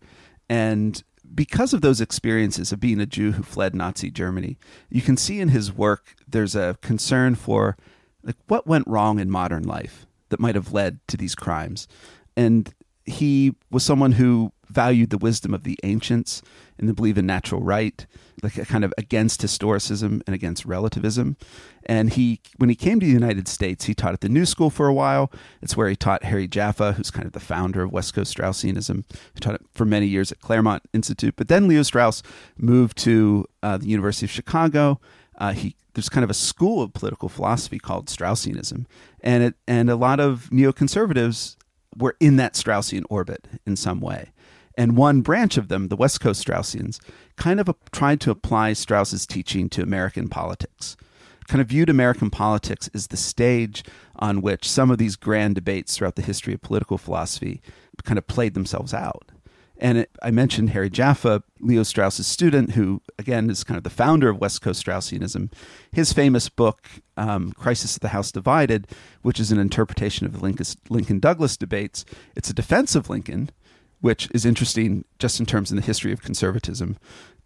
And 0.48 1.02
because 1.34 1.72
of 1.72 1.80
those 1.80 2.00
experiences 2.00 2.72
of 2.72 2.80
being 2.80 3.00
a 3.00 3.06
Jew 3.06 3.32
who 3.32 3.42
fled 3.42 3.74
Nazi 3.74 4.10
Germany, 4.10 4.58
you 4.90 5.00
can 5.00 5.16
see 5.16 5.40
in 5.40 5.48
his 5.48 5.72
work 5.72 6.14
there's 6.28 6.54
a 6.54 6.76
concern 6.82 7.34
for 7.34 7.76
like 8.22 8.36
what 8.46 8.66
went 8.66 8.86
wrong 8.86 9.18
in 9.18 9.30
modern 9.30 9.62
life 9.62 10.06
that 10.28 10.40
might 10.40 10.54
have 10.54 10.72
led 10.72 10.98
to 11.08 11.16
these 11.16 11.34
crimes. 11.34 11.88
And 12.36 12.72
he 13.10 13.54
was 13.70 13.84
someone 13.84 14.12
who 14.12 14.52
valued 14.68 15.10
the 15.10 15.18
wisdom 15.18 15.52
of 15.52 15.64
the 15.64 15.78
ancients 15.82 16.42
and 16.78 16.88
the 16.88 16.94
belief 16.94 17.18
in 17.18 17.26
natural 17.26 17.60
right, 17.60 18.06
like 18.42 18.56
a 18.56 18.64
kind 18.64 18.84
of 18.84 18.94
against 18.96 19.42
historicism 19.42 20.22
and 20.26 20.34
against 20.34 20.64
relativism. 20.64 21.36
And 21.84 22.12
he, 22.12 22.40
when 22.56 22.70
he 22.70 22.76
came 22.76 23.00
to 23.00 23.06
the 23.06 23.12
United 23.12 23.48
States, 23.48 23.84
he 23.84 23.94
taught 23.94 24.14
at 24.14 24.20
the 24.20 24.28
New 24.28 24.46
School 24.46 24.70
for 24.70 24.86
a 24.86 24.94
while. 24.94 25.30
It's 25.60 25.76
where 25.76 25.88
he 25.88 25.96
taught 25.96 26.24
Harry 26.24 26.46
Jaffa, 26.46 26.92
who's 26.92 27.10
kind 27.10 27.26
of 27.26 27.32
the 27.32 27.40
founder 27.40 27.82
of 27.82 27.92
West 27.92 28.14
Coast 28.14 28.34
Straussianism. 28.36 29.04
He 29.34 29.40
taught 29.40 29.56
it 29.56 29.62
for 29.74 29.84
many 29.84 30.06
years 30.06 30.30
at 30.32 30.40
Claremont 30.40 30.84
Institute. 30.92 31.34
But 31.36 31.48
then 31.48 31.68
Leo 31.68 31.82
Strauss 31.82 32.22
moved 32.56 32.96
to 32.98 33.44
uh, 33.62 33.76
the 33.76 33.88
University 33.88 34.26
of 34.26 34.30
Chicago. 34.30 35.00
Uh, 35.36 35.52
he 35.52 35.74
there's 35.94 36.08
kind 36.08 36.22
of 36.22 36.30
a 36.30 36.34
school 36.34 36.82
of 36.82 36.92
political 36.92 37.28
philosophy 37.28 37.78
called 37.78 38.06
Straussianism, 38.06 38.86
and 39.22 39.42
it 39.42 39.54
and 39.66 39.90
a 39.90 39.96
lot 39.96 40.20
of 40.20 40.48
neoconservatives 40.52 41.56
were 41.96 42.16
in 42.20 42.36
that 42.36 42.54
Straussian 42.54 43.04
orbit 43.10 43.46
in 43.66 43.76
some 43.76 44.00
way. 44.00 44.30
And 44.76 44.96
one 44.96 45.20
branch 45.20 45.56
of 45.56 45.68
them, 45.68 45.88
the 45.88 45.96
West 45.96 46.20
Coast 46.20 46.46
Straussians, 46.46 47.00
kind 47.36 47.60
of 47.60 47.68
a, 47.68 47.74
tried 47.92 48.20
to 48.22 48.30
apply 48.30 48.72
Strauss's 48.72 49.26
teaching 49.26 49.68
to 49.70 49.82
American 49.82 50.28
politics. 50.28 50.96
Kind 51.48 51.60
of 51.60 51.68
viewed 51.68 51.90
American 51.90 52.30
politics 52.30 52.88
as 52.94 53.08
the 53.08 53.16
stage 53.16 53.82
on 54.16 54.40
which 54.40 54.70
some 54.70 54.90
of 54.90 54.98
these 54.98 55.16
grand 55.16 55.56
debates 55.56 55.96
throughout 55.96 56.14
the 56.14 56.22
history 56.22 56.54
of 56.54 56.62
political 56.62 56.96
philosophy 56.96 57.60
kind 58.04 58.18
of 58.18 58.26
played 58.26 58.54
themselves 58.54 58.94
out. 58.94 59.32
And 59.82 59.96
it, 59.98 60.10
I 60.22 60.30
mentioned 60.30 60.70
Harry 60.70 60.90
Jaffa, 60.90 61.42
Leo 61.58 61.82
Strauss's 61.82 62.26
student, 62.26 62.72
who 62.72 63.00
again 63.18 63.48
is 63.48 63.64
kind 63.64 63.78
of 63.78 63.82
the 63.82 63.90
founder 63.90 64.28
of 64.28 64.38
West 64.38 64.60
Coast 64.60 64.84
Straussianism. 64.84 65.50
His 65.90 66.12
famous 66.12 66.50
book, 66.50 66.86
um, 67.16 67.52
"Crisis 67.52 67.96
of 67.96 68.00
the 68.00 68.08
House 68.08 68.30
Divided," 68.30 68.86
which 69.22 69.40
is 69.40 69.50
an 69.50 69.58
interpretation 69.58 70.26
of 70.26 70.38
the 70.38 70.76
Lincoln 70.90 71.18
Douglas 71.18 71.56
debates, 71.56 72.04
it's 72.36 72.50
a 72.50 72.54
defense 72.54 72.94
of 72.94 73.08
Lincoln, 73.08 73.50
which 74.02 74.28
is 74.34 74.44
interesting 74.44 75.06
just 75.18 75.40
in 75.40 75.46
terms 75.46 75.70
of 75.70 75.76
the 75.76 75.82
history 75.82 76.12
of 76.12 76.22
conservatism. 76.22 76.98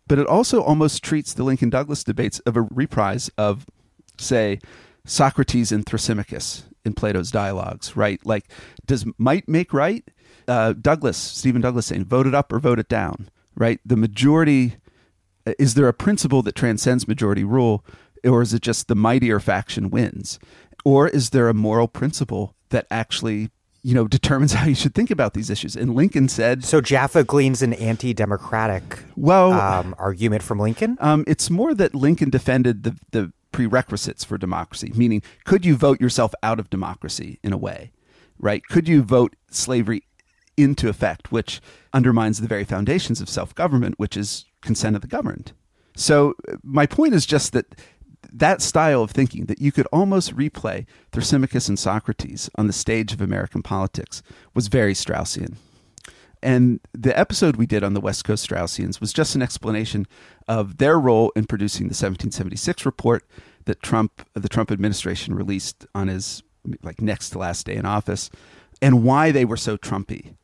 But 0.08 0.18
it 0.18 0.26
also 0.26 0.60
almost 0.60 1.04
treats 1.04 1.32
the 1.32 1.44
Lincoln 1.44 1.70
Douglas 1.70 2.02
debates 2.04 2.40
of 2.40 2.56
a 2.56 2.62
reprise 2.62 3.30
of, 3.38 3.64
say, 4.18 4.58
Socrates 5.06 5.70
and 5.70 5.86
Thrasymachus 5.86 6.64
in 6.84 6.94
Plato's 6.94 7.30
dialogues, 7.30 7.96
right? 7.96 8.20
Like, 8.26 8.50
does 8.86 9.06
might 9.18 9.48
make 9.48 9.72
right? 9.72 10.04
Uh, 10.48 10.72
Douglas, 10.72 11.16
Stephen 11.16 11.60
Douglas 11.60 11.86
saying, 11.86 12.04
vote 12.04 12.26
it 12.26 12.34
up 12.34 12.52
or 12.52 12.58
vote 12.58 12.78
it 12.78 12.88
down, 12.88 13.28
right? 13.56 13.80
The 13.84 13.96
majority, 13.96 14.76
is 15.58 15.74
there 15.74 15.88
a 15.88 15.92
principle 15.92 16.42
that 16.42 16.54
transcends 16.54 17.08
majority 17.08 17.44
rule, 17.44 17.84
or 18.24 18.42
is 18.42 18.54
it 18.54 18.62
just 18.62 18.88
the 18.88 18.94
mightier 18.94 19.40
faction 19.40 19.90
wins? 19.90 20.38
Or 20.84 21.08
is 21.08 21.30
there 21.30 21.48
a 21.48 21.54
moral 21.54 21.88
principle 21.88 22.54
that 22.70 22.86
actually, 22.90 23.50
you 23.82 23.94
know, 23.94 24.06
determines 24.06 24.52
how 24.54 24.66
you 24.66 24.74
should 24.74 24.94
think 24.94 25.10
about 25.10 25.34
these 25.34 25.50
issues? 25.50 25.76
And 25.76 25.94
Lincoln 25.94 26.28
said, 26.28 26.64
So 26.64 26.80
Jaffa 26.80 27.24
gleans 27.24 27.62
an 27.62 27.72
anti-democratic 27.74 29.04
well, 29.16 29.52
um, 29.52 29.94
argument 29.98 30.42
from 30.42 30.58
Lincoln. 30.58 30.96
um, 31.00 31.24
it's 31.26 31.50
more 31.50 31.74
that 31.74 31.94
Lincoln 31.94 32.30
defended 32.30 32.82
the, 32.82 32.96
the 33.12 33.32
prerequisites 33.52 34.24
for 34.24 34.36
democracy, 34.36 34.92
meaning, 34.96 35.22
could 35.44 35.64
you 35.64 35.76
vote 35.76 36.00
yourself 36.00 36.34
out 36.42 36.58
of 36.58 36.68
democracy 36.70 37.38
in 37.42 37.52
a 37.52 37.56
way, 37.56 37.92
right? 38.38 38.66
Could 38.68 38.88
you 38.88 39.02
vote 39.02 39.36
slavery 39.48 40.02
into 40.56 40.88
effect, 40.88 41.32
which 41.32 41.60
undermines 41.92 42.40
the 42.40 42.48
very 42.48 42.64
foundations 42.64 43.20
of 43.20 43.28
self 43.28 43.54
government, 43.54 43.98
which 43.98 44.16
is 44.16 44.44
consent 44.62 44.96
of 44.96 45.02
the 45.02 45.08
governed? 45.08 45.52
So, 45.96 46.34
uh, 46.48 46.56
my 46.62 46.86
point 46.86 47.14
is 47.14 47.26
just 47.26 47.52
that 47.52 47.66
that 48.32 48.62
style 48.62 49.02
of 49.02 49.10
thinking 49.10 49.44
that 49.46 49.60
you 49.60 49.70
could 49.70 49.86
almost 49.92 50.34
replay 50.34 50.86
Thrasymachus 51.12 51.68
and 51.68 51.78
Socrates 51.78 52.50
on 52.56 52.66
the 52.66 52.72
stage 52.72 53.12
of 53.12 53.20
American 53.20 53.62
politics 53.62 54.22
was 54.54 54.68
very 54.68 54.94
Straussian. 54.94 55.56
And 56.42 56.80
the 56.92 57.18
episode 57.18 57.56
we 57.56 57.66
did 57.66 57.82
on 57.82 57.94
the 57.94 58.00
West 58.00 58.24
Coast 58.24 58.46
Straussians 58.48 59.00
was 59.00 59.12
just 59.12 59.34
an 59.34 59.40
explanation 59.40 60.06
of 60.46 60.76
their 60.76 60.98
role 60.98 61.32
in 61.36 61.46
producing 61.46 61.84
the 61.84 61.94
1776 61.94 62.84
report 62.84 63.24
that 63.64 63.82
Trump, 63.82 64.26
uh, 64.36 64.40
the 64.40 64.48
Trump 64.48 64.70
administration 64.70 65.34
released 65.34 65.86
on 65.94 66.08
his 66.08 66.42
like 66.82 67.00
next 67.00 67.30
to 67.30 67.38
last 67.38 67.66
day 67.66 67.76
in 67.76 67.86
office, 67.86 68.30
and 68.82 69.04
why 69.04 69.30
they 69.30 69.44
were 69.44 69.56
so 69.56 69.76
Trumpy. 69.76 70.34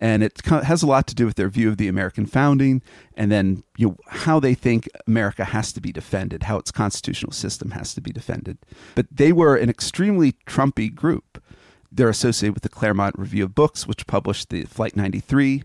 And 0.00 0.22
it 0.22 0.40
has 0.46 0.82
a 0.82 0.86
lot 0.86 1.08
to 1.08 1.14
do 1.14 1.26
with 1.26 1.34
their 1.34 1.48
view 1.48 1.68
of 1.68 1.76
the 1.76 1.88
American 1.88 2.24
founding, 2.24 2.82
and 3.16 3.32
then 3.32 3.64
you 3.76 3.88
know, 3.88 3.96
how 4.06 4.38
they 4.38 4.54
think 4.54 4.88
America 5.08 5.44
has 5.44 5.72
to 5.72 5.80
be 5.80 5.90
defended, 5.90 6.44
how 6.44 6.56
its 6.56 6.70
constitutional 6.70 7.32
system 7.32 7.72
has 7.72 7.94
to 7.94 8.00
be 8.00 8.12
defended. 8.12 8.58
But 8.94 9.06
they 9.10 9.32
were 9.32 9.56
an 9.56 9.68
extremely 9.68 10.32
Trumpy 10.46 10.94
group 10.94 11.42
they're 11.90 12.08
associated 12.08 12.54
with 12.54 12.62
the 12.62 12.68
Claremont 12.68 13.18
Review 13.18 13.44
of 13.44 13.54
Books, 13.54 13.86
which 13.86 14.06
published 14.06 14.50
the 14.50 14.64
Flight 14.64 14.96
93 14.96 15.64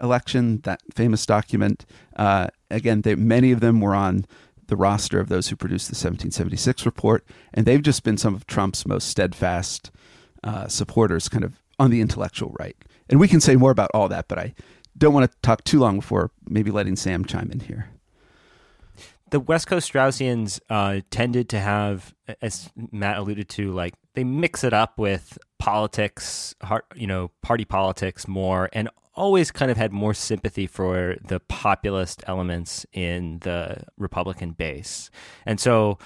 election, 0.00 0.60
that 0.62 0.80
famous 0.94 1.26
document. 1.26 1.84
Uh, 2.16 2.48
again, 2.70 3.02
they, 3.02 3.14
many 3.14 3.52
of 3.52 3.60
them 3.60 3.80
were 3.80 3.94
on 3.94 4.24
the 4.68 4.76
roster 4.76 5.18
of 5.18 5.28
those 5.28 5.48
who 5.48 5.56
produced 5.56 5.88
the 5.88 5.94
1776 5.94 6.86
report, 6.86 7.24
and 7.52 7.66
they've 7.66 7.82
just 7.82 8.04
been 8.04 8.16
some 8.16 8.34
of 8.34 8.46
Trump's 8.46 8.86
most 8.86 9.08
steadfast 9.08 9.90
uh, 10.44 10.68
supporters, 10.68 11.28
kind 11.28 11.44
of 11.44 11.60
on 11.78 11.90
the 11.90 12.00
intellectual 12.00 12.54
right. 12.58 12.76
And 13.08 13.18
we 13.20 13.28
can 13.28 13.40
say 13.40 13.56
more 13.56 13.70
about 13.70 13.90
all 13.94 14.08
that, 14.08 14.28
but 14.28 14.38
I 14.38 14.54
don't 14.96 15.14
want 15.14 15.30
to 15.30 15.38
talk 15.42 15.64
too 15.64 15.78
long 15.78 15.96
before 15.96 16.30
maybe 16.48 16.70
letting 16.70 16.96
Sam 16.96 17.24
chime 17.24 17.50
in 17.50 17.60
here 17.60 17.88
the 19.30 19.40
West 19.40 19.66
Coast 19.66 19.92
Straussians 19.92 20.60
uh, 20.70 21.00
tended 21.10 21.48
to 21.50 21.60
have, 21.60 22.14
as 22.40 22.70
Matt 22.92 23.18
alluded 23.18 23.48
to, 23.50 23.72
like 23.72 23.94
they 24.14 24.24
mix 24.24 24.64
it 24.64 24.72
up 24.72 24.98
with 24.98 25.38
politics, 25.58 26.54
you 26.94 27.06
know, 27.06 27.30
party 27.42 27.64
politics 27.64 28.26
more, 28.26 28.68
and 28.72 28.88
always 29.14 29.50
kind 29.50 29.70
of 29.70 29.76
had 29.76 29.92
more 29.92 30.14
sympathy 30.14 30.66
for 30.66 31.16
the 31.24 31.40
populist 31.40 32.22
elements 32.26 32.86
in 32.92 33.38
the 33.40 33.82
Republican 33.96 34.52
base. 34.52 35.10
And 35.44 35.58
so 35.58 35.98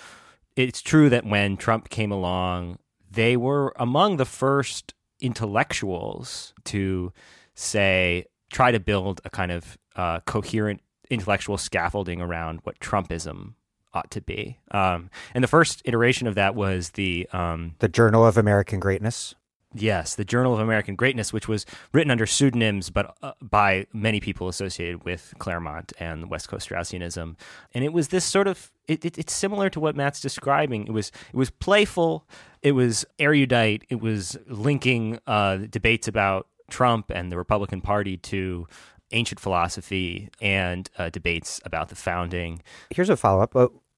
it's 0.57 0.81
true 0.81 1.09
that 1.11 1.27
when 1.27 1.57
Trump 1.57 1.91
came 1.91 2.11
along, 2.11 2.79
they 3.11 3.37
were 3.37 3.75
among 3.77 4.17
the 4.17 4.25
first 4.25 4.95
intellectuals 5.23 6.53
to 6.65 7.13
say, 7.55 8.27
try 8.53 8.71
to 8.71 8.81
build 8.81 9.21
a 9.25 9.31
kind 9.31 9.51
of 9.51 9.79
uh, 9.97 10.21
coherent 10.21 10.83
intellectual 11.09 11.57
scaffolding 11.57 12.21
around 12.21 12.61
what 12.65 12.79
Trumpism 12.81 13.55
ought 13.95 14.11
to 14.11 14.21
be. 14.21 14.59
Um, 14.71 15.11
and 15.35 15.45
the 15.45 15.49
first 15.49 15.83
iteration 15.85 16.27
of 16.27 16.35
that 16.35 16.55
was 16.55 16.91
the 16.91 17.29
um, 17.33 17.75
the 17.79 17.89
Journal 17.89 18.27
of 18.27 18.37
American 18.37 18.81
Greatness. 18.81 19.35
Yes, 19.75 20.15
the 20.15 20.25
Journal 20.25 20.53
of 20.55 20.61
American 20.61 20.97
Greatness, 20.97 21.33
which 21.33 21.49
was 21.49 21.65
written 21.93 22.11
under 22.11 22.27
pseudonyms, 22.27 22.91
but 22.91 23.17
uh, 23.23 23.33
by 23.41 23.87
many 23.93 24.21
people 24.21 24.49
associated 24.49 25.05
with 25.05 25.33
Claremont 25.39 25.93
and 25.99 26.29
West 26.29 26.49
Coast 26.49 26.69
Straussianism. 26.69 27.37
And 27.73 27.85
it 27.85 27.93
was 27.93 28.09
this 28.09 28.25
sort 28.25 28.47
of 28.49 28.71
it, 28.87 29.05
it, 29.05 29.17
it's 29.19 29.33
similar 29.33 29.71
to 29.71 29.81
what 29.81 29.97
Matt's 29.97 30.21
describing. 30.21 30.87
It 30.87 30.93
was 30.93 31.11
it 31.33 31.37
was 31.37 31.51
playful, 31.51 32.27
it 32.63 32.73
was 32.73 33.05
erudite, 33.19 33.85
it 33.89 34.01
was 34.01 34.37
linking 34.47 35.19
uh, 35.27 35.59
debates 35.71 36.07
about 36.07 36.49
Trump 36.69 37.11
and 37.15 37.33
the 37.33 37.39
Republican 37.39 37.81
Party 37.81 38.17
to 38.19 38.67
ancient 39.13 39.41
philosophy 39.41 40.29
and 40.41 40.91
uh, 40.99 41.11
debates 41.11 41.61
about 41.65 41.89
the 41.89 41.95
founding. 41.95 42.63
Here's 42.91 43.11
a 43.11 43.17
follow 43.17 43.43
up. 43.43 43.55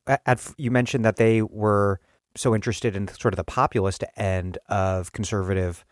Uh, 0.06 0.36
you 0.56 0.70
mentioned 0.70 1.04
that 1.04 1.16
they 1.16 1.40
were 1.42 2.00
so 2.36 2.54
interested 2.54 2.96
in 2.96 3.08
sort 3.08 3.34
of 3.34 3.36
the 3.36 3.44
populist 3.44 4.04
end 4.16 4.58
of 4.68 5.12
conservative 5.12 5.84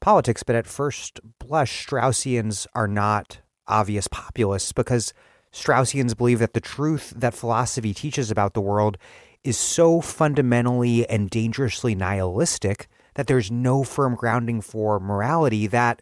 politics, 0.00 0.42
but 0.42 0.56
at 0.56 0.66
first 0.66 1.20
blush, 1.38 1.86
Straussians 1.86 2.66
are 2.74 2.88
not 2.88 3.40
obvious 3.66 4.08
populists 4.08 4.72
because 4.72 5.12
Straussians 5.52 6.16
believe 6.16 6.38
that 6.38 6.54
the 6.54 6.60
truth 6.60 7.12
that 7.16 7.34
philosophy 7.34 7.94
teaches 7.94 8.30
about 8.30 8.54
the 8.54 8.60
world 8.60 8.98
is 9.44 9.58
so 9.58 10.00
fundamentally 10.00 11.08
and 11.08 11.30
dangerously 11.30 11.94
nihilistic 11.94 12.88
that 13.14 13.26
there's 13.26 13.50
no 13.50 13.84
firm 13.84 14.14
grounding 14.14 14.60
for 14.60 14.98
morality 14.98 15.66
that 15.66 16.00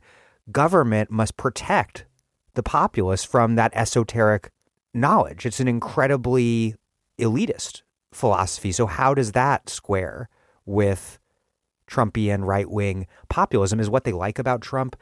government 0.53 1.11
must 1.11 1.37
protect 1.37 2.07
the 2.55 2.63
populace 2.63 3.25
from 3.25 3.55
that 3.55 3.73
esoteric 3.75 4.51
knowledge. 4.95 5.47
It's 5.47 5.61
an 5.61 5.69
incredibly 5.69 6.75
elitist 7.19 7.83
philosophy. 8.13 8.73
So, 8.73 8.87
how 8.87 9.15
does 9.15 9.33
that 9.33 9.69
square 9.69 10.29
with 10.65 11.19
Trumpian 11.89 12.45
right 12.45 12.71
wing 12.71 13.07
populism? 13.29 13.81
Is 13.81 13.91
what 13.91 14.05
they 14.05 14.13
like 14.13 14.39
about 14.39 14.63
Trump 14.63 14.97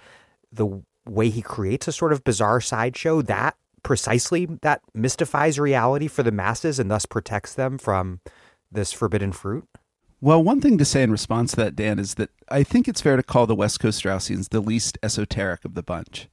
the 0.52 0.82
way 1.06 1.30
he 1.30 1.42
creates 1.42 1.88
a 1.88 1.92
sort 1.92 2.12
of 2.12 2.24
bizarre 2.24 2.60
sideshow 2.60 3.22
that 3.22 3.56
precisely 3.82 4.46
that 4.62 4.80
mystifies 4.94 5.58
reality 5.58 6.08
for 6.08 6.22
the 6.22 6.32
masses 6.32 6.78
and 6.78 6.90
thus 6.90 7.06
protects 7.06 7.54
them 7.54 7.78
from 7.78 8.20
this 8.70 8.92
forbidden 8.92 9.32
fruit? 9.32 9.66
Well, 10.20 10.42
one 10.42 10.60
thing 10.60 10.78
to 10.78 10.84
say 10.84 11.04
in 11.04 11.12
response 11.12 11.52
to 11.52 11.56
that, 11.58 11.76
Dan, 11.76 11.98
is 11.98 12.14
that 12.14 12.30
I 12.48 12.64
think 12.64 12.88
it's 12.88 13.00
fair 13.00 13.16
to 13.16 13.22
call 13.22 13.46
the 13.46 13.54
West 13.54 13.78
Coast 13.78 14.02
Straussians 14.02 14.48
the 14.48 14.60
least 14.60 14.98
esoteric 15.02 15.64
of 15.64 15.74
the 15.74 15.82
bunch 15.82 16.28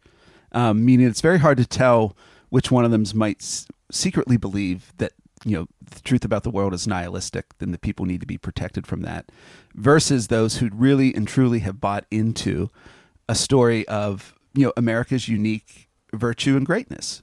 um, 0.56 0.86
meaning 0.86 1.06
it's 1.06 1.22
very 1.22 1.38
hard 1.38 1.58
to 1.58 1.66
tell 1.66 2.16
which 2.50 2.72
one 2.72 2.86
of 2.86 2.92
them 2.92 3.04
might 3.14 3.42
s- 3.42 3.68
secretly 3.92 4.38
believe 4.38 4.94
that 4.98 5.12
you 5.46 5.56
know 5.58 5.68
the 5.80 6.02
truth 6.02 6.26
about 6.26 6.44
the 6.44 6.50
world 6.50 6.74
is 6.74 6.88
nihilistic 6.88 7.58
then 7.60 7.72
the 7.72 7.78
people 7.78 8.06
need 8.06 8.20
to 8.20 8.28
be 8.28 8.38
protected 8.38 8.88
from 8.88 9.02
that 9.04 9.32
versus 9.76 10.28
those 10.28 10.58
who 10.58 10.70
really 10.74 11.14
and 11.14 11.28
truly 11.28 11.60
have 11.60 11.80
bought 11.80 12.06
into 12.10 12.70
a 13.30 13.36
story 13.36 13.88
of 13.88 14.34
you 14.54 14.66
know 14.66 14.74
america's 14.76 15.30
unique 15.30 15.86
virtue 16.16 16.56
and 16.56 16.66
greatness. 16.66 17.22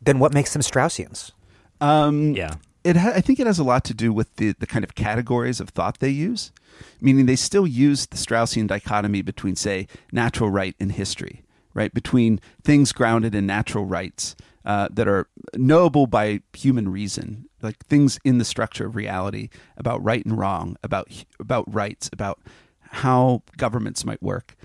Then 0.00 0.18
what 0.18 0.34
makes 0.34 0.52
them 0.52 0.62
straussians? 0.62 1.32
Um, 1.80 2.34
yeah. 2.34 2.54
it 2.84 2.96
ha- 2.96 3.12
I 3.14 3.20
think 3.20 3.40
it 3.40 3.46
has 3.46 3.58
a 3.58 3.64
lot 3.64 3.84
to 3.84 3.94
do 3.94 4.12
with 4.12 4.36
the, 4.36 4.52
the 4.58 4.66
kind 4.66 4.84
of 4.84 4.94
categories 4.94 5.60
of 5.60 5.70
thought 5.70 5.98
they 5.98 6.10
use, 6.10 6.52
meaning 7.00 7.26
they 7.26 7.36
still 7.36 7.66
use 7.66 8.06
the 8.06 8.16
Straussian 8.16 8.66
dichotomy 8.66 9.22
between, 9.22 9.56
say, 9.56 9.88
natural 10.12 10.50
right 10.50 10.74
and 10.78 10.92
history 10.92 11.44
right? 11.74 11.92
Between 11.92 12.40
things 12.62 12.92
grounded 12.92 13.34
in 13.34 13.46
natural 13.46 13.84
rights 13.84 14.36
uh, 14.64 14.88
that 14.92 15.08
are 15.08 15.28
knowable 15.56 16.06
by 16.06 16.40
human 16.52 16.88
reason, 16.88 17.48
like 17.64 17.84
things 17.86 18.18
in 18.24 18.38
the 18.38 18.44
structure 18.44 18.86
of 18.86 18.96
reality 18.96 19.48
about 19.76 20.02
right 20.02 20.24
and 20.24 20.38
wrong, 20.38 20.76
about 20.82 21.08
about 21.40 21.72
rights, 21.72 22.08
about 22.12 22.40
how 22.90 23.42
governments 23.56 24.04
might 24.04 24.22
work, 24.22 24.56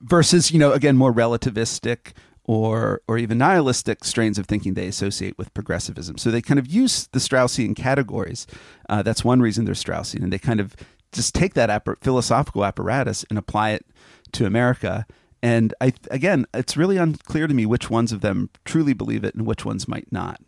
versus 0.00 0.50
you 0.50 0.58
know 0.58 0.72
again 0.72 0.96
more 0.96 1.12
relativistic 1.12 2.12
or 2.44 3.02
or 3.08 3.18
even 3.18 3.38
nihilistic 3.38 4.04
strains 4.04 4.38
of 4.38 4.46
thinking 4.46 4.74
they 4.74 4.86
associate 4.86 5.36
with 5.36 5.52
progressivism. 5.54 6.16
So 6.18 6.30
they 6.30 6.42
kind 6.42 6.58
of 6.58 6.66
use 6.66 7.08
the 7.08 7.18
Straussian 7.18 7.76
categories. 7.76 8.46
Uh, 8.88 9.02
that's 9.02 9.24
one 9.24 9.40
reason 9.40 9.64
they're 9.64 9.74
Straussian, 9.74 10.22
and 10.22 10.32
they 10.32 10.38
kind 10.38 10.60
of 10.60 10.74
just 11.12 11.34
take 11.34 11.54
that 11.54 11.70
appar- 11.70 12.02
philosophical 12.02 12.64
apparatus 12.64 13.24
and 13.28 13.38
apply 13.38 13.70
it 13.70 13.86
to 14.32 14.46
America 14.46 15.06
and 15.44 15.74
I 15.78 15.92
again, 16.10 16.46
it's 16.54 16.74
really 16.74 16.96
unclear 16.96 17.46
to 17.46 17.52
me 17.52 17.66
which 17.66 17.90
ones 17.90 18.12
of 18.12 18.22
them 18.22 18.48
truly 18.64 18.94
believe 18.94 19.24
it 19.24 19.34
and 19.34 19.46
which 19.46 19.62
ones 19.62 19.86
might 19.86 20.10
not. 20.10 20.40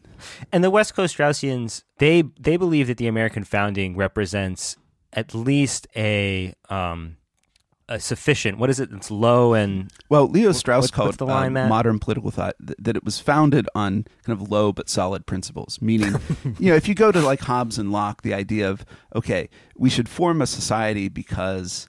And 0.52 0.62
the 0.62 0.70
West 0.70 0.94
Coast 0.94 1.16
Straussians, 1.16 1.82
they 1.98 2.22
they 2.38 2.56
believe 2.56 2.86
that 2.88 2.97
the 2.97 3.06
American 3.06 3.44
founding 3.44 3.97
represents 3.97 4.76
at 5.12 5.34
least 5.34 5.86
a 5.97 6.55
um, 6.68 7.16
a 7.88 8.01
sufficient. 8.01 8.59
What 8.59 8.70
is 8.70 8.80
it? 8.80 8.90
It's 8.93 9.10
low 9.10 9.55
and 9.55 9.90
well. 10.09 10.26
Leo 10.28 10.52
Strauss 10.52 10.84
what, 10.84 10.93
called 10.93 11.18
the 11.18 11.26
line, 11.26 11.56
um, 11.56 11.68
modern 11.68 11.98
political 11.98 12.30
thought 12.30 12.56
th- 12.64 12.78
that 12.80 12.97
it 12.97 13.05
was 13.05 13.20
founded 13.20 13.68
on 13.74 14.06
kind 14.24 14.40
of 14.40 14.51
low 14.51 14.72
but 14.72 14.88
solid 14.88 15.26
principles. 15.26 15.78
Meaning, 15.80 16.14
you 16.59 16.70
know, 16.70 16.76
if 16.76 16.88
you 16.88 16.94
go 16.94 17.12
to 17.12 17.20
like 17.20 17.40
Hobbes 17.40 17.78
and 17.78 17.93
Locke, 17.93 18.22
the 18.22 18.34
idea 18.34 18.68
of 18.68 18.84
okay, 19.14 19.48
we 19.76 19.88
should 19.88 20.09
form 20.09 20.43
a 20.43 20.47
society 20.47 21.09
because 21.09 21.88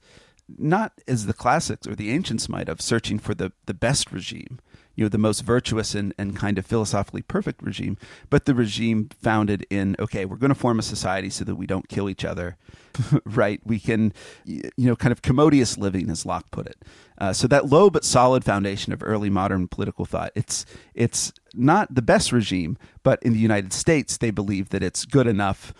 not 0.57 0.93
as 1.07 1.25
the 1.25 1.33
classics 1.33 1.87
or 1.87 1.95
the 1.95 2.11
ancients 2.11 2.47
might 2.47 2.67
have, 2.67 2.81
searching 2.81 3.19
for 3.19 3.33
the, 3.33 3.51
the 3.65 3.73
best 3.73 4.11
regime, 4.11 4.59
you 4.97 5.05
know, 5.05 5.09
the 5.09 5.17
most 5.19 5.41
virtuous 5.41 5.93
and, 5.93 6.11
and 6.17 6.35
kind 6.35 6.57
of 6.57 6.65
philosophically 6.65 7.21
perfect 7.21 7.61
regime, 7.61 7.97
but 8.31 8.45
the 8.45 8.55
regime 8.55 9.09
founded 9.21 9.65
in, 9.69 9.95
okay, 9.99 10.25
we're 10.25 10.37
going 10.37 10.49
to 10.49 10.55
form 10.55 10.79
a 10.79 10.81
society 10.81 11.29
so 11.29 11.45
that 11.45 11.55
we 11.55 11.67
don't 11.67 11.87
kill 11.87 12.09
each 12.09 12.25
other, 12.25 12.57
right? 13.23 13.61
We 13.63 13.79
can, 13.79 14.11
you 14.43 14.71
know, 14.75 14.95
kind 14.95 15.11
of 15.11 15.21
commodious 15.21 15.77
living, 15.77 16.09
as 16.09 16.25
Locke 16.25 16.49
put 16.49 16.65
it. 16.65 16.83
Uh, 17.19 17.31
so 17.31 17.47
that 17.47 17.67
low 17.67 17.91
but 17.91 18.03
solid 18.03 18.43
foundation 18.43 18.91
of 18.91 19.03
early 19.03 19.29
modern 19.29 19.67
political 19.67 20.03
thought, 20.03 20.31
it's, 20.33 20.65
it's 20.95 21.31
not 21.53 21.93
the 21.93 22.01
best 22.01 22.31
regime, 22.31 22.75
but 23.03 23.21
in 23.21 23.33
the 23.33 23.39
United 23.39 23.73
States, 23.73 24.17
they 24.17 24.31
believe 24.31 24.69
that 24.69 24.81
it's 24.81 25.05
good 25.05 25.27
enough 25.27 25.75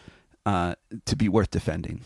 uh, 0.46 0.76
to 1.06 1.16
be 1.16 1.28
worth 1.28 1.50
defending. 1.50 2.02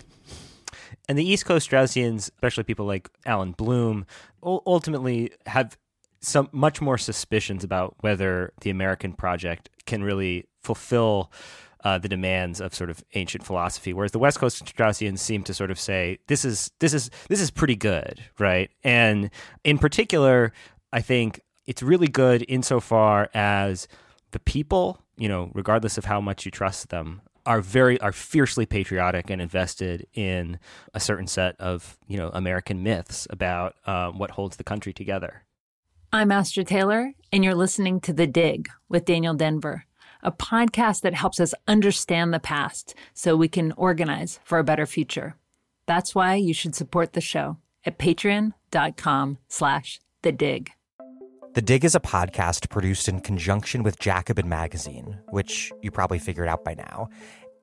And 1.10 1.18
the 1.18 1.30
East 1.30 1.46
Coast 1.46 1.70
Straussians, 1.70 2.32
especially 2.32 2.64
people 2.64 2.86
like 2.86 3.10
Allan 3.26 3.52
Bloom, 3.52 4.06
ultimately 4.42 5.32
have 5.46 5.78
some 6.22 6.50
much 6.52 6.82
more 6.82 6.98
suspicions 6.98 7.64
about 7.64 7.96
whether 8.02 8.54
the 8.62 8.70
American 8.70 9.14
project 9.14 9.70
can 9.86 10.04
really 10.04 10.48
fulfill 10.62 11.32
uh, 11.84 11.98
the 11.98 12.08
demands 12.08 12.62
of 12.62 12.76
sort 12.76 12.90
of 12.90 13.04
ancient 13.16 13.44
philosophy. 13.44 13.94
Whereas 13.94 14.12
the 14.12 14.20
West 14.20 14.40
Coast 14.40 14.64
Straussians 14.66 15.20
seem 15.20 15.44
to 15.44 15.54
sort 15.54 15.72
of 15.72 15.80
say 15.80 16.20
this 16.28 16.46
is 16.46 16.72
this 16.80 16.94
is 16.94 17.10
this 17.28 17.42
is 17.42 17.50
pretty 17.50 17.76
good, 17.76 18.24
right? 18.40 18.70
And 18.84 19.32
in 19.64 19.78
particular, 19.80 20.54
I 20.94 21.02
think 21.02 21.42
it's 21.66 21.82
really 21.82 22.08
good 22.08 22.46
insofar 22.48 23.30
as 23.34 23.88
the 24.32 24.40
people, 24.40 25.00
you 25.18 25.28
know, 25.28 25.52
regardless 25.54 25.98
of 25.98 26.06
how 26.06 26.22
much 26.22 26.46
you 26.46 26.52
trust 26.52 26.90
them, 26.90 27.22
are 27.46 27.62
very 27.62 28.00
are 28.02 28.12
fiercely 28.12 28.68
patriotic 28.68 29.32
and 29.32 29.42
invested 29.42 30.06
in 30.14 30.60
a 30.94 31.00
certain 31.00 31.28
set 31.28 31.60
of 31.60 31.98
you 32.08 32.18
know 32.18 32.30
American 32.34 32.84
myths 32.84 33.26
about 33.32 33.76
um, 33.88 34.20
what 34.20 34.32
holds 34.32 34.58
the 34.58 34.64
country 34.64 34.94
together. 34.94 35.44
I'm 36.14 36.30
Astra 36.30 36.66
Taylor, 36.66 37.14
and 37.32 37.42
you're 37.42 37.56
listening 37.56 38.02
to 38.02 38.12
The 38.12 38.28
Dig 38.28 38.68
with 38.90 39.06
Daniel 39.06 39.34
Denvir, 39.34 39.84
a 40.22 40.30
podcast 40.30 41.04
that 41.04 41.14
helps 41.14 41.40
us 41.40 41.54
understand 41.70 42.34
the 42.34 42.40
past 42.40 42.96
so 43.14 43.38
we 43.38 43.48
can 43.48 43.72
organize 43.78 44.38
for 44.44 44.60
a 44.60 44.64
better 44.66 44.86
future. 44.86 45.38
That's 45.86 46.14
why 46.14 46.36
you 46.36 46.54
should 46.54 46.76
support 46.76 47.14
the 47.14 47.22
show 47.22 47.60
at 47.86 47.98
patreon.com 47.98 49.38
slash 49.48 50.02
the 50.22 50.34
dig. 50.34 50.72
The 51.54 51.62
Dig 51.62 51.86
is 51.86 51.96
a 51.96 52.02
podcast 52.02 52.70
produced 52.70 53.08
in 53.08 53.22
conjunction 53.22 53.82
with 53.82 53.98
Jacobin 53.98 54.50
Magazine, 54.50 55.18
which 55.30 55.72
you 55.82 55.92
probably 55.92 56.20
figured 56.20 56.50
out 56.50 56.66
by 56.66 56.74
now. 56.74 57.08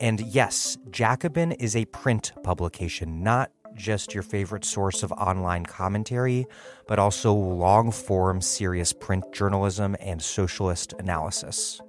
And 0.00 0.20
yes, 0.20 0.78
Jacobin 0.90 1.52
is 1.52 1.76
a 1.76 1.84
print 1.86 2.32
publication, 2.42 3.22
not 3.22 3.50
just 3.74 4.14
your 4.14 4.22
favorite 4.22 4.64
source 4.64 5.02
of 5.02 5.12
online 5.12 5.64
commentary, 5.64 6.46
but 6.86 6.98
also 6.98 7.32
long 7.32 7.90
form, 7.90 8.40
serious 8.40 8.92
print 8.92 9.32
journalism 9.32 9.96
and 10.00 10.22
socialist 10.22 10.94
analysis. 10.98 11.80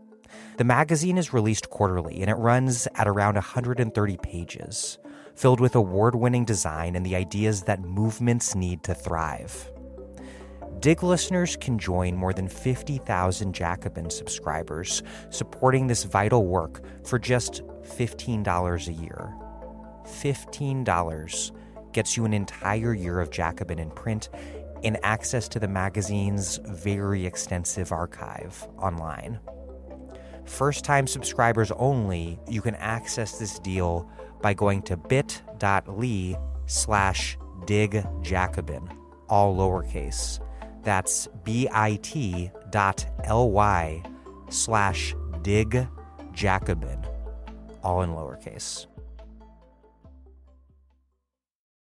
The 0.57 0.63
magazine 0.63 1.17
is 1.17 1.33
released 1.33 1.69
quarterly 1.69 2.21
and 2.21 2.29
it 2.29 2.35
runs 2.35 2.87
at 2.95 3.07
around 3.07 3.35
130 3.35 4.17
pages, 4.17 4.97
filled 5.35 5.59
with 5.59 5.75
award 5.75 6.15
winning 6.15 6.45
design 6.45 6.95
and 6.95 7.05
the 7.05 7.15
ideas 7.15 7.63
that 7.63 7.81
movements 7.81 8.55
need 8.55 8.83
to 8.83 8.93
thrive. 8.93 9.71
Dig 10.79 11.03
listeners 11.03 11.57
can 11.57 11.77
join 11.77 12.15
more 12.15 12.31
than 12.31 12.47
50,000 12.47 13.53
Jacobin 13.53 14.09
subscribers 14.09 15.03
supporting 15.29 15.87
this 15.87 16.05
vital 16.05 16.45
work 16.45 16.81
for 17.05 17.19
just 17.19 17.63
$15 17.83 18.87
a 18.87 18.93
year. 18.93 19.33
$15 20.05 21.51
gets 21.93 22.15
you 22.17 22.25
an 22.25 22.33
entire 22.33 22.93
year 22.93 23.19
of 23.19 23.31
Jacobin 23.31 23.79
in 23.79 23.91
print 23.91 24.29
and 24.83 24.97
access 25.03 25.47
to 25.49 25.59
the 25.59 25.67
magazine's 25.67 26.57
very 26.65 27.25
extensive 27.25 27.91
archive 27.91 28.67
online. 28.77 29.39
First 30.45 30.83
time 30.83 31.05
subscribers 31.05 31.71
only, 31.71 32.39
you 32.47 32.61
can 32.61 32.75
access 32.75 33.37
this 33.37 33.59
deal 33.59 34.09
by 34.41 34.53
going 34.53 34.81
to 34.83 34.97
bit.ly 34.97 36.39
slash 36.65 37.37
digjacobin, 37.65 38.89
all 39.27 39.55
lowercase. 39.55 40.39
That's 40.81 41.27
bit 41.43 42.51
dot 42.71 43.05
ly 43.29 44.01
slash 44.49 45.13
digjacobin, 45.41 47.05
all 47.83 48.01
in 48.01 48.11
lowercase. 48.11 48.87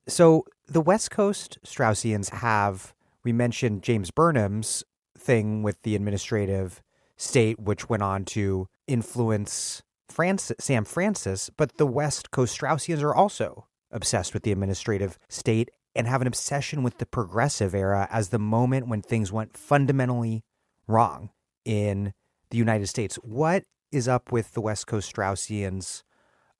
So 0.09 0.45
the 0.67 0.81
West 0.81 1.11
Coast 1.11 1.59
Straussians 1.65 2.31
have, 2.31 2.95
we 3.25 3.33
mentioned 3.33 3.83
James 3.83 4.11
Burnham's 4.11 4.83
thing 5.17 5.63
with 5.63 5.83
the 5.83 5.95
administrative 5.95 6.83
state, 7.17 7.61
which 7.61 7.89
went 7.89 8.03
on 8.03 8.25
to 8.25 8.69
influence 8.87 9.83
Francis, 10.09 10.57
Sam 10.61 10.85
Francis, 10.85 11.51
but 11.57 11.77
the 11.77 11.87
West 11.87 12.31
Coast 12.31 12.59
Straussians 12.59 13.03
are 13.03 13.15
also 13.15 13.67
obsessed 13.91 14.33
with 14.33 14.45
the 14.45 14.53
administrative 14.53 15.19
state 15.29 15.71
and 15.95 16.07
have 16.07 16.23
an 16.23 16.27
obsession 16.27 16.83
with 16.83 16.99
the 16.99 17.07
progressive 17.07 17.75
era 17.75 18.09
as 18.11 18.29
the 18.29 18.39
moment 18.39 18.89
when 18.89 19.03
things 19.03 19.31
went 19.31 19.57
fundamentally 19.57 20.43
wrong 20.87 21.31
in 21.65 22.15
the 22.51 22.57
United 22.57 22.87
States. 22.87 23.17
What 23.17 23.65
is 23.93 24.09
up 24.09 24.33
with 24.33 24.53
the 24.53 24.61
West 24.61 24.87
Coast 24.87 25.15
Straussians' 25.15 26.03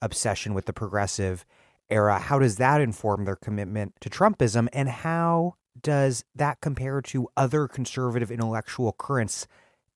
obsession 0.03 0.55
with 0.55 0.67
the 0.67 0.73
progressive 0.73 1.45
era, 1.91 2.19
how 2.19 2.39
does 2.39 2.57
that 2.57 2.81
inform 2.81 3.25
their 3.25 3.37
commitment 3.37 3.95
to 4.01 4.11
Trumpism? 4.11 4.69
And 4.73 4.89
how 4.89 5.55
does 5.81 6.25
that 6.35 6.61
compare 6.61 7.01
to 7.01 7.29
other 7.37 7.69
conservative 7.69 8.31
intellectual 8.31 8.93
currents' 8.93 9.47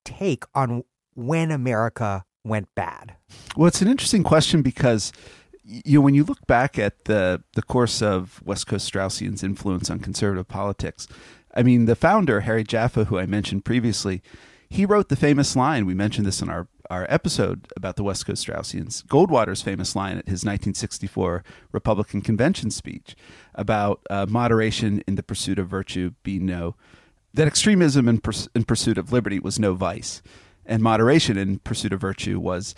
take 0.04 0.44
on 0.54 0.84
when 1.14 1.50
America 1.50 2.24
went 2.44 2.74
bad? 2.74 3.16
Well, 3.56 3.68
it's 3.68 3.82
an 3.82 3.88
interesting 3.88 4.22
question 4.22 4.62
because 4.62 5.12
you 5.64 5.98
know 5.98 6.00
when 6.00 6.14
you 6.14 6.24
look 6.24 6.44
back 6.46 6.78
at 6.78 7.04
the 7.04 7.42
the 7.54 7.62
course 7.62 8.02
of 8.02 8.42
West 8.44 8.66
Coast 8.66 8.92
Straussian's 8.92 9.42
influence 9.42 9.90
on 9.90 10.00
conservative 10.00 10.48
politics, 10.48 11.06
I 11.54 11.62
mean 11.62 11.86
the 11.86 11.96
founder 11.96 12.40
Harry 12.40 12.64
Jaffa, 12.64 13.04
who 13.04 13.18
I 13.18 13.26
mentioned 13.26 13.64
previously, 13.64 14.22
he 14.68 14.86
wrote 14.86 15.08
the 15.08 15.16
famous 15.16 15.54
line. 15.54 15.86
We 15.86 15.94
mentioned 15.94 16.26
this 16.26 16.42
in 16.42 16.48
our 16.48 16.68
our 16.92 17.06
episode 17.08 17.66
about 17.74 17.96
the 17.96 18.02
West 18.02 18.26
Coast 18.26 18.46
Straussians, 18.46 19.02
Goldwater's 19.06 19.62
famous 19.62 19.96
line 19.96 20.18
at 20.18 20.26
his 20.26 20.44
1964 20.44 21.42
Republican 21.72 22.20
convention 22.20 22.70
speech 22.70 23.16
about 23.54 24.02
uh, 24.10 24.26
moderation 24.28 25.02
in 25.08 25.14
the 25.14 25.22
pursuit 25.22 25.58
of 25.58 25.68
virtue 25.68 26.12
being 26.22 26.44
no, 26.44 26.76
that 27.32 27.46
extremism 27.46 28.08
in, 28.08 28.18
pers- 28.20 28.48
in 28.54 28.64
pursuit 28.64 28.98
of 28.98 29.10
liberty 29.10 29.38
was 29.38 29.58
no 29.58 29.72
vice, 29.72 30.20
and 30.66 30.82
moderation 30.82 31.38
in 31.38 31.60
pursuit 31.60 31.94
of 31.94 32.00
virtue 32.00 32.38
was, 32.38 32.74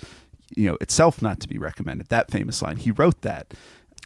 you 0.57 0.69
know, 0.69 0.79
itself 0.81 1.21
not 1.21 1.41
to 1.41 1.49
be 1.49 1.59
recommended. 1.59 2.07
That 2.07 2.31
famous 2.31 2.63
line, 2.63 2.77
he 2.77 2.93
wrote 2.93 3.23
that. 3.23 3.53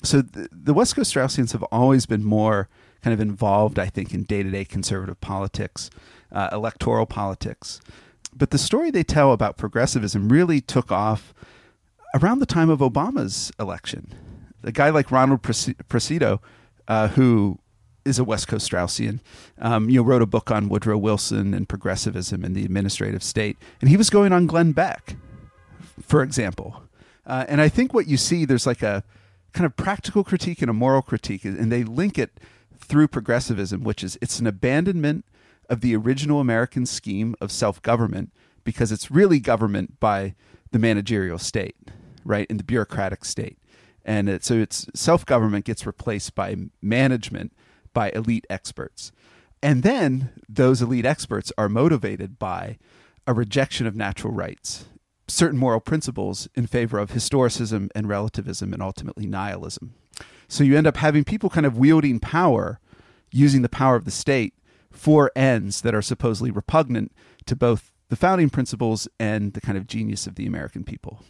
So 0.03 0.23
the, 0.23 0.49
the 0.51 0.73
West 0.73 0.97
Coast 0.97 1.15
Straussians 1.15 1.53
have 1.53 1.65
always 1.65 2.07
been 2.07 2.25
more 2.25 2.71
kind 3.03 3.13
of 3.13 3.21
involved, 3.21 3.79
I 3.79 3.87
think, 3.87 4.15
in 4.15 4.23
day 4.23 4.43
to 4.43 4.51
day 4.51 4.65
conservative 4.65 5.21
politics, 5.21 5.91
uh, 6.33 6.49
electoral 6.51 7.05
politics 7.05 7.83
but 8.35 8.51
the 8.51 8.59
story 8.59 8.91
they 8.91 9.03
tell 9.03 9.33
about 9.33 9.57
progressivism 9.57 10.29
really 10.29 10.61
took 10.61 10.93
off 10.93 11.35
around 12.15 12.39
the 12.39 12.47
time 12.47 12.71
of 12.71 12.81
Obama's 12.81 13.53
election. 13.59 14.15
A 14.63 14.73
guy 14.73 14.91
like 14.91 15.11
Ronald 15.11 15.43
Pestritto, 15.43 16.41
uh, 16.87 17.09
who 17.09 17.59
is 18.05 18.19
a 18.19 18.25
West 18.25 18.49
Coast 18.49 18.71
Straussian, 18.71 19.21
um, 19.59 19.91
you 19.91 19.97
know, 19.97 20.03
wrote 20.03 20.23
a 20.23 20.27
book 20.27 20.51
on 20.51 20.69
Woodrow 20.69 20.99
Wilson 20.99 21.55
and 21.55 21.69
progressivism 21.69 22.45
in 22.45 22.55
the 22.55 22.65
administrative 22.65 23.23
state, 23.23 23.57
and 23.81 23.91
he 23.91 23.97
was 23.97 24.11
going 24.11 24.33
on 24.33 24.47
Glenn 24.47 24.73
Beck, 24.73 25.17
for 26.01 26.23
example. 26.23 26.83
Uh, 27.27 27.45
and 27.49 27.61
I 27.61 27.69
think 27.69 27.93
what 27.93 28.09
you 28.09 28.17
see, 28.17 28.45
there's 28.45 28.67
like 28.67 28.83
a 28.83 29.05
kind 29.53 29.67
of 29.67 29.77
practical 29.77 30.25
critique 30.25 30.63
and 30.63 30.71
a 30.71 30.75
moral 30.75 31.03
critique, 31.03 31.45
and 31.45 31.71
they 31.71 31.85
link 31.85 32.19
it 32.19 32.41
through 32.79 33.09
progressivism, 33.09 33.85
which 33.85 34.03
is 34.03 34.19
it's 34.23 34.41
an 34.41 34.47
abandonment 34.47 35.25
of 35.69 35.81
the 35.81 35.95
original 35.95 36.41
American 36.41 36.87
scheme 36.87 37.35
of 37.41 37.53
self 37.53 37.81
government 37.83 38.33
because 38.65 38.93
it's 38.93 39.11
really 39.11 39.41
government 39.41 39.99
by 40.01 40.35
the 40.73 40.79
managerial 40.79 41.39
state, 41.39 41.77
right, 42.25 42.47
in 42.51 42.57
the 42.57 42.65
bureaucratic 42.65 43.25
state. 43.25 43.59
And 44.05 44.29
it, 44.29 44.45
so 44.45 44.55
it's 44.55 44.87
self 44.95 45.25
government 45.27 45.65
gets 45.65 45.87
replaced 45.87 46.35
by 46.35 46.57
management 46.81 47.53
by 47.93 48.11
elite 48.11 48.47
experts. 48.49 49.13
And 49.63 49.83
then 49.83 50.31
those 50.49 50.81
elite 50.81 51.07
experts 51.07 51.53
are 51.59 51.69
motivated 51.69 52.39
by 52.39 52.79
a 53.27 53.35
rejection 53.35 53.87
of 53.87 53.97
natural 53.97 54.33
rights, 54.33 54.87
certain 55.27 55.59
moral 55.59 55.81
principles 55.81 56.49
in 56.55 56.67
favor 56.67 56.99
of 56.99 57.11
historicism 57.11 57.91
and 57.95 58.09
relativism 58.09 58.73
and 58.73 58.83
ultimately 58.83 59.27
nihilism. 59.27 59.95
So 60.49 60.65
you 60.65 60.79
end 60.79 60.87
up 60.87 60.97
having 60.97 61.25
people 61.25 61.51
kind 61.51 61.67
of 61.67 61.77
wielding 61.77 62.21
power 62.21 62.81
using 63.31 63.63
the 63.63 63.69
power 63.69 63.97
of 63.97 64.05
the 64.05 64.11
state 64.11 64.55
for 64.91 65.31
ends 65.37 65.83
that 65.83 65.95
are 65.95 66.03
supposedly 66.03 66.51
repugnant 66.51 67.13
to 67.47 67.57
both 67.57 67.93
the 68.09 68.17
founding 68.17 68.51
principles 68.51 69.09
and 69.19 69.53
the 69.53 69.61
kind 69.61 69.77
of 69.77 69.87
genius 69.87 70.27
of 70.27 70.35
the 70.35 70.47
American 70.47 70.85
people. 70.85 71.23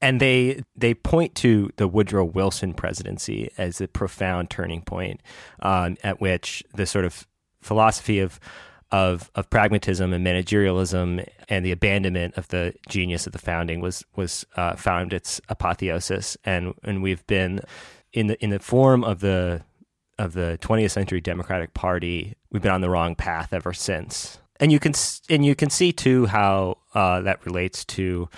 And 0.00 0.20
they 0.20 0.62
they 0.76 0.92
point 0.92 1.34
to 1.36 1.70
the 1.76 1.88
Woodrow 1.88 2.24
Wilson 2.24 2.74
presidency 2.74 3.50
as 3.56 3.80
a 3.80 3.88
profound 3.88 4.50
turning 4.50 4.82
point 4.82 5.20
um, 5.60 5.96
at 6.02 6.20
which 6.20 6.62
the 6.74 6.84
sort 6.84 7.04
of 7.04 7.26
philosophy 7.62 8.18
of 8.18 8.38
of 8.90 9.30
of 9.34 9.48
pragmatism 9.48 10.12
and 10.12 10.26
managerialism 10.26 11.26
and 11.48 11.64
the 11.64 11.72
abandonment 11.72 12.34
of 12.36 12.48
the 12.48 12.74
genius 12.88 13.26
of 13.26 13.32
the 13.32 13.38
founding 13.38 13.80
was 13.80 14.04
was 14.14 14.44
uh, 14.56 14.76
found 14.76 15.12
its 15.12 15.40
apotheosis 15.48 16.36
and 16.44 16.74
and 16.82 17.02
we've 17.02 17.26
been 17.26 17.60
in 18.12 18.26
the 18.26 18.44
in 18.44 18.50
the 18.50 18.58
form 18.58 19.02
of 19.02 19.20
the 19.20 19.62
of 20.18 20.32
the 20.34 20.58
20th 20.62 20.92
century 20.92 21.20
Democratic 21.20 21.74
Party, 21.74 22.34
we've 22.54 22.62
been 22.62 22.70
on 22.70 22.80
the 22.80 22.88
wrong 22.88 23.16
path 23.16 23.52
ever 23.52 23.72
since. 23.72 24.38
And 24.60 24.70
you 24.70 24.78
can 24.78 24.94
and 25.28 25.44
you 25.44 25.56
can 25.56 25.68
see 25.68 25.92
too 25.92 26.26
how 26.26 26.78
uh, 26.94 27.20
that 27.22 27.44
relates 27.44 27.84
to 27.86 28.28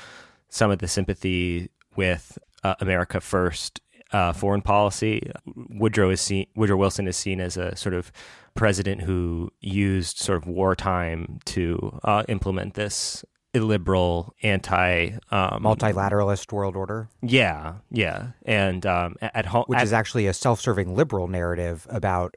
some 0.49 0.71
of 0.71 0.79
the 0.79 0.89
sympathy 0.89 1.71
with 1.95 2.39
uh, 2.65 2.75
America 2.81 3.21
first 3.21 3.83
uh, 4.13 4.33
foreign 4.33 4.63
policy. 4.63 5.31
Woodrow 5.45 6.09
is 6.09 6.23
seen, 6.23 6.47
Woodrow 6.57 6.79
Wilson 6.79 7.07
is 7.07 7.17
seen 7.17 7.41
as 7.41 7.59
a 7.59 7.77
sort 7.77 7.95
of 7.95 8.11
president 8.55 9.03
who 9.03 9.51
used 9.61 10.17
sort 10.17 10.43
of 10.43 10.49
wartime 10.49 11.39
to 11.45 12.01
uh, 12.03 12.25
implement 12.29 12.73
this 12.73 13.23
illiberal, 13.53 14.35
anti 14.43 15.09
um, 15.31 15.63
multilateralist 15.63 16.51
world 16.53 16.77
order. 16.77 17.11
Yeah, 17.21 17.75
yeah, 17.91 18.29
and 18.47 18.87
um, 18.87 19.17
at 19.21 19.45
home, 19.45 19.65
which 19.67 19.83
is 19.83 19.93
actually 19.93 20.27
a 20.27 20.33
self-serving 20.33 20.95
liberal 20.95 21.29
narrative 21.29 21.87
about 21.91 22.35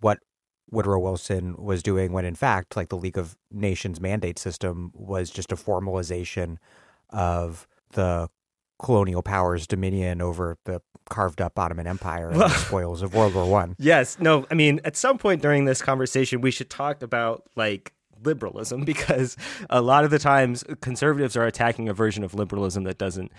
what 0.00 0.18
Woodrow 0.70 0.98
Wilson 0.98 1.54
was 1.56 1.82
doing, 1.82 2.12
when 2.12 2.24
in 2.24 2.34
fact, 2.34 2.76
like 2.76 2.88
the 2.88 2.96
League 2.96 3.18
of 3.18 3.36
Nations 3.50 4.00
mandate 4.00 4.38
system 4.38 4.90
was 4.94 5.30
just 5.30 5.52
a 5.52 5.56
formalization 5.56 6.58
of 7.10 7.66
the 7.92 8.28
colonial 8.78 9.22
powers' 9.22 9.66
dominion 9.66 10.20
over 10.20 10.56
the 10.64 10.80
carved 11.08 11.40
up 11.40 11.58
Ottoman 11.58 11.86
Empire 11.86 12.30
and 12.30 12.40
the 12.40 12.48
spoils 12.48 13.02
of 13.02 13.14
World 13.14 13.34
War 13.34 13.46
One. 13.46 13.74
Yes, 13.78 14.18
no, 14.18 14.46
I 14.50 14.54
mean, 14.54 14.80
at 14.84 14.96
some 14.96 15.18
point 15.18 15.42
during 15.42 15.64
this 15.64 15.80
conversation, 15.80 16.40
we 16.40 16.50
should 16.50 16.68
talk 16.68 17.02
about 17.02 17.44
like 17.56 17.92
liberalism 18.22 18.84
because 18.84 19.36
a 19.70 19.80
lot 19.80 20.04
of 20.04 20.10
the 20.10 20.18
times 20.18 20.64
conservatives 20.80 21.36
are 21.36 21.46
attacking 21.46 21.88
a 21.88 21.94
version 21.94 22.24
of 22.24 22.34
liberalism 22.34 22.84
that 22.84 22.98
doesn't 22.98 23.32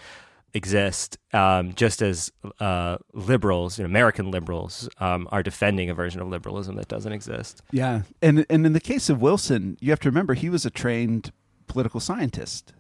exist, 0.53 1.17
um, 1.33 1.73
just 1.73 2.01
as 2.01 2.31
uh, 2.59 2.97
liberals, 3.13 3.77
you 3.77 3.83
know, 3.83 3.89
American 3.89 4.31
liberals, 4.31 4.89
um, 4.99 5.27
are 5.31 5.43
defending 5.43 5.89
a 5.89 5.93
version 5.93 6.21
of 6.21 6.27
liberalism 6.27 6.75
that 6.75 6.87
doesn't 6.87 7.11
exist. 7.11 7.61
Yeah, 7.71 8.03
and 8.21 8.45
and 8.49 8.65
in 8.65 8.73
the 8.73 8.79
case 8.79 9.09
of 9.09 9.21
Wilson, 9.21 9.77
you 9.79 9.91
have 9.91 9.99
to 10.01 10.09
remember 10.09 10.33
he 10.33 10.49
was 10.49 10.65
a 10.65 10.69
trained 10.69 11.31
political 11.67 11.99
scientist, 11.99 12.73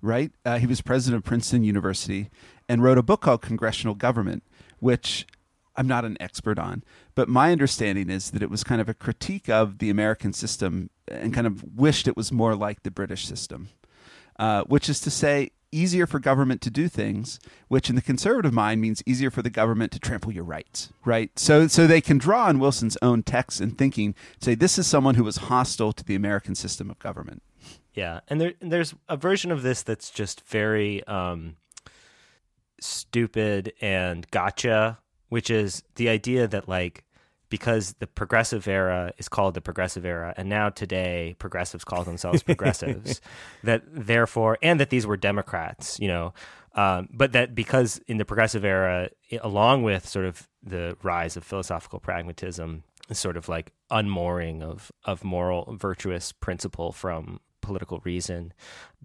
right? 0.00 0.32
Uh, 0.44 0.58
he 0.58 0.66
was 0.66 0.80
president 0.80 1.18
of 1.18 1.24
Princeton 1.24 1.64
University 1.64 2.30
and 2.68 2.82
wrote 2.82 2.98
a 2.98 3.02
book 3.02 3.22
called 3.22 3.42
Congressional 3.42 3.94
Government, 3.94 4.42
which 4.78 5.26
I'm 5.76 5.86
not 5.86 6.04
an 6.04 6.16
expert 6.20 6.58
on, 6.58 6.84
but 7.14 7.28
my 7.28 7.50
understanding 7.50 8.10
is 8.10 8.30
that 8.30 8.42
it 8.42 8.50
was 8.50 8.62
kind 8.62 8.80
of 8.80 8.88
a 8.88 8.94
critique 8.94 9.48
of 9.48 9.78
the 9.78 9.90
American 9.90 10.32
system 10.32 10.90
and 11.08 11.32
kind 11.32 11.46
of 11.46 11.64
wished 11.76 12.06
it 12.06 12.16
was 12.16 12.30
more 12.30 12.54
like 12.54 12.82
the 12.82 12.90
British 12.90 13.26
system, 13.26 13.68
uh, 14.38 14.62
which 14.64 14.88
is 14.88 15.00
to 15.00 15.10
say, 15.10 15.50
easier 15.72 16.06
for 16.06 16.20
government 16.20 16.60
to 16.60 16.70
do 16.70 16.88
things, 16.88 17.40
which 17.68 17.88
in 17.88 17.96
the 17.96 18.02
conservative 18.02 18.52
mind 18.52 18.80
means 18.80 19.02
easier 19.06 19.30
for 19.30 19.42
the 19.42 19.50
government 19.50 19.90
to 19.92 19.98
trample 19.98 20.30
your 20.30 20.44
rights, 20.44 20.92
right? 21.04 21.36
So, 21.38 21.66
so 21.66 21.86
they 21.86 22.00
can 22.00 22.18
draw 22.18 22.44
on 22.44 22.58
Wilson's 22.58 22.98
own 23.02 23.22
text 23.22 23.60
and 23.60 23.76
thinking, 23.76 24.14
say 24.40 24.54
this 24.54 24.78
is 24.78 24.86
someone 24.86 25.16
who 25.16 25.24
was 25.24 25.36
hostile 25.36 25.92
to 25.94 26.04
the 26.04 26.14
American 26.14 26.54
system 26.54 26.90
of 26.90 26.98
government. 26.98 27.42
Yeah, 27.94 28.20
and 28.28 28.40
there, 28.40 28.52
there's 28.60 28.94
a 29.08 29.16
version 29.16 29.50
of 29.50 29.62
this 29.62 29.82
that's 29.82 30.10
just 30.10 30.46
very 30.48 31.04
um, 31.06 31.56
stupid 32.80 33.72
and 33.80 34.30
gotcha, 34.30 34.98
which 35.28 35.50
is 35.50 35.82
the 35.96 36.08
idea 36.08 36.46
that 36.46 36.68
like 36.68 37.04
because 37.52 37.92
the 37.98 38.06
progressive 38.06 38.66
era 38.66 39.12
is 39.18 39.28
called 39.28 39.52
the 39.52 39.60
progressive 39.60 40.06
era, 40.06 40.32
and 40.38 40.48
now 40.48 40.70
today 40.70 41.36
progressives 41.38 41.84
call 41.84 42.02
themselves 42.02 42.42
progressives, 42.42 43.20
that 43.62 43.82
therefore, 43.86 44.56
and 44.62 44.80
that 44.80 44.88
these 44.88 45.06
were 45.06 45.18
Democrats, 45.18 46.00
you 46.00 46.08
know, 46.08 46.32
um, 46.76 47.10
but 47.12 47.32
that 47.32 47.54
because 47.54 48.00
in 48.08 48.16
the 48.16 48.24
progressive 48.24 48.64
era, 48.64 49.10
along 49.42 49.82
with 49.82 50.08
sort 50.08 50.24
of 50.24 50.48
the 50.62 50.96
rise 51.02 51.36
of 51.36 51.44
philosophical 51.44 52.00
pragmatism, 52.00 52.84
sort 53.10 53.36
of 53.36 53.50
like 53.50 53.70
unmooring 53.90 54.62
of 54.62 54.90
of 55.04 55.22
moral 55.22 55.76
virtuous 55.78 56.32
principle 56.32 56.90
from 56.90 57.38
political 57.60 58.00
reason, 58.02 58.54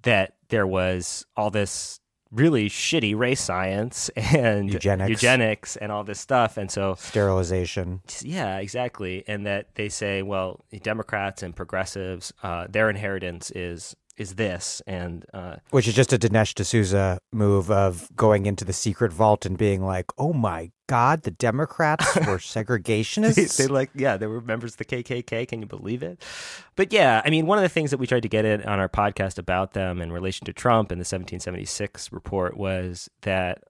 that 0.04 0.38
there 0.48 0.66
was 0.66 1.26
all 1.36 1.52
this 1.52 2.00
really 2.32 2.70
shitty 2.70 3.16
race 3.18 3.42
science 3.42 4.10
and 4.16 4.72
eugenics. 4.72 5.10
eugenics 5.10 5.76
and 5.76 5.92
all 5.92 6.04
this 6.04 6.20
stuff. 6.20 6.58
And 6.58 6.70
so 6.70 6.96
sterilization. 6.98 8.02
Yeah 8.22 8.58
exactly. 8.58 9.24
And 9.28 9.46
that 9.46 9.76
they 9.76 9.90
say 9.90 10.22
well 10.22 10.64
democrats 10.82 11.44
and 11.44 11.56
progressives 11.56 12.34
uh, 12.44 12.68
their 12.70 12.90
inheritance 12.90 13.52
is 13.52 13.96
is 14.18 14.36
this 14.36 14.82
and 14.88 15.26
uh, 15.34 15.56
which 15.70 15.88
is 15.88 15.94
just 15.94 16.12
a 16.12 16.18
Dinesh 16.18 16.54
D'Souza 16.56 17.20
move 17.32 17.70
of 17.70 18.10
going 18.16 18.46
into 18.46 18.66
the 18.66 18.74
secret 18.74 19.14
vault 19.14 19.46
and 19.46 19.58
being 19.58 19.84
like 19.84 20.06
oh 20.18 20.34
my 20.34 20.72
god 20.88 21.24
the 21.24 21.32
democrats 21.32 22.16
were 22.16 22.38
segregationists? 22.38 23.58
they, 23.58 23.66
they, 23.66 23.68
like 23.68 23.90
yeah 23.94 24.18
they 24.18 24.28
were 24.28 24.42
members 24.42 24.74
of 24.74 24.78
the 24.78 24.86
kkk 24.86 25.48
can 25.48 25.62
you 25.62 25.68
believe 25.68 26.02
it? 26.04 26.22
But 26.76 26.92
yeah 26.92 27.22
i 27.24 27.30
mean 27.30 27.46
one 27.46 27.58
of 27.58 27.64
the 27.64 27.70
things 27.70 27.92
that 27.92 27.98
we 27.98 28.08
tried 28.08 28.24
to 28.24 28.30
get 28.30 28.46
in 28.46 28.64
on 28.64 28.80
our 28.80 28.90
podcast 28.90 29.38
about 29.38 29.74
them 29.74 30.02
in 30.02 30.12
relation 30.12 30.46
to 30.46 30.54
trump 30.54 30.92
and 30.92 31.00
the 31.00 31.08
1776 31.08 32.12
report 32.12 32.58
was 32.58 33.10
that 33.22 33.64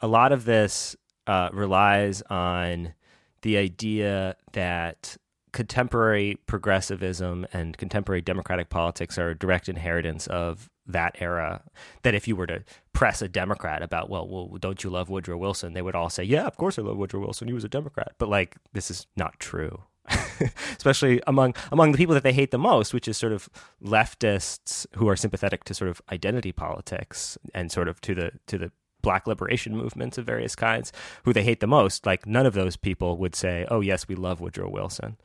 a 0.00 0.06
lot 0.06 0.32
of 0.32 0.44
this 0.44 0.96
uh, 1.26 1.50
relies 1.52 2.22
on 2.22 2.94
the 3.42 3.56
idea 3.56 4.36
that 4.52 5.16
contemporary 5.52 6.38
progressivism 6.46 7.46
and 7.52 7.76
contemporary 7.76 8.20
democratic 8.20 8.68
politics 8.68 9.18
are 9.18 9.30
a 9.30 9.38
direct 9.38 9.68
inheritance 9.68 10.26
of 10.26 10.70
that 10.86 11.16
era. 11.20 11.62
That 12.02 12.14
if 12.14 12.26
you 12.28 12.36
were 12.36 12.46
to 12.46 12.64
press 12.92 13.22
a 13.22 13.28
Democrat 13.28 13.82
about, 13.82 14.10
well, 14.10 14.26
well, 14.28 14.58
don't 14.58 14.82
you 14.82 14.90
love 14.90 15.08
Woodrow 15.08 15.38
Wilson? 15.38 15.72
They 15.72 15.82
would 15.82 15.94
all 15.94 16.10
say, 16.10 16.24
yeah, 16.24 16.46
of 16.46 16.56
course 16.56 16.78
I 16.78 16.82
love 16.82 16.96
Woodrow 16.96 17.20
Wilson. 17.20 17.48
He 17.48 17.54
was 17.54 17.64
a 17.64 17.68
Democrat. 17.68 18.12
But 18.18 18.28
like, 18.28 18.56
this 18.72 18.90
is 18.90 19.06
not 19.16 19.38
true. 19.38 19.84
Especially 20.76 21.20
among 21.26 21.54
among 21.70 21.92
the 21.92 21.98
people 21.98 22.14
that 22.14 22.24
they 22.24 22.32
hate 22.32 22.50
the 22.50 22.58
most, 22.58 22.92
which 22.92 23.06
is 23.06 23.16
sort 23.16 23.32
of 23.32 23.48
leftists 23.82 24.86
who 24.96 25.08
are 25.08 25.14
sympathetic 25.14 25.62
to 25.64 25.74
sort 25.74 25.90
of 25.90 26.00
identity 26.10 26.50
politics 26.50 27.38
and 27.54 27.70
sort 27.70 27.86
of 27.86 28.00
to 28.00 28.14
the 28.14 28.32
to 28.46 28.58
the 28.58 28.72
black 29.02 29.26
liberation 29.26 29.76
movements 29.76 30.18
of 30.18 30.26
various 30.26 30.54
kinds 30.54 30.92
who 31.24 31.32
they 31.32 31.42
hate 31.42 31.60
the 31.60 31.66
most, 31.66 32.06
like 32.06 32.26
none 32.26 32.46
of 32.46 32.54
those 32.54 32.76
people 32.76 33.16
would 33.18 33.34
say, 33.34 33.66
"Oh 33.70 33.80
yes, 33.80 34.08
we 34.08 34.14
love 34.14 34.40
Woodrow 34.40 34.70
Wilson." 34.70 35.16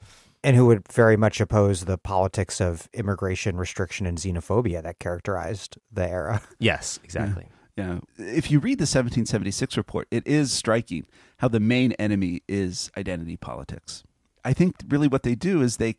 And 0.43 0.55
who 0.55 0.67
would 0.67 0.87
very 0.91 1.17
much 1.17 1.41
oppose 1.41 1.85
the 1.85 1.97
politics 1.97 2.61
of 2.61 2.87
immigration 2.93 3.57
restriction 3.57 4.05
and 4.05 4.17
xenophobia 4.17 4.83
that 4.83 4.99
characterized 4.99 5.79
the 5.91 6.07
era. 6.07 6.41
Yes, 6.59 6.99
exactly. 7.03 7.47
Yeah. 7.75 7.99
yeah. 8.17 8.35
If 8.35 8.51
you 8.51 8.59
read 8.59 8.77
the 8.77 8.83
1776 8.83 9.75
report, 9.75 10.07
it 10.11 10.25
is 10.27 10.51
striking 10.51 11.07
how 11.37 11.47
the 11.47 11.59
main 11.59 11.93
enemy 11.93 12.43
is 12.47 12.91
identity 12.95 13.37
politics. 13.37 14.03
I 14.43 14.53
think 14.53 14.75
really 14.87 15.07
what 15.07 15.23
they 15.23 15.33
do 15.33 15.63
is 15.63 15.77
they 15.77 15.95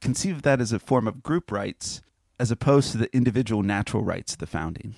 conceive 0.00 0.36
of 0.36 0.42
that 0.42 0.62
as 0.62 0.72
a 0.72 0.78
form 0.78 1.06
of 1.06 1.22
group 1.22 1.52
rights 1.52 2.00
as 2.38 2.50
opposed 2.50 2.92
to 2.92 2.98
the 2.98 3.14
individual 3.14 3.62
natural 3.62 4.02
rights 4.02 4.32
of 4.32 4.38
the 4.38 4.46
founding 4.46 4.94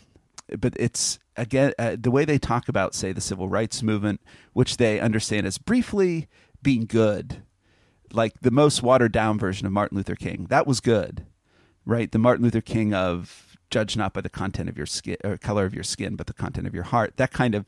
but 0.60 0.74
it's 0.76 1.18
again 1.36 1.72
uh, 1.78 1.96
the 1.98 2.10
way 2.10 2.24
they 2.24 2.38
talk 2.38 2.68
about 2.68 2.94
say 2.94 3.12
the 3.12 3.20
civil 3.20 3.48
rights 3.48 3.82
movement 3.82 4.20
which 4.52 4.76
they 4.76 5.00
understand 5.00 5.46
as 5.46 5.58
briefly 5.58 6.28
being 6.62 6.84
good 6.84 7.42
like 8.12 8.32
the 8.40 8.50
most 8.50 8.82
watered 8.82 9.12
down 9.12 9.38
version 9.38 9.66
of 9.66 9.72
martin 9.72 9.96
luther 9.96 10.16
king 10.16 10.46
that 10.48 10.66
was 10.66 10.80
good 10.80 11.26
right? 11.84 12.12
The 12.12 12.18
martin 12.18 12.44
luther 12.44 12.60
king 12.60 12.94
of 12.94 13.56
judge 13.70 13.96
not 13.96 14.12
by 14.12 14.20
the 14.20 14.28
content 14.28 14.68
of 14.68 14.76
your 14.76 14.86
skin 14.86 15.16
or 15.24 15.38
color 15.38 15.64
of 15.64 15.74
your 15.74 15.84
skin 15.84 16.14
but 16.14 16.26
the 16.26 16.34
content 16.34 16.66
of 16.66 16.74
your 16.74 16.84
heart 16.84 17.16
that 17.16 17.32
kind 17.32 17.54
of 17.54 17.66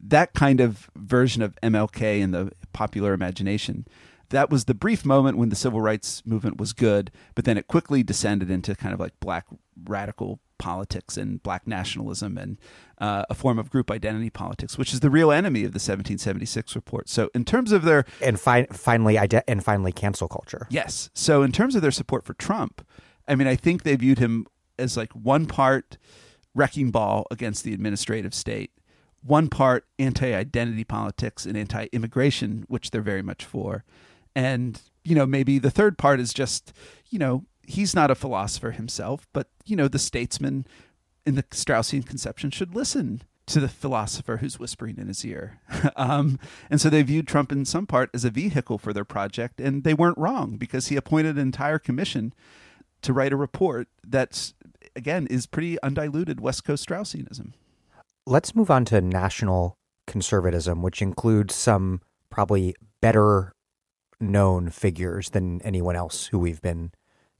that 0.00 0.32
kind 0.32 0.60
of 0.60 0.90
version 0.96 1.42
of 1.42 1.54
mlk 1.62 2.00
in 2.00 2.30
the 2.30 2.50
popular 2.72 3.14
imagination. 3.14 3.86
That 4.30 4.50
was 4.50 4.64
the 4.64 4.74
brief 4.74 5.04
moment 5.04 5.38
when 5.38 5.48
the 5.48 5.56
civil 5.56 5.80
rights 5.80 6.22
movement 6.26 6.58
was 6.58 6.72
good, 6.72 7.10
but 7.34 7.44
then 7.44 7.56
it 7.56 7.68
quickly 7.68 8.02
descended 8.02 8.50
into 8.50 8.74
kind 8.74 8.92
of 8.92 9.00
like 9.00 9.18
black 9.20 9.46
radical 9.84 10.40
politics 10.64 11.18
and 11.18 11.42
black 11.42 11.66
nationalism 11.66 12.38
and 12.38 12.58
uh, 12.96 13.22
a 13.28 13.34
form 13.34 13.58
of 13.58 13.68
group 13.68 13.90
identity 13.90 14.30
politics, 14.30 14.78
which 14.78 14.94
is 14.94 15.00
the 15.00 15.10
real 15.10 15.30
enemy 15.30 15.60
of 15.60 15.72
the 15.72 15.76
1776 15.76 16.74
report. 16.74 17.06
So, 17.06 17.28
in 17.34 17.44
terms 17.44 17.70
of 17.70 17.82
their 17.82 18.06
and 18.22 18.40
fi- 18.40 18.66
finally 18.72 19.18
ide- 19.18 19.44
and 19.46 19.62
finally 19.62 19.92
cancel 19.92 20.26
culture, 20.26 20.66
yes. 20.70 21.10
So, 21.12 21.42
in 21.42 21.52
terms 21.52 21.74
of 21.74 21.82
their 21.82 21.90
support 21.90 22.24
for 22.24 22.32
Trump, 22.32 22.80
I 23.28 23.34
mean, 23.34 23.46
I 23.46 23.56
think 23.56 23.82
they 23.82 23.94
viewed 23.94 24.18
him 24.18 24.46
as 24.78 24.96
like 24.96 25.12
one 25.12 25.44
part 25.44 25.98
wrecking 26.54 26.90
ball 26.90 27.26
against 27.30 27.62
the 27.62 27.74
administrative 27.74 28.32
state, 28.32 28.70
one 29.22 29.48
part 29.48 29.84
anti-identity 29.98 30.84
politics 30.84 31.44
and 31.44 31.58
anti-immigration, 31.58 32.64
which 32.68 32.90
they're 32.90 33.02
very 33.02 33.22
much 33.22 33.44
for, 33.44 33.84
and 34.34 34.80
you 35.04 35.14
know 35.14 35.26
maybe 35.26 35.58
the 35.58 35.70
third 35.70 35.98
part 35.98 36.20
is 36.20 36.32
just 36.32 36.72
you 37.10 37.18
know 37.18 37.44
he's 37.66 37.94
not 37.94 38.10
a 38.10 38.14
philosopher 38.14 38.72
himself, 38.72 39.26
but 39.32 39.48
you 39.64 39.76
know, 39.76 39.88
the 39.88 39.98
statesman 39.98 40.66
in 41.26 41.34
the 41.34 41.42
Straussian 41.44 42.06
conception 42.06 42.50
should 42.50 42.74
listen 42.74 43.22
to 43.46 43.60
the 43.60 43.68
philosopher 43.68 44.38
who's 44.38 44.58
whispering 44.58 44.96
in 44.96 45.08
his 45.08 45.24
ear. 45.24 45.60
um, 45.96 46.38
and 46.70 46.80
so 46.80 46.88
they 46.88 47.02
viewed 47.02 47.28
Trump 47.28 47.52
in 47.52 47.64
some 47.64 47.86
part 47.86 48.10
as 48.14 48.24
a 48.24 48.30
vehicle 48.30 48.78
for 48.78 48.92
their 48.92 49.04
project, 49.04 49.60
and 49.60 49.84
they 49.84 49.94
weren't 49.94 50.18
wrong 50.18 50.56
because 50.56 50.88
he 50.88 50.96
appointed 50.96 51.36
an 51.36 51.42
entire 51.42 51.78
commission 51.78 52.32
to 53.02 53.12
write 53.12 53.32
a 53.32 53.36
report 53.36 53.88
that's 54.06 54.54
again 54.96 55.26
is 55.26 55.46
pretty 55.46 55.80
undiluted 55.82 56.40
West 56.40 56.64
Coast 56.64 56.88
Straussianism. 56.88 57.52
Let's 58.26 58.54
move 58.54 58.70
on 58.70 58.86
to 58.86 59.00
national 59.00 59.76
conservatism, 60.06 60.82
which 60.82 61.02
includes 61.02 61.54
some 61.54 62.00
probably 62.30 62.74
better 63.02 63.52
known 64.20 64.70
figures 64.70 65.30
than 65.30 65.60
anyone 65.62 65.96
else 65.96 66.26
who 66.26 66.38
we've 66.38 66.62
been 66.62 66.92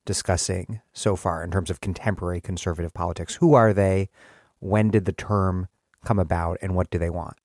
discussing 0.04 0.80
so 0.92 1.16
far 1.16 1.42
in 1.42 1.50
terms 1.50 1.70
of 1.70 1.80
contemporary 1.80 2.40
conservative 2.40 2.92
politics. 2.92 3.36
Who 3.36 3.54
are 3.54 3.72
they? 3.72 4.08
When 4.60 4.90
did 4.90 5.04
the 5.04 5.12
term 5.12 5.68
come 6.04 6.18
about 6.18 6.58
and 6.62 6.74
what 6.74 6.90
do 6.90 6.98
they 6.98 7.10
want? 7.10 7.36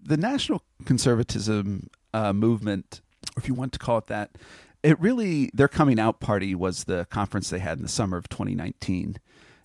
The 0.00 0.16
national 0.16 0.62
conservatism 0.84 1.88
uh, 2.14 2.32
movement, 2.32 3.00
if 3.36 3.48
you 3.48 3.54
want 3.54 3.72
to 3.72 3.78
call 3.78 3.98
it 3.98 4.06
that, 4.06 4.36
it 4.82 4.98
really, 5.00 5.50
their 5.52 5.68
coming 5.68 5.98
out 5.98 6.20
party 6.20 6.54
was 6.54 6.84
the 6.84 7.06
conference 7.10 7.50
they 7.50 7.58
had 7.58 7.78
in 7.78 7.82
the 7.82 7.88
summer 7.88 8.16
of 8.16 8.28
2019. 8.28 9.18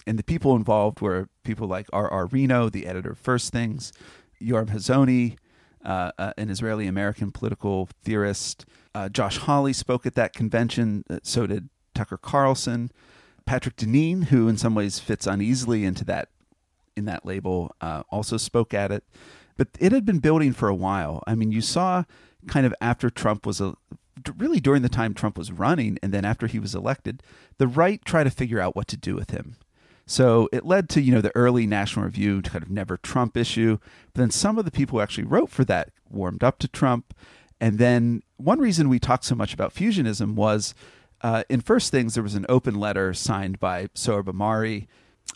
And 0.06 0.20
the 0.20 0.24
people 0.24 0.56
involved 0.56 1.02
were 1.02 1.30
people 1.44 1.68
like 1.68 1.88
R.R. 1.94 2.26
Reno, 2.26 2.70
the 2.70 2.88
editor 2.88 3.12
of 3.12 3.20
First 3.20 3.54
Things, 3.54 3.94
Yoram 4.42 4.70
Hazony, 4.70 5.38
uh, 5.86 6.12
uh, 6.18 6.34
an 6.38 6.50
Israeli 6.50 6.88
American 6.88 7.32
political 7.32 7.90
theorist. 8.04 8.66
Uh, 8.96 9.10
Josh 9.10 9.38
Hawley 9.38 9.74
spoke 9.74 10.06
at 10.06 10.16
that 10.16 10.34
convention. 10.34 11.04
Uh, 11.10 11.20
so 11.24 11.48
did 11.48 11.70
Tucker 11.94 12.18
Carlson. 12.18 12.92
Patrick 13.46 13.76
Deneen, 13.76 14.26
who 14.26 14.48
in 14.48 14.58
some 14.58 14.76
ways 14.76 15.00
fits 15.00 15.28
uneasily 15.28 15.84
into 15.84 16.06
that 16.06 16.30
in 16.96 17.06
that 17.06 17.26
label, 17.26 17.76
uh, 17.82 18.04
also 18.10 18.38
spoke 18.38 18.74
at 18.74 18.92
it. 18.92 19.04
But 19.58 19.70
it 19.80 19.92
had 19.92 20.06
been 20.06 20.20
building 20.20 20.54
for 20.54 20.70
a 20.70 20.76
while. 20.76 21.24
I 21.28 21.36
mean, 21.36 21.52
you 21.52 21.62
saw 21.62 22.04
kind 22.48 22.66
of 22.66 22.74
after 22.82 23.10
Trump 23.10 23.46
was 23.46 23.62
a 23.62 23.76
really 24.38 24.60
during 24.60 24.82
the 24.82 24.90
time 24.90 25.14
Trump 25.14 25.38
was 25.38 25.52
running, 25.52 25.98
and 26.02 26.14
then 26.14 26.24
after 26.26 26.48
he 26.48 26.60
was 26.60 26.76
elected, 26.76 27.24
the 27.58 27.68
right 27.68 28.04
try 28.06 28.24
to 28.24 28.30
figure 28.30 28.60
out 28.60 28.76
what 28.76 28.88
to 28.88 28.98
do 28.98 29.16
with 29.16 29.32
him. 29.32 29.58
So 30.06 30.50
it 30.52 30.66
led 30.66 30.90
to, 30.90 31.02
you 31.02 31.14
know, 31.14 31.22
the 31.22 31.36
early 31.36 31.66
National 31.66 32.06
Review 32.06 32.42
kind 32.42 32.64
of 32.64 32.70
never 32.70 32.98
Trump 32.98 33.38
issue. 33.38 33.78
But 34.14 34.22
then 34.22 34.32
some 34.32 34.58
of 34.58 34.66
the 34.66 34.72
people 34.72 34.98
who 34.98 35.04
actually 35.04 35.24
wrote 35.24 35.50
for 35.50 35.64
that 35.66 35.92
warmed 36.10 36.44
up 36.44 36.60
to 36.60 36.68
Trump. 36.68 37.14
And 37.62 37.80
then 37.80 38.22
one 38.36 38.60
reason 38.60 38.90
we 38.90 39.00
talked 39.00 39.24
so 39.24 39.36
much 39.36 39.54
about 39.54 39.74
fusionism 39.74 40.36
was 40.36 40.76
uh, 41.24 41.44
in 41.50 41.62
First 41.62 41.90
Things, 41.90 42.14
there 42.14 42.24
was 42.24 42.36
an 42.36 42.46
open 42.50 42.76
letter 42.76 43.14
signed 43.14 43.60
by 43.60 43.88
Sohrab 43.96 44.26
Ahmari, 44.26 44.88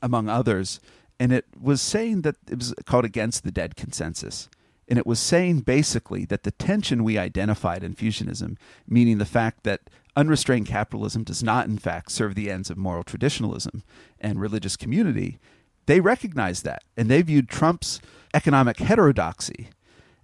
among 0.02 0.30
others. 0.30 0.80
And 1.20 1.32
it 1.32 1.46
was 1.60 1.82
saying 1.82 2.22
that 2.22 2.36
it 2.50 2.60
was 2.60 2.74
called 2.86 3.06
Against 3.06 3.44
the 3.44 3.52
Dead 3.52 3.76
Consensus. 3.76 4.50
And 4.88 5.00
it 5.00 5.08
was 5.08 5.20
saying 5.20 5.62
basically 5.62 6.26
that 6.26 6.44
the 6.44 6.52
tension 6.52 7.04
we 7.04 7.18
identified 7.18 7.84
in 7.84 7.96
fusionism, 7.96 8.58
meaning 8.88 9.18
the 9.18 9.26
fact 9.26 9.64
that 9.64 9.90
unrestrained 10.16 10.68
capitalism 10.68 11.24
does 11.24 11.44
not, 11.44 11.68
in 11.68 11.78
fact, 11.78 12.12
serve 12.12 12.36
the 12.36 12.52
ends 12.52 12.70
of 12.70 12.78
moral 12.78 13.04
traditionalism 13.04 13.84
and 14.20 14.40
religious 14.40 14.76
community, 14.78 15.40
they 15.86 16.00
recognized 16.00 16.64
that. 16.66 16.84
And 16.96 17.10
they 17.10 17.22
viewed 17.22 17.50
Trump's 17.50 18.00
economic 18.34 18.78
heterodoxy 18.80 19.70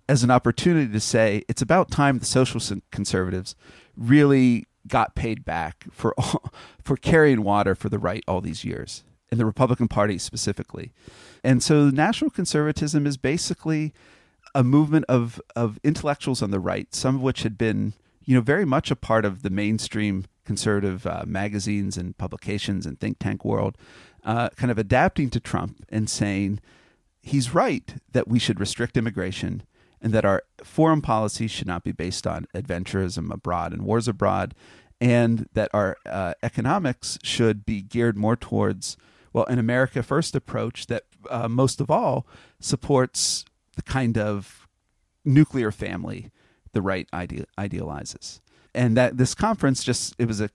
as 0.07 0.23
an 0.23 0.31
opportunity 0.31 0.91
to 0.91 0.99
say 0.99 1.44
it's 1.48 1.61
about 1.61 1.90
time 1.90 2.19
the 2.19 2.26
social 2.26 2.61
conservatives 2.91 3.56
really 3.95 4.65
got 4.88 5.15
paid 5.15 5.45
back 5.45 5.85
for 5.91 6.14
for 6.84 6.97
carrying 6.97 7.43
water 7.43 7.76
for 7.76 7.89
the 7.89 7.99
right 7.99 8.23
all 8.27 8.41
these 8.41 8.64
years 8.64 9.03
and 9.31 9.39
the 9.39 9.45
Republican 9.45 9.88
Party 9.88 10.18
specifically. 10.18 10.91
And 11.43 11.64
so 11.64 11.89
national 11.89 12.30
conservatism 12.30 13.07
is 13.07 13.18
basically 13.18 13.93
a 14.53 14.64
movement 14.64 15.05
of 15.10 15.41
of 15.55 15.80
intellectuals 15.84 16.41
on 16.41 16.51
the 16.51 16.60
right, 16.60 16.93
some 16.93 17.15
of 17.15 17.22
which 17.22 17.43
had 17.43 17.57
been 17.57 17.93
you 18.26 18.35
know, 18.35 18.41
very 18.41 18.65
much 18.65 18.91
a 18.91 18.95
part 18.95 19.26
of 19.26 19.41
the 19.43 19.49
mainstream 19.49 20.26
conservative 20.45 21.05
uh, 21.05 21.23
magazines 21.26 21.97
and 21.97 22.18
publications 22.18 22.85
and 22.85 22.99
think 22.99 23.19
tank 23.19 23.43
world, 23.45 23.77
uh, 24.23 24.49
kind 24.49 24.72
of 24.72 24.77
adapting 24.77 25.30
to 25.30 25.39
Trump 25.39 25.85
and 25.89 26.10
saying 26.10 26.60
he's 27.22 27.53
right 27.53 27.95
that 28.11 28.27
we 28.27 28.39
should 28.39 28.60
restrict 28.60 28.97
immigration 28.97 29.64
and 30.03 30.13
that 30.13 30.25
our 30.25 30.43
foreign 30.63 31.01
policy 31.01 31.47
should 31.47 31.65
not 31.65 31.84
be 31.84 31.93
based 31.93 32.27
on 32.27 32.45
adventurism 32.53 33.34
abroad 33.34 33.71
and 33.71 33.84
wars 33.84 34.07
abroad, 34.07 34.53
and 34.99 35.47
that 35.53 35.71
our 35.73 35.97
uh, 36.05 36.34
economics 36.43 37.17
should 37.23 37.65
be 37.65 37.81
geared 37.81 38.17
more 38.17 38.35
towards, 38.35 38.97
well, 39.31 39.45
an 39.45 39.57
America 39.57 40.03
First 40.03 40.35
approach 40.35 40.88
that 40.88 41.03
uh, 41.30 41.47
most 41.47 41.80
of 41.80 41.89
all 41.89 42.27
supports 42.59 43.45
the 43.75 43.81
kind 43.81 44.17
of 44.17 44.67
nuclear 45.25 45.71
family 45.71 46.30
the 46.73 46.81
right 46.81 47.07
ide- 47.13 47.45
idealizes. 47.57 48.41
And 48.75 48.97
that 48.97 49.17
this 49.17 49.35
conference 49.35 49.84
just 49.84 50.15
it 50.17 50.27
was 50.27 50.41
a, 50.41 50.49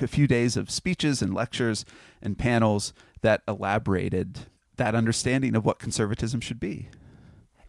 a 0.00 0.06
few 0.06 0.26
days 0.26 0.56
of 0.56 0.70
speeches 0.70 1.22
and 1.22 1.34
lectures 1.34 1.84
and 2.22 2.38
panels 2.38 2.92
that 3.22 3.42
elaborated 3.48 4.40
that 4.76 4.94
understanding 4.94 5.56
of 5.56 5.64
what 5.64 5.78
conservatism 5.78 6.40
should 6.40 6.60
be. 6.60 6.90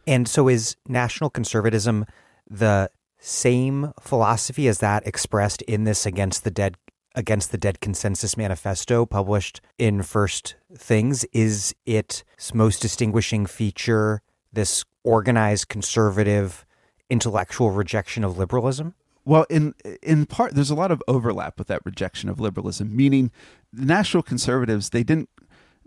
And 0.07 0.27
so 0.27 0.47
is 0.47 0.77
national 0.87 1.29
conservatism 1.29 2.05
the 2.49 2.89
same 3.19 3.91
philosophy 3.99 4.67
as 4.67 4.79
that 4.79 5.05
expressed 5.05 5.61
in 5.63 5.83
this 5.83 6.05
against 6.05 6.43
the 6.43 6.51
dead 6.51 6.77
against 7.13 7.51
the 7.51 7.57
dead 7.57 7.81
consensus 7.81 8.37
manifesto 8.37 9.03
published 9.03 9.59
in 9.79 10.03
first 10.03 10.55
things 10.75 11.25
is 11.33 11.73
it 11.87 12.23
its 12.37 12.53
most 12.53 12.79
distinguishing 12.79 13.47
feature 13.47 14.21
this 14.53 14.85
organized 15.03 15.67
conservative 15.67 16.63
intellectual 17.09 17.71
rejection 17.71 18.23
of 18.23 18.37
liberalism? 18.37 18.93
Well, 19.25 19.45
in 19.49 19.73
in 20.01 20.25
part, 20.25 20.53
there's 20.53 20.69
a 20.69 20.75
lot 20.75 20.91
of 20.91 21.01
overlap 21.07 21.57
with 21.57 21.67
that 21.67 21.81
rejection 21.83 22.29
of 22.29 22.39
liberalism. 22.39 22.95
Meaning, 22.95 23.31
the 23.73 23.85
national 23.85 24.23
conservatives 24.23 24.91
they 24.91 25.03
didn't 25.03 25.29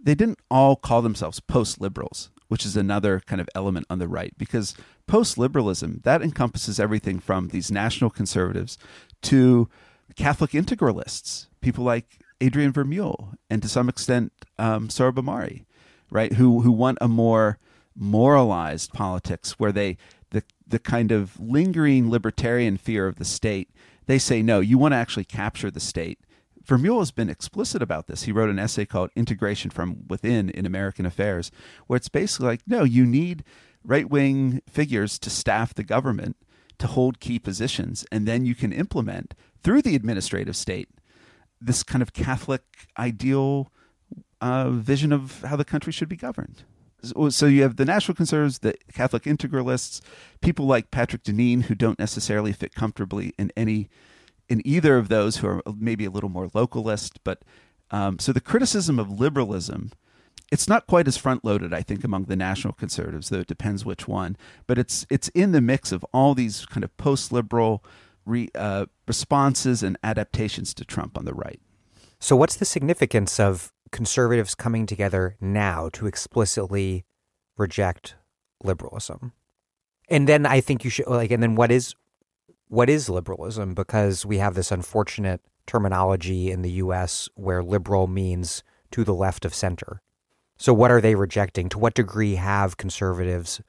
they 0.02 0.14
didn't 0.14 0.40
all 0.50 0.76
call 0.76 1.00
themselves 1.00 1.40
post 1.40 1.80
liberals, 1.80 2.30
which 2.50 2.66
is 2.66 2.76
another 2.76 3.20
kind 3.26 3.40
of 3.40 3.48
element 3.54 3.86
on 3.88 4.00
the 4.00 4.08
right. 4.08 4.34
Because 4.36 4.74
post 5.06 5.38
liberalism 5.38 6.00
that 6.02 6.20
encompasses 6.20 6.80
everything 6.80 7.20
from 7.20 7.48
these 7.48 7.70
national 7.70 8.10
conservatives 8.10 8.76
to 9.22 9.68
Catholic 10.16 10.50
integralists, 10.50 11.46
people 11.60 11.84
like 11.84 12.18
Adrian 12.40 12.72
Vermeule, 12.72 13.36
and 13.48 13.62
to 13.62 13.68
some 13.68 13.88
extent 13.88 14.32
um, 14.58 14.88
Sohrab 14.88 15.14
Ahmari, 15.14 15.64
right? 16.10 16.32
Who 16.32 16.62
who 16.62 16.72
want 16.72 16.98
a 17.00 17.06
more 17.06 17.58
moralized 17.94 18.92
politics 18.92 19.52
where 19.60 19.70
they 19.70 19.96
the 20.30 20.42
the 20.66 20.80
kind 20.80 21.12
of 21.12 21.38
lingering 21.38 22.10
libertarian 22.10 22.76
fear 22.76 23.06
of 23.06 23.16
the 23.16 23.24
state, 23.24 23.70
they 24.06 24.18
say 24.18 24.42
no, 24.42 24.58
you 24.58 24.76
want 24.76 24.90
to 24.90 24.96
actually 24.96 25.24
capture 25.24 25.70
the 25.70 25.78
state. 25.78 26.18
Vermeule 26.70 27.00
has 27.00 27.10
been 27.10 27.28
explicit 27.28 27.82
about 27.82 28.06
this. 28.06 28.22
He 28.22 28.32
wrote 28.32 28.48
an 28.48 28.60
essay 28.60 28.84
called 28.84 29.10
Integration 29.16 29.70
from 29.70 30.06
Within 30.08 30.50
in 30.50 30.64
American 30.64 31.04
Affairs, 31.04 31.50
where 31.88 31.96
it's 31.96 32.08
basically 32.08 32.46
like, 32.46 32.60
no, 32.64 32.84
you 32.84 33.04
need 33.04 33.42
right 33.84 34.08
wing 34.08 34.62
figures 34.70 35.18
to 35.18 35.30
staff 35.30 35.74
the 35.74 35.82
government 35.82 36.36
to 36.78 36.86
hold 36.86 37.18
key 37.18 37.40
positions, 37.40 38.06
and 38.12 38.26
then 38.26 38.44
you 38.44 38.54
can 38.54 38.72
implement 38.72 39.34
through 39.62 39.82
the 39.82 39.96
administrative 39.96 40.56
state 40.56 40.88
this 41.60 41.82
kind 41.82 42.02
of 42.02 42.12
Catholic 42.12 42.62
ideal 42.96 43.72
uh, 44.40 44.70
vision 44.70 45.12
of 45.12 45.42
how 45.42 45.56
the 45.56 45.64
country 45.64 45.92
should 45.92 46.08
be 46.08 46.16
governed 46.16 46.62
so 47.30 47.46
you 47.46 47.62
have 47.62 47.76
the 47.76 47.84
national 47.84 48.14
conservatives, 48.14 48.58
the 48.60 48.74
Catholic 48.92 49.24
integralists, 49.24 50.00
people 50.40 50.66
like 50.66 50.90
Patrick 50.90 51.22
Deneen 51.22 51.64
who 51.64 51.74
don't 51.74 51.98
necessarily 51.98 52.52
fit 52.52 52.74
comfortably 52.74 53.32
in 53.38 53.52
any 53.56 53.88
in 54.50 54.60
either 54.66 54.98
of 54.98 55.08
those 55.08 55.38
who 55.38 55.46
are 55.46 55.62
maybe 55.78 56.04
a 56.04 56.10
little 56.10 56.28
more 56.28 56.48
localist. 56.48 57.16
But 57.24 57.42
um, 57.90 58.18
so 58.18 58.32
the 58.32 58.40
criticism 58.40 58.98
of 58.98 59.18
liberalism, 59.18 59.92
it's 60.52 60.68
not 60.68 60.86
quite 60.86 61.08
as 61.08 61.16
front 61.16 61.44
loaded, 61.44 61.72
I 61.72 61.80
think, 61.80 62.04
among 62.04 62.24
the 62.24 62.36
national 62.36 62.74
conservatives, 62.74 63.30
though 63.30 63.40
it 63.40 63.46
depends 63.46 63.84
which 63.84 64.06
one. 64.06 64.36
But 64.66 64.76
it's 64.76 65.06
it's 65.08 65.28
in 65.28 65.52
the 65.52 65.62
mix 65.62 65.92
of 65.92 66.04
all 66.12 66.34
these 66.34 66.66
kind 66.66 66.84
of 66.84 66.94
post 66.98 67.32
liberal 67.32 67.82
re, 68.26 68.50
uh, 68.54 68.86
responses 69.08 69.82
and 69.82 69.96
adaptations 70.04 70.74
to 70.74 70.84
Trump 70.84 71.16
on 71.16 71.24
the 71.24 71.34
right. 71.34 71.60
So, 72.18 72.36
what's 72.36 72.56
the 72.56 72.66
significance 72.66 73.40
of 73.40 73.72
conservatives 73.90 74.54
coming 74.54 74.86
together 74.86 75.36
now 75.40 75.88
to 75.92 76.06
explicitly 76.06 77.04
reject 77.56 78.16
liberalism. 78.62 79.32
And 80.08 80.28
then 80.28 80.46
I 80.46 80.60
think 80.60 80.84
you 80.84 80.90
should 80.90 81.06
like 81.06 81.30
and 81.30 81.42
then 81.42 81.54
what 81.54 81.70
is 81.70 81.94
what 82.70 82.88
is 82.88 83.10
liberalism 83.10 83.74
because 83.74 84.24
we 84.24 84.38
have 84.38 84.54
this 84.54 84.70
unfortunate 84.70 85.40
terminology 85.66 86.50
in 86.50 86.62
the 86.62 86.70
US 86.72 87.28
where 87.34 87.62
liberal 87.62 88.06
means 88.06 88.62
to 88.92 89.02
the 89.04 89.14
left 89.14 89.44
of 89.44 89.52
center. 89.52 90.00
So 90.56 90.72
what 90.72 90.92
are 90.92 91.00
they 91.00 91.16
rejecting? 91.16 91.68
To 91.70 91.78
what 91.78 91.94
degree 91.94 92.36
have 92.36 92.76
conservatives 92.76 93.60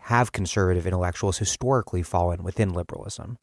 have 0.00 0.32
conservative 0.32 0.86
intellectuals 0.86 1.38
historically 1.38 2.02
fallen 2.02 2.42
within 2.42 2.72
liberalism? 2.72 3.38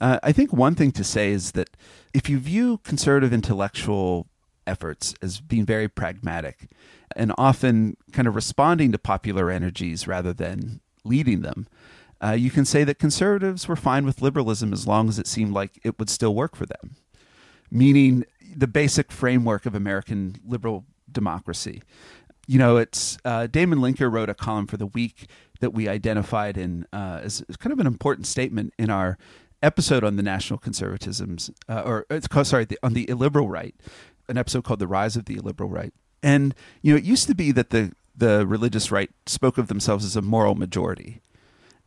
Uh, 0.00 0.18
I 0.22 0.32
think 0.32 0.52
one 0.52 0.74
thing 0.74 0.92
to 0.92 1.04
say 1.04 1.32
is 1.32 1.52
that 1.52 1.76
if 2.14 2.30
you 2.30 2.38
view 2.38 2.78
conservative 2.78 3.34
intellectual 3.34 4.26
efforts 4.66 5.14
as 5.20 5.40
being 5.42 5.66
very 5.66 5.88
pragmatic 5.88 6.70
and 7.14 7.32
often 7.36 7.96
kind 8.12 8.26
of 8.26 8.34
responding 8.34 8.92
to 8.92 8.98
popular 8.98 9.50
energies 9.50 10.06
rather 10.06 10.32
than 10.32 10.80
leading 11.04 11.42
them. 11.42 11.66
Uh, 12.22 12.32
you 12.32 12.50
can 12.50 12.64
say 12.64 12.84
that 12.84 12.98
conservatives 12.98 13.66
were 13.66 13.76
fine 13.76 14.04
with 14.04 14.20
liberalism 14.20 14.72
as 14.72 14.86
long 14.86 15.08
as 15.08 15.18
it 15.18 15.26
seemed 15.26 15.52
like 15.52 15.80
it 15.82 15.98
would 15.98 16.10
still 16.10 16.34
work 16.34 16.54
for 16.54 16.66
them, 16.66 16.96
meaning 17.70 18.24
the 18.54 18.66
basic 18.66 19.10
framework 19.10 19.64
of 19.66 19.74
American 19.74 20.36
liberal 20.44 20.84
democracy. 21.10 21.82
You 22.46 22.58
know, 22.58 22.76
it's 22.76 23.16
uh, 23.24 23.46
Damon 23.46 23.78
Linker 23.78 24.12
wrote 24.12 24.28
a 24.28 24.34
column 24.34 24.66
for 24.66 24.76
the 24.76 24.86
week 24.86 25.26
that 25.60 25.72
we 25.72 25.88
identified 25.88 26.58
in 26.58 26.86
uh, 26.92 27.20
as, 27.22 27.44
kind 27.58 27.72
of 27.72 27.78
an 27.78 27.86
important 27.86 28.26
statement 28.26 28.74
in 28.78 28.90
our 28.90 29.16
episode 29.62 30.02
on 30.04 30.16
the 30.16 30.22
national 30.22 30.58
conservatisms, 30.58 31.50
uh, 31.68 31.82
or 31.84 32.06
called, 32.28 32.46
sorry, 32.46 32.64
the, 32.64 32.78
on 32.82 32.94
the 32.94 33.08
illiberal 33.08 33.48
right, 33.48 33.74
an 34.28 34.36
episode 34.36 34.64
called 34.64 34.80
"The 34.80 34.86
Rise 34.86 35.16
of 35.16 35.26
the 35.26 35.36
Illiberal 35.36 35.70
Right." 35.70 35.92
And 36.22 36.54
you 36.82 36.92
know, 36.92 36.98
it 36.98 37.04
used 37.04 37.26
to 37.28 37.34
be 37.34 37.52
that 37.52 37.70
the 37.70 37.92
the 38.16 38.46
religious 38.46 38.90
right 38.90 39.10
spoke 39.26 39.58
of 39.58 39.68
themselves 39.68 40.04
as 40.04 40.16
a 40.16 40.22
moral 40.22 40.54
majority. 40.54 41.20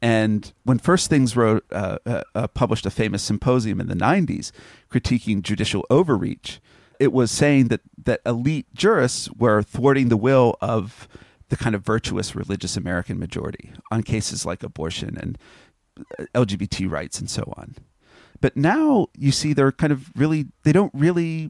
And 0.04 0.52
when 0.64 0.80
First 0.80 1.10
Things 1.10 1.38
wrote, 1.38 1.64
uh, 1.72 1.98
uh, 2.06 2.24
uh, 2.36 2.48
published 2.48 2.86
a 2.86 2.92
famous 2.92 3.24
symposium 3.24 3.80
in 3.80 3.88
the 3.88 3.96
90s 3.96 4.52
critiquing 4.92 5.42
judicial 5.42 5.86
overreach, 5.90 6.60
it 7.00 7.14
was 7.14 7.32
saying 7.32 7.70
that, 7.70 7.80
that 8.04 8.20
elite 8.26 8.66
jurists 8.74 9.32
were 9.32 9.64
thwarting 9.64 10.10
the 10.10 10.18
will 10.18 10.58
of 10.60 11.08
the 11.48 11.56
kind 11.56 11.74
of 11.74 11.86
virtuous 11.86 12.36
religious 12.36 12.76
American 12.76 13.18
majority 13.18 13.72
on 13.92 14.04
cases 14.04 14.46
like 14.46 14.62
abortion 14.62 15.18
and 15.18 15.38
uh, 16.20 16.26
LGBT 16.36 16.92
rights 16.92 17.22
and 17.22 17.30
so 17.30 17.54
on. 17.56 17.76
But 18.42 18.58
now 18.58 19.08
you 19.18 19.32
see 19.32 19.54
they're 19.54 19.72
kind 19.72 19.94
of 19.94 20.12
really, 20.18 20.48
they 20.64 20.74
don't 20.74 20.94
really 20.94 21.50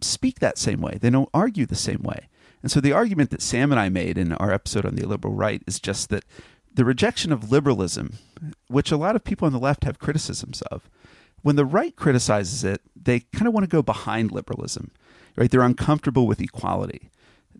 speak 0.00 0.38
that 0.38 0.56
same 0.56 0.80
way. 0.80 0.96
They 0.98 1.10
don't 1.10 1.28
argue 1.34 1.66
the 1.66 1.74
same 1.74 2.00
way. 2.02 2.30
And 2.62 2.72
so 2.72 2.80
the 2.80 2.92
argument 2.92 3.28
that 3.28 3.42
Sam 3.42 3.70
and 3.72 3.80
I 3.80 3.90
made 3.90 4.16
in 4.16 4.32
our 4.32 4.52
episode 4.52 4.86
on 4.86 4.94
the 4.94 5.06
liberal 5.06 5.34
right 5.34 5.62
is 5.66 5.78
just 5.78 6.08
that 6.08 6.24
the 6.80 6.84
rejection 6.86 7.30
of 7.30 7.52
liberalism, 7.52 8.14
which 8.68 8.90
a 8.90 8.96
lot 8.96 9.14
of 9.14 9.22
people 9.22 9.44
on 9.44 9.52
the 9.52 9.58
left 9.58 9.84
have 9.84 9.98
criticisms 9.98 10.62
of, 10.62 10.88
when 11.42 11.54
the 11.54 11.66
right 11.66 11.94
criticizes 11.94 12.64
it, 12.64 12.80
they 12.96 13.20
kind 13.20 13.46
of 13.46 13.52
want 13.52 13.64
to 13.64 13.70
go 13.70 13.82
behind 13.82 14.32
liberalism, 14.32 14.90
right? 15.36 15.50
They're 15.50 15.60
uncomfortable 15.60 16.26
with 16.26 16.40
equality. 16.40 17.10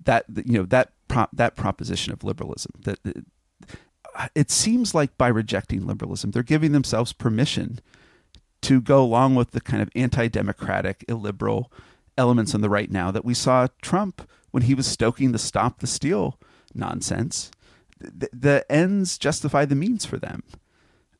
That 0.04 0.24
you 0.46 0.54
know 0.54 0.64
that 0.64 0.92
prop, 1.06 1.28
that 1.34 1.54
proposition 1.54 2.14
of 2.14 2.24
liberalism. 2.24 2.72
That 2.80 2.98
uh, 3.04 4.28
it 4.34 4.50
seems 4.50 4.94
like 4.94 5.18
by 5.18 5.28
rejecting 5.28 5.86
liberalism, 5.86 6.30
they're 6.30 6.42
giving 6.42 6.72
themselves 6.72 7.12
permission 7.12 7.78
to 8.62 8.80
go 8.80 9.02
along 9.02 9.34
with 9.34 9.50
the 9.50 9.60
kind 9.60 9.82
of 9.82 9.90
anti-democratic, 9.94 11.04
illiberal 11.08 11.70
elements 12.16 12.54
on 12.54 12.62
the 12.62 12.70
right 12.70 12.90
now 12.90 13.10
that 13.10 13.26
we 13.26 13.34
saw 13.34 13.66
Trump 13.82 14.26
when 14.50 14.62
he 14.62 14.72
was 14.72 14.86
stoking 14.86 15.32
the 15.32 15.38
stop 15.38 15.80
the 15.80 15.86
steal 15.86 16.40
nonsense 16.74 17.50
the, 18.00 18.64
ends 18.70 19.18
justify 19.18 19.64
the 19.64 19.74
means 19.74 20.04
for 20.04 20.18
them. 20.18 20.42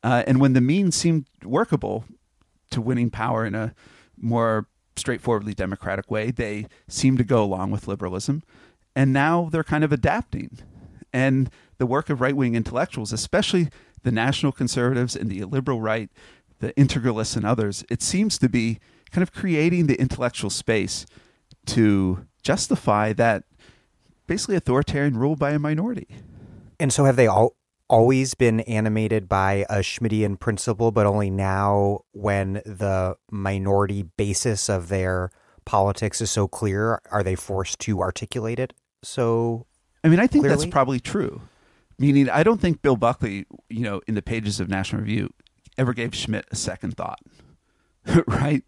Uh, 0.03 0.23
and 0.25 0.39
when 0.39 0.53
the 0.53 0.61
means 0.61 0.95
seemed 0.95 1.25
workable 1.43 2.05
to 2.71 2.81
winning 2.81 3.09
power 3.09 3.45
in 3.45 3.53
a 3.53 3.73
more 4.17 4.67
straightforwardly 4.95 5.53
democratic 5.53 6.09
way, 6.09 6.31
they 6.31 6.65
seem 6.87 7.17
to 7.17 7.23
go 7.23 7.43
along 7.43 7.71
with 7.71 7.87
liberalism. 7.87 8.43
And 8.95 9.13
now 9.13 9.49
they're 9.51 9.63
kind 9.63 9.83
of 9.83 9.91
adapting. 9.91 10.59
And 11.13 11.49
the 11.77 11.85
work 11.85 12.09
of 12.09 12.21
right 12.21 12.35
wing 12.35 12.55
intellectuals, 12.55 13.13
especially 13.13 13.69
the 14.03 14.11
national 14.11 14.51
conservatives 14.51 15.15
and 15.15 15.29
the 15.29 15.43
liberal 15.43 15.81
right, 15.81 16.09
the 16.59 16.73
integralists 16.73 17.35
and 17.35 17.45
others, 17.45 17.83
it 17.89 18.01
seems 18.01 18.37
to 18.39 18.49
be 18.49 18.79
kind 19.11 19.23
of 19.23 19.33
creating 19.33 19.87
the 19.87 19.99
intellectual 19.99 20.49
space 20.49 21.05
to 21.65 22.25
justify 22.41 23.13
that 23.13 23.43
basically 24.27 24.55
authoritarian 24.55 25.17
rule 25.17 25.35
by 25.35 25.51
a 25.51 25.59
minority. 25.59 26.07
And 26.81 26.91
so 26.91 27.05
have 27.05 27.15
they 27.15 27.27
all 27.27 27.55
always 27.87 28.33
been 28.33 28.61
animated 28.61 29.29
by 29.29 29.65
a 29.69 29.79
Schmittian 29.79 30.39
principle, 30.39 30.91
but 30.91 31.05
only 31.05 31.29
now 31.29 32.01
when 32.11 32.53
the 32.65 33.17
minority 33.29 34.03
basis 34.17 34.69
of 34.69 34.89
their 34.89 35.29
politics 35.65 36.21
is 36.21 36.31
so 36.31 36.47
clear, 36.47 37.01
are 37.11 37.23
they 37.23 37.35
forced 37.35 37.79
to 37.79 38.01
articulate 38.01 38.59
it 38.59 38.73
so 39.03 39.65
I 40.03 40.07
mean, 40.07 40.19
I 40.19 40.27
think 40.27 40.43
clearly? 40.43 40.57
that's 40.57 40.71
probably 40.71 40.99
true. 40.99 41.41
Meaning, 41.99 42.29
I 42.29 42.43
don't 42.43 42.59
think 42.59 42.81
Bill 42.81 42.95
Buckley, 42.95 43.45
you 43.69 43.81
know, 43.81 44.01
in 44.07 44.15
the 44.15 44.21
pages 44.21 44.59
of 44.59 44.67
National 44.67 45.01
Review, 45.01 45.31
ever 45.77 45.93
gave 45.93 46.15
Schmitt 46.15 46.45
a 46.51 46.55
second 46.55 46.97
thought, 46.97 47.19
right? 48.27 48.63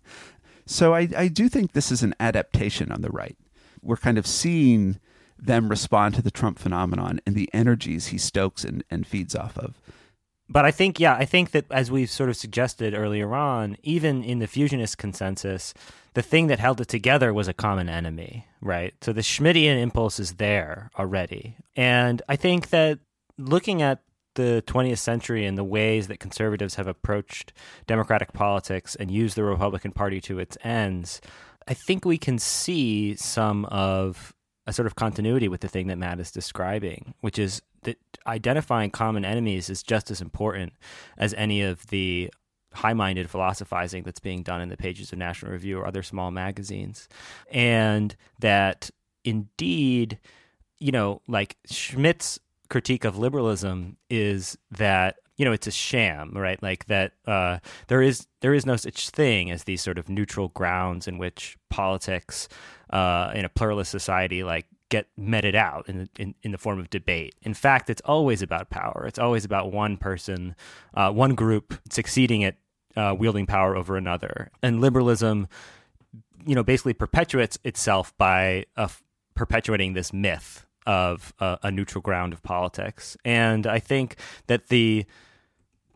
So 0.65 0.93
I, 0.93 1.09
I 1.17 1.27
do 1.27 1.49
think 1.49 1.71
this 1.71 1.91
is 1.91 2.03
an 2.03 2.13
adaptation 2.19 2.91
on 2.91 3.01
the 3.01 3.09
right. 3.09 3.37
We're 3.81 3.97
kind 3.97 4.17
of 4.17 4.27
seeing 4.27 4.99
them 5.45 5.69
respond 5.69 6.15
to 6.15 6.21
the 6.21 6.31
Trump 6.31 6.57
phenomenon 6.57 7.19
and 7.25 7.35
the 7.35 7.49
energies 7.53 8.07
he 8.07 8.17
stokes 8.17 8.63
and, 8.63 8.83
and 8.89 9.05
feeds 9.05 9.35
off 9.35 9.57
of. 9.57 9.79
But 10.49 10.65
I 10.65 10.71
think, 10.71 10.99
yeah, 10.99 11.15
I 11.15 11.25
think 11.25 11.51
that 11.51 11.65
as 11.71 11.89
we've 11.89 12.09
sort 12.09 12.29
of 12.29 12.35
suggested 12.35 12.93
earlier 12.93 13.33
on, 13.33 13.77
even 13.81 14.23
in 14.23 14.39
the 14.39 14.47
fusionist 14.47 14.97
consensus, 14.97 15.73
the 16.13 16.21
thing 16.21 16.47
that 16.47 16.59
held 16.59 16.81
it 16.81 16.87
together 16.87 17.33
was 17.33 17.47
a 17.47 17.53
common 17.53 17.89
enemy, 17.89 18.45
right? 18.61 18.93
So 19.01 19.13
the 19.13 19.21
Schmittian 19.21 19.81
impulse 19.81 20.19
is 20.19 20.33
there 20.33 20.91
already. 20.97 21.57
And 21.75 22.21
I 22.29 22.35
think 22.35 22.69
that 22.69 22.99
looking 23.37 23.81
at 23.81 24.01
the 24.35 24.63
20th 24.67 24.97
century 24.97 25.45
and 25.45 25.57
the 25.57 25.63
ways 25.63 26.07
that 26.07 26.19
conservatives 26.19 26.75
have 26.75 26.87
approached 26.87 27.53
democratic 27.87 28.33
politics 28.33 28.95
and 28.95 29.11
used 29.11 29.35
the 29.35 29.43
Republican 29.43 29.91
Party 29.91 30.19
to 30.21 30.39
its 30.39 30.57
ends, 30.63 31.21
I 31.67 31.73
think 31.73 32.05
we 32.05 32.17
can 32.17 32.37
see 32.37 33.15
some 33.15 33.65
of 33.65 34.33
a 34.65 34.73
sort 34.73 34.85
of 34.85 34.95
continuity 34.95 35.47
with 35.47 35.61
the 35.61 35.67
thing 35.67 35.87
that 35.87 35.97
Matt 35.97 36.19
is 36.19 36.31
describing, 36.31 37.13
which 37.21 37.37
is 37.37 37.61
that 37.83 37.97
identifying 38.25 38.91
common 38.91 39.25
enemies 39.25 39.69
is 39.69 39.83
just 39.83 40.09
as 40.09 40.21
important 40.21 40.73
as 41.17 41.33
any 41.33 41.61
of 41.61 41.87
the 41.87 42.31
high-minded 42.73 43.29
philosophizing 43.29 44.03
that's 44.03 44.19
being 44.19 44.41
done 44.41 44.61
in 44.61 44.69
the 44.69 44.77
pages 44.77 45.11
of 45.11 45.19
National 45.19 45.51
Review 45.51 45.79
or 45.79 45.85
other 45.85 46.01
small 46.01 46.31
magazines, 46.31 47.07
and 47.51 48.15
that 48.39 48.89
indeed, 49.23 50.19
you 50.79 50.91
know, 50.91 51.21
like 51.27 51.57
Schmitt's 51.69 52.39
critique 52.69 53.05
of 53.05 53.17
liberalism 53.17 53.97
is 54.09 54.57
that 54.71 55.17
you 55.37 55.45
know 55.45 55.51
it's 55.51 55.67
a 55.67 55.71
sham 55.71 56.31
right? 56.35 56.61
Like 56.61 56.85
that 56.85 57.13
uh, 57.25 57.59
there 57.87 58.01
is 58.01 58.27
there 58.41 58.53
is 58.53 58.65
no 58.65 58.75
such 58.75 59.09
thing 59.09 59.51
as 59.51 59.63
these 59.63 59.81
sort 59.81 59.97
of 59.97 60.09
neutral 60.09 60.49
grounds 60.49 61.07
in 61.07 61.17
which 61.17 61.57
politics 61.69 62.47
uh, 62.93 63.31
in 63.33 63.43
a 63.43 63.49
pluralist 63.49 63.91
society 63.91 64.43
like 64.43 64.67
get 64.89 65.07
meted 65.17 65.55
out 65.55 65.89
in, 65.89 66.07
in, 66.19 66.35
in 66.43 66.51
the 66.51 66.57
form 66.57 66.79
of 66.79 66.87
debate. 66.91 67.33
In 67.41 67.55
fact, 67.55 67.89
it's 67.89 68.01
always 68.05 68.43
about 68.43 68.69
power. 68.69 69.05
It's 69.07 69.17
always 69.17 69.43
about 69.43 69.71
one 69.71 69.97
person, 69.97 70.55
uh, 70.93 71.11
one 71.11 71.33
group 71.33 71.73
succeeding 71.89 72.43
at 72.43 72.55
uh, 72.95 73.15
wielding 73.17 73.47
power 73.47 73.75
over 73.75 73.97
another. 73.97 74.51
And 74.61 74.79
liberalism, 74.79 75.47
you 76.45 76.53
know, 76.53 76.63
basically 76.63 76.93
perpetuates 76.93 77.57
itself 77.63 78.15
by 78.19 78.65
uh, 78.77 78.89
perpetuating 79.33 79.93
this 79.93 80.13
myth 80.13 80.67
of 80.85 81.33
a 81.39 81.71
neutral 81.71 82.01
ground 82.01 82.33
of 82.33 82.43
politics. 82.43 83.15
And 83.23 83.65
I 83.65 83.79
think 83.79 84.17
that 84.47 84.67
the 84.67 85.05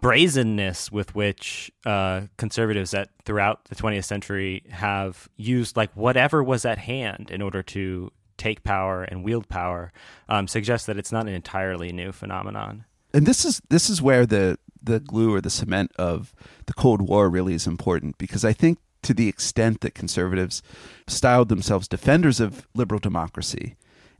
brazenness 0.02 0.91
with 0.91 1.15
which 1.15 1.72
uh, 1.86 2.22
conservatives 2.38 2.94
at 2.94 3.10
throughout 3.26 3.65
the 3.65 3.76
20th 3.76 4.06
century 4.06 4.64
have 4.69 5.28
used 5.36 5.76
like 5.76 5.91
whatever 5.95 6.44
was 6.44 6.65
at 6.65 6.78
hand 6.78 7.32
in 7.32 7.41
order 7.41 7.64
to 7.64 8.11
take 8.38 8.64
power 8.64 9.03
and 9.03 9.24
wield 9.24 9.49
power 9.49 9.91
um, 10.30 10.48
suggests 10.48 10.86
that 10.86 10.98
it's 10.98 11.11
not 11.11 11.28
an 11.28 11.34
entirely 11.34 11.91
new 11.91 12.11
phenomenon. 12.11 12.86
And 13.14 13.26
this 13.26 13.45
is 13.45 13.61
this 13.69 13.90
is 13.90 14.02
where 14.02 14.26
the 14.26 14.60
the 14.82 14.99
glue 14.99 15.34
or 15.34 15.41
the 15.41 15.49
cement 15.49 15.91
of 15.98 16.34
the 16.68 16.74
Cold 16.74 17.02
War 17.02 17.30
really 17.30 17.53
is 17.53 17.68
important 17.68 18.18
because 18.18 18.45
I 18.45 18.53
think 18.53 18.78
to 19.03 19.14
the 19.14 19.28
extent 19.28 19.82
that 19.82 19.95
conservatives 19.95 20.61
styled 21.07 21.49
themselves 21.49 21.88
defenders 21.88 22.40
of 22.40 22.68
liberal 22.76 22.99
democracy, 22.99 23.76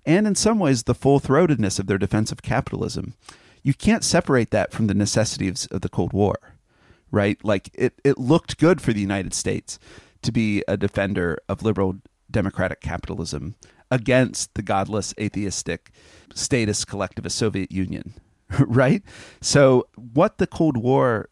and 0.06 0.26
in 0.26 0.36
some 0.36 0.58
ways 0.58 0.84
the 0.84 0.95
full 0.95 1.20
throatedness 1.20 1.80
of 1.80 1.88
their 1.88 1.98
defense 1.98 2.32
of 2.32 2.41
capitalism, 2.41 3.14
you 3.64 3.74
can't 3.74 4.04
separate 4.04 4.52
that 4.52 4.72
from 4.72 4.88
the 4.88 4.94
necessities 4.94 5.68
of 5.68 5.82
the 5.82 5.90
Cold 5.90 6.14
War, 6.14 6.36
right? 7.12 7.44
Like 7.44 7.70
it, 7.74 8.00
it 8.04 8.18
looked 8.18 8.58
good 8.58 8.82
for 8.82 8.94
the 8.94 9.02
United 9.02 9.34
States 9.34 9.80
to 10.22 10.32
be 10.32 10.64
a 10.68 10.78
defender 10.78 11.38
of 11.48 11.64
liberal 11.64 11.98
democratic 12.30 12.82
capitalism 12.82 13.56
against 13.90 14.54
the 14.56 14.62
godless, 14.62 15.14
atheistic, 15.20 15.92
statist, 16.34 16.88
collectivist 16.88 17.38
Soviet 17.38 17.72
Union, 17.72 18.14
right? 18.60 19.04
So, 19.42 19.88
what 19.96 20.38
the 20.38 20.48
Cold 20.48 20.78
War, 20.78 21.30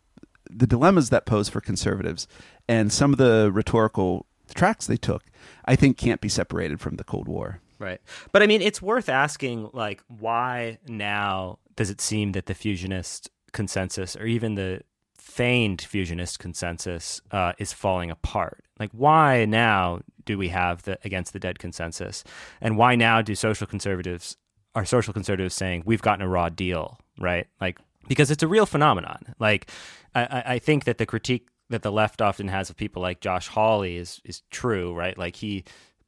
the 0.50 0.68
dilemmas 0.68 1.10
that 1.10 1.26
pose 1.26 1.50
for 1.50 1.62
conservatives, 1.62 2.28
and 2.68 2.92
some 2.92 3.12
of 3.12 3.18
the 3.18 3.52
rhetorical 3.54 4.26
tracks 4.54 4.88
they 4.88 4.98
took, 4.98 5.24
I 5.66 5.76
think 5.76 5.98
can't 5.98 6.22
be 6.22 6.30
separated 6.30 6.80
from 6.80 6.96
the 6.96 7.04
Cold 7.04 7.28
War. 7.28 7.60
Right. 7.80 8.00
But 8.32 8.42
I 8.42 8.48
mean, 8.48 8.62
it's 8.62 8.82
worth 8.82 9.10
asking, 9.10 9.70
like, 9.74 10.02
why 10.08 10.78
now 10.88 11.60
does 11.76 11.90
it 11.90 12.00
seem 12.02 12.32
that 12.32 12.46
the 12.46 12.54
fusionist 12.54 13.30
consensus 13.52 14.16
or 14.16 14.26
even 14.26 14.56
the 14.56 14.82
feigned 15.18 15.82
fusionist 15.82 16.40
consensus 16.40 17.22
uh, 17.32 17.54
is 17.58 17.74
falling 17.74 18.12
apart? 18.12 18.64
Like, 18.80 18.92
why 18.92 19.46
now 19.46 20.02
do 20.26 20.38
we 20.38 20.50
have 20.50 20.84
the 20.84 20.98
against 21.04 21.34
the 21.34 21.40
dead 21.40 21.60
consensus, 21.60 22.24
and 22.62 22.78
why 22.78 22.96
now 22.96 23.22
do 23.22 23.36
social 23.36 23.68
conservatives 23.68 24.38
are 24.74 24.86
social 24.86 25.14
conservatives 25.14 25.56
saying 25.56 25.84
we've 25.86 26.02
gotten 26.02 26.26
a 26.26 26.28
raw 26.28 26.50
deal, 26.50 27.00
right? 27.20 27.48
Like, 27.62 27.80
because 28.08 28.32
it's 28.32 28.44
a 28.44 28.48
real 28.48 28.66
phenomenon. 28.66 29.34
Like, 29.40 29.70
I, 30.14 30.44
I 30.46 30.60
think 30.60 30.84
that 30.86 30.98
the 30.98 31.06
critique 31.06 31.48
that 31.70 31.82
the 31.82 31.92
left 31.92 32.22
often 32.22 32.48
has 32.48 32.70
of 32.70 32.76
people 32.76 33.02
like 33.02 33.22
Josh 33.22 33.48
Hawley 33.48 33.98
is 33.98 34.22
is 34.24 34.42
true, 34.52 34.94
right? 34.94 35.18
Like 35.18 35.36
he 35.36 35.64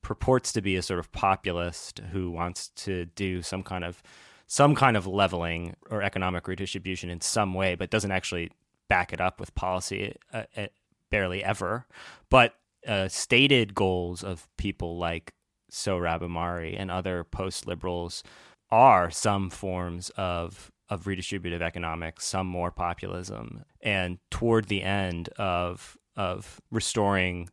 purports 0.08 0.54
to 0.54 0.62
be 0.62 0.78
a 0.78 0.82
sort 0.82 1.02
of 1.02 1.12
populist 1.12 2.00
who 2.14 2.32
wants 2.32 2.70
to 2.70 3.08
do 3.08 3.42
some 3.42 3.62
kind 3.62 3.84
of 3.84 4.02
some 4.48 4.74
kind 4.74 4.96
of 4.96 5.06
leveling 5.06 5.76
or 5.90 6.02
economic 6.02 6.48
redistribution 6.48 7.10
in 7.10 7.20
some 7.20 7.54
way, 7.54 7.76
but 7.76 7.90
doesn't 7.90 8.14
actually 8.14 8.50
back 8.88 9.12
it 9.12 9.20
up 9.20 9.38
with 9.38 9.54
policy 9.54 10.16
uh, 10.32 10.44
uh, 10.56 10.68
barely 11.12 11.44
ever. 11.44 11.86
But 12.30 12.56
uh, 12.88 13.10
stated 13.10 13.76
goals 13.76 14.24
of 14.24 14.48
people 14.56 14.98
like 14.98 15.34
Sohrab 15.70 16.22
Ahmari 16.22 16.74
and 16.80 16.90
other 16.90 17.26
post 17.26 17.68
liberals 17.68 18.24
are 18.72 19.12
some 19.12 19.50
forms 19.50 20.10
of 20.16 20.72
of 20.88 21.04
redistributive 21.04 21.62
economics, 21.62 22.26
some 22.26 22.48
more 22.48 22.72
populism, 22.72 23.66
and 23.82 24.20
toward 24.32 24.70
the 24.70 24.84
end 24.84 25.28
of 25.38 25.98
of 26.16 26.62
restoring 26.72 27.50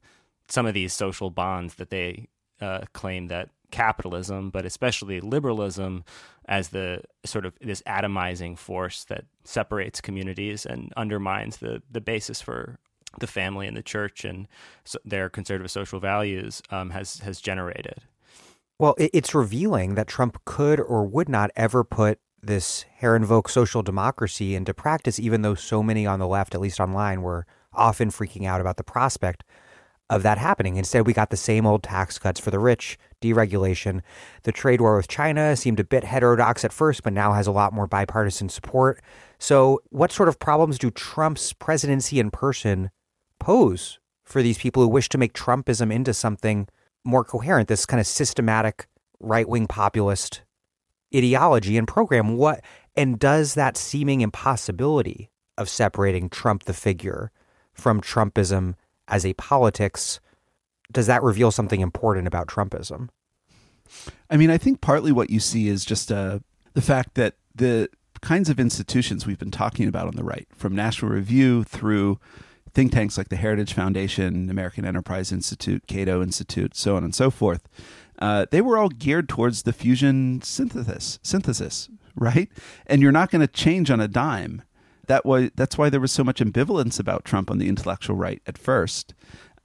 some 0.49 0.67
of 0.67 0.75
these 0.75 0.93
social 0.93 1.31
bonds 1.31 1.75
that 1.75 1.91
they 1.91 2.29
uh, 2.65 2.85
claim 2.93 3.29
that 3.29 3.51
capitalism, 3.71 4.51
but 4.51 4.65
especially 4.65 5.21
liberalism, 5.21 6.05
as 6.47 6.69
the 6.69 7.03
sort 7.25 7.45
of 7.45 7.55
this 7.61 7.83
atomizing 7.83 8.57
force 8.57 9.05
that 9.05 9.25
separates 9.45 10.01
communities 10.01 10.65
and 10.65 10.93
undermines 10.97 11.59
the 11.59 11.83
the 11.91 12.01
basis 12.01 12.41
for 12.41 12.79
the 13.21 13.27
family 13.27 13.67
and 13.67 13.77
the 13.77 13.83
church 13.83 14.25
and 14.25 14.49
so 14.85 14.99
their 15.05 15.29
conservative 15.29 15.71
social 15.71 16.01
values 16.01 16.63
um, 16.71 16.91
has 16.91 17.19
has 17.19 17.41
generated. 17.41 17.99
Well, 18.79 18.95
it's 18.99 19.35
revealing 19.35 19.95
that 19.95 20.09
Trump 20.09 20.45
could 20.45 20.81
or 20.81 21.05
would 21.07 21.29
not 21.29 21.51
ever 21.55 21.85
put 21.85 22.19
this 22.43 22.85
Herrenvolk 23.01 23.49
social 23.49 23.83
democracy 23.83 24.55
into 24.55 24.75
practice, 24.75 25.19
even 25.21 25.43
though 25.43 25.55
so 25.55 25.83
many 25.83 26.07
on 26.07 26.19
the 26.19 26.27
left, 26.27 26.55
at 26.55 26.61
least 26.61 26.81
online, 26.81 27.23
were 27.23 27.47
often 27.73 28.11
freaking 28.11 28.47
out 28.47 28.61
about 28.61 28.77
the 28.77 28.85
prospect 28.85 29.45
of 30.11 30.23
that 30.23 30.39
happening. 30.39 30.77
Instead, 30.77 31.07
we 31.07 31.13
got 31.13 31.31
the 31.31 31.37
same 31.37 31.67
old 31.67 31.83
tax 31.83 32.19
cuts 32.19 32.39
for 32.39 32.51
the 32.51 32.59
rich, 32.59 32.99
deregulation. 33.23 34.01
The 34.43 34.53
trade 34.53 34.81
war 34.81 34.97
with 34.97 35.09
China 35.09 35.57
seemed 35.57 35.81
a 35.81 35.85
bit 35.85 36.05
heterodox 36.05 36.65
at 36.65 36.73
first, 36.73 37.03
but 37.03 37.13
now 37.13 37.33
has 37.33 37.47
a 37.47 37.53
lot 37.53 37.73
more 37.73 37.87
bipartisan 37.87 38.49
support. 38.49 39.03
So, 39.39 39.81
what 39.91 40.13
sort 40.13 40.29
of 40.29 40.39
problems 40.39 40.79
do 40.79 40.91
Trump's 40.91 41.53
presidency 41.53 42.21
in 42.21 42.31
person 42.31 42.91
pose 43.39 43.99
for 44.25 44.43
these 44.43 44.59
people 44.59 44.83
who 44.83 44.89
wish 44.89 45.09
to 45.11 45.19
make 45.19 45.33
Trumpism 45.33 45.93
into 45.93 46.15
something 46.15 46.69
more 47.05 47.25
coherent, 47.25 47.69
this 47.69 47.87
kind 47.87 48.01
of 48.01 48.07
systematic 48.07 48.87
right 49.21 49.49
wing 49.49 49.67
populist 49.67 50.43
ideology 51.15 51.79
and 51.79 51.89
program? 51.89 52.37
What 52.37 52.63
and 52.97 53.19
does 53.19 53.55
that 53.55 53.77
seeming 53.77 54.21
impossibility 54.21 55.31
of 55.57 55.69
separating 55.69 56.29
Trump 56.29 56.65
the 56.65 56.75
figure 56.75 57.31
from 57.73 58.01
Trumpism 58.01 58.75
as 59.09 59.25
a 59.25 59.35
politics, 59.35 60.21
does 60.91 61.07
that 61.07 61.23
reveal 61.23 61.51
something 61.51 61.81
important 61.81 62.27
about 62.27 62.49
Trumpism? 62.49 63.09
I 64.31 64.37
mean, 64.37 64.51
I 64.51 64.59
think 64.59 64.81
partly 64.81 65.13
what 65.13 65.31
you 65.31 65.41
see 65.41 65.69
is 65.69 65.85
just 65.85 66.11
uh, 66.11 66.41
the 66.75 66.83
fact 66.83 67.15
that 67.15 67.35
the 67.55 67.89
kinds 68.21 68.49
of 68.49 68.59
institutions 68.59 69.27
we've 69.27 69.39
been 69.39 69.51
talking 69.51 69.87
about 69.87 70.07
on 70.07 70.17
the 70.17 70.25
right, 70.25 70.49
from 70.57 70.75
National 70.75 71.11
Review 71.11 71.65
through 71.65 72.19
think 72.73 72.93
tanks 72.93 73.17
like 73.17 73.29
the 73.29 73.37
Heritage 73.37 73.73
Foundation, 73.73 74.51
American 74.51 74.85
Enterprise 74.85 75.31
Institute, 75.31 75.87
Cato 75.87 76.23
Institute, 76.23 76.75
so 76.75 76.97
on 76.97 77.05
and 77.05 77.15
so 77.15 77.31
forth, 77.31 77.69
uh, 78.19 78.47
they 78.51 78.61
were 78.61 78.77
all 78.77 78.89
geared 78.89 79.29
towards 79.29 79.63
the 79.63 79.73
fusion 79.73 80.41
synthesis, 80.43 81.19
synthesis, 81.23 81.89
right? 82.17 82.51
And 82.87 83.01
you're 83.01 83.13
not 83.13 83.31
going 83.31 83.47
to 83.47 83.53
change 83.53 83.91
on 83.91 84.01
a 84.01 84.09
dime 84.09 84.63
that 85.09 85.25
was 85.25 85.51
that's 85.55 85.79
why 85.79 85.91
there 85.91 86.01
was 86.01 86.13
so 86.13 86.25
much 86.25 86.41
ambivalence 86.41 86.99
about 86.99 87.25
Trump 87.25 87.51
on 87.51 87.59
the 87.59 87.69
intellectual 87.69 88.17
right 88.17 88.43
at 88.47 88.59
first, 88.59 89.15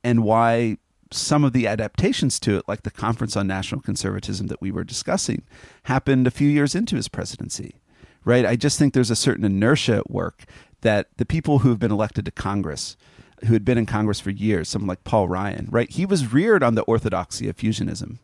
and 0.04 0.24
why 0.24 0.78
some 1.12 1.44
of 1.44 1.54
the 1.54 1.68
adaptations 1.68 2.40
to 2.40 2.58
it, 2.58 2.66
like 2.68 2.84
the 2.84 2.92
Conference 2.92 3.36
on 3.36 3.48
National 3.48 3.82
Conservatism 3.82 4.48
that 4.48 4.62
we 4.62 4.72
were 4.72 4.84
discussing, 4.84 5.44
happened 5.84 6.28
a 6.28 6.32
few 6.32 6.48
years 6.48 6.76
into 6.76 6.96
his 6.96 7.08
presidency. 7.08 7.76
Right? 8.26 8.46
I 8.46 8.56
just 8.56 8.78
think 8.78 8.94
there's 8.94 9.10
a 9.10 9.16
certain 9.16 9.46
inertia 9.46 9.96
at 9.96 10.12
work 10.12 10.44
that 10.82 11.08
the 11.18 11.26
people 11.26 11.60
who 11.60 11.70
have 11.70 11.80
been 11.80 11.92
elected 11.92 12.26
to 12.26 12.32
Congress, 12.32 12.96
who 13.46 13.54
had 13.54 13.66
been 13.66 13.78
in 13.78 13.86
Congress 13.86 14.20
for 14.20 14.30
years, 14.30 14.70
someone 14.70 14.88
like 14.88 15.04
Paul 15.04 15.28
Ryan, 15.28 15.68
right? 15.72 15.90
He 15.90 16.06
was 16.06 16.32
reared 16.32 16.62
on 16.62 16.76
the 16.76 16.84
orthodoxy 16.84 17.50
of 17.50 17.58
fusionism. 17.58 18.18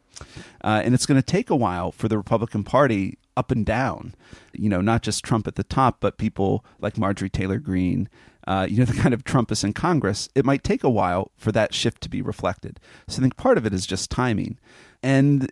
Uh, 0.63 0.81
and 0.83 0.93
it's 0.93 1.05
going 1.05 1.19
to 1.19 1.25
take 1.25 1.49
a 1.49 1.55
while 1.55 1.91
for 1.91 2.07
the 2.07 2.17
Republican 2.17 2.63
Party 2.63 3.17
up 3.37 3.51
and 3.51 3.65
down. 3.65 4.15
You 4.53 4.69
know, 4.69 4.81
not 4.81 5.01
just 5.01 5.23
Trump 5.23 5.47
at 5.47 5.55
the 5.55 5.63
top, 5.63 5.97
but 5.99 6.17
people 6.17 6.65
like 6.79 6.97
Marjorie 6.97 7.29
Taylor 7.29 7.59
Greene. 7.59 8.09
Uh, 8.47 8.67
you 8.69 8.77
know, 8.77 8.85
the 8.91 8.93
kind 8.93 9.13
of 9.13 9.23
Trumpists 9.23 9.63
in 9.63 9.73
Congress. 9.73 10.29
It 10.35 10.45
might 10.45 10.63
take 10.63 10.83
a 10.83 10.89
while 10.89 11.31
for 11.37 11.51
that 11.51 11.73
shift 11.73 12.01
to 12.01 12.09
be 12.09 12.21
reflected. 12.21 12.79
So 13.07 13.19
I 13.19 13.21
think 13.21 13.37
part 13.37 13.57
of 13.57 13.65
it 13.65 13.73
is 13.73 13.85
just 13.85 14.11
timing, 14.11 14.59
and 15.01 15.51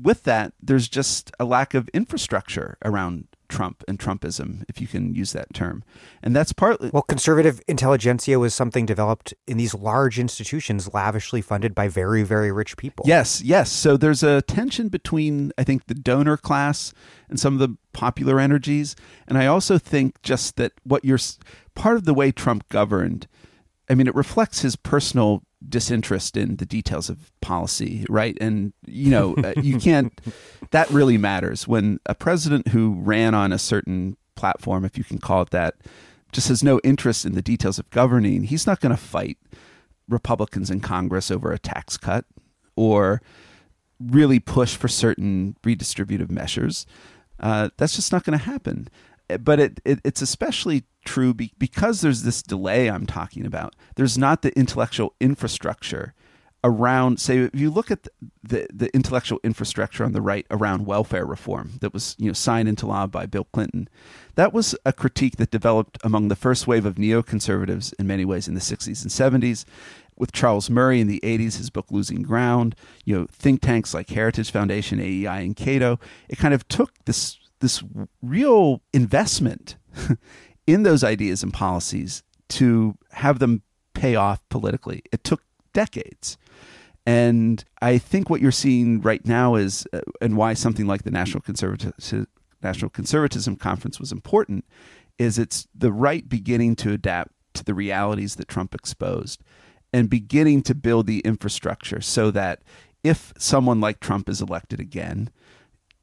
with 0.00 0.22
that, 0.24 0.52
there's 0.62 0.88
just 0.88 1.32
a 1.40 1.44
lack 1.44 1.74
of 1.74 1.88
infrastructure 1.88 2.78
around 2.84 3.26
Trump 3.50 3.84
and 3.86 3.98
Trumpism, 3.98 4.64
if 4.68 4.80
you 4.80 4.86
can 4.86 5.14
use 5.14 5.32
that 5.32 5.52
term. 5.52 5.84
And 6.22 6.34
that's 6.34 6.52
partly. 6.52 6.90
Well, 6.90 7.02
conservative 7.02 7.60
intelligentsia 7.68 8.38
was 8.38 8.54
something 8.54 8.86
developed 8.86 9.34
in 9.46 9.58
these 9.58 9.74
large 9.74 10.18
institutions 10.18 10.94
lavishly 10.94 11.42
funded 11.42 11.74
by 11.74 11.88
very, 11.88 12.22
very 12.22 12.50
rich 12.50 12.78
people. 12.78 13.04
Yes, 13.06 13.42
yes. 13.42 13.70
So 13.70 13.96
there's 13.96 14.22
a 14.22 14.40
tension 14.42 14.88
between, 14.88 15.52
I 15.58 15.64
think, 15.64 15.86
the 15.86 15.94
donor 15.94 16.38
class 16.38 16.94
and 17.28 17.38
some 17.38 17.52
of 17.54 17.58
the 17.58 17.76
popular 17.92 18.40
energies. 18.40 18.96
And 19.26 19.36
I 19.36 19.46
also 19.46 19.76
think 19.76 20.22
just 20.22 20.56
that 20.56 20.72
what 20.84 21.04
you're 21.04 21.18
part 21.74 21.96
of 21.96 22.04
the 22.04 22.14
way 22.14 22.32
Trump 22.32 22.68
governed, 22.68 23.26
I 23.90 23.94
mean, 23.94 24.06
it 24.06 24.14
reflects 24.14 24.60
his 24.62 24.76
personal 24.76 25.42
disinterest 25.68 26.36
in 26.36 26.56
the 26.56 26.64
details 26.64 27.10
of 27.10 27.32
policy, 27.40 28.06
right? 28.08 28.38
And 28.40 28.72
you 28.86 29.10
know, 29.10 29.34
uh, 29.34 29.54
you 29.60 29.78
can't. 29.80 30.18
That 30.70 30.88
really 30.90 31.18
matters 31.18 31.66
when 31.66 31.98
a 32.06 32.14
president 32.14 32.68
who 32.68 32.94
ran 33.00 33.34
on 33.34 33.52
a 33.52 33.58
certain 33.58 34.16
platform, 34.36 34.84
if 34.84 34.96
you 34.96 35.04
can 35.04 35.18
call 35.18 35.42
it 35.42 35.50
that, 35.50 35.74
just 36.32 36.48
has 36.48 36.62
no 36.62 36.80
interest 36.84 37.26
in 37.26 37.34
the 37.34 37.42
details 37.42 37.78
of 37.78 37.90
governing. 37.90 38.44
He's 38.44 38.66
not 38.66 38.80
going 38.80 38.94
to 38.94 39.02
fight 39.02 39.36
Republicans 40.08 40.70
in 40.70 40.80
Congress 40.80 41.30
over 41.30 41.52
a 41.52 41.58
tax 41.58 41.96
cut 41.96 42.24
or 42.76 43.20
really 43.98 44.38
push 44.38 44.76
for 44.76 44.88
certain 44.88 45.56
redistributive 45.62 46.30
measures. 46.30 46.86
Uh, 47.40 47.70
that's 47.76 47.96
just 47.96 48.12
not 48.12 48.24
going 48.24 48.38
to 48.38 48.44
happen. 48.44 48.88
But 49.38 49.60
it, 49.60 49.80
it, 49.84 50.00
it's 50.04 50.22
especially 50.22 50.84
true 51.04 51.34
be, 51.34 51.52
because 51.58 52.00
there's 52.00 52.22
this 52.22 52.42
delay 52.42 52.88
I'm 52.88 53.06
talking 53.06 53.46
about. 53.46 53.74
There's 53.96 54.18
not 54.18 54.42
the 54.42 54.56
intellectual 54.58 55.14
infrastructure 55.20 56.14
around 56.62 57.18
say 57.18 57.38
if 57.38 57.58
you 57.58 57.70
look 57.70 57.90
at 57.90 58.02
the, 58.02 58.10
the, 58.42 58.66
the, 58.72 58.94
intellectual 58.94 59.40
infrastructure 59.42 60.04
on 60.04 60.12
the 60.12 60.20
right 60.20 60.46
around 60.50 60.84
welfare 60.84 61.24
reform 61.24 61.72
that 61.80 61.94
was 61.94 62.14
you 62.18 62.26
know 62.26 62.32
signed 62.34 62.68
into 62.68 62.86
law 62.86 63.06
by 63.06 63.24
Bill 63.24 63.44
Clinton 63.44 63.88
that 64.34 64.52
was 64.52 64.74
a 64.84 64.92
critique 64.92 65.36
that 65.36 65.50
developed 65.50 65.96
among 66.04 66.28
the 66.28 66.36
first 66.36 66.66
wave 66.66 66.84
of 66.84 66.96
neoconservatives 66.96 67.94
in 67.98 68.06
many 68.06 68.26
ways 68.26 68.46
in 68.46 68.54
the 68.54 68.60
60s 68.60 69.02
and 69.02 69.42
70s 69.42 69.64
with 70.16 70.32
Charles 70.32 70.68
Murray 70.68 71.00
in 71.00 71.06
the 71.06 71.20
80s 71.20 71.56
his 71.56 71.70
book 71.70 71.86
Losing 71.90 72.22
Ground 72.22 72.74
you 73.06 73.18
know 73.18 73.26
think 73.32 73.62
tanks 73.62 73.94
like 73.94 74.10
Heritage 74.10 74.50
Foundation 74.50 75.00
AEI 75.00 75.40
and 75.40 75.56
Cato 75.56 75.98
it 76.28 76.36
kind 76.36 76.52
of 76.52 76.68
took 76.68 76.92
this 77.06 77.38
this 77.60 77.82
real 78.22 78.82
investment 78.92 79.76
in 80.66 80.82
those 80.82 81.04
ideas 81.04 81.42
and 81.42 81.52
policies 81.52 82.22
to 82.48 82.96
have 83.12 83.38
them 83.38 83.62
pay 83.94 84.14
off 84.16 84.40
politically. 84.48 85.02
It 85.12 85.24
took 85.24 85.42
decades. 85.72 86.36
And 87.06 87.64
I 87.80 87.98
think 87.98 88.28
what 88.28 88.40
you're 88.40 88.52
seeing 88.52 89.00
right 89.00 89.24
now 89.24 89.54
is, 89.54 89.86
uh, 89.92 90.00
and 90.20 90.36
why 90.36 90.54
something 90.54 90.86
like 90.86 91.04
the 91.04 91.10
National, 91.10 91.40
Conservati- 91.40 92.26
National 92.62 92.90
Conservatism 92.90 93.56
Conference 93.56 93.98
was 93.98 94.12
important, 94.12 94.64
is 95.18 95.38
it's 95.38 95.66
the 95.74 95.92
right 95.92 96.28
beginning 96.28 96.76
to 96.76 96.92
adapt 96.92 97.32
to 97.54 97.64
the 97.64 97.74
realities 97.74 98.36
that 98.36 98.48
Trump 98.48 98.74
exposed 98.74 99.42
and 99.92 100.08
beginning 100.08 100.62
to 100.62 100.74
build 100.74 101.06
the 101.06 101.20
infrastructure 101.20 102.00
so 102.00 102.30
that 102.30 102.62
if 103.02 103.32
someone 103.38 103.80
like 103.80 104.00
Trump 104.00 104.28
is 104.28 104.40
elected 104.40 104.78
again, 104.78 105.30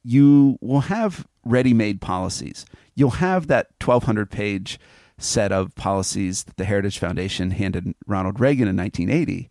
you 0.08 0.58
will 0.62 0.82
have 0.82 1.28
ready 1.44 1.74
made 1.74 2.00
policies. 2.00 2.66
You'll 2.96 3.10
have 3.12 3.48
that 3.48 3.68
1,200 3.84 4.32
page 4.32 4.80
set 5.18 5.52
of 5.52 5.76
policies 5.76 6.46
that 6.46 6.56
the 6.56 6.64
Heritage 6.64 6.98
Foundation 6.98 7.52
handed 7.52 7.94
Ronald 8.06 8.40
Reagan 8.40 8.70
in 8.70 8.78
1980, 8.78 9.50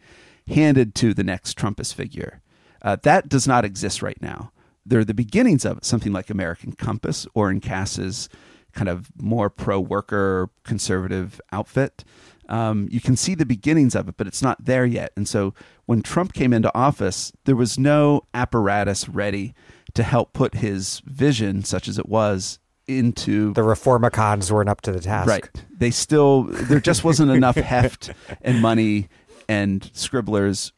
handed 0.48 0.94
to 0.94 1.12
the 1.12 1.24
next 1.24 1.58
Trumpist 1.58 1.92
figure. 1.92 2.40
Uh, 2.80 2.96
that 3.02 3.28
does 3.28 3.46
not 3.46 3.66
exist 3.66 4.00
right 4.00 4.20
now. 4.22 4.50
They're 4.86 5.04
the 5.04 5.12
beginnings 5.12 5.66
of 5.66 5.80
something 5.82 6.12
like 6.12 6.30
American 6.30 6.72
Compass 6.72 7.26
Oren 7.34 7.60
Cass's 7.60 8.30
kind 8.72 8.88
of 8.88 9.10
more 9.20 9.50
pro 9.50 9.78
worker 9.78 10.48
conservative 10.64 11.38
outfit. 11.52 12.02
Um, 12.48 12.88
you 12.90 13.00
can 13.00 13.16
see 13.16 13.34
the 13.34 13.44
beginnings 13.44 13.94
of 13.94 14.08
it, 14.08 14.16
but 14.16 14.26
it's 14.26 14.42
not 14.42 14.64
there 14.64 14.86
yet. 14.86 15.12
And 15.16 15.28
so 15.28 15.52
when 15.84 16.00
Trump 16.00 16.32
came 16.32 16.54
into 16.54 16.74
office, 16.74 17.32
there 17.44 17.56
was 17.56 17.78
no 17.78 18.22
apparatus 18.32 19.06
ready 19.08 19.54
to 19.96 20.02
help 20.02 20.32
put 20.32 20.54
his 20.54 21.02
vision, 21.04 21.64
such 21.64 21.88
as 21.88 21.98
it 21.98 22.08
was, 22.08 22.58
into 22.86 23.52
the 23.54 23.62
reformicons 23.62 24.50
weren't 24.50 24.68
up 24.68 24.80
to 24.82 24.92
the 24.92 25.00
task. 25.00 25.28
Right. 25.28 25.64
They 25.76 25.90
still 25.90 26.44
there 26.44 26.80
just 26.80 27.04
wasn't 27.04 27.32
enough 27.32 27.56
heft 27.56 28.10
and 28.42 28.62
money 28.62 29.08
and 29.48 29.90
scribblers, 29.92 30.72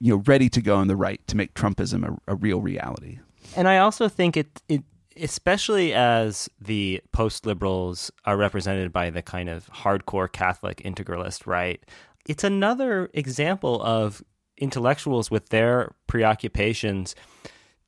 you 0.00 0.14
know, 0.14 0.22
ready 0.26 0.48
to 0.48 0.60
go 0.60 0.76
on 0.76 0.88
the 0.88 0.96
right 0.96 1.24
to 1.28 1.36
make 1.36 1.54
Trumpism 1.54 2.04
a, 2.04 2.32
a 2.32 2.34
real 2.34 2.60
reality. 2.60 3.18
And 3.56 3.68
I 3.68 3.78
also 3.78 4.08
think 4.08 4.36
it 4.36 4.62
it 4.68 4.82
especially 5.16 5.92
as 5.92 6.48
the 6.60 7.00
post 7.12 7.44
liberals 7.44 8.10
are 8.24 8.36
represented 8.36 8.92
by 8.92 9.10
the 9.10 9.22
kind 9.22 9.48
of 9.48 9.68
hardcore 9.70 10.30
Catholic 10.30 10.78
integralist 10.78 11.46
right, 11.46 11.84
it's 12.26 12.44
another 12.44 13.10
example 13.12 13.82
of 13.82 14.22
intellectuals 14.56 15.30
with 15.30 15.48
their 15.50 15.94
preoccupations 16.06 17.14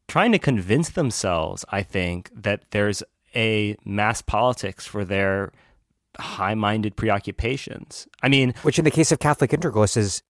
trying 0.08 0.32
to 0.32 0.38
convince 0.38 0.90
themselves, 0.90 1.64
I 1.70 1.82
think, 1.82 2.30
that 2.34 2.64
there's 2.70 3.02
a 3.34 3.76
mass 3.84 4.22
politics 4.22 4.86
for 4.86 5.04
their 5.04 5.52
high 6.18 6.54
minded 6.54 6.96
preoccupations. 6.96 8.06
I 8.22 8.28
mean, 8.28 8.54
which 8.62 8.78
in 8.78 8.84
the 8.84 8.90
case 8.90 9.10
of 9.12 9.18
Catholic 9.18 9.50
integralists 9.50 9.96
is 9.96 10.22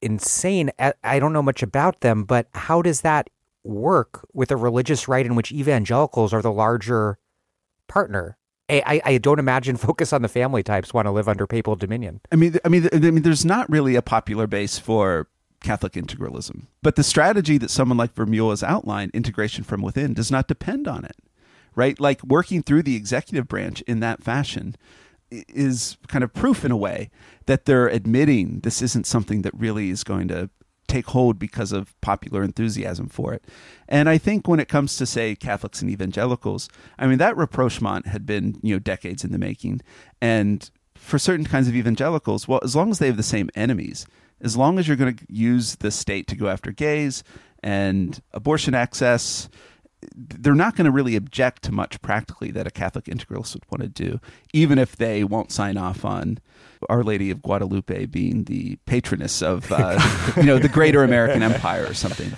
insane. 0.00 0.70
I 0.78 1.18
don't 1.18 1.32
know 1.32 1.42
much 1.42 1.62
about 1.62 2.00
them, 2.00 2.24
but 2.24 2.48
how 2.54 2.82
does 2.82 3.00
that 3.02 3.30
work 3.64 4.26
with 4.32 4.50
a 4.50 4.56
religious 4.56 5.08
right 5.08 5.24
in 5.24 5.34
which 5.34 5.52
evangelicals 5.52 6.32
are 6.32 6.42
the 6.42 6.52
larger 6.52 7.18
partner? 7.88 8.36
I, 8.70 9.02
I 9.04 9.18
don't 9.18 9.38
imagine 9.38 9.76
focus 9.78 10.12
on 10.12 10.22
the 10.22 10.28
family 10.28 10.62
types 10.62 10.94
want 10.94 11.06
to 11.06 11.10
live 11.10 11.28
under 11.28 11.46
papal 11.46 11.76
dominion. 11.76 12.20
I 12.30 12.36
mean, 12.36 12.58
I 12.64 12.68
mean, 12.68 12.88
I 12.92 12.98
mean, 12.98 13.22
there's 13.22 13.44
not 13.44 13.68
really 13.68 13.96
a 13.96 14.02
popular 14.02 14.46
base 14.46 14.78
for 14.78 15.28
Catholic 15.62 15.92
integralism, 15.92 16.66
but 16.82 16.96
the 16.96 17.04
strategy 17.04 17.58
that 17.58 17.70
someone 17.70 17.98
like 17.98 18.14
Vermeule 18.14 18.50
has 18.50 18.62
outlined, 18.62 19.12
integration 19.14 19.64
from 19.64 19.82
within, 19.82 20.14
does 20.14 20.30
not 20.30 20.48
depend 20.48 20.88
on 20.88 21.04
it, 21.04 21.16
right? 21.74 21.98
Like 21.98 22.22
working 22.24 22.62
through 22.62 22.82
the 22.82 22.96
executive 22.96 23.48
branch 23.48 23.82
in 23.82 24.00
that 24.00 24.22
fashion 24.22 24.76
is 25.30 25.96
kind 26.08 26.22
of 26.22 26.34
proof 26.34 26.64
in 26.64 26.70
a 26.70 26.76
way 26.76 27.10
that 27.46 27.64
they're 27.64 27.88
admitting 27.88 28.60
this 28.60 28.82
isn't 28.82 29.06
something 29.06 29.42
that 29.42 29.54
really 29.54 29.90
is 29.90 30.04
going 30.04 30.28
to 30.28 30.50
take 30.88 31.06
hold 31.06 31.38
because 31.38 31.72
of 31.72 31.98
popular 32.02 32.42
enthusiasm 32.42 33.08
for 33.08 33.32
it. 33.32 33.44
And 33.88 34.08
I 34.08 34.18
think 34.18 34.46
when 34.46 34.60
it 34.60 34.68
comes 34.68 34.96
to 34.98 35.06
say 35.06 35.34
Catholics 35.34 35.80
and 35.80 35.90
evangelicals, 35.90 36.68
I 36.98 37.06
mean 37.06 37.18
that 37.18 37.36
rapprochement 37.36 38.06
had 38.06 38.26
been, 38.26 38.58
you 38.62 38.74
know, 38.74 38.78
decades 38.78 39.24
in 39.24 39.32
the 39.32 39.38
making. 39.38 39.80
And 40.20 40.70
for 40.94 41.18
certain 41.18 41.46
kinds 41.46 41.66
of 41.66 41.74
evangelicals, 41.74 42.46
well, 42.46 42.60
as 42.62 42.76
long 42.76 42.90
as 42.90 42.98
they 42.98 43.06
have 43.06 43.16
the 43.16 43.22
same 43.22 43.48
enemies, 43.54 44.06
as 44.42 44.56
long 44.56 44.78
as 44.78 44.86
you're 44.88 44.96
going 44.96 45.16
to 45.16 45.26
use 45.28 45.76
the 45.76 45.90
state 45.90 46.26
to 46.26 46.36
go 46.36 46.48
after 46.48 46.72
gays 46.72 47.22
and 47.62 48.20
abortion 48.32 48.74
access 48.74 49.48
they're 50.14 50.54
not 50.54 50.76
going 50.76 50.84
to 50.84 50.90
really 50.90 51.16
object 51.16 51.62
to 51.62 51.72
much 51.72 52.00
practically 52.02 52.50
that 52.50 52.66
a 52.66 52.70
Catholic 52.70 53.06
integralist 53.06 53.54
would 53.54 53.64
want 53.70 53.82
to 53.82 53.88
do, 53.88 54.20
even 54.52 54.78
if 54.78 54.96
they 54.96 55.24
won't 55.24 55.52
sign 55.52 55.76
off 55.76 56.04
on 56.04 56.38
Our 56.88 57.02
Lady 57.02 57.30
of 57.30 57.42
Guadalupe 57.42 58.06
being 58.06 58.44
the 58.44 58.76
patroness 58.86 59.42
of 59.42 59.70
uh, 59.70 60.00
you 60.36 60.42
know 60.44 60.58
the 60.58 60.68
greater 60.68 61.04
American 61.04 61.42
Empire 61.42 61.86
or 61.86 61.94
something. 61.94 62.32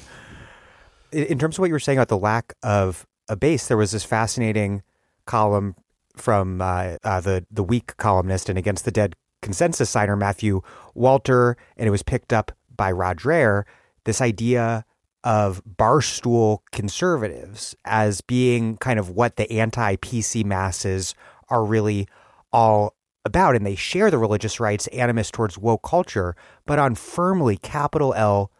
In 1.12 1.38
terms 1.38 1.56
of 1.56 1.60
what 1.60 1.68
you 1.68 1.72
were 1.72 1.80
saying 1.80 1.98
about 1.98 2.08
the 2.08 2.18
lack 2.18 2.54
of 2.62 3.06
a 3.28 3.36
base, 3.36 3.68
there 3.68 3.76
was 3.76 3.92
this 3.92 4.04
fascinating 4.04 4.82
column 5.26 5.76
from 6.16 6.60
uh, 6.60 6.96
uh, 7.02 7.20
the 7.20 7.46
the 7.50 7.64
Week 7.64 7.96
columnist 7.96 8.48
and 8.48 8.58
Against 8.58 8.84
the 8.84 8.90
Dead 8.90 9.14
consensus 9.44 9.90
signer 9.90 10.16
Matthew 10.16 10.62
Walther, 10.94 11.56
and 11.76 11.86
it 11.86 11.90
was 11.90 12.02
picked 12.02 12.32
up 12.32 12.50
by 12.74 12.90
Rod 12.90 13.18
Dreher. 13.18 13.64
This 14.04 14.20
idea 14.20 14.84
of 15.22 15.62
barstool 15.64 16.58
conservatives 16.72 17.76
as 17.84 18.20
being 18.22 18.76
kind 18.78 18.98
of 18.98 19.10
what 19.10 19.36
the 19.36 19.50
anti 19.52 19.96
PC 19.96 20.44
masses 20.44 21.14
are 21.48 21.64
really 21.64 22.08
all 22.52 22.94
about. 23.24 23.54
And 23.54 23.66
they 23.66 23.74
share 23.74 24.10
the 24.10 24.18
religious 24.18 24.58
rights 24.60 24.86
animus 24.88 25.30
towards 25.30 25.58
woke 25.58 25.82
culture, 25.82 26.34
but 26.66 26.78
on 26.78 26.94
firmly 26.94 27.58
capital 27.58 28.14
L 28.14 28.50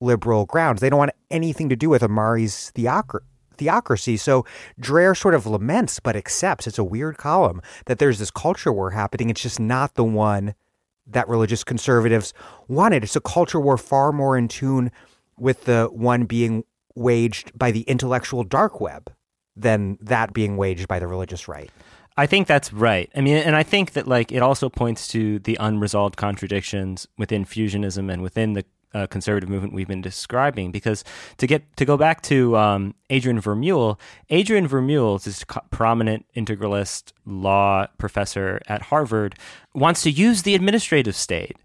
liberal 0.00 0.46
grounds. 0.46 0.80
They 0.80 0.90
don't 0.90 0.98
want 0.98 1.12
anything 1.30 1.68
to 1.68 1.76
do 1.76 1.88
with 1.88 2.02
Ahmari's 2.02 2.72
theocr- 2.74 3.20
theocracy. 3.62 4.16
So 4.16 4.44
Dreher 4.80 5.16
sort 5.16 5.34
of 5.34 5.46
laments 5.46 6.00
but 6.00 6.16
accepts. 6.16 6.66
It's 6.66 6.78
a 6.78 6.84
weird 6.84 7.16
column 7.16 7.62
that 7.86 7.98
there's 7.98 8.18
this 8.18 8.30
culture 8.30 8.72
war 8.72 8.90
happening. 8.90 9.30
It's 9.30 9.42
just 9.42 9.60
not 9.60 9.94
the 9.94 10.04
one 10.04 10.54
that 11.06 11.28
religious 11.28 11.64
conservatives 11.64 12.32
wanted. 12.68 13.04
It's 13.04 13.16
a 13.16 13.20
culture 13.20 13.60
war 13.60 13.76
far 13.76 14.12
more 14.12 14.36
in 14.36 14.48
tune 14.48 14.90
with 15.38 15.64
the 15.64 15.88
one 15.92 16.24
being 16.24 16.64
waged 16.94 17.56
by 17.58 17.70
the 17.70 17.82
intellectual 17.82 18.44
dark 18.44 18.80
web 18.80 19.12
than 19.56 19.98
that 20.00 20.32
being 20.32 20.56
waged 20.56 20.88
by 20.88 20.98
the 20.98 21.06
religious 21.06 21.48
right. 21.48 21.70
I 22.16 22.26
think 22.26 22.46
that's 22.46 22.72
right. 22.72 23.10
I 23.14 23.22
mean, 23.22 23.36
and 23.36 23.56
I 23.56 23.62
think 23.62 23.92
that 23.92 24.06
like 24.06 24.32
it 24.32 24.42
also 24.42 24.68
points 24.68 25.08
to 25.08 25.38
the 25.40 25.56
unresolved 25.58 26.16
contradictions 26.16 27.08
within 27.16 27.44
fusionism 27.44 28.12
and 28.12 28.22
within 28.22 28.52
the 28.52 28.64
uh, 28.94 29.06
conservative 29.06 29.48
movement 29.48 29.72
we've 29.74 29.88
been 29.88 30.00
describing. 30.00 30.70
Because 30.72 31.04
to 31.38 31.46
get 31.46 31.76
to 31.76 31.84
go 31.84 31.96
back 31.96 32.22
to 32.22 32.56
um, 32.56 32.94
Adrian 33.10 33.40
Vermeule, 33.40 33.98
Adrian 34.30 34.68
Vermeule, 34.68 35.22
this 35.22 35.44
prominent 35.70 36.26
integralist 36.36 37.12
law 37.26 37.86
professor 37.98 38.60
at 38.66 38.82
Harvard, 38.82 39.36
wants 39.74 40.02
to 40.02 40.10
use 40.10 40.42
the 40.42 40.54
administrative 40.54 41.14
state 41.14 41.56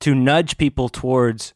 to 0.00 0.14
nudge 0.14 0.58
people 0.58 0.88
towards 0.88 1.54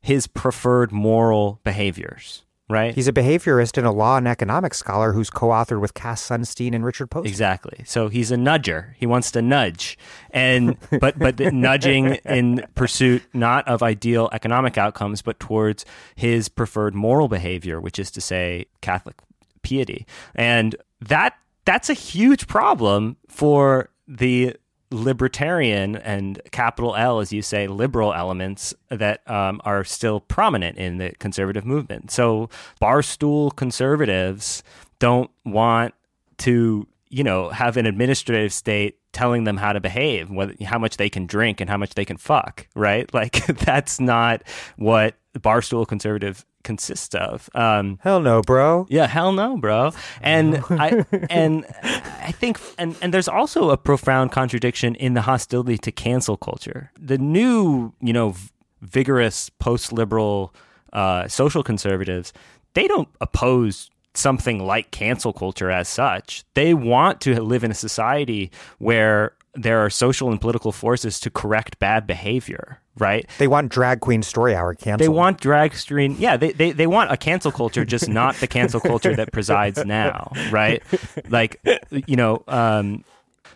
his 0.00 0.26
preferred 0.28 0.92
moral 0.92 1.60
behaviors, 1.64 2.44
right? 2.68 2.94
He's 2.94 3.08
a 3.08 3.12
behaviorist 3.12 3.78
and 3.78 3.86
a 3.86 3.90
law 3.90 4.16
and 4.16 4.26
economics 4.26 4.78
scholar 4.78 5.12
who's 5.12 5.30
co-authored 5.30 5.80
with 5.80 5.94
Cass 5.94 6.26
Sunstein 6.26 6.74
and 6.74 6.84
Richard 6.84 7.10
Post. 7.10 7.28
Exactly. 7.28 7.82
So 7.86 8.08
he's 8.08 8.32
a 8.32 8.36
nudger. 8.36 8.94
He 8.96 9.06
wants 9.06 9.30
to 9.32 9.42
nudge, 9.42 9.96
and 10.30 10.76
but 11.00 11.18
but 11.18 11.38
nudging 11.38 12.14
in 12.24 12.64
pursuit 12.74 13.22
not 13.32 13.66
of 13.68 13.82
ideal 13.82 14.28
economic 14.32 14.78
outcomes, 14.78 15.22
but 15.22 15.38
towards 15.38 15.84
his 16.14 16.48
preferred 16.48 16.94
moral 16.94 17.28
behavior, 17.28 17.80
which 17.80 17.98
is 17.98 18.10
to 18.12 18.20
say 18.20 18.66
Catholic 18.80 19.16
piety, 19.62 20.06
and 20.34 20.76
that 21.00 21.34
that's 21.64 21.90
a 21.90 21.94
huge 21.94 22.46
problem 22.46 23.16
for 23.28 23.90
the 24.08 24.56
libertarian 24.90 25.96
and 25.96 26.40
capital 26.52 26.94
L, 26.94 27.20
as 27.20 27.32
you 27.32 27.42
say, 27.42 27.66
liberal 27.66 28.14
elements 28.14 28.74
that 28.88 29.28
um, 29.30 29.60
are 29.64 29.84
still 29.84 30.20
prominent 30.20 30.78
in 30.78 30.98
the 30.98 31.10
conservative 31.18 31.64
movement. 31.64 32.10
So 32.10 32.48
barstool 32.80 33.54
conservatives 33.54 34.62
don't 34.98 35.30
want 35.44 35.94
to, 36.38 36.86
you 37.08 37.24
know, 37.24 37.50
have 37.50 37.76
an 37.76 37.86
administrative 37.86 38.52
state 38.52 38.98
telling 39.12 39.44
them 39.44 39.56
how 39.56 39.72
to 39.72 39.80
behave, 39.80 40.30
what, 40.30 40.60
how 40.62 40.78
much 40.78 40.98
they 40.98 41.08
can 41.08 41.26
drink 41.26 41.60
and 41.60 41.70
how 41.70 41.76
much 41.78 41.94
they 41.94 42.04
can 42.04 42.16
fuck, 42.16 42.68
right? 42.74 43.10
Like 43.14 43.46
that's 43.46 43.98
not 43.98 44.42
what 44.76 45.14
barstool 45.38 45.86
conservative 45.86 46.44
consists 46.64 47.14
of. 47.14 47.48
Um, 47.54 47.98
hell 48.02 48.20
no, 48.20 48.42
bro. 48.42 48.86
Yeah, 48.88 49.06
hell 49.06 49.32
no, 49.32 49.56
bro. 49.56 49.92
And 50.20 50.62
I 50.70 51.04
and 51.30 51.64
I 51.82 52.32
think 52.32 52.60
and 52.78 52.96
and 53.00 53.14
there's 53.14 53.28
also 53.28 53.70
a 53.70 53.76
profound 53.76 54.32
contradiction 54.32 54.94
in 54.96 55.14
the 55.14 55.22
hostility 55.22 55.78
to 55.78 55.92
cancel 55.92 56.36
culture. 56.36 56.90
The 56.98 57.18
new, 57.18 57.92
you 58.00 58.12
know, 58.12 58.34
vigorous 58.82 59.48
post-liberal 59.50 60.54
uh, 60.92 61.28
social 61.28 61.62
conservatives, 61.62 62.32
they 62.74 62.86
don't 62.88 63.08
oppose 63.20 63.90
something 64.14 64.64
like 64.64 64.90
cancel 64.90 65.32
culture 65.32 65.70
as 65.70 65.88
such. 65.88 66.44
They 66.54 66.74
want 66.74 67.20
to 67.22 67.40
live 67.42 67.64
in 67.64 67.70
a 67.70 67.74
society 67.74 68.50
where 68.78 69.32
there 69.56 69.84
are 69.84 69.90
social 69.90 70.30
and 70.30 70.40
political 70.40 70.72
forces 70.72 71.18
to 71.20 71.30
correct 71.30 71.78
bad 71.78 72.06
behavior, 72.06 72.80
right? 72.98 73.28
They 73.38 73.48
want 73.48 73.70
drag 73.70 74.00
queen 74.00 74.22
story 74.22 74.54
hour 74.54 74.74
canceled. 74.74 75.00
They 75.00 75.08
want 75.08 75.40
drag 75.40 75.74
queen. 75.86 76.16
Yeah, 76.18 76.36
they, 76.36 76.52
they, 76.52 76.72
they 76.72 76.86
want 76.86 77.10
a 77.10 77.16
cancel 77.16 77.52
culture, 77.52 77.84
just 77.84 78.08
not 78.08 78.36
the 78.36 78.46
cancel 78.46 78.80
culture 78.80 79.16
that 79.16 79.32
presides 79.32 79.84
now, 79.84 80.32
right? 80.50 80.82
Like, 81.28 81.60
you 81.90 82.16
know, 82.16 82.44
um, 82.48 83.04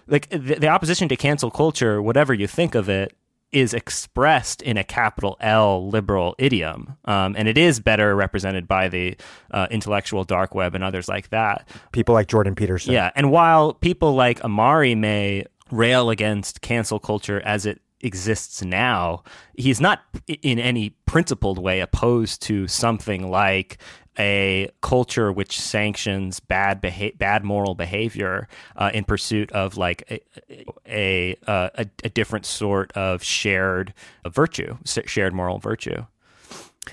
like 0.07 0.29
the, 0.31 0.57
the 0.57 0.69
opposition 0.69 1.09
to 1.09 1.17
cancel 1.17 1.51
culture, 1.51 2.03
whatever 2.03 2.35
you 2.35 2.47
think 2.47 2.75
of 2.75 2.89
it, 2.89 3.15
is 3.53 3.75
expressed 3.75 4.63
in 4.63 4.77
a 4.77 4.85
capital 4.85 5.37
L 5.41 5.89
liberal 5.91 6.37
idiom. 6.39 6.97
Um, 7.05 7.35
and 7.37 7.49
it 7.49 7.59
is 7.59 7.81
better 7.81 8.15
represented 8.15 8.69
by 8.69 8.89
the 8.89 9.17
uh, 9.51 9.67
intellectual 9.73 10.23
dark 10.23 10.55
web 10.55 10.77
and 10.77 10.85
others 10.85 11.09
like 11.09 11.31
that. 11.31 11.69
People 11.91 12.15
like 12.15 12.29
Jordan 12.29 12.55
Peterson. 12.55 12.93
Yeah. 12.93 13.11
And 13.17 13.33
while 13.33 13.75
people 13.75 14.15
like 14.15 14.39
Ahmari 14.43 14.97
may 14.97 15.47
rail 15.71 16.11
against 16.11 16.61
cancel 16.61 16.99
culture 16.99 17.41
as 17.45 17.67
it 17.67 17.81
exists 18.03 18.63
now, 18.63 19.23
he's 19.57 19.81
not 19.81 20.01
in 20.27 20.59
any 20.59 20.91
principled 21.07 21.59
way 21.59 21.81
opposed 21.81 22.43
to 22.43 22.67
something 22.67 23.31
like 23.31 23.79
a 24.19 24.71
culture 24.83 25.33
which 25.33 25.59
sanctions 25.59 26.41
bad 26.41 26.81
beha- 26.81 27.13
bad 27.17 27.45
moral 27.45 27.75
behavior 27.75 28.49
uh, 28.77 28.91
in 28.93 29.05
pursuit 29.05 29.51
of 29.53 29.77
like 29.77 30.03
a 30.11 30.65
a, 30.87 31.37
a, 31.47 31.87
a 32.05 32.09
different 32.09 32.45
sort 32.45 32.93
of 32.93 33.23
shared 33.23 33.95
virtue, 34.29 34.77
shared 34.85 35.33
moral 35.33 35.59
virtue. 35.59 36.05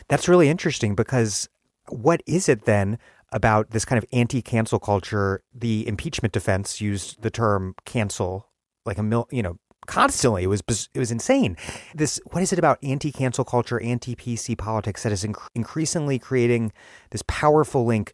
That's 0.08 0.28
really 0.28 0.50
interesting 0.50 0.96
because 0.96 1.50
what 1.90 2.22
is 2.26 2.48
it 2.48 2.66
then 2.66 3.00
about 3.32 3.72
this 3.72 3.84
kind 3.84 4.02
of 4.02 4.08
anti-cancel 4.14 4.80
culture? 4.80 5.44
The 5.54 5.88
impeachment 5.88 6.34
defense 6.34 6.80
used 6.80 7.22
the 7.24 7.32
term 7.32 7.76
cancel 7.86 8.47
like 8.88 8.98
a 8.98 9.04
mil, 9.04 9.28
you 9.32 9.44
know, 9.44 9.60
constantly. 9.86 10.44
It 10.44 10.48
was 10.48 10.62
it 10.94 11.00
was 11.00 11.12
insane. 11.12 11.58
This 11.94 12.20
what 12.32 12.42
is 12.42 12.54
it 12.54 12.60
about 12.60 12.80
anti-cancel 12.84 13.46
culture, 13.46 13.80
anti-PC 13.82 14.58
politics 14.58 15.04
that 15.04 15.12
is 15.12 15.24
inc- 15.24 15.48
increasingly 15.54 16.18
creating 16.18 16.72
this 17.12 17.24
powerful 17.28 17.86
link 17.86 18.14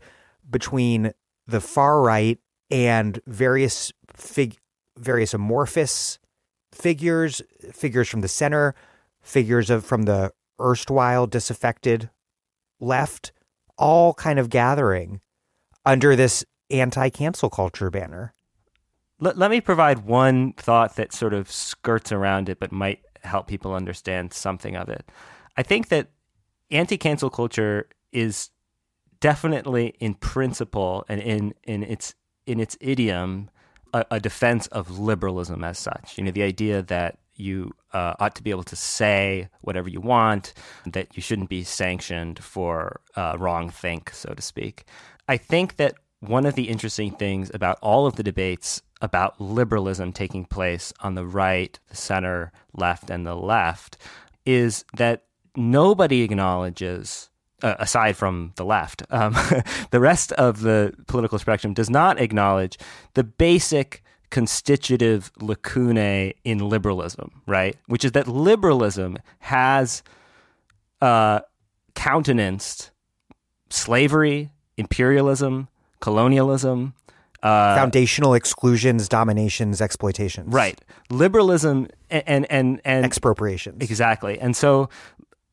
between 0.50 1.14
the 1.48 1.62
far 1.62 2.02
right 2.02 2.40
and 2.72 3.22
various 3.28 3.92
fig 4.16 4.58
various 4.98 5.34
amorphous 5.34 6.20
figures, 6.72 7.42
figures 7.72 8.10
from 8.10 8.22
the 8.22 8.28
center, 8.28 8.76
figures 9.22 9.70
of 9.70 9.86
from 9.86 10.04
the 10.04 10.32
erstwhile 10.60 11.28
disaffected 11.28 12.10
left, 12.80 13.32
all 13.78 14.14
kind 14.14 14.40
of 14.40 14.50
gathering 14.50 15.22
under 15.86 16.16
this 16.16 16.46
anti 16.70 17.10
cancel 17.10 17.50
culture 17.50 17.90
banner. 17.90 18.33
Let, 19.24 19.38
let 19.38 19.50
me 19.50 19.62
provide 19.62 20.00
one 20.00 20.52
thought 20.54 20.98
that 20.98 21.14
sort 21.14 21.34
of 21.34 21.50
skirts 21.50 22.12
around 22.12 22.50
it, 22.50 22.60
but 22.60 22.74
might 22.74 23.00
help 23.24 23.48
people 23.48 23.74
understand 23.74 24.34
something 24.34 24.76
of 24.76 24.90
it. 24.90 25.10
I 25.56 25.64
think 25.64 25.88
that 25.88 26.10
anti 26.72 26.98
cancel 26.98 27.30
culture 27.30 27.88
is 28.12 28.50
definitely 29.22 29.94
in 30.02 30.16
principle 30.16 31.06
and 31.08 31.22
in, 31.22 31.54
in 31.64 31.84
its 31.84 32.16
in 32.46 32.60
its 32.60 32.76
idiom 32.82 33.50
a, 33.94 34.06
a 34.12 34.20
defense 34.20 34.68
of 34.68 35.00
liberalism 35.00 35.64
as 35.64 35.80
such. 35.80 36.18
You 36.18 36.26
know, 36.26 36.32
the 36.32 36.44
idea 36.44 36.82
that 36.82 37.18
you 37.36 37.72
uh, 37.94 38.16
ought 38.20 38.36
to 38.36 38.44
be 38.44 38.50
able 38.50 38.66
to 38.66 38.76
say 38.76 39.48
whatever 39.62 39.88
you 39.88 40.02
want, 40.02 40.54
that 40.86 41.16
you 41.16 41.22
shouldn't 41.22 41.50
be 41.50 41.64
sanctioned 41.64 42.40
for 42.44 43.00
uh, 43.16 43.38
wrong 43.40 43.70
think, 43.70 44.10
so 44.10 44.34
to 44.34 44.42
speak. 44.42 44.84
I 45.30 45.38
think 45.38 45.78
that 45.78 45.94
one 46.28 46.46
of 46.46 46.56
the 46.56 46.70
interesting 46.70 47.12
things 47.12 47.52
about 47.54 47.78
all 47.82 48.08
of 48.08 48.16
the 48.16 48.24
debates 48.24 48.82
about 49.02 49.40
liberalism 49.42 50.14
taking 50.14 50.46
place 50.46 50.94
on 51.02 51.16
the 51.16 51.26
right, 51.26 51.78
the 51.90 51.96
center, 51.96 52.52
left, 52.74 53.10
and 53.10 53.26
the 53.26 53.36
left 53.36 53.98
is 54.46 54.86
that 54.96 55.26
nobody 55.56 56.22
acknowledges 56.22 57.30
uh, 57.62 57.76
aside 57.80 58.16
from 58.18 58.52
the 58.56 58.66
left, 58.66 59.04
um, 59.10 59.34
the 59.92 60.00
rest 60.00 60.32
of 60.34 60.62
the 60.62 60.94
political 61.08 61.40
spectrum 61.40 61.74
does 61.74 61.90
not 61.90 62.20
acknowledge 62.20 62.78
the 63.14 63.24
basic 63.24 64.04
constitutive 64.30 65.32
lacunae 65.40 66.34
in 66.44 66.58
liberalism, 66.58 67.42
right? 67.46 67.78
Which 67.86 68.04
is 68.04 68.14
that 68.14 68.28
liberalism 68.28 69.18
has 69.40 70.04
uh, 71.02 71.42
countenanced 71.96 72.92
slavery, 73.70 74.52
imperialism, 74.76 75.68
colonialism, 76.04 76.94
uh, 77.44 77.76
foundational 77.78 78.34
exclusions, 78.34 79.08
dominations, 79.08 79.82
exploitations. 79.82 80.54
Right. 80.54 80.82
Liberalism 81.10 81.88
and, 82.10 82.24
and 82.28 82.52
and 82.52 82.82
and 82.84 83.06
expropriations. 83.06 83.82
Exactly. 83.82 84.38
And 84.38 84.54
so 84.54 84.90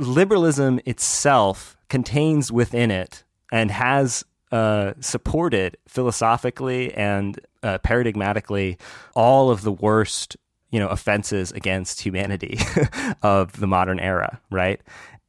liberalism 0.01 0.81
itself 0.85 1.77
contains 1.89 2.51
within 2.51 2.91
it 2.91 3.23
and 3.53 3.71
has 3.71 4.25
uh, 4.51 4.95
supported 4.99 5.77
philosophically 5.87 6.93
and 6.95 7.39
uh, 7.63 7.79
paradigmatically 7.79 8.77
all 9.15 9.51
of 9.51 9.63
the 9.63 9.71
worst 9.71 10.37
you 10.73 10.81
know 10.81 10.89
offenses 10.89 11.53
against 11.53 12.01
humanity 12.01 12.59
of 13.23 13.61
the 13.61 13.69
modern 13.69 14.01
era 14.01 14.41
right 14.51 14.81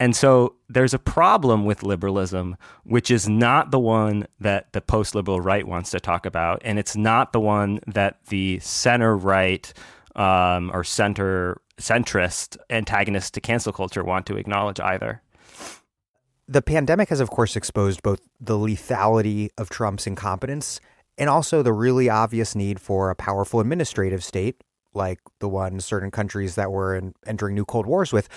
and 0.02 0.16
so 0.16 0.56
there's 0.68 0.94
a 0.94 1.00
problem 1.00 1.64
with 1.64 1.84
liberalism 1.84 2.58
which 2.84 3.10
is 3.12 3.30
not 3.30 3.72
the 3.72 3.80
one 3.80 4.26
that 4.40 4.74
the 4.74 4.82
post-liberal 4.82 5.40
right 5.40 5.68
wants 5.68 5.92
to 5.92 6.00
talk 6.00 6.26
about 6.26 6.62
and 6.66 6.78
it's 6.80 6.96
not 6.96 7.32
the 7.32 7.40
one 7.40 7.80
that 7.88 8.18
the 8.26 8.60
center 8.60 9.16
right 9.16 9.72
um, 10.16 10.72
or 10.74 10.84
center 10.84 11.62
centrist 11.82 12.58
antagonists 12.70 13.32
to 13.32 13.42
cancel 13.42 13.74
culture 13.74 14.04
want 14.04 14.26
to 14.28 14.38
acknowledge 14.38 14.80
either. 14.80 15.22
The 16.48 16.62
pandemic 16.62 17.10
has, 17.10 17.20
of 17.20 17.30
course, 17.30 17.56
exposed 17.56 18.04
both 18.04 18.22
the 18.40 18.56
lethality 18.56 19.50
of 19.58 19.70
Trump's 19.70 20.08
incompetence 20.08 20.80
and 21.18 21.30
also 21.30 21.62
the 21.64 21.74
really 21.74 22.10
obvious 22.10 22.56
need 22.56 22.80
for 22.80 23.10
a 23.10 23.16
powerful 23.16 23.60
administrative 23.60 24.24
state, 24.24 24.62
like 24.94 25.20
the 25.40 25.50
one 25.50 25.80
certain 25.80 26.12
countries 26.12 26.56
that 26.56 26.72
were 26.72 26.96
in, 26.96 27.14
entering 27.26 27.56
new 27.56 27.66
Cold 27.66 27.86
Wars 27.86 28.12
with, 28.12 28.28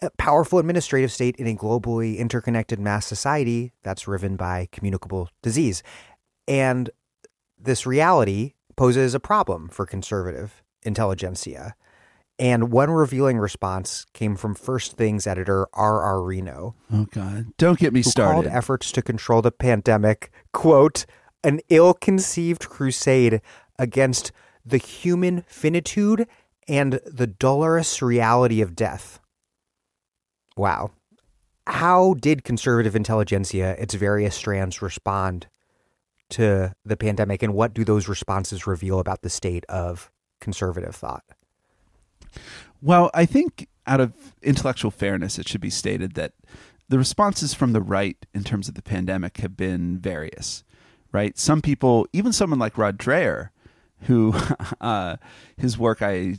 a 0.00 0.10
powerful 0.18 0.58
administrative 0.58 1.12
state 1.12 1.36
in 1.36 1.46
a 1.46 1.56
globally 1.56 2.18
interconnected 2.18 2.78
mass 2.78 3.06
society 3.06 3.72
that's 3.82 4.08
riven 4.08 4.36
by 4.36 4.68
communicable 4.72 5.28
disease. 5.42 5.82
And 6.46 6.90
this 7.58 7.86
reality 7.86 8.54
poses 8.76 9.14
a 9.14 9.20
problem 9.20 9.68
for 9.68 9.86
conservative 9.86 10.62
intelligentsia. 10.82 11.74
And 12.38 12.72
one 12.72 12.90
revealing 12.90 13.38
response 13.38 14.06
came 14.14 14.36
from 14.36 14.54
First 14.54 14.96
Things 14.96 15.26
editor 15.26 15.68
R.R. 15.74 16.22
Reno. 16.22 16.74
Oh, 16.92 17.06
God. 17.12 17.46
Don't 17.58 17.78
get 17.78 17.92
me 17.92 18.02
started. 18.02 18.32
called 18.32 18.46
efforts 18.46 18.90
to 18.92 19.02
control 19.02 19.42
the 19.42 19.52
pandemic, 19.52 20.32
quote, 20.52 21.06
an 21.44 21.60
ill 21.68 21.94
conceived 21.94 22.68
crusade 22.68 23.40
against 23.78 24.32
the 24.64 24.78
human 24.78 25.42
finitude 25.46 26.26
and 26.68 27.00
the 27.04 27.26
dolorous 27.26 28.00
reality 28.00 28.60
of 28.60 28.76
death. 28.76 29.20
Wow. 30.56 30.90
How 31.66 32.14
did 32.14 32.44
conservative 32.44 32.96
intelligentsia, 32.96 33.76
its 33.78 33.94
various 33.94 34.34
strands, 34.34 34.82
respond 34.82 35.46
to 36.30 36.74
the 36.84 36.96
pandemic, 36.96 37.42
and 37.42 37.54
what 37.54 37.74
do 37.74 37.84
those 37.84 38.08
responses 38.08 38.66
reveal 38.66 38.98
about 38.98 39.22
the 39.22 39.30
state 39.30 39.64
of 39.68 40.10
conservative 40.40 40.94
thought? 40.94 41.24
Well, 42.80 43.10
I 43.14 43.26
think 43.26 43.68
out 43.86 44.00
of 44.00 44.12
intellectual 44.42 44.90
fairness, 44.90 45.38
it 45.38 45.48
should 45.48 45.60
be 45.60 45.70
stated 45.70 46.14
that 46.14 46.32
the 46.88 46.98
responses 46.98 47.54
from 47.54 47.72
the 47.72 47.80
right 47.80 48.16
in 48.34 48.44
terms 48.44 48.68
of 48.68 48.74
the 48.74 48.82
pandemic 48.82 49.38
have 49.38 49.56
been 49.56 49.98
various, 49.98 50.64
right? 51.12 51.38
Some 51.38 51.62
people, 51.62 52.06
even 52.12 52.32
someone 52.32 52.58
like 52.58 52.76
Rod 52.78 52.98
Dreher, 52.98 53.50
who 54.02 54.34
uh, 54.80 55.16
his 55.56 55.78
work 55.78 56.02
I, 56.02 56.36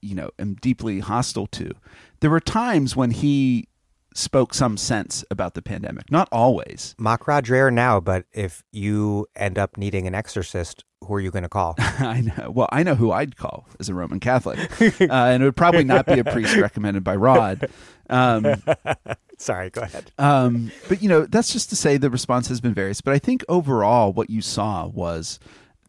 you 0.00 0.14
know, 0.14 0.30
am 0.38 0.54
deeply 0.54 1.00
hostile 1.00 1.46
to. 1.48 1.72
There 2.20 2.30
were 2.30 2.40
times 2.40 2.96
when 2.96 3.10
he 3.10 3.68
spoke 4.14 4.54
some 4.54 4.76
sense 4.76 5.24
about 5.30 5.54
the 5.54 5.62
pandemic. 5.62 6.10
Not 6.10 6.28
always. 6.30 6.94
Mock 6.98 7.26
Rod 7.26 7.48
now, 7.50 8.00
but 8.00 8.26
if 8.32 8.62
you 8.70 9.26
end 9.34 9.58
up 9.58 9.76
needing 9.76 10.06
an 10.06 10.14
exorcist, 10.14 10.84
who 11.04 11.14
are 11.14 11.20
you 11.20 11.30
going 11.30 11.42
to 11.42 11.48
call? 11.48 11.74
I 11.78 12.20
know. 12.20 12.50
Well, 12.50 12.68
I 12.72 12.82
know 12.82 12.94
who 12.94 13.12
I'd 13.12 13.36
call 13.36 13.66
as 13.78 13.88
a 13.88 13.94
Roman 13.94 14.20
Catholic, 14.20 14.58
uh, 14.80 15.06
and 15.10 15.42
it 15.42 15.46
would 15.46 15.56
probably 15.56 15.84
not 15.84 16.06
be 16.06 16.18
a 16.18 16.24
priest 16.24 16.56
recommended 16.56 17.04
by 17.04 17.16
Rod. 17.16 17.68
Um, 18.08 18.62
Sorry, 19.38 19.70
go 19.70 19.82
ahead. 19.82 20.12
Um, 20.18 20.70
but 20.88 21.02
you 21.02 21.08
know, 21.08 21.26
that's 21.26 21.52
just 21.52 21.68
to 21.70 21.76
say 21.76 21.96
the 21.96 22.10
response 22.10 22.48
has 22.48 22.60
been 22.60 22.74
various. 22.74 23.00
But 23.00 23.14
I 23.14 23.18
think 23.18 23.44
overall, 23.48 24.12
what 24.12 24.30
you 24.30 24.40
saw 24.40 24.86
was 24.86 25.40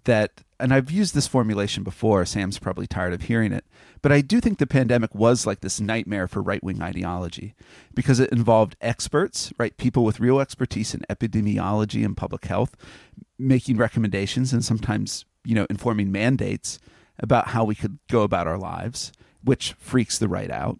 that, 0.05 0.41
and 0.59 0.73
I've 0.73 0.91
used 0.91 1.13
this 1.13 1.27
formulation 1.27 1.83
before. 1.83 2.25
Sam's 2.25 2.59
probably 2.59 2.87
tired 2.87 3.13
of 3.13 3.23
hearing 3.23 3.51
it, 3.51 3.65
but 4.01 4.11
I 4.11 4.21
do 4.21 4.39
think 4.39 4.57
the 4.57 4.67
pandemic 4.67 5.13
was 5.13 5.45
like 5.45 5.61
this 5.61 5.79
nightmare 5.79 6.27
for 6.27 6.41
right 6.41 6.63
wing 6.63 6.81
ideology 6.81 7.55
because 7.93 8.19
it 8.19 8.31
involved 8.31 8.75
experts, 8.81 9.51
right? 9.57 9.75
People 9.77 10.03
with 10.03 10.19
real 10.19 10.39
expertise 10.39 10.93
in 10.93 11.01
epidemiology 11.09 12.05
and 12.05 12.15
public 12.15 12.45
health 12.45 12.75
making 13.37 13.77
recommendations 13.77 14.53
and 14.53 14.63
sometimes, 14.63 15.25
you 15.43 15.55
know, 15.55 15.67
informing 15.69 16.11
mandates 16.11 16.79
about 17.19 17.49
how 17.49 17.63
we 17.63 17.75
could 17.75 17.99
go 18.09 18.21
about 18.21 18.47
our 18.47 18.57
lives, 18.57 19.11
which 19.43 19.73
freaks 19.73 20.17
the 20.17 20.27
right 20.27 20.51
out. 20.51 20.79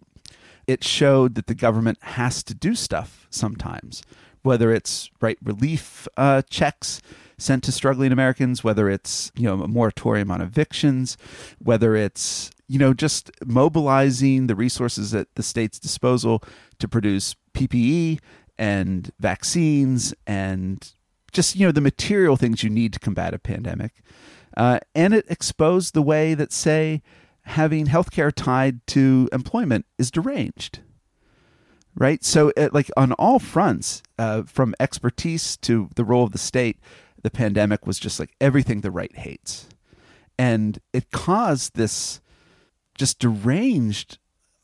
It 0.66 0.82
showed 0.82 1.34
that 1.36 1.46
the 1.46 1.54
government 1.54 1.98
has 2.02 2.42
to 2.44 2.54
do 2.54 2.74
stuff 2.74 3.26
sometimes, 3.30 4.02
whether 4.42 4.72
it's 4.72 5.10
right 5.20 5.38
relief 5.42 6.08
uh, 6.16 6.42
checks 6.48 7.00
sent 7.38 7.62
to 7.64 7.72
struggling 7.72 8.12
Americans, 8.12 8.64
whether 8.64 8.88
it's 8.88 9.30
you 9.34 9.44
know 9.44 9.62
a 9.62 9.68
moratorium 9.68 10.30
on 10.30 10.40
evictions, 10.40 11.16
whether 11.58 11.94
it's 11.94 12.50
you 12.68 12.78
know 12.78 12.94
just 12.94 13.30
mobilizing 13.44 14.46
the 14.46 14.54
resources 14.54 15.14
at 15.14 15.28
the 15.34 15.42
state's 15.42 15.78
disposal 15.78 16.42
to 16.78 16.88
produce 16.88 17.34
PPE 17.54 18.20
and 18.58 19.10
vaccines 19.18 20.14
and 20.26 20.92
just 21.32 21.56
you 21.56 21.66
know 21.66 21.72
the 21.72 21.80
material 21.80 22.36
things 22.36 22.62
you 22.62 22.70
need 22.70 22.92
to 22.92 22.98
combat 22.98 23.34
a 23.34 23.38
pandemic. 23.38 24.02
Uh, 24.56 24.78
and 24.94 25.12
it 25.12 25.26
exposed 25.28 25.92
the 25.92 26.02
way 26.02 26.34
that, 26.34 26.52
say, 26.52 27.02
having 27.42 27.86
healthcare 27.86 28.32
tied 28.34 28.84
to 28.86 29.28
employment 29.32 29.84
is 29.98 30.10
deranged. 30.10 30.80
Right? 31.94 32.24
So, 32.24 32.52
it, 32.56 32.74
like 32.74 32.90
on 32.96 33.12
all 33.12 33.38
fronts, 33.38 34.02
uh, 34.18 34.42
from 34.42 34.74
expertise 34.80 35.56
to 35.58 35.88
the 35.94 36.04
role 36.04 36.24
of 36.24 36.32
the 36.32 36.38
state, 36.38 36.78
the 37.22 37.30
pandemic 37.30 37.86
was 37.86 37.98
just 37.98 38.20
like 38.20 38.34
everything 38.40 38.80
the 38.80 38.90
right 38.90 39.14
hates. 39.16 39.68
And 40.38 40.78
it 40.92 41.10
caused 41.10 41.76
this 41.76 42.20
just 42.96 43.18
deranged, 43.18 44.18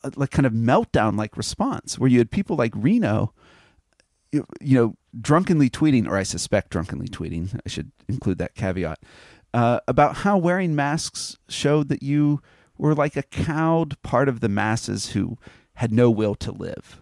uh, 0.05 0.11
like 0.17 0.31
kind 0.31 0.47
of 0.47 0.53
meltdown 0.53 1.17
like 1.17 1.37
response 1.37 1.99
where 1.99 2.11
you 2.11 2.19
had 2.19 2.31
people 2.31 2.57
like 2.57 2.73
Reno 2.75 3.33
you, 4.33 4.47
know, 4.61 4.95
drunkenly 5.21 5.71
tweeting, 5.71 6.09
or 6.09 6.17
I 6.17 6.23
suspect 6.23 6.71
drunkenly 6.71 7.09
tweeting, 7.09 7.59
I 7.65 7.69
should 7.69 7.93
include 8.09 8.39
that 8.39 8.55
caveat, 8.55 8.99
uh, 9.55 9.81
about 9.87 10.17
how 10.17 10.39
wearing 10.39 10.75
masks 10.75 11.39
showed 11.49 11.89
that 11.89 12.03
you 12.03 12.41
were 12.79 12.95
like 12.95 13.17
a 13.17 13.23
cowed 13.23 14.01
part 14.03 14.29
of 14.29 14.41
the 14.41 14.49
masses 14.49 15.11
who 15.11 15.37
had 15.75 15.93
no 15.93 16.11
will 16.11 16.35
to 16.37 16.51
live, 16.51 17.02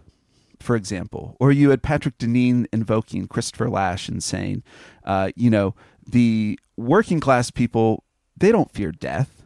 for 0.61 0.75
example. 0.75 1.35
Or 1.39 1.51
you 1.51 1.69
had 1.69 1.83
Patrick 1.83 2.17
Deneen 2.17 2.65
invoking 2.71 3.27
Christopher 3.27 3.69
Lasch 3.69 4.07
and 4.07 4.23
saying, 4.23 4.63
uh, 5.03 5.31
you 5.35 5.49
know, 5.49 5.75
the 6.05 6.59
working 6.77 7.19
class 7.19 7.51
people, 7.51 8.03
they 8.37 8.51
don't 8.51 8.71
fear 8.71 8.91
death 8.91 9.41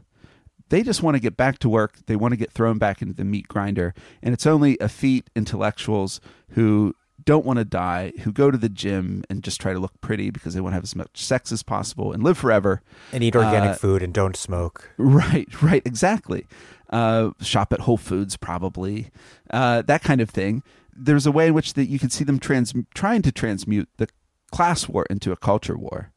they 0.70 0.84
just 0.84 1.04
want 1.04 1.16
to 1.16 1.20
get 1.20 1.38
back 1.38 1.60
to 1.60 1.70
work. 1.70 2.00
They 2.08 2.16
want 2.16 2.32
to 2.32 2.38
get 2.38 2.52
thrown 2.52 2.78
back 2.78 3.02
into 3.02 3.14
the 3.14 3.24
meat 3.24 3.48
grinder. 3.48 3.94
And 4.22 4.34
it's 4.34 4.46
only 4.46 4.74
effete 4.76 5.30
intellectuals 5.36 6.20
who 6.50 6.96
don't 7.24 7.46
want 7.46 7.58
to 7.60 7.66
die, 7.66 8.14
who 8.24 8.32
go 8.32 8.52
to 8.52 8.58
the 8.58 8.70
gym 8.70 9.24
and 9.30 9.44
just 9.44 9.60
try 9.60 9.74
to 9.74 9.80
look 9.80 10.00
pretty 10.02 10.30
because 10.30 10.54
they 10.54 10.62
want 10.62 10.74
to 10.74 10.76
have 10.76 10.84
as 10.84 10.96
much 10.96 11.24
sex 11.24 11.52
as 11.52 11.64
possible 11.64 12.12
and 12.12 12.24
live 12.24 12.38
forever. 12.38 12.82
And 13.12 13.24
eat 13.24 13.36
organic 13.36 13.72
Uh, 13.72 13.76
food 13.76 14.02
and 14.02 14.14
don't 14.14 14.36
smoke. 14.36 14.92
Right, 14.98 15.62
right, 15.62 15.82
exactly. 15.86 16.46
Uh, 16.90 17.32
shop 17.42 17.74
at 17.74 17.82
Whole 17.82 17.98
Foods, 17.98 18.38
probably 18.38 19.10
uh, 19.50 19.82
that 19.84 20.04
kind 20.04 20.22
of 20.22 20.30
thing. 20.30 20.64
There's 20.96 21.26
a 21.26 21.32
way 21.32 21.48
in 21.48 21.54
which 21.54 21.74
that 21.74 21.88
you 21.88 22.00
can 22.00 22.10
see 22.10 22.24
them 22.24 22.40
trans 22.40 22.74
trying 22.94 23.22
to 23.24 23.32
transmute 23.32 23.90
the 23.98 24.08
class 24.52 24.88
war 24.88 25.06
into 25.10 25.32
a 25.32 25.38
culture 25.38 25.78
war. 25.78 26.12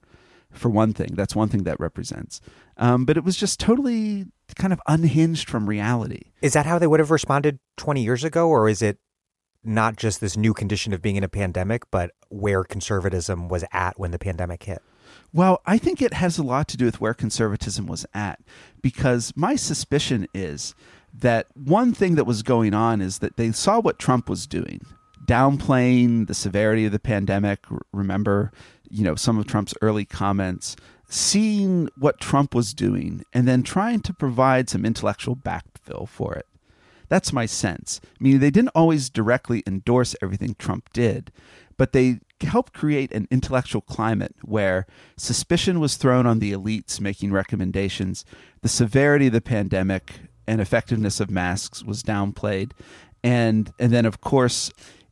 For 0.50 0.70
one 0.70 0.94
thing, 0.94 1.10
that's 1.14 1.36
one 1.36 1.48
thing 1.48 1.64
that 1.64 1.78
represents. 1.78 2.40
Um, 2.78 3.04
but 3.04 3.16
it 3.16 3.24
was 3.24 3.36
just 3.36 3.60
totally 3.60 4.26
kind 4.56 4.72
of 4.72 4.80
unhinged 4.86 5.48
from 5.48 5.68
reality. 5.68 6.32
Is 6.40 6.54
that 6.54 6.64
how 6.64 6.78
they 6.78 6.86
would 6.86 7.00
have 7.00 7.10
responded 7.10 7.58
20 7.76 8.02
years 8.02 8.24
ago? 8.24 8.48
Or 8.48 8.68
is 8.68 8.80
it 8.80 8.98
not 9.62 9.96
just 9.96 10.20
this 10.20 10.36
new 10.36 10.54
condition 10.54 10.92
of 10.92 11.02
being 11.02 11.16
in 11.16 11.24
a 11.24 11.28
pandemic, 11.28 11.82
but 11.90 12.12
where 12.28 12.64
conservatism 12.64 13.48
was 13.48 13.64
at 13.72 13.98
when 13.98 14.10
the 14.10 14.18
pandemic 14.18 14.62
hit? 14.62 14.82
Well, 15.32 15.60
I 15.66 15.78
think 15.78 16.00
it 16.00 16.14
has 16.14 16.38
a 16.38 16.42
lot 16.42 16.68
to 16.68 16.76
do 16.76 16.86
with 16.86 17.00
where 17.00 17.14
conservatism 17.14 17.86
was 17.86 18.06
at 18.14 18.40
because 18.82 19.32
my 19.36 19.56
suspicion 19.56 20.26
is 20.32 20.74
that 21.12 21.46
one 21.54 21.92
thing 21.92 22.14
that 22.14 22.24
was 22.24 22.42
going 22.42 22.74
on 22.74 23.00
is 23.00 23.18
that 23.18 23.36
they 23.36 23.52
saw 23.52 23.80
what 23.80 23.98
Trump 23.98 24.28
was 24.28 24.46
doing, 24.46 24.80
downplaying 25.26 26.26
the 26.26 26.34
severity 26.34 26.86
of 26.86 26.92
the 26.92 26.98
pandemic. 26.98 27.64
Remember, 27.92 28.52
you 28.90 29.04
know, 29.04 29.14
some 29.14 29.38
of 29.38 29.46
Trump's 29.46 29.74
early 29.82 30.04
comments, 30.04 30.76
seeing 31.08 31.88
what 31.98 32.20
Trump 32.20 32.54
was 32.54 32.72
doing 32.72 33.22
and 33.32 33.46
then 33.46 33.62
trying 33.62 34.00
to 34.00 34.12
provide 34.14 34.68
some 34.68 34.84
intellectual 34.84 35.36
backfill 35.36 36.08
for 36.08 36.34
it. 36.34 36.46
That's 37.08 37.32
my 37.32 37.46
sense. 37.46 38.00
I 38.04 38.22
mean, 38.22 38.38
they 38.38 38.50
didn't 38.50 38.72
always 38.74 39.08
directly 39.08 39.62
endorse 39.66 40.14
everything 40.22 40.56
Trump 40.58 40.92
did, 40.92 41.32
but 41.78 41.92
they 41.92 42.20
helped 42.42 42.72
create 42.72 43.12
an 43.12 43.26
intellectual 43.30 43.80
climate 43.80 44.34
where 44.42 44.86
suspicion 45.16 45.80
was 45.80 45.96
thrown 45.96 46.26
on 46.26 46.38
the 46.38 46.52
elites 46.52 47.00
making 47.00 47.32
recommendations, 47.32 48.24
the 48.62 48.68
severity 48.68 49.26
of 49.26 49.32
the 49.32 49.40
pandemic 49.40 50.20
and 50.46 50.60
effectiveness 50.60 51.20
of 51.20 51.30
masks 51.30 51.84
was 51.84 52.02
downplayed, 52.02 52.72
and 53.22 53.72
and 53.78 53.92
then 53.92 54.06
of 54.06 54.20
course, 54.20 54.70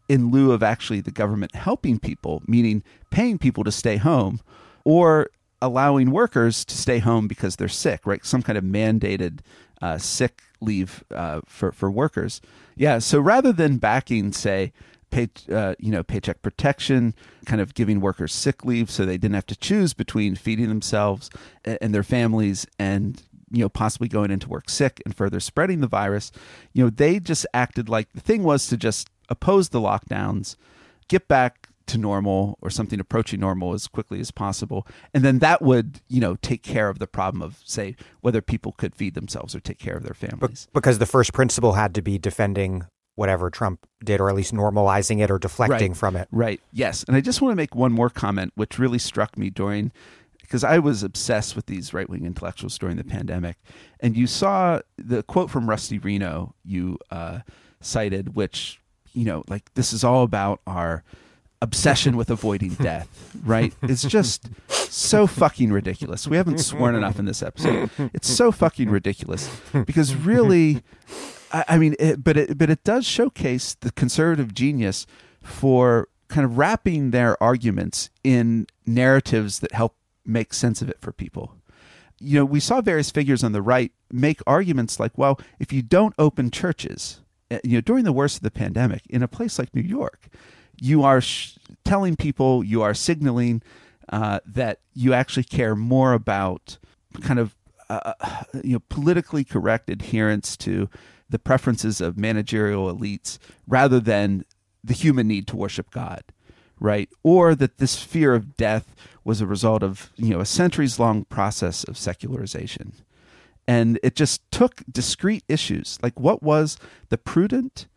in 0.09 0.31
lieu 0.31 0.53
of 0.53 0.63
actually 0.63 1.01
the 1.01 1.11
government 1.11 1.55
helping 1.55 1.99
people, 1.99 2.43
meaning 2.47 2.83
paying 3.11 3.39
people 3.39 3.65
to 3.65 3.73
stay 3.73 3.97
home, 3.97 4.41
or 4.85 5.31
allowing 5.61 6.11
workers 6.11 6.65
to 6.65 6.77
stay 6.77 6.99
home 6.99 7.27
because 7.27 7.57
they're 7.57 7.69
sick, 7.69 8.07
right? 8.07 8.25
Some 8.25 8.43
kind 8.43 8.57
of 8.57 8.65
mandated 8.65 9.41
uh, 9.83 9.99
sick 9.99 10.43
leave 10.61 11.05
uh, 11.11 11.41
for 11.47 11.73
for 11.73 11.91
workers. 11.91 12.41
Yeah. 12.77 12.99
So 12.99 13.21
rather 13.21 13.53
than 13.53 13.79
backing, 13.79 14.33
say, 14.33 14.73
pay, 15.11 15.29
uh, 15.51 15.75
you 15.79 15.91
know, 15.91 16.03
paycheck 16.03 16.43
protection, 16.43 17.15
kind 17.45 17.61
of 17.61 17.75
giving 17.75 18.01
workers 18.01 18.33
sick 18.33 18.65
leave 18.65 18.91
so 18.91 19.05
they 19.05 19.19
didn't 19.19 19.35
have 19.35 19.47
to 19.47 19.57
choose 19.57 19.95
between 19.95 20.35
feeding 20.35 20.69
themselves 20.69 21.31
and, 21.65 21.79
and 21.81 21.95
their 21.95 22.03
families 22.03 22.67
and 22.79 23.23
you 23.51 23.63
know 23.63 23.69
possibly 23.69 24.09
going 24.09 24.31
into 24.31 24.49
work 24.49 24.69
sick 24.69 25.01
and 25.05 25.17
further 25.17 25.41
spreading 25.41 25.81
the 25.81 25.87
virus, 25.87 26.33
you 26.73 26.85
know, 26.85 26.91
they 26.91 27.21
just 27.21 27.47
acted 27.55 27.89
like 27.89 28.13
the 28.13 28.21
thing 28.21 28.43
was 28.43 28.67
to 28.67 28.77
just 28.77 29.09
oppose 29.29 29.71
the 29.71 29.81
lockdowns, 29.81 30.57
get 31.09 31.29
back 31.29 31.69
to 31.87 31.99
normal 31.99 32.59
or 32.61 32.69
something 32.69 32.99
approaching 32.99 33.39
normal 33.39 33.73
as 33.73 33.87
quickly 33.87 34.19
as 34.19 34.33
possible. 34.33 34.87
And 35.15 35.25
then 35.25 35.39
that 35.39 35.63
would 35.63 36.01
you 36.09 36.21
know 36.21 36.37
take 36.37 36.63
care 36.63 36.89
of 36.89 36.99
the 36.99 37.07
problem 37.07 37.43
of 37.43 37.61
say 37.65 37.97
whether 38.21 38.43
people 38.43 38.73
could 38.73 38.95
feed 38.95 39.15
themselves 39.15 39.55
or 39.55 39.61
take 39.61 39.79
care 39.79 39.97
of 39.97 40.03
their 40.03 40.15
families. 40.15 40.67
because 40.75 40.99
the 40.99 41.07
first 41.07 41.33
principle 41.33 41.75
had 41.75 41.95
to 41.95 42.03
be 42.03 42.19
defending 42.19 42.87
whatever 43.17 43.51
Trump 43.51 43.87
did, 44.05 44.21
or 44.21 44.29
at 44.29 44.37
least 44.37 44.55
normalizing 44.55 45.21
it 45.23 45.31
or 45.31 45.39
deflecting 45.39 45.91
Right. 45.93 45.97
from 45.99 46.17
it. 46.17 46.29
Right. 46.31 46.61
Yes. 46.73 47.03
And 47.09 47.17
I 47.17 47.21
just 47.21 47.43
want 47.43 47.53
to 47.53 47.57
make 47.57 47.75
one 47.75 47.91
more 47.93 48.09
comment, 48.11 48.53
which 48.55 48.79
really 48.79 48.99
struck 48.99 49.37
me 49.37 49.51
during, 49.51 49.91
because 50.41 50.63
I 50.63 50.79
was 50.79 51.03
obsessed 51.03 51.57
with 51.57 51.67
these 51.67 51.93
right 51.93 52.09
wing 52.09 52.25
intellectuals 52.25 52.79
during 52.79 52.97
the 52.97 53.05
pandemic. 53.05 53.57
And 54.01 54.17
you 54.17 54.27
saw 54.29 54.81
the 54.97 55.23
quote 55.25 55.51
from 55.51 55.69
Rusty 55.69 55.99
Reno 55.99 56.55
you 56.65 56.99
uh, 57.11 57.41
cited, 57.81 58.37
which, 58.37 58.81
you 59.13 59.25
know, 59.25 59.43
like 59.49 59.73
this 59.75 59.93
is 59.93 60.05
all 60.05 60.23
about 60.23 60.61
our 60.67 61.03
obsession 61.63 62.19
with 62.19 62.29
avoiding 62.31 62.75
death, 62.75 63.35
right? 63.45 63.75
It's 63.83 64.03
just 64.05 64.47
so 64.69 65.27
fucking 65.27 65.73
ridiculous. 65.73 66.29
We 66.29 66.37
haven't 66.37 66.59
sworn 66.59 66.95
enough 66.95 67.19
in 67.19 67.25
this 67.25 67.43
episode. 67.43 67.89
It's 68.13 68.29
so 68.29 68.53
fucking 68.53 68.91
ridiculous 68.91 69.49
because 69.87 70.15
really, 70.15 70.83
I, 71.53 71.65
I 71.69 71.79
mean, 71.79 71.95
it, 71.99 72.23
but 72.23 72.37
it 72.37 72.59
but 72.59 72.71
it 72.71 72.85
does 72.85 73.07
showcase 73.07 73.75
the 73.75 73.93
conservative 73.93 74.55
genius 74.55 75.07
for 75.43 76.09
kind 76.29 76.45
of 76.45 76.59
wrapping 76.59 77.11
their 77.11 77.41
arguments 77.43 78.11
in 78.25 78.67
narratives 78.85 79.61
that 79.61 79.73
help 79.73 79.97
make 80.25 80.53
sense 80.53 80.83
of 80.83 80.89
it 80.89 81.01
for 81.01 81.13
people. 81.13 81.55
You 82.19 82.41
know, 82.41 82.45
we 82.45 82.61
saw 82.61 82.81
various 82.81 83.11
figures 83.11 83.45
on 83.45 83.53
the 83.53 83.63
right 83.63 83.93
make 84.11 84.41
arguments 84.47 84.99
like, 84.99 85.17
well, 85.17 85.39
if 85.61 85.73
you 85.73 85.83
don't 85.83 86.15
open 86.19 86.51
churches, 86.51 87.21
uh, 87.51 87.59
you 87.63 87.75
know, 87.77 87.81
during 87.81 88.05
the 88.05 88.13
worst 88.13 88.39
of 88.39 88.43
the 88.43 88.51
pandemic 88.51 89.03
in 89.09 89.23
a 89.23 89.29
place 89.29 89.59
like 89.59 89.75
New 89.75 89.83
York, 89.83 90.29
you 90.81 91.03
are 91.03 91.21
sh- 91.21 91.57
telling 91.85 92.17
people, 92.17 92.65
you 92.65 92.83
are 92.83 92.95
signaling 92.95 93.63
uh, 94.09 94.41
that 94.47 94.81
you 94.95 95.13
actually 95.13 95.45
care 95.45 95.77
more 95.77 96.13
about 96.13 96.79
kind 97.21 97.39
of 97.39 97.55
uh, 97.89 98.13
you 98.65 98.75
know 98.75 98.83
politically 98.89 99.45
correct 99.45 99.89
adherence 99.89 100.57
to 100.57 100.89
the 101.29 101.39
preferences 101.39 102.01
of 102.01 102.17
managerial 102.17 102.93
elites 102.93 103.39
rather 103.67 104.01
than 104.01 104.45
the 104.83 104.95
human 104.95 105.27
need 105.27 105.47
to 105.49 105.57
worship 105.57 105.91
God, 105.91 106.23
right? 106.79 107.09
Or 107.23 107.55
that 107.55 107.79
this 107.79 108.03
fear 108.03 108.35
of 108.35 108.57
death 108.57 108.95
was 109.25 109.41
a 109.41 109.47
result 109.47 109.83
of 109.83 110.13
you 110.17 110.31
know 110.31 110.41
a 110.41 110.47
centuries 110.47 110.99
long 110.99 111.25
process 111.25 111.85
of 111.85 111.99
secularization. 111.99 112.93
And 113.69 113.99
it 114.05 114.15
just 114.15 114.49
took 114.53 114.83
discrete 114.91 115.43
issues 115.49 115.99
like 116.03 116.21
what 116.21 116.43
was 116.43 116.79
the 117.09 117.19
prudent 117.19 117.89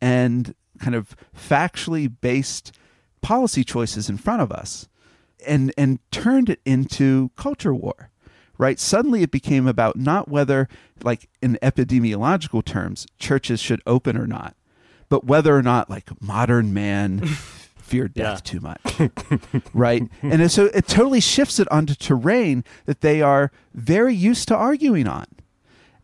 and 0.00 0.54
kind 0.78 0.94
of 0.94 1.14
factually 1.36 2.10
based 2.20 2.72
policy 3.20 3.64
choices 3.64 4.08
in 4.08 4.16
front 4.16 4.40
of 4.40 4.50
us 4.50 4.88
and 5.46 5.72
and 5.76 5.98
turned 6.10 6.48
it 6.48 6.60
into 6.64 7.30
culture 7.36 7.74
war 7.74 8.10
right? 8.58 8.78
Suddenly 8.78 9.22
it 9.22 9.30
became 9.30 9.66
about 9.66 9.96
not 9.96 10.28
whether 10.28 10.68
like 11.02 11.28
in 11.40 11.56
epidemiological 11.62 12.64
terms 12.64 13.06
churches 13.18 13.60
should 13.60 13.80
open 13.86 14.16
or 14.16 14.26
not 14.26 14.54
but 15.08 15.24
whether 15.24 15.56
or 15.56 15.62
not 15.62 15.88
like 15.88 16.10
modern 16.20 16.74
man 16.74 17.20
feared 17.78 18.12
death 18.12 18.42
Yeah. 18.44 18.50
too 18.52 18.60
much 18.60 19.10
right? 19.72 20.02
And 20.22 20.50
so 20.52 20.66
it 20.66 20.86
totally 20.88 21.20
shifts 21.20 21.58
it 21.58 21.70
onto 21.70 21.94
terrain 21.94 22.64
that 22.84 23.00
they 23.00 23.22
are 23.22 23.50
very 23.74 24.14
used 24.14 24.48
to 24.48 24.56
arguing 24.56 25.06
on. 25.08 25.24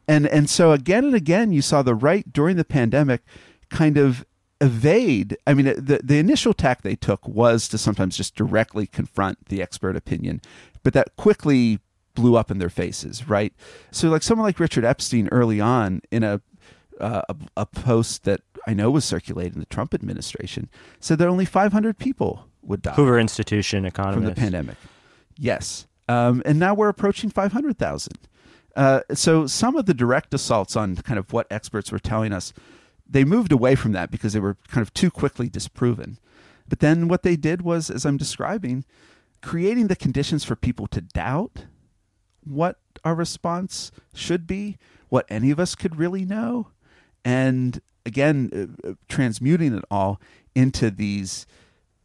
And 0.09 0.27
and 0.27 0.49
so 0.49 0.73
again 0.73 1.05
and 1.05 1.15
again 1.15 1.53
you 1.53 1.61
saw 1.61 1.83
the 1.83 1.95
right 1.95 2.33
during 2.33 2.57
the 2.57 2.65
pandemic 2.65 3.23
kind 3.69 3.97
of 3.99 4.25
evade 4.61 5.37
i 5.47 5.53
mean 5.53 5.67
the 5.67 6.01
the 6.03 6.19
initial 6.19 6.55
tack 6.55 6.83
they 6.83 6.95
took 6.95 7.27
was 7.27 7.67
to 7.69 7.77
sometimes 7.77 8.17
just 8.17 8.37
directly 8.37 8.87
confront 8.87 9.37
the 9.49 9.61
expert 9.61 9.97
opinion 9.97 10.41
but 10.85 10.93
that 10.95 11.15
quickly 11.17 11.81
blew 12.15 12.37
up 12.37 12.51
in 12.51 12.59
their 12.59 12.71
faces 12.71 13.29
right 13.29 13.53
so 13.91 14.09
like 14.09 14.23
someone 14.23 14.47
like 14.47 14.61
richard 14.61 14.85
epstein 14.85 15.29
early 15.33 15.61
on 15.61 16.01
in 16.11 16.23
a 16.23 16.41
uh, 17.01 17.23
a, 17.29 17.37
a 17.57 17.67
post 17.67 18.25
that 18.25 18.41
i 18.67 18.73
know 18.73 18.91
was 18.91 19.05
circulated 19.05 19.55
in 19.55 19.61
the 19.61 19.67
trump 19.67 19.93
administration 19.93 20.69
said 21.01 21.19
that 21.19 21.29
only 21.29 21.45
500 21.45 21.99
people 21.99 22.47
would 22.67 22.83
die 22.83 22.93
Hoover 22.93 23.19
Institution 23.19 23.85
economist 23.85 24.19
from 24.19 24.35
the 24.35 24.41
pandemic. 24.41 24.77
Yes. 25.39 25.87
Um, 26.09 26.43
and 26.45 26.59
now 26.59 26.75
we're 26.75 26.89
approaching 26.89 27.31
500,000. 27.31 28.13
Uh, 28.77 29.01
so 29.13 29.47
some 29.47 29.77
of 29.77 29.87
the 29.87 29.95
direct 29.95 30.35
assaults 30.35 30.77
on 30.77 30.97
kind 30.97 31.19
of 31.19 31.33
what 31.33 31.47
experts 31.51 31.93
were 31.93 31.99
telling 31.99 32.33
us, 32.33 32.53
they 33.09 33.25
moved 33.25 33.53
away 33.53 33.75
from 33.75 33.93
that 33.93 34.11
because 34.11 34.33
they 34.33 34.41
were 34.41 34.57
kind 34.69 34.83
of 34.83 34.93
too 34.95 35.11
quickly 35.11 35.49
disproven. 35.49 36.19
But 36.69 36.81
then 36.81 37.09
what 37.09 37.23
they 37.23 37.37
did 37.37 37.63
was, 37.63 37.91
as 37.91 38.05
I'm 38.05 38.17
describing, 38.17 38.85
creating 39.43 39.89
the 39.89 39.97
conditions 39.97 40.45
for 40.45 40.57
people 40.57 40.87
to 40.89 41.01
doubt 41.01 41.67
what 42.45 42.79
our 43.05 43.15
response 43.15 43.93
should 44.15 44.47
be, 44.47 44.79
what 45.09 45.27
any 45.29 45.51
of 45.51 45.61
us 45.61 45.75
could 45.75 45.97
really 45.97 46.25
know, 46.25 46.69
and 47.25 47.81
again, 48.07 48.77
uh, 48.85 48.89
uh, 48.89 48.95
transmuting 49.09 49.75
it 49.75 49.85
all 49.91 50.21
into 50.55 50.91
these 50.91 51.47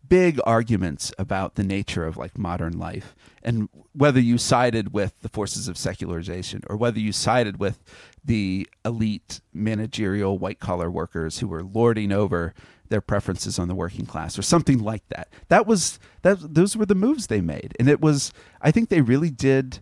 big 0.08 0.40
arguments 0.44 1.14
about 1.20 1.56
the 1.56 1.64
nature 1.64 2.06
of 2.06 2.18
like 2.18 2.38
modern 2.38 2.78
life. 2.78 3.16
And 3.44 3.70
whether 3.94 4.20
you 4.20 4.38
sided 4.38 4.92
with 4.92 5.20
the 5.22 5.30
forces 5.30 5.68
of 5.68 5.78
secularization 5.78 6.64
or 6.68 6.76
whether 6.76 7.00
you 7.00 7.12
sided 7.12 7.60
with 7.60 7.84
the 8.26 8.68
elite 8.84 9.42
managerial 9.54 10.38
white 10.40 10.60
collar 10.60 10.90
workers 10.90 11.40
who 11.40 11.48
were 11.48 11.64
lording 11.64 12.12
over 12.12 12.54
their 12.90 13.02
preferences 13.02 13.60
on 13.60 13.68
the 13.68 13.76
working 13.76 14.08
class 14.08 14.38
or 14.38 14.42
something 14.42 14.80
like 14.80 15.08
that. 15.10 15.30
That 15.50 15.68
was 15.68 16.00
that 16.24 16.56
those 16.56 16.76
were 16.76 16.88
the 16.88 16.96
moves 16.96 17.28
they 17.28 17.42
made. 17.42 17.76
And 17.80 17.88
it 17.88 18.02
was 18.02 18.34
i 18.62 18.72
think 18.72 18.90
they 18.90 19.02
really 19.02 19.30
did 19.30 19.80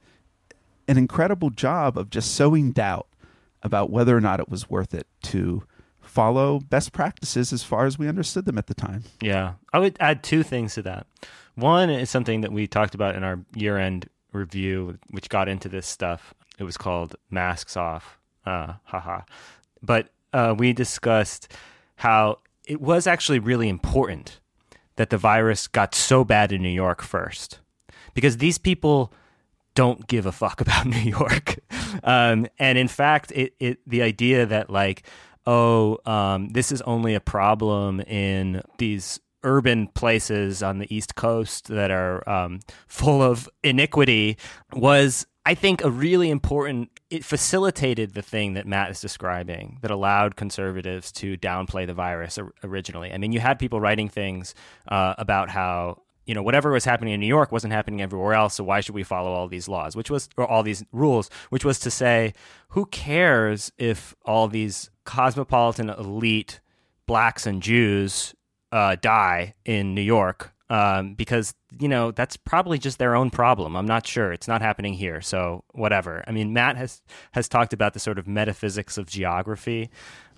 an 0.88 0.98
incredible 0.98 1.50
job 1.50 1.98
of 1.98 2.10
just 2.10 2.34
sowing 2.34 2.72
doubt 2.72 3.08
about 3.64 3.90
whether 3.90 4.16
or 4.16 4.22
not 4.22 4.40
it 4.40 4.50
was 4.50 4.70
worth 4.70 4.94
it 4.94 5.08
to 5.22 5.64
follow 6.02 6.60
best 6.60 6.94
practices 6.94 7.52
as 7.52 7.64
far 7.64 7.86
as 7.86 8.00
we 8.00 8.08
understood 8.08 8.46
them 8.46 8.58
at 8.58 8.68
the 8.68 8.74
time. 8.74 9.04
Yeah. 9.22 9.54
I 9.74 9.80
would 9.80 9.98
add 10.00 10.24
two 10.24 10.44
things 10.44 10.74
to 10.76 10.82
that. 10.84 11.08
One 11.56 11.90
is 11.90 12.10
something 12.10 12.42
that 12.42 12.52
we 12.52 12.68
talked 12.68 12.96
about 12.96 13.16
in 13.16 13.24
our 13.24 13.40
year 13.56 13.78
end 13.78 14.10
review, 14.32 14.98
which 15.10 15.30
got 15.30 15.50
into 15.50 15.70
this 15.70 15.88
stuff. 15.88 16.34
It 16.60 16.64
was 16.64 16.78
called 16.78 17.16
Masks 17.30 17.76
Off. 17.76 18.18
Uh, 18.46 18.74
haha. 18.84 19.22
But 19.82 20.10
uh, 20.34 20.56
we 20.58 20.74
discussed 20.74 21.52
how 21.98 22.40
it 22.66 22.80
was 22.80 23.08
actually 23.08 23.40
really 23.40 23.70
important 23.70 24.40
that 24.96 25.10
the 25.10 25.18
virus 25.18 25.68
got 25.68 25.94
so 25.94 26.24
bad 26.24 26.52
in 26.52 26.62
New 26.62 26.70
York 26.70 27.02
first. 27.02 27.60
Because 28.14 28.38
these 28.38 28.58
people 28.58 29.14
don't 29.78 30.08
give 30.08 30.26
a 30.26 30.32
fuck 30.32 30.60
about 30.66 30.88
New 30.88 30.98
York. 30.98 31.60
Um, 32.04 32.48
and 32.58 32.78
in 32.78 32.88
fact, 32.88 33.32
it, 33.32 33.54
it 33.60 33.80
the 33.88 34.02
idea 34.02 34.46
that 34.46 34.70
like, 34.70 35.08
oh, 35.46 36.00
um, 36.06 36.50
this 36.50 36.72
is 36.72 36.82
only 36.82 37.14
a 37.14 37.22
problem 37.22 38.02
in 38.02 38.64
these 38.80 39.20
urban 39.44 39.88
places 39.88 40.64
on 40.64 40.80
the 40.80 40.94
East 40.94 41.16
Coast 41.16 41.68
that 41.68 41.92
are 41.92 42.28
um, 42.28 42.60
full 42.88 43.22
of 43.22 43.48
iniquity 43.64 44.36
was, 44.74 45.28
I 45.46 45.54
think, 45.54 45.84
a 45.84 45.92
really 45.92 46.32
important. 46.32 46.90
It 47.12 47.24
facilitated 47.24 48.16
the 48.16 48.24
thing 48.24 48.56
that 48.56 48.66
Matt 48.66 48.90
is 48.90 49.00
describing 49.00 49.78
that 49.84 49.92
allowed 49.92 50.36
conservatives 50.36 51.12
to 51.14 51.38
downplay 51.38 51.86
the 51.86 51.94
virus 51.94 52.40
originally. 52.64 53.14
I 53.14 53.20
mean, 53.20 53.32
you 53.32 53.40
had 53.40 53.60
people 53.60 53.80
writing 53.80 54.10
things 54.10 54.56
uh, 54.88 55.14
about 55.20 55.50
how 55.52 56.02
you 56.28 56.36
know 56.36 56.44
whatever 56.44 56.72
was 56.72 56.86
happening 56.86 57.14
in 57.14 57.20
New 57.20 57.28
York 57.28 57.52
wasn't 57.52 57.74
happening 57.74 58.02
everywhere 58.02 58.34
else 58.34 58.56
so 58.56 58.64
why 58.64 58.82
should 58.82 58.94
we 58.94 59.04
follow 59.04 59.32
all 59.32 59.48
these 59.48 59.68
laws? 59.68 59.96
Which 59.96 60.12
was 60.12 60.30
or 60.38 60.46
all 60.46 60.62
these 60.62 60.84
rules 60.92 61.30
which 61.50 61.66
was 61.66 61.80
to 61.80 61.90
say 61.90 62.34
who 62.70 62.86
cares 62.86 63.72
if 63.78 64.16
all 64.26 64.48
these 64.48 64.92
cosmopolitan 65.06 65.90
elite 65.90 66.60
blacks 67.08 67.48
and 67.48 67.64
Jews 67.64 68.36
uh, 68.72 68.98
die 69.02 69.56
in 69.66 69.96
New 69.96 70.02
York 70.02 70.54
um, 70.70 71.16
because 71.16 71.56
you 71.80 71.88
know 71.88 72.12
that's 72.12 72.38
probably 72.38 72.78
just 72.78 72.98
their 72.98 73.16
own 73.16 73.30
problem. 73.30 73.76
I'm 73.76 73.86
not 73.86 74.08
sure. 74.08 74.32
It's 74.32 74.48
not 74.48 74.62
happening 74.62 74.94
here, 74.94 75.22
so 75.22 75.64
whatever. 75.74 76.24
I 76.28 76.32
mean, 76.32 76.54
Matt 76.54 76.78
has 76.78 77.02
has 77.32 77.48
talked 77.48 77.74
about 77.74 77.94
the 77.94 78.00
sort 78.00 78.18
of 78.18 78.28
metaphysics 78.28 78.98
of 78.98 79.08
geography, 79.08 79.90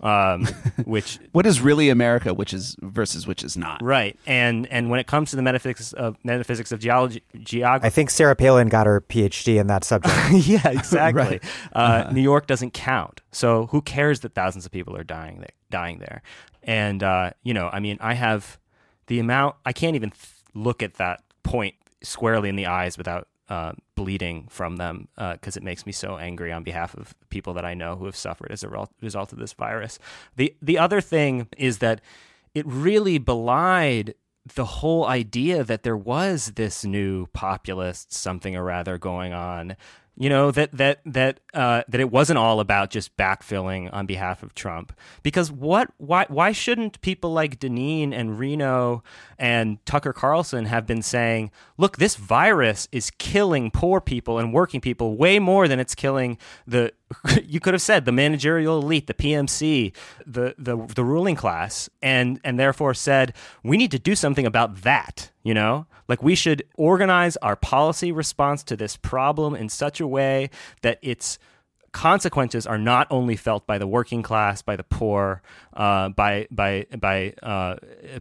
um, 0.01 0.45
which 0.85 1.19
what 1.31 1.45
is 1.45 1.61
really 1.61 1.89
America, 1.89 2.33
which 2.33 2.53
is 2.53 2.75
versus 2.81 3.27
which 3.27 3.43
is 3.43 3.55
not, 3.55 3.81
right? 3.83 4.17
And 4.25 4.65
and 4.67 4.89
when 4.89 4.99
it 4.99 5.07
comes 5.07 5.29
to 5.29 5.35
the 5.35 5.41
metaphysics 5.41 5.93
of 5.93 6.17
metaphysics 6.23 6.71
of 6.71 6.79
geology, 6.79 7.21
geography, 7.43 7.85
I 7.85 7.89
think 7.89 8.09
Sarah 8.09 8.35
Palin 8.35 8.67
got 8.67 8.87
her 8.87 9.01
PhD 9.01 9.59
in 9.59 9.67
that 9.67 9.83
subject. 9.83 10.15
yeah, 10.47 10.67
exactly. 10.69 11.21
right. 11.21 11.43
uh, 11.75 11.77
uh-huh. 11.77 12.11
New 12.11 12.21
York 12.21 12.47
doesn't 12.47 12.73
count, 12.73 13.21
so 13.31 13.67
who 13.67 13.81
cares 13.81 14.21
that 14.21 14.33
thousands 14.33 14.65
of 14.65 14.71
people 14.71 14.95
are 14.95 15.03
dying 15.03 15.37
there? 15.39 15.49
Dying 15.69 15.99
there, 15.99 16.23
and 16.63 17.03
uh, 17.03 17.31
you 17.43 17.53
know, 17.53 17.69
I 17.71 17.79
mean, 17.79 17.99
I 18.01 18.15
have 18.15 18.57
the 19.05 19.19
amount 19.19 19.55
I 19.65 19.73
can't 19.73 19.95
even 19.95 20.11
th- 20.11 20.38
look 20.53 20.83
at 20.83 20.95
that 20.95 21.23
point 21.43 21.75
squarely 22.03 22.49
in 22.49 22.55
the 22.55 22.67
eyes 22.67 22.97
without 22.97 23.27
uh, 23.49 23.73
bleeding 23.95 24.47
from 24.49 24.77
them 24.77 25.07
because 25.15 25.57
uh, 25.57 25.59
it 25.59 25.63
makes 25.63 25.85
me 25.85 25.91
so 25.91 26.17
angry 26.17 26.51
on 26.51 26.63
behalf 26.63 26.95
of 26.95 27.15
people 27.29 27.53
that 27.55 27.65
I 27.65 27.73
know 27.73 27.95
who 27.95 28.05
have 28.05 28.15
suffered 28.15 28.51
as 28.51 28.63
a 28.63 28.69
re- 28.69 28.85
result 29.01 29.33
of 29.33 29.39
this 29.39 29.53
virus. 29.53 29.97
the 30.35 30.55
The 30.61 30.77
other 30.77 31.01
thing 31.01 31.47
is 31.57 31.79
that 31.79 32.01
it 32.53 32.65
really 32.67 33.17
belied 33.17 34.13
the 34.55 34.65
whole 34.65 35.05
idea 35.05 35.63
that 35.63 35.83
there 35.83 35.97
was 35.97 36.53
this 36.55 36.85
new 36.85 37.27
populist 37.27 38.13
something 38.13 38.55
or 38.55 38.63
rather 38.63 38.97
going 38.97 39.33
on 39.33 39.75
you 40.19 40.29
know 40.29 40.51
that 40.51 40.73
that 40.73 40.99
that 41.05 41.39
uh, 41.53 41.83
that 41.87 42.01
it 42.01 42.11
wasn't 42.11 42.37
all 42.37 42.59
about 42.59 42.89
just 42.89 43.15
backfilling 43.15 43.89
on 43.93 44.05
behalf 44.05 44.43
of 44.43 44.53
Trump. 44.53 44.91
Because 45.23 45.49
what 45.49 45.91
why 45.97 46.25
why 46.27 46.51
shouldn't 46.51 46.99
people 46.99 47.31
like 47.31 47.57
Deneen 47.57 48.11
and 48.13 48.37
Reno 48.37 49.01
and 49.39 49.83
Tucker 49.85 50.11
Carlson 50.11 50.65
have 50.65 50.85
been 50.85 51.01
saying, 51.01 51.51
look, 51.77 51.97
this 51.97 52.17
virus 52.17 52.89
is 52.91 53.11
killing 53.11 53.71
poor 53.71 54.01
people 54.01 54.39
and 54.39 54.53
working 54.53 54.81
people 54.81 55.15
way 55.15 55.39
more 55.39 55.69
than 55.69 55.79
it's 55.79 55.95
killing 55.95 56.37
the 56.67 56.91
you 57.45 57.61
could 57.61 57.73
have 57.73 57.81
said 57.81 58.03
the 58.03 58.11
managerial 58.11 58.79
elite, 58.79 59.07
the 59.07 59.13
PMC, 59.13 59.95
the 60.27 60.53
the 60.57 60.75
the 60.95 61.03
ruling 61.05 61.35
class, 61.35 61.89
and 62.01 62.41
and 62.43 62.59
therefore 62.59 62.93
said 62.93 63.33
we 63.63 63.77
need 63.77 63.91
to 63.91 63.99
do 63.99 64.15
something 64.15 64.45
about 64.45 64.81
that. 64.81 65.31
You 65.49 65.55
know, 65.55 65.87
like 66.07 66.21
we 66.21 66.35
should 66.35 66.61
organize 66.75 67.35
our 67.37 67.55
policy 67.55 68.11
response 68.11 68.61
to 68.65 68.75
this 68.75 68.97
problem 68.97 69.55
in 69.55 69.67
such 69.67 69.99
a 69.99 70.05
way 70.05 70.51
that 70.83 70.99
its 71.01 71.39
consequences 71.91 72.67
are 72.67 72.77
not 72.77 73.07
only 73.09 73.35
felt 73.35 73.65
by 73.65 73.79
the 73.79 73.87
working 73.87 74.21
class, 74.21 74.61
by 74.61 74.75
the 74.75 74.83
poor, 74.83 75.41
uh, 75.73 76.09
by 76.09 76.47
by 76.51 76.85
by 76.95 77.33
uh, 77.41 77.77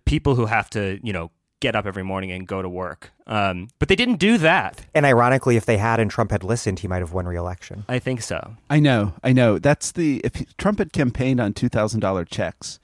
people 0.06 0.36
who 0.36 0.46
have 0.46 0.70
to 0.70 0.98
you 1.02 1.12
know 1.12 1.30
get 1.60 1.76
up 1.76 1.84
every 1.84 2.02
morning 2.02 2.30
and 2.32 2.48
go 2.48 2.62
to 2.62 2.68
work. 2.68 3.10
Um, 3.26 3.68
but 3.78 3.88
they 3.88 3.96
didn't 3.96 4.20
do 4.20 4.38
that. 4.38 4.86
And 4.94 5.04
ironically, 5.04 5.56
if 5.56 5.66
they 5.66 5.76
had 5.76 6.00
and 6.00 6.10
Trump 6.10 6.30
had 6.30 6.42
listened, 6.42 6.78
he 6.78 6.88
might 6.88 7.00
have 7.00 7.12
won 7.12 7.26
re-election. 7.26 7.84
I 7.88 7.98
think 7.98 8.22
so. 8.22 8.56
I 8.70 8.80
know, 8.80 9.12
I 9.22 9.34
know. 9.34 9.58
That's 9.58 9.92
the 9.92 10.22
if 10.24 10.56
Trump 10.56 10.78
had 10.78 10.94
campaigned 10.94 11.40
on 11.40 11.52
two 11.52 11.68
thousand 11.68 12.00
dollar 12.00 12.24
checks, 12.24 12.80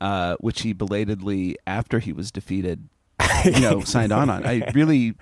uh, 0.00 0.36
which 0.40 0.62
he 0.62 0.72
belatedly 0.72 1.58
after 1.66 1.98
he 1.98 2.14
was 2.14 2.30
defeated, 2.30 2.88
you 3.44 3.60
know, 3.60 3.80
signed 3.80 4.12
on 4.12 4.30
on. 4.30 4.46
I 4.46 4.70
really 4.74 5.14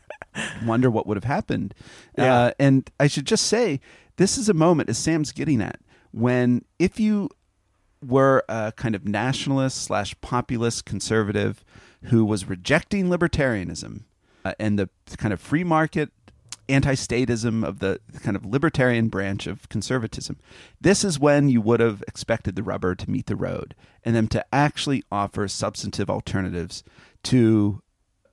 wonder 0.65 0.91
what 0.91 1.07
would 1.07 1.17
have 1.17 1.25
happened. 1.25 1.75
Yeah. 2.17 2.35
Uh, 2.35 2.53
and 2.59 2.91
I 2.99 3.07
should 3.07 3.27
just 3.27 3.47
say, 3.47 3.81
this 4.17 4.39
is 4.39 4.49
a 4.49 4.55
moment, 4.55 4.89
as 4.89 4.99
Sam's 4.99 5.33
getting 5.33 5.61
at, 5.61 5.81
when 6.13 6.65
if 6.79 7.01
you 7.01 7.31
were 8.05 8.45
a 8.49 8.73
kind 8.77 8.95
of 8.95 9.07
nationalist 9.07 9.83
slash 9.83 10.19
populist 10.21 10.85
conservative 10.85 11.65
who 12.05 12.25
was 12.25 12.49
rejecting 12.49 13.07
libertarianism 13.07 14.05
uh, 14.45 14.55
and 14.59 14.79
the 14.79 14.89
kind 15.19 15.35
of 15.35 15.41
free 15.41 15.65
market 15.65 16.11
anti-statism 16.71 17.65
of 17.67 17.81
the 17.81 18.01
kind 18.23 18.37
of 18.37 18.47
libertarian 18.47 19.09
branch 19.09 19.47
of 19.47 19.69
conservatism. 19.69 20.39
This 20.81 21.05
is 21.05 21.19
when 21.19 21.49
you 21.49 21.61
would 21.61 21.81
have 21.81 22.03
expected 22.07 22.55
the 22.55 22.63
rubber 22.63 22.95
to 22.95 23.11
meet 23.11 23.27
the 23.27 23.37
road 23.37 23.75
and 24.05 24.15
them 24.15 24.29
to 24.29 24.45
actually 24.55 25.03
offer 25.11 25.49
substantive 25.49 26.09
alternatives 26.09 26.85
to 27.25 27.83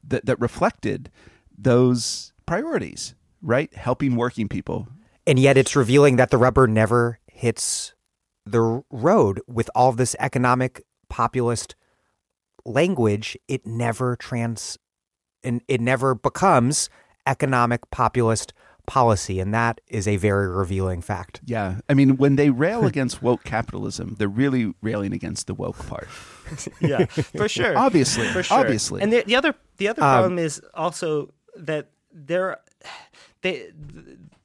that 0.08 0.26
that 0.26 0.40
reflected 0.40 1.12
those 1.58 2.34
priorities, 2.46 3.16
right? 3.42 3.74
Helping 3.76 4.16
working 4.16 4.48
people. 4.48 4.88
And 5.26 5.38
yet 5.38 5.58
it's 5.58 5.76
revealing 5.76 6.16
that 6.16 6.32
the 6.32 6.38
rubber 6.38 6.68
never 6.68 7.20
hits 7.28 7.94
the 8.46 8.84
road 8.90 9.42
with 9.48 9.70
all 9.76 9.92
this 9.92 10.16
economic 10.20 10.84
populist 11.10 11.76
language, 12.66 13.38
it 13.48 13.66
never 13.66 14.16
trans 14.16 14.78
and 15.44 15.62
it 15.68 15.82
never 15.82 16.16
becomes 16.16 16.90
economic 17.26 17.90
populist 17.92 18.54
policy 18.86 19.40
and 19.40 19.54
that 19.54 19.82
is 19.88 20.08
a 20.08 20.16
very 20.16 20.48
revealing 20.48 21.02
fact. 21.02 21.42
Yeah. 21.46 21.80
I 21.90 21.94
mean 21.94 22.18
when 22.18 22.36
they 22.38 22.50
rail 22.50 22.86
against 22.92 23.22
woke 23.22 23.44
capitalism, 23.44 24.16
they're 24.18 24.28
really 24.28 24.74
railing 24.82 25.14
against 25.14 25.48
the 25.48 25.54
woke 25.54 25.86
part. 25.88 26.08
yeah, 26.82 27.06
for 27.06 27.48
sure. 27.48 27.78
obviously. 27.78 28.28
For 28.28 28.44
sure. 28.44 28.58
Obviously. 28.58 29.02
And 29.02 29.12
the, 29.12 29.24
the 29.24 29.36
other 29.36 29.56
the 29.78 29.88
other 29.88 30.04
um, 30.04 30.10
problem 30.10 30.40
is 30.40 30.62
also 30.74 31.34
that 31.56 31.90
there 32.12 32.58
they 33.42 33.72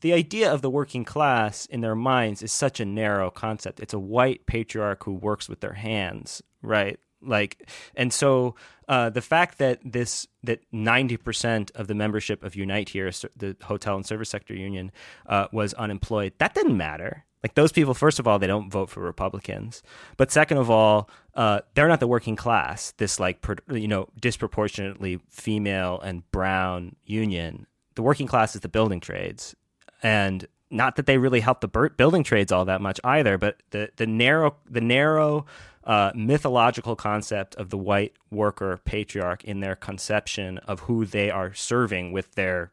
the 0.01 0.13
idea 0.13 0.53
of 0.53 0.63
the 0.63 0.71
working 0.71 1.05
class 1.05 1.67
in 1.67 1.81
their 1.81 1.95
minds 1.95 2.43
is 2.43 2.53
such 2.53 2.81
a 2.81 2.85
narrow 2.85 3.31
concept. 3.31 3.81
It's 3.81 3.95
a 3.95 3.99
white 3.99 4.47
patriarch 4.47 5.05
who 5.05 5.13
works 5.13 5.49
with 5.49 5.61
their 5.61 5.75
hands, 5.75 6.43
right? 6.61 6.99
Like 7.23 7.69
and 7.95 8.13
so 8.13 8.55
uh, 8.89 9.11
the 9.11 9.23
fact 9.23 9.59
that 9.59 9.81
this 9.85 10.27
that 10.43 10.61
90% 10.73 11.71
of 11.75 11.87
the 11.87 11.95
membership 11.95 12.43
of 12.43 12.57
unite 12.57 12.91
here 12.91 13.11
the 13.37 13.57
hotel 13.63 13.97
and 13.97 14.05
service 14.05 14.29
sector 14.29 14.55
union 14.55 14.91
uh, 15.27 15.47
was 15.53 15.73
unemployed 15.75 16.33
that 16.39 16.55
didn't 16.55 16.77
matter. 16.77 17.25
Like 17.43 17.55
those 17.55 17.73
people 17.73 17.95
first 17.95 18.19
of 18.19 18.29
all 18.29 18.39
they 18.39 18.47
don't 18.47 18.71
vote 18.71 18.91
for 18.91 19.01
republicans. 19.01 19.83
But 20.17 20.31
second 20.31 20.59
of 20.59 20.71
all 20.71 21.09
uh, 21.35 21.61
they're 21.75 21.89
not 21.89 22.01
the 22.01 22.07
working 22.07 22.37
class 22.37 22.93
this 22.99 23.19
like 23.19 23.45
you 23.71 23.89
know 23.89 24.09
disproportionately 24.21 25.21
female 25.29 26.01
and 26.01 26.31
brown 26.31 26.97
union. 27.05 27.67
The 27.95 28.03
working 28.03 28.27
class 28.27 28.55
is 28.55 28.63
the 28.63 28.69
building 28.69 29.01
trades. 29.01 29.55
And 30.03 30.47
not 30.73 30.97
that 30.97 31.07
they 31.07 31.19
really 31.19 31.41
help 31.41 31.61
the 31.61 31.91
building 31.97 32.25
trades 32.25 32.51
all 32.51 32.65
that 32.65 32.81
much 32.81 32.99
either 33.05 33.37
but 33.39 33.63
the 33.71 33.91
the 33.97 34.07
narrow 34.07 34.57
the 34.69 34.81
narrow 34.81 35.45
uh, 35.85 36.13
mythological 36.15 36.97
concept 36.97 37.55
of 37.57 37.71
the 37.71 37.79
white 37.79 38.15
worker 38.31 38.81
patriarch 38.85 39.45
in 39.45 39.61
their 39.61 39.77
conception 39.77 40.59
of 40.59 40.81
who 40.81 41.05
they 41.05 41.31
are 41.31 41.53
serving 41.53 42.13
with 42.13 42.35
their 42.35 42.71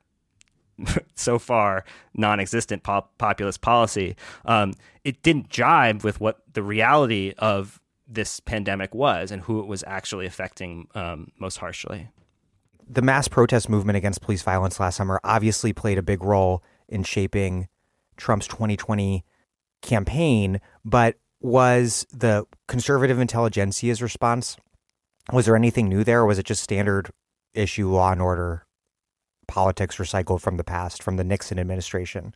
so 1.15 1.39
far 1.39 1.83
non-existent 2.13 2.83
pop- 2.83 3.17
populist 3.17 3.61
policy. 3.61 4.15
Um, 4.45 4.73
it 5.03 5.21
didn't 5.23 5.49
jibe 5.49 6.03
with 6.03 6.19
what 6.19 6.41
the 6.53 6.63
reality 6.63 7.33
of 7.37 7.79
this 8.07 8.39
pandemic 8.39 8.93
was 8.93 9.31
and 9.31 9.43
who 9.43 9.59
it 9.59 9.67
was 9.67 9.83
actually 9.85 10.25
affecting 10.25 10.87
um, 10.95 11.31
most 11.39 11.57
harshly. 11.57 12.09
The 12.87 13.03
mass 13.03 13.27
protest 13.27 13.69
movement 13.69 13.97
against 13.97 14.21
police 14.21 14.41
violence 14.41 14.79
last 14.79 14.95
summer 14.95 15.19
obviously 15.23 15.73
played 15.73 15.99
a 15.99 16.01
big 16.01 16.23
role 16.23 16.63
in 16.87 17.03
shaping 17.03 17.67
Trump's 18.17 18.47
2020 18.47 19.23
campaign, 19.81 20.59
but 20.83 21.17
was 21.41 22.05
the 22.11 22.45
conservative 22.67 23.17
intelligentsia's 23.17 24.01
response? 24.01 24.57
Was 25.31 25.45
there 25.45 25.55
anything 25.55 25.87
new 25.87 26.03
there, 26.03 26.21
or 26.21 26.25
was 26.25 26.39
it 26.39 26.45
just 26.45 26.63
standard 26.63 27.09
issue 27.53 27.89
law 27.89 28.11
and 28.11 28.21
order 28.21 28.65
politics 29.47 29.97
recycled 29.97 30.41
from 30.41 30.57
the 30.57 30.63
past, 30.63 31.01
from 31.01 31.17
the 31.17 31.23
Nixon 31.23 31.59
administration 31.59 32.35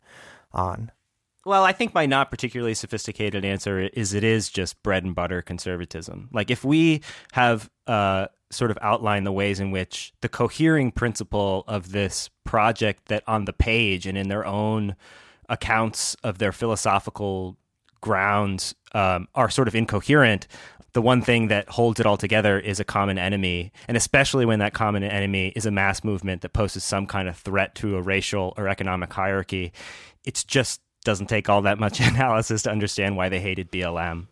on? 0.52 0.90
Well, 1.46 1.64
I 1.64 1.72
think 1.72 1.92
my 1.92 2.06
not 2.06 2.30
particularly 2.30 2.74
sophisticated 2.74 3.44
answer 3.44 3.80
is 3.80 4.14
it 4.14 4.24
is 4.24 4.48
just 4.48 4.82
bread 4.82 5.04
and 5.04 5.14
butter 5.14 5.42
conservatism. 5.42 6.30
Like 6.32 6.50
if 6.50 6.64
we 6.64 7.02
have 7.32 7.70
uh, 7.86 8.28
sort 8.50 8.70
of 8.70 8.78
outlined 8.80 9.26
the 9.26 9.32
ways 9.32 9.60
in 9.60 9.70
which 9.70 10.12
the 10.22 10.28
cohering 10.28 10.90
principle 10.90 11.64
of 11.68 11.92
this 11.92 12.30
project 12.44 13.06
that 13.06 13.22
on 13.26 13.44
the 13.44 13.52
page 13.52 14.06
and 14.06 14.16
in 14.16 14.28
their 14.28 14.46
own 14.46 14.96
accounts 15.48 16.14
of 16.24 16.38
their 16.38 16.52
philosophical 16.52 17.58
grounds 18.04 18.74
um, 18.92 19.26
are 19.34 19.48
sort 19.48 19.66
of 19.66 19.74
incoherent, 19.74 20.46
the 20.92 21.00
one 21.00 21.22
thing 21.22 21.48
that 21.48 21.70
holds 21.70 21.98
it 21.98 22.06
all 22.06 22.18
together 22.18 22.60
is 22.60 22.78
a 22.78 22.84
common 22.84 23.18
enemy. 23.18 23.72
And 23.88 23.96
especially 23.96 24.44
when 24.44 24.58
that 24.58 24.74
common 24.74 25.02
enemy 25.02 25.52
is 25.56 25.64
a 25.64 25.70
mass 25.70 26.04
movement 26.04 26.42
that 26.42 26.52
poses 26.52 26.84
some 26.84 27.06
kind 27.06 27.28
of 27.28 27.36
threat 27.38 27.74
to 27.76 27.96
a 27.96 28.02
racial 28.02 28.52
or 28.58 28.68
economic 28.68 29.10
hierarchy, 29.10 29.72
it 30.24 30.44
just 30.46 30.82
doesn't 31.02 31.28
take 31.28 31.48
all 31.48 31.62
that 31.62 31.78
much 31.78 31.98
analysis 32.12 32.62
to 32.62 32.70
understand 32.70 33.16
why 33.16 33.30
they 33.30 33.40
hated 33.40 33.72
BLM. 33.72 34.26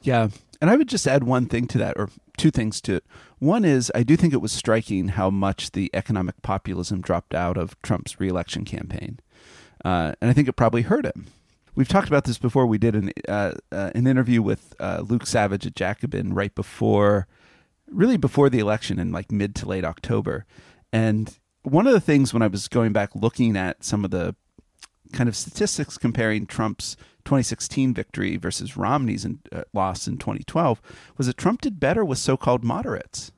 Yeah. 0.00 0.28
And 0.62 0.70
I 0.70 0.76
would 0.76 0.88
just 0.88 1.06
add 1.06 1.24
one 1.24 1.46
thing 1.46 1.66
to 1.68 1.78
that, 1.78 1.98
or 1.98 2.08
two 2.38 2.50
things 2.50 2.80
to 2.82 2.94
it. 2.94 3.04
One 3.38 3.64
is 3.64 3.92
I 3.94 4.02
do 4.02 4.16
think 4.16 4.32
it 4.32 4.40
was 4.40 4.52
striking 4.52 5.08
how 5.08 5.28
much 5.28 5.72
the 5.72 5.90
economic 5.92 6.40
populism 6.40 7.02
dropped 7.02 7.34
out 7.34 7.58
of 7.58 7.80
Trump's 7.82 8.18
reelection 8.18 8.64
campaign. 8.64 9.20
Uh, 9.84 10.14
and 10.20 10.30
I 10.30 10.32
think 10.32 10.48
it 10.48 10.54
probably 10.54 10.82
hurt 10.82 11.04
him. 11.04 11.26
We've 11.74 11.88
talked 11.88 12.08
about 12.08 12.24
this 12.24 12.38
before. 12.38 12.66
We 12.66 12.78
did 12.78 12.94
an 12.94 13.12
uh, 13.26 13.52
uh, 13.70 13.90
an 13.94 14.06
interview 14.06 14.42
with 14.42 14.74
uh, 14.78 15.02
Luke 15.06 15.26
Savage 15.26 15.66
at 15.66 15.74
Jacobin 15.74 16.34
right 16.34 16.54
before, 16.54 17.26
really 17.90 18.18
before 18.18 18.50
the 18.50 18.58
election 18.58 18.98
in 18.98 19.10
like 19.10 19.32
mid 19.32 19.54
to 19.56 19.66
late 19.66 19.84
October. 19.84 20.44
And 20.92 21.38
one 21.62 21.86
of 21.86 21.94
the 21.94 22.00
things 22.00 22.34
when 22.34 22.42
I 22.42 22.48
was 22.48 22.68
going 22.68 22.92
back 22.92 23.14
looking 23.14 23.56
at 23.56 23.84
some 23.84 24.04
of 24.04 24.10
the 24.10 24.34
kind 25.12 25.28
of 25.28 25.36
statistics 25.36 25.96
comparing 25.96 26.46
Trump's 26.46 26.96
2016 27.24 27.94
victory 27.94 28.36
versus 28.36 28.76
Romney's 28.76 29.24
in, 29.24 29.40
uh, 29.52 29.62
loss 29.72 30.06
in 30.06 30.18
2012 30.18 30.82
was 31.16 31.26
that 31.26 31.36
Trump 31.36 31.60
did 31.60 31.78
better 31.78 32.04
with 32.04 32.18
so-called 32.18 32.64
moderates. 32.64 33.32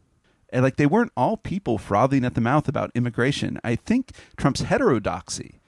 And 0.50 0.62
like 0.62 0.76
they 0.76 0.86
weren't 0.86 1.12
all 1.16 1.36
people 1.36 1.78
frothing 1.78 2.24
at 2.24 2.34
the 2.34 2.40
mouth 2.40 2.68
about 2.68 2.92
immigration. 2.94 3.60
I 3.62 3.76
think 3.76 4.12
Trump's 4.36 4.62
heterodoxy 4.62 5.60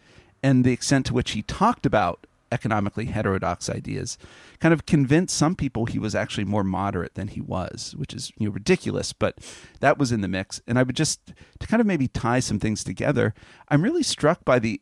and 0.42 0.64
the 0.64 0.72
extent 0.72 1.06
to 1.06 1.14
which 1.14 1.32
he 1.32 1.42
talked 1.42 1.86
about 1.86 2.26
economically 2.56 3.04
heterodox 3.04 3.68
ideas 3.68 4.16
kind 4.60 4.72
of 4.72 4.86
convinced 4.86 5.36
some 5.36 5.54
people 5.54 5.84
he 5.84 5.98
was 5.98 6.14
actually 6.14 6.46
more 6.46 6.64
moderate 6.64 7.14
than 7.14 7.28
he 7.28 7.42
was, 7.42 7.94
which 7.98 8.14
is 8.14 8.32
you 8.38 8.46
know 8.46 8.52
ridiculous, 8.52 9.12
but 9.12 9.36
that 9.80 9.98
was 9.98 10.10
in 10.10 10.22
the 10.22 10.28
mix. 10.28 10.62
And 10.66 10.78
I 10.78 10.82
would 10.82 10.96
just 10.96 11.34
to 11.60 11.66
kind 11.66 11.82
of 11.82 11.86
maybe 11.86 12.08
tie 12.08 12.40
some 12.40 12.58
things 12.58 12.82
together, 12.82 13.34
I'm 13.68 13.82
really 13.82 14.02
struck 14.02 14.42
by 14.42 14.58
the 14.58 14.80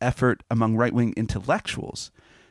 effort 0.00 0.42
among 0.50 0.74
right-wing 0.76 1.14
intellectuals 1.16 2.10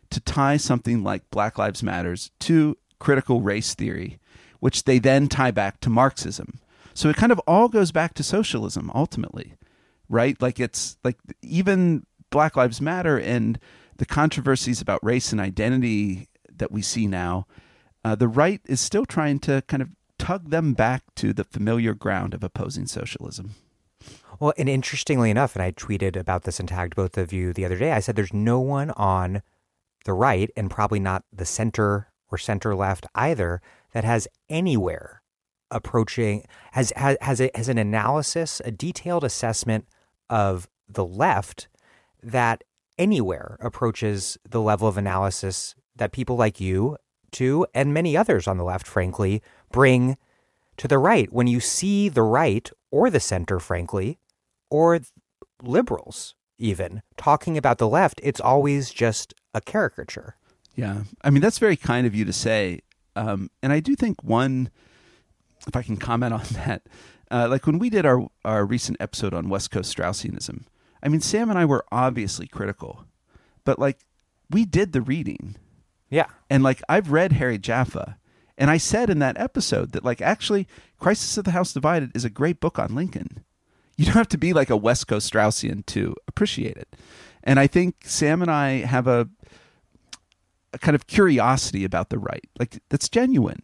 to 0.10 0.22
tie 0.22 0.56
something 0.56 1.03
like 1.03 1.30
Black 1.32 1.57
Lives 1.57 1.84
Matters 1.84 2.32
to 2.40 2.77
critical 2.99 3.41
race 3.41 3.76
theory, 3.76 4.19
which 4.61 4.86
they 4.86 4.99
then 4.99 5.27
tie 5.27 5.52
back 5.52 5.82
to 5.82 5.90
Marxism. 5.90 6.60
So 6.94 7.10
it 7.10 7.18
kind 7.18 7.34
of 7.34 7.40
all 7.40 7.68
goes 7.68 7.91
back 7.91 8.14
to 8.14 8.23
socialism 8.23 8.90
ultimately, 8.95 9.56
right? 10.07 10.41
Like 10.41 10.61
it's 10.61 10.98
like 11.03 11.18
even 11.41 12.06
Black 12.30 12.56
Lives 12.56 12.80
Matter 12.82 13.19
and 13.19 13.60
the 13.98 14.06
controversies 14.06 14.82
about 14.82 15.04
race 15.04 15.32
and 15.32 15.42
identity 15.42 16.28
that 16.58 16.72
we 16.72 16.82
see 16.82 17.08
now, 17.08 17.48
uh, 18.04 18.16
the 18.16 18.28
right 18.28 18.62
is 18.66 18.80
still 18.80 19.06
trying 19.06 19.40
to 19.40 19.64
kind 19.68 19.82
of 19.82 19.90
tug 20.18 20.50
them 20.50 20.74
back 20.74 21.04
to 21.16 21.34
the 21.34 21.44
familiar 21.44 21.94
ground 21.94 22.34
of 22.34 22.44
opposing 22.44 22.88
socialism. 22.88 23.52
Well, 24.40 24.54
and 24.58 24.68
interestingly 24.68 25.32
enough, 25.32 25.56
and 25.56 25.64
I 25.64 25.72
tweeted 25.72 26.16
about 26.16 26.44
this 26.44 26.60
and 26.60 26.68
tagged 26.68 26.96
both 26.96 27.18
of 27.18 27.32
you 27.32 27.54
the 27.54 27.66
other 27.66 27.78
day, 27.78 27.92
I 27.92 28.00
said 28.00 28.16
there's 28.16 28.34
no 28.34 28.60
one 28.60 28.92
on 28.92 29.42
the 30.04 30.14
right 30.14 30.50
and 30.56 30.70
probably 30.70 31.00
not 31.00 31.24
the 31.32 31.46
center 31.46 32.10
or 32.30 32.38
center 32.38 32.76
left 32.76 33.08
either 33.16 33.62
that 33.94 34.04
has 34.04 34.28
anywhere 34.50 35.22
approaching 35.72 36.46
has 36.74 36.92
has 36.96 37.18
has, 37.22 37.42
a, 37.42 37.50
has 37.56 37.70
an 37.70 37.78
analysis, 37.78 38.62
a 38.64 38.72
detailed 38.72 39.24
assessment 39.24 39.88
of 40.30 40.70
the 40.88 41.06
left 41.06 41.68
that 42.22 42.64
anywhere 42.98 43.58
approaches 43.60 44.38
the 44.50 44.62
level 44.62 44.88
of 44.88 44.98
analysis 44.98 45.76
that 45.96 46.12
people 46.12 46.36
like 46.36 46.60
you 46.60 46.98
two 47.32 47.68
and 47.74 47.94
many 47.94 48.16
others 48.16 48.48
on 48.48 48.58
the 48.58 48.64
left, 48.64 48.88
frankly, 48.88 49.42
bring 49.72 50.18
to 50.78 50.88
the 50.88 50.98
right. 50.98 51.32
When 51.34 51.48
you 51.48 51.60
see 51.60 52.08
the 52.08 52.24
right 52.24 52.70
or 52.92 53.10
the 53.10 53.20
center, 53.20 53.60
frankly, 53.60 54.20
or 54.70 55.00
liberals 55.62 56.36
even 56.58 57.02
talking 57.18 57.58
about 57.58 57.78
the 57.78 57.90
left, 57.90 58.22
it's 58.24 58.40
always 58.40 58.90
just 58.90 59.34
a 59.54 59.60
caricature. 59.60 60.38
Yeah. 60.76 61.04
I 61.24 61.30
mean, 61.30 61.42
that's 61.42 61.60
very 61.60 61.76
kind 61.76 62.08
of 62.08 62.16
you 62.16 62.24
to 62.26 62.34
say. 62.34 62.80
Um, 63.16 63.50
and 63.62 63.74
I 63.74 63.80
do 63.80 63.96
think 63.96 64.24
one, 64.24 64.70
if 65.68 65.76
I 65.76 65.82
can 65.82 65.98
comment 65.98 66.34
on 66.34 66.44
that, 66.52 66.84
uh, 67.32 67.48
like 67.50 67.66
when 67.68 67.80
we 67.80 67.90
did 67.90 68.06
our, 68.06 68.28
our 68.44 68.66
recent 68.66 68.98
episode 69.00 69.34
on 69.34 69.50
West 69.50 69.72
Coast 69.72 69.96
Straussianism, 69.96 70.64
I 71.06 71.07
mean, 71.07 71.22
Sam 71.22 71.52
and 71.52 71.60
I 71.60 71.65
were 71.65 71.86
obviously 71.91 72.48
critical, 72.48 73.06
but 73.64 73.77
like 73.77 73.99
we 74.49 74.65
did 74.65 74.91
the 74.91 75.02
reading. 75.02 75.56
Yeah. 76.10 76.26
And 76.49 76.64
like 76.64 76.82
I've 76.90 77.11
read 77.11 77.34
Harry 77.34 77.60
Jaffa, 77.60 78.18
and 78.57 78.72
I 78.72 78.77
said 78.77 79.11
in 79.11 79.19
that 79.19 79.38
episode 79.38 79.91
that 79.91 80.03
like 80.03 80.19
actually 80.19 80.68
Crisis 80.99 81.38
of 81.38 81.44
the 81.44 81.52
House 81.52 81.73
Divided 81.73 82.11
is 82.15 82.26
a 82.26 82.30
great 82.30 82.60
book 82.60 82.80
on 82.80 82.95
Lincoln. 82.95 83.44
You 83.98 84.06
don't 84.06 84.15
have 84.15 84.30
to 84.30 84.38
be 84.38 84.52
like 84.52 84.69
a 84.69 84.76
West 84.76 85.07
Coast 85.07 85.32
Straussian 85.32 85.86
to 85.86 86.15
appreciate 86.27 86.76
it. 86.76 86.95
And 87.44 87.60
I 87.60 87.68
think 87.68 87.98
Sam 88.03 88.41
and 88.41 88.52
I 88.52 88.80
have 88.80 89.07
a, 89.07 89.30
a 90.73 90.80
kind 90.80 90.95
of 90.95 91.07
curiosity 91.07 91.86
about 91.86 92.10
the 92.10 92.18
right. 92.18 92.49
Like 92.60 92.82
that's 92.90 93.10
genuine. 93.10 93.61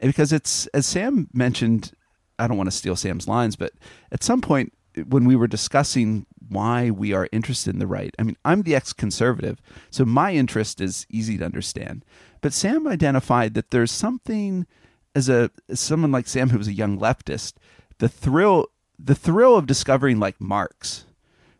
Because 0.00 0.32
it's 0.32 0.66
as 0.68 0.84
Sam 0.84 1.28
mentioned, 1.32 1.92
I 2.38 2.46
don't 2.46 2.58
want 2.58 2.70
to 2.70 2.76
steal 2.76 2.96
Sam's 2.96 3.26
lines, 3.26 3.56
but 3.56 3.72
at 4.10 4.22
some 4.22 4.42
point 4.42 4.74
when 5.06 5.24
we 5.24 5.36
were 5.36 5.46
discussing 5.46 6.26
why 6.52 6.90
we 6.90 7.12
are 7.12 7.28
interested 7.32 7.72
in 7.72 7.78
the 7.78 7.86
right. 7.86 8.14
I 8.18 8.22
mean, 8.22 8.36
I'm 8.44 8.62
the 8.62 8.74
ex 8.74 8.92
conservative, 8.92 9.60
so 9.90 10.04
my 10.04 10.34
interest 10.34 10.80
is 10.80 11.06
easy 11.10 11.38
to 11.38 11.44
understand. 11.44 12.04
But 12.40 12.52
Sam 12.52 12.86
identified 12.86 13.54
that 13.54 13.70
there's 13.70 13.92
something 13.92 14.66
as 15.14 15.28
a 15.28 15.50
as 15.68 15.80
someone 15.80 16.12
like 16.12 16.26
Sam 16.26 16.50
who 16.50 16.58
was 16.58 16.68
a 16.68 16.72
young 16.72 16.98
leftist, 16.98 17.54
the 17.98 18.08
thrill 18.08 18.68
the 18.98 19.14
thrill 19.14 19.56
of 19.56 19.66
discovering 19.66 20.20
like 20.20 20.40
Marx, 20.40 21.06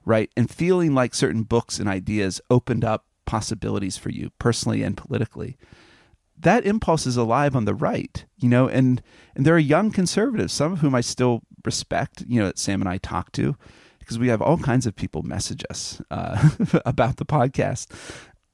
right? 0.05 0.31
And 0.37 0.51
feeling 0.51 0.95
like 0.95 1.15
certain 1.15 1.43
books 1.43 1.79
and 1.79 1.89
ideas 1.89 2.41
opened 2.51 2.85
up 2.85 3.07
possibilities 3.27 3.97
for 3.97 4.11
you 4.11 4.31
personally 4.39 4.83
and 4.83 4.97
politically. 4.97 5.57
That 6.39 6.67
impulse 6.67 7.07
is 7.07 7.17
alive 7.17 7.55
on 7.55 7.65
the 7.65 7.75
right, 7.75 8.25
you 8.37 8.49
know, 8.49 8.69
and 8.69 9.03
and 9.35 9.47
there 9.47 9.55
are 9.55 9.61
young 9.61 9.91
conservatives, 9.91 10.53
some 10.53 10.73
of 10.73 10.81
whom 10.81 10.95
I 10.95 11.01
still 11.01 11.43
respect, 11.65 12.25
you 12.27 12.41
know, 12.41 12.47
that 12.47 12.59
Sam 12.59 12.83
and 12.83 12.89
I 12.89 12.99
talk 12.99 13.31
to, 13.33 13.57
because 14.03 14.19
we 14.19 14.29
have 14.29 14.43
all 14.43 14.59
kinds 14.59 14.87
of 14.87 14.95
people 14.97 15.23
message 15.23 15.65
us 15.71 16.01
uh, 16.11 16.51
about 16.85 17.17
the 17.17 17.25
podcast 17.25 17.87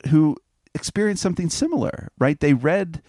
who 0.09 0.37
experienced 0.75 1.23
something 1.23 1.51
similar, 1.51 2.11
right? 2.19 2.39
They 2.39 2.55
read 2.55 3.03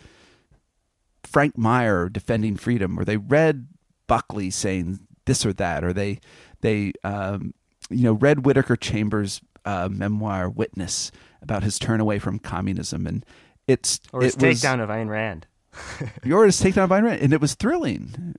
Frank 1.24 1.57
Meyer 1.57 2.10
defending 2.10 2.56
freedom, 2.56 2.99
or 2.99 3.06
they 3.06 3.18
read 3.18 3.68
Buckley 4.07 4.49
saying 4.49 4.99
this 5.26 5.45
or 5.45 5.53
that, 5.53 5.84
or 5.84 5.94
they 5.94 6.20
they 6.61 6.94
um, 7.03 7.53
you 7.90 8.03
know 8.03 8.14
read 8.14 8.45
Whittaker 8.45 8.76
Chambers' 8.76 9.41
uh, 9.66 9.90
memoir 9.91 10.49
Witness 10.49 11.11
about 11.41 11.64
his 11.64 11.78
turn 11.78 11.99
away 11.99 12.20
from 12.20 12.40
communism, 12.40 13.06
and 13.06 13.26
it's 13.68 13.99
or 14.11 14.22
his 14.22 14.36
it 14.36 14.41
was, 14.41 14.61
takedown 14.61 14.82
of 14.82 14.90
Ayn 14.90 15.10
Rand. 15.10 15.45
or 16.32 16.45
his 16.45 16.60
takedown 16.60 16.86
of 16.86 16.90
Ayn 16.90 17.03
Rand, 17.03 17.22
and 17.22 17.34
it 17.34 17.41
was 17.41 17.56
thrilling. 17.56 18.36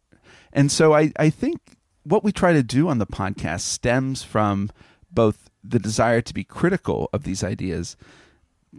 And 0.53 0.73
so 0.73 0.95
I 0.95 1.13
I 1.19 1.31
think 1.31 1.61
what 2.05 2.25
we 2.25 2.33
try 2.33 2.53
to 2.53 2.63
do 2.63 2.89
on 2.89 2.99
the 2.99 3.07
podcast 3.07 3.61
stems 3.61 4.23
from 4.23 4.71
both 5.11 5.51
the 5.63 5.79
desire 5.79 6.21
to 6.23 6.35
be 6.35 6.45
critical 6.45 7.09
of 7.13 7.25
these 7.25 7.45
ideas, 7.45 7.97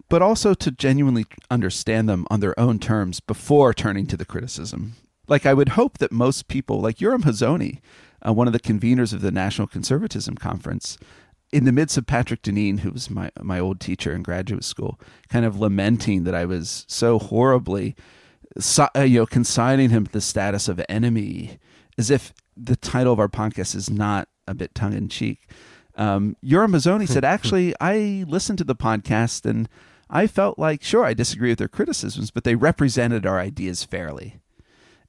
but 0.09 0.21
also 0.21 0.53
to 0.53 0.71
genuinely 0.71 1.25
understand 1.49 2.07
them 2.07 2.25
on 2.29 2.39
their 2.39 2.57
own 2.59 2.79
terms 2.79 3.19
before 3.19 3.73
turning 3.73 4.07
to 4.07 4.17
the 4.17 4.25
criticism. 4.25 4.93
Like, 5.27 5.45
I 5.45 5.53
would 5.53 5.69
hope 5.69 5.99
that 5.99 6.11
most 6.11 6.47
people, 6.47 6.81
like 6.81 6.97
Yoram 6.97 7.23
Hazony, 7.23 7.79
uh, 8.25 8.33
one 8.33 8.47
of 8.47 8.53
the 8.53 8.59
conveners 8.59 9.13
of 9.13 9.21
the 9.21 9.31
National 9.31 9.67
Conservatism 9.67 10.35
Conference, 10.35 10.97
in 11.51 11.65
the 11.65 11.71
midst 11.71 11.97
of 11.97 12.07
Patrick 12.07 12.41
Deneen, 12.41 12.79
who 12.79 12.91
was 12.91 13.09
my, 13.09 13.29
my 13.41 13.59
old 13.59 13.79
teacher 13.79 14.13
in 14.13 14.23
graduate 14.23 14.63
school, 14.63 14.99
kind 15.29 15.45
of 15.45 15.59
lamenting 15.59 16.23
that 16.23 16.35
I 16.35 16.45
was 16.45 16.85
so 16.87 17.19
horribly, 17.19 17.95
so, 18.57 18.87
uh, 18.95 19.01
you 19.01 19.19
know, 19.19 19.25
consigning 19.25 19.89
him 19.89 20.05
to 20.05 20.11
the 20.11 20.21
status 20.21 20.67
of 20.67 20.81
enemy, 20.89 21.59
as 21.97 22.09
if 22.09 22.33
the 22.55 22.75
title 22.75 23.13
of 23.13 23.19
our 23.19 23.29
podcast 23.29 23.75
is 23.75 23.89
not 23.89 24.27
a 24.47 24.53
bit 24.53 24.75
tongue 24.75 24.93
in 24.93 25.09
cheek. 25.09 25.49
Um, 25.95 26.35
Yoram 26.43 26.75
Hazony 26.75 27.07
said, 27.07 27.25
actually, 27.35 27.73
I 27.79 28.25
listened 28.27 28.57
to 28.59 28.63
the 28.63 28.75
podcast 28.75 29.45
and 29.45 29.67
I 30.09 30.27
felt 30.27 30.59
like, 30.59 30.83
sure, 30.83 31.05
I 31.05 31.13
disagree 31.13 31.49
with 31.49 31.59
their 31.59 31.67
criticisms, 31.67 32.31
but 32.31 32.43
they 32.43 32.55
represented 32.55 33.25
our 33.25 33.39
ideas 33.39 33.83
fairly. 33.83 34.41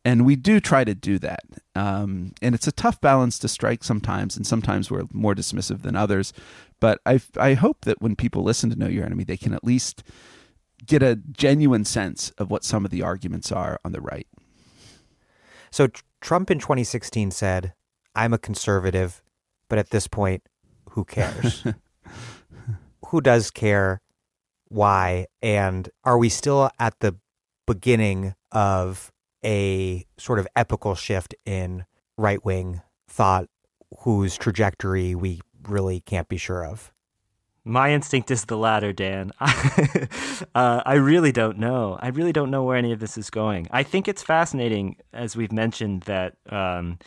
And 0.04 0.26
we 0.26 0.36
do 0.36 0.58
try 0.58 0.84
to 0.84 0.94
do 0.94 1.18
that. 1.20 1.44
Um, 1.74 2.32
and 2.42 2.54
it's 2.54 2.66
a 2.66 2.72
tough 2.72 3.00
balance 3.00 3.38
to 3.40 3.48
strike 3.48 3.84
sometimes, 3.84 4.36
and 4.36 4.46
sometimes 4.46 4.90
we're 4.90 5.04
more 5.12 5.34
dismissive 5.34 5.82
than 5.82 5.94
others. 5.94 6.32
But 6.80 7.00
I, 7.06 7.20
I 7.36 7.54
hope 7.54 7.84
that 7.84 8.02
when 8.02 8.16
people 8.16 8.42
listen 8.42 8.70
to 8.70 8.78
Know 8.78 8.88
Your 8.88 9.04
Enemy, 9.04 9.24
they 9.24 9.36
can 9.36 9.54
at 9.54 9.64
least 9.64 10.02
get 10.84 11.02
a 11.02 11.16
genuine 11.30 11.84
sense 11.84 12.30
of 12.30 12.50
what 12.50 12.64
some 12.64 12.84
of 12.84 12.90
the 12.90 13.02
arguments 13.02 13.52
are 13.52 13.78
on 13.84 13.92
the 13.92 14.00
right. 14.00 14.26
So 15.70 15.88
Trump 16.22 16.52
in 16.52 16.60
2016 16.60 17.32
said, 17.32 17.74
I'm 18.14 18.32
a 18.32 18.38
conservative, 18.38 19.22
but 19.68 19.78
at 19.78 19.90
this 19.90 20.06
point, 20.06 20.44
who 20.90 21.04
cares? 21.04 21.64
who 23.06 23.20
does 23.20 23.50
care? 23.50 24.00
Why? 24.68 25.26
And 25.42 25.90
are 26.04 26.16
we 26.16 26.28
still 26.28 26.70
at 26.78 27.00
the 27.00 27.16
beginning 27.66 28.34
of 28.52 29.10
a 29.44 30.06
sort 30.16 30.38
of 30.38 30.46
epical 30.54 30.94
shift 30.94 31.34
in 31.44 31.84
right 32.16 32.42
wing 32.44 32.82
thought 33.08 33.48
whose 34.02 34.36
trajectory 34.36 35.16
we 35.16 35.40
really 35.68 36.00
can't 36.00 36.28
be 36.28 36.36
sure 36.36 36.64
of? 36.64 36.91
My 37.64 37.92
instinct 37.92 38.30
is 38.30 38.46
the 38.46 38.56
latter, 38.56 38.92
Dan. 38.92 39.30
uh, 39.40 40.82
I 40.84 40.94
really 40.94 41.30
don't 41.30 41.58
know. 41.58 41.96
I 42.02 42.08
really 42.08 42.32
don't 42.32 42.50
know 42.50 42.64
where 42.64 42.76
any 42.76 42.92
of 42.92 42.98
this 42.98 43.16
is 43.16 43.30
going. 43.30 43.68
I 43.70 43.84
think 43.84 44.08
it's 44.08 44.22
fascinating, 44.22 44.96
as 45.12 45.36
we've 45.36 45.52
mentioned, 45.52 46.02
that 46.02 46.34
um, 46.50 46.98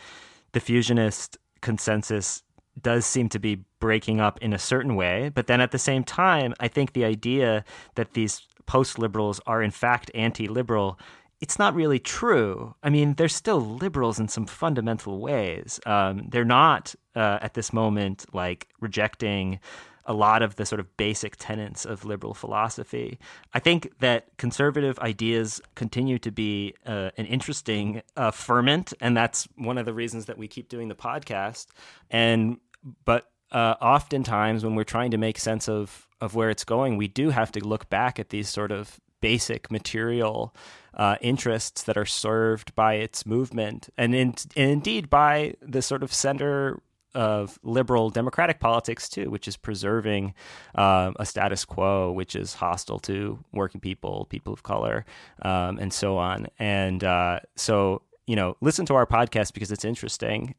the 0.52 0.60
fusionist 0.60 1.36
consensus 1.60 2.42
does 2.80 3.04
seem 3.04 3.28
to 3.30 3.38
be 3.38 3.64
breaking 3.80 4.20
up 4.20 4.38
in 4.40 4.54
a 4.54 4.58
certain 4.58 4.96
way. 4.96 5.30
But 5.34 5.46
then 5.46 5.60
at 5.60 5.72
the 5.72 5.78
same 5.78 6.04
time, 6.04 6.54
I 6.58 6.68
think 6.68 6.92
the 6.92 7.04
idea 7.04 7.64
that 7.94 8.14
these 8.14 8.46
post 8.64 8.98
liberals 8.98 9.40
are 9.46 9.62
in 9.62 9.70
fact 9.70 10.10
anti 10.14 10.48
liberal 10.48 10.98
it's 11.40 11.58
not 11.58 11.74
really 11.74 11.98
true. 11.98 12.74
I 12.82 12.88
mean, 12.90 13.14
they're 13.14 13.28
still 13.28 13.60
liberals 13.60 14.18
in 14.18 14.28
some 14.28 14.46
fundamental 14.46 15.20
ways. 15.20 15.78
Um, 15.84 16.28
they're 16.30 16.44
not 16.46 16.94
uh, 17.14 17.38
at 17.42 17.54
this 17.54 17.72
moment 17.72 18.24
like 18.32 18.68
rejecting 18.80 19.60
a 20.06 20.14
lot 20.14 20.42
of 20.42 20.56
the 20.56 20.64
sort 20.64 20.80
of 20.80 20.96
basic 20.96 21.36
tenets 21.36 21.84
of 21.84 22.04
liberal 22.04 22.34
philosophy. 22.34 23.18
I 23.52 23.58
think 23.58 23.92
that 24.00 24.36
conservative 24.38 24.98
ideas 25.00 25.60
continue 25.74 26.18
to 26.20 26.30
be 26.30 26.74
uh, 26.86 27.10
an 27.16 27.26
interesting 27.26 28.02
uh, 28.16 28.30
ferment, 28.30 28.94
and 29.00 29.16
that's 29.16 29.48
one 29.56 29.78
of 29.78 29.84
the 29.84 29.94
reasons 29.94 30.26
that 30.26 30.38
we 30.38 30.48
keep 30.48 30.68
doing 30.68 30.88
the 30.88 30.94
podcast. 30.94 31.66
And 32.10 32.58
but 33.04 33.30
uh, 33.50 33.74
oftentimes, 33.80 34.64
when 34.64 34.74
we're 34.74 34.84
trying 34.84 35.10
to 35.10 35.18
make 35.18 35.38
sense 35.38 35.68
of 35.68 36.06
of 36.20 36.34
where 36.34 36.50
it's 36.50 36.64
going, 36.64 36.96
we 36.96 37.08
do 37.08 37.30
have 37.30 37.52
to 37.52 37.60
look 37.66 37.90
back 37.90 38.18
at 38.18 38.30
these 38.30 38.48
sort 38.48 38.72
of 38.72 38.98
basic 39.20 39.70
material 39.70 40.54
uh, 40.94 41.16
interests 41.20 41.82
that 41.82 41.96
are 41.96 42.06
served 42.06 42.74
by 42.74 42.94
its 42.94 43.26
movement, 43.26 43.88
and, 43.98 44.14
in, 44.14 44.34
and 44.56 44.70
indeed 44.70 45.10
by 45.10 45.54
the 45.60 45.82
sort 45.82 46.02
of 46.02 46.12
center 46.12 46.80
of 47.16 47.58
liberal 47.62 48.10
democratic 48.10 48.60
politics 48.60 49.08
too, 49.08 49.30
which 49.30 49.48
is 49.48 49.56
preserving 49.56 50.34
uh, 50.74 51.12
a 51.16 51.24
status 51.24 51.64
quo 51.64 52.12
which 52.12 52.36
is 52.36 52.54
hostile 52.54 52.98
to 53.00 53.38
working 53.52 53.80
people, 53.80 54.26
people 54.28 54.52
of 54.52 54.62
color, 54.62 55.04
um, 55.42 55.78
and 55.78 55.92
so 55.92 56.18
on. 56.18 56.46
And 56.58 57.02
uh, 57.02 57.40
so, 57.56 58.02
you 58.26 58.36
know, 58.36 58.56
listen 58.60 58.84
to 58.86 58.94
our 58.94 59.06
podcast 59.06 59.54
because 59.54 59.72
it's 59.72 59.84
interesting. 59.84 60.54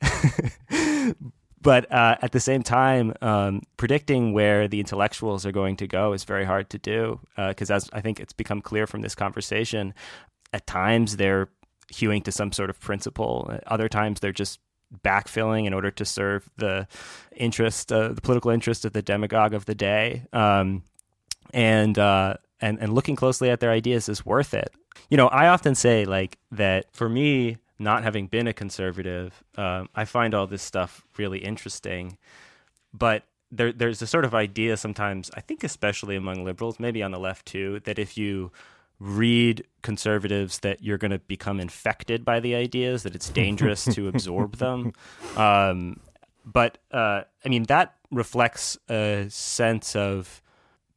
but 1.61 1.91
uh, 1.91 2.17
at 2.21 2.31
the 2.31 2.39
same 2.39 2.63
time, 2.63 3.13
um, 3.21 3.61
predicting 3.77 4.33
where 4.33 4.67
the 4.67 4.79
intellectuals 4.79 5.45
are 5.45 5.51
going 5.51 5.77
to 5.77 5.87
go 5.87 6.13
is 6.13 6.23
very 6.23 6.45
hard 6.45 6.69
to 6.71 6.79
do 6.79 7.19
because, 7.35 7.69
uh, 7.69 7.75
as 7.75 7.89
I 7.93 8.01
think 8.01 8.19
it's 8.19 8.33
become 8.33 8.61
clear 8.61 8.87
from 8.87 9.01
this 9.01 9.13
conversation, 9.13 9.93
at 10.53 10.65
times 10.65 11.17
they're 11.17 11.49
hewing 11.89 12.21
to 12.23 12.31
some 12.31 12.51
sort 12.51 12.69
of 12.69 12.79
principle. 12.79 13.59
Other 13.67 13.87
times 13.87 14.19
they're 14.19 14.31
just 14.31 14.59
backfilling 15.03 15.65
in 15.65 15.73
order 15.73 15.91
to 15.91 16.05
serve 16.05 16.49
the 16.57 16.87
interest, 17.35 17.91
uh, 17.91 18.09
the 18.09 18.21
political 18.21 18.51
interest 18.51 18.85
of 18.85 18.93
the 18.93 19.01
demagogue 19.01 19.53
of 19.53 19.65
the 19.65 19.75
day. 19.75 20.23
Um, 20.33 20.83
and 21.53 21.97
uh, 21.97 22.35
and 22.59 22.79
and 22.79 22.93
looking 22.93 23.15
closely 23.15 23.49
at 23.49 23.59
their 23.59 23.71
ideas 23.71 24.09
is 24.09 24.25
worth 24.25 24.53
it. 24.53 24.71
You 25.09 25.17
know, 25.17 25.27
I 25.27 25.47
often 25.47 25.75
say 25.75 26.05
like 26.05 26.37
that 26.51 26.85
for 26.93 27.07
me, 27.07 27.57
not 27.79 28.03
having 28.03 28.27
been 28.27 28.47
a 28.47 28.53
conservative, 28.53 29.43
um, 29.57 29.89
I 29.95 30.05
find 30.05 30.33
all 30.33 30.47
this 30.47 30.63
stuff 30.63 31.03
really 31.17 31.39
interesting, 31.39 32.17
but. 32.93 33.23
There, 33.49 33.71
there's 33.71 34.01
a 34.01 34.07
sort 34.07 34.25
of 34.25 34.35
idea 34.35 34.75
sometimes, 34.75 35.31
I 35.33 35.39
think, 35.39 35.63
especially 35.63 36.17
among 36.17 36.43
liberals, 36.43 36.81
maybe 36.81 37.01
on 37.01 37.11
the 37.11 37.17
left 37.17 37.45
too, 37.45 37.79
that 37.85 37.97
if 37.97 38.17
you 38.17 38.51
read 38.99 39.65
conservatives 39.81 40.59
that 40.59 40.83
you're 40.83 40.97
going 40.97 41.11
to 41.11 41.19
become 41.19 41.59
infected 41.59 42.25
by 42.25 42.39
the 42.39 42.55
ideas, 42.55 43.03
that 43.03 43.15
it's 43.15 43.29
dangerous 43.29 43.85
to 43.85 44.07
absorb 44.13 44.57
them. 44.57 44.93
Um, 45.35 45.99
but 46.45 46.77
uh, 46.91 47.21
I 47.45 47.49
mean, 47.49 47.63
that 47.63 47.95
reflects 48.11 48.77
a 48.89 49.27
sense 49.29 49.95
of 49.95 50.41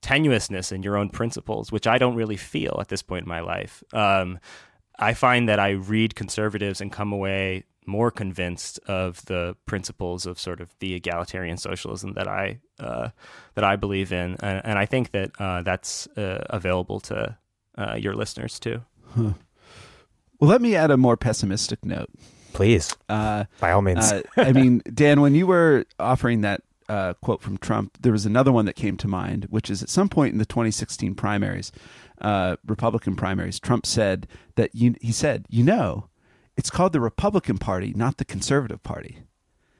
tenuousness 0.02 0.72
in 0.72 0.82
your 0.82 0.96
own 0.96 1.10
principles, 1.10 1.70
which 1.70 1.86
I 1.86 1.98
don't 1.98 2.14
really 2.14 2.36
feel 2.36 2.78
at 2.80 2.88
this 2.88 3.02
point 3.02 3.24
in 3.24 3.28
my 3.28 3.40
life. 3.40 3.82
Um, 3.92 4.38
I 4.98 5.14
find 5.14 5.48
that 5.48 5.58
I 5.58 5.70
read 5.70 6.14
conservatives 6.14 6.80
and 6.80 6.92
come 6.92 7.12
away 7.12 7.64
more 7.86 8.10
convinced 8.10 8.78
of 8.86 9.24
the 9.26 9.56
principles 9.66 10.26
of 10.26 10.38
sort 10.38 10.60
of 10.60 10.74
the 10.78 10.94
egalitarian 10.94 11.56
socialism 11.56 12.12
that 12.12 12.28
I 12.28 12.60
uh, 12.78 13.08
that 13.54 13.64
I 13.64 13.76
believe 13.76 14.12
in, 14.12 14.36
and, 14.40 14.62
and 14.64 14.78
I 14.78 14.86
think 14.86 15.10
that 15.10 15.32
uh, 15.38 15.62
that's 15.62 16.06
uh, 16.16 16.44
available 16.50 17.00
to 17.00 17.36
uh, 17.76 17.94
your 17.94 18.14
listeners 18.14 18.58
too. 18.58 18.82
Huh. 19.14 19.32
Well, 20.38 20.50
let 20.50 20.62
me 20.62 20.74
add 20.74 20.90
a 20.90 20.96
more 20.96 21.16
pessimistic 21.16 21.84
note. 21.84 22.08
Please, 22.52 22.96
uh, 23.08 23.44
by 23.60 23.72
all 23.72 23.82
means. 23.82 24.10
uh, 24.10 24.22
I 24.36 24.52
mean, 24.52 24.82
Dan, 24.92 25.20
when 25.20 25.34
you 25.34 25.46
were 25.46 25.84
offering 25.98 26.40
that 26.40 26.62
uh, 26.88 27.14
quote 27.22 27.42
from 27.42 27.58
Trump, 27.58 27.98
there 28.00 28.12
was 28.12 28.26
another 28.26 28.50
one 28.50 28.64
that 28.64 28.74
came 28.74 28.96
to 28.96 29.06
mind, 29.06 29.46
which 29.50 29.70
is 29.70 29.82
at 29.82 29.88
some 29.88 30.08
point 30.08 30.32
in 30.32 30.38
the 30.38 30.46
2016 30.46 31.14
primaries, 31.14 31.70
uh, 32.20 32.56
Republican 32.66 33.14
primaries, 33.14 33.60
Trump 33.60 33.86
said 33.86 34.26
that 34.56 34.74
you, 34.74 34.94
he 35.00 35.12
said, 35.12 35.46
you 35.48 35.62
know, 35.62 36.08
it's 36.56 36.70
called 36.70 36.92
the 36.92 37.00
Republican 37.00 37.58
Party, 37.58 37.92
not 37.94 38.16
the 38.16 38.24
Conservative 38.24 38.82
Party. 38.82 39.20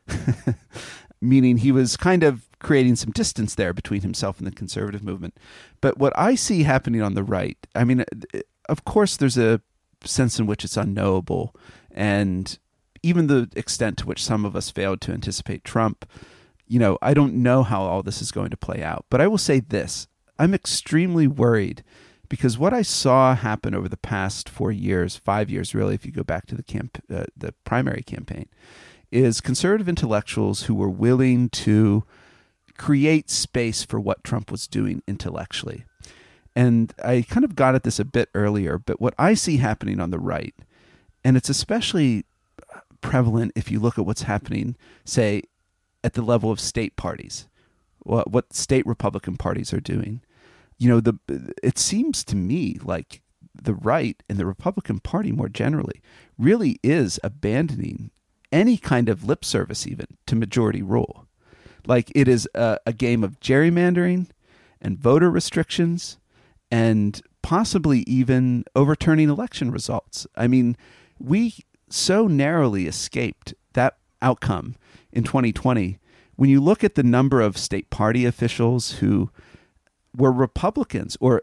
Meaning 1.21 1.59
he 1.59 1.73
was 1.73 1.97
kind 1.97 2.23
of 2.23 2.47
creating 2.61 2.97
some 2.97 3.11
distance 3.11 3.55
there 3.55 3.73
between 3.73 4.03
himself 4.03 4.39
and 4.39 4.47
the 4.47 4.53
conservative 4.53 5.03
movement. 5.03 5.37
But 5.81 5.99
what 5.99 6.13
I 6.17 6.35
see 6.35 6.63
happening 6.63 7.03
on 7.03 7.15
the 7.15 7.25
right, 7.25 7.59
I 7.75 7.85
mean, 7.85 8.05
of 8.69 8.85
course, 8.85 9.17
there's 9.17 9.39
a 9.39 9.61
sense 10.05 10.39
in 10.39 10.47
which 10.47 10.65
it's 10.65 10.77
unknowable, 10.77 11.55
and 11.91 12.59
even 13.03 13.27
the 13.27 13.51
extent 13.57 13.99
to 13.99 14.07
which 14.07 14.25
some 14.25 14.45
of 14.45 14.55
us 14.55 14.71
failed 14.71 15.01
to 15.03 15.13
anticipate 15.13 15.65
Trump. 15.65 16.09
You 16.67 16.79
know, 16.79 16.99
I 17.03 17.15
don't 17.15 17.35
know 17.35 17.63
how 17.63 17.83
all 17.83 18.03
this 18.03 18.23
is 18.23 18.31
going 18.31 18.51
to 18.51 18.57
play 18.57 18.83
out, 18.83 19.05
but 19.11 19.21
I 19.21 19.27
will 19.27 19.39
say 19.39 19.61
this 19.61 20.07
I'm 20.39 20.55
extremely 20.55 21.27
worried 21.27 21.83
because 22.31 22.57
what 22.57 22.73
I 22.73 22.83
saw 22.83 23.35
happen 23.35 23.75
over 23.75 23.89
the 23.89 23.97
past 23.97 24.49
four 24.49 24.71
years, 24.71 25.17
five 25.17 25.51
years 25.51 25.75
really, 25.75 25.95
if 25.95 26.07
you 26.07 26.13
go 26.13 26.23
back 26.23 26.47
to 26.47 26.55
the 26.55 26.63
camp, 26.63 27.03
uh, 27.13 27.25
the 27.37 27.53
primary 27.65 28.03
campaign, 28.03 28.49
is 29.11 29.41
conservative 29.41 29.89
intellectuals 29.89 30.65
who 30.65 30.75
were 30.75 30.91
willing 30.91 31.49
to 31.51 32.05
create 32.77 33.29
space 33.31 33.85
for 33.85 34.01
what 34.01 34.25
Trump 34.25 34.51
was 34.51 34.67
doing 34.67 35.03
intellectually. 35.07 35.85
And 36.57 36.93
I 37.05 37.25
kind 37.29 37.45
of 37.45 37.55
got 37.55 37.75
at 37.75 37.83
this 37.83 37.99
a 37.99 38.05
bit 38.05 38.29
earlier, 38.35 38.79
but 38.79 39.01
what 39.01 39.15
I 39.19 39.35
see 39.35 39.59
happening 39.59 40.01
on 40.01 40.11
the 40.11 40.19
right, 40.19 40.55
and 41.25 41.37
it's 41.37 41.49
especially 41.49 42.25
prevalent 43.01 43.53
if 43.55 43.71
you 43.71 43.81
look 43.81 43.99
at 43.99 44.07
what's 44.07 44.23
happening, 44.23 44.77
say, 45.05 45.43
at 46.03 46.15
the 46.15 46.23
level 46.23 46.51
of 46.51 46.61
state 46.61 46.97
parties, 46.97 47.49
what, 48.01 48.31
what 48.31 48.53
state 48.53 48.87
Republican 48.87 49.37
parties 49.37 49.73
are 49.73 49.81
doing. 49.81 50.23
You 50.79 50.89
know, 50.89 51.01
the 51.01 51.19
it 51.63 51.79
seems 51.79 52.25
to 52.25 52.37
me 52.37 52.79
like 52.83 53.21
the 53.55 53.75
right 53.75 54.23
and 54.29 54.39
the 54.39 54.47
Republican 54.47 55.01
Party 55.01 55.31
more 55.31 55.51
generally 55.51 56.01
really 56.39 56.79
is 56.83 57.21
abandoning 57.23 58.11
any 58.53 58.77
kind 58.77 59.09
of 59.09 59.25
lip 59.25 59.45
service 59.45 59.87
even 59.87 60.07
to 60.27 60.37
majority 60.37 60.83
rule. 60.83 61.27
Like 61.87 62.11
it 62.15 62.29
is 62.29 62.49
a, 62.55 62.79
a 62.87 62.93
game 62.93 63.25
of 63.25 63.41
gerrymandering 63.41 64.29
and 64.81 64.99
voter 64.99 65.31
restrictions 65.31 66.19
and 66.71 67.21
possibly 67.43 68.01
even 68.01 68.65
overturning 68.75 69.29
election 69.29 69.71
results. 69.71 70.27
I 70.37 70.47
mean, 70.47 70.77
we 71.19 71.55
so 71.89 72.27
narrowly 72.27 72.87
escaped 72.87 73.55
that 73.73 73.97
outcome 74.23 74.77
in 75.13 75.25
2020. 75.25 75.99
When 76.37 76.51
you 76.51 76.61
look 76.61 76.85
at 76.85 76.95
the 76.95 77.03
number 77.03 77.41
of 77.41 77.59
state 77.59 77.91
party 77.91 78.25
officials 78.25 78.93
who 78.93 79.31
were 80.17 80.33
Republicans 80.33 81.17
or 81.21 81.43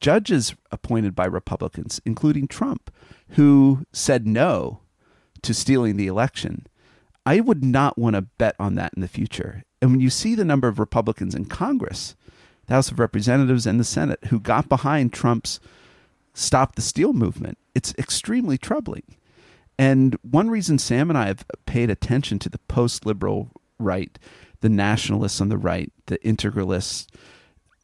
judges 0.00 0.54
appointed 0.70 1.14
by 1.14 1.26
Republicans, 1.26 2.00
including 2.04 2.48
Trump, 2.48 2.90
who 3.30 3.84
said 3.92 4.26
no 4.26 4.80
to 5.42 5.54
stealing 5.54 5.96
the 5.96 6.06
election, 6.06 6.66
I 7.26 7.40
would 7.40 7.64
not 7.64 7.98
want 7.98 8.16
to 8.16 8.22
bet 8.22 8.56
on 8.58 8.74
that 8.76 8.92
in 8.94 9.02
the 9.02 9.08
future. 9.08 9.64
And 9.80 9.92
when 9.92 10.00
you 10.00 10.10
see 10.10 10.34
the 10.34 10.44
number 10.44 10.68
of 10.68 10.78
Republicans 10.78 11.34
in 11.34 11.44
Congress 11.46 12.16
the 12.68 12.74
House 12.74 12.90
of 12.90 13.00
Representatives 13.00 13.66
and 13.66 13.80
the 13.80 13.84
Senate 13.84 14.26
who 14.26 14.38
got 14.38 14.68
behind 14.68 15.12
Trump's 15.12 15.58
Stop 16.34 16.76
the 16.76 16.82
Steal 16.82 17.12
movement. 17.12 17.58
It's 17.74 17.94
extremely 17.98 18.56
troubling. 18.56 19.16
And 19.76 20.16
one 20.22 20.50
reason 20.50 20.78
Sam 20.78 21.10
and 21.10 21.18
I 21.18 21.26
have 21.26 21.44
paid 21.66 21.90
attention 21.90 22.38
to 22.40 22.48
the 22.48 22.58
post 22.58 23.04
liberal 23.04 23.50
right, 23.78 24.18
the 24.60 24.68
nationalists 24.68 25.40
on 25.40 25.48
the 25.48 25.58
right, 25.58 25.90
the 26.06 26.18
integralists, 26.18 27.06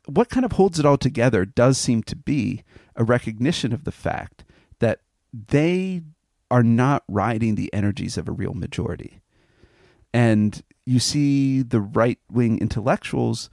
what 0.06 0.28
kind 0.28 0.44
of 0.44 0.52
holds 0.52 0.78
it 0.78 0.86
all 0.86 0.98
together 0.98 1.44
does 1.44 1.78
seem 1.78 2.02
to 2.04 2.16
be 2.16 2.62
a 2.94 3.02
recognition 3.04 3.72
of 3.72 3.84
the 3.84 3.92
fact 3.92 4.44
that 4.80 5.00
they 5.32 6.02
are 6.50 6.62
not 6.62 7.02
riding 7.08 7.54
the 7.54 7.72
energies 7.72 8.16
of 8.16 8.28
a 8.28 8.32
real 8.32 8.54
majority. 8.54 9.20
And 10.12 10.62
you 10.86 11.00
see 11.00 11.62
the 11.62 11.80
right 11.80 12.18
wing 12.30 12.58
intellectuals 12.58 13.50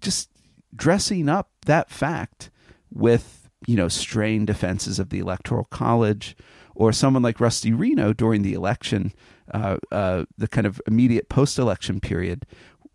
just 0.00 0.30
dressing 0.74 1.28
up 1.28 1.50
that 1.66 1.90
fact 1.90 2.50
with, 2.92 3.48
you 3.66 3.76
know, 3.76 3.88
strained 3.88 4.46
defenses 4.46 4.98
of 4.98 5.10
the 5.10 5.18
Electoral 5.18 5.64
College, 5.64 6.36
or 6.74 6.92
someone 6.92 7.22
like 7.22 7.40
Rusty 7.40 7.72
Reno 7.72 8.12
during 8.12 8.42
the 8.42 8.54
election, 8.54 9.12
uh, 9.52 9.76
uh, 9.92 10.24
the 10.36 10.48
kind 10.48 10.66
of 10.66 10.80
immediate 10.86 11.28
post 11.28 11.58
election 11.58 12.00
period. 12.00 12.46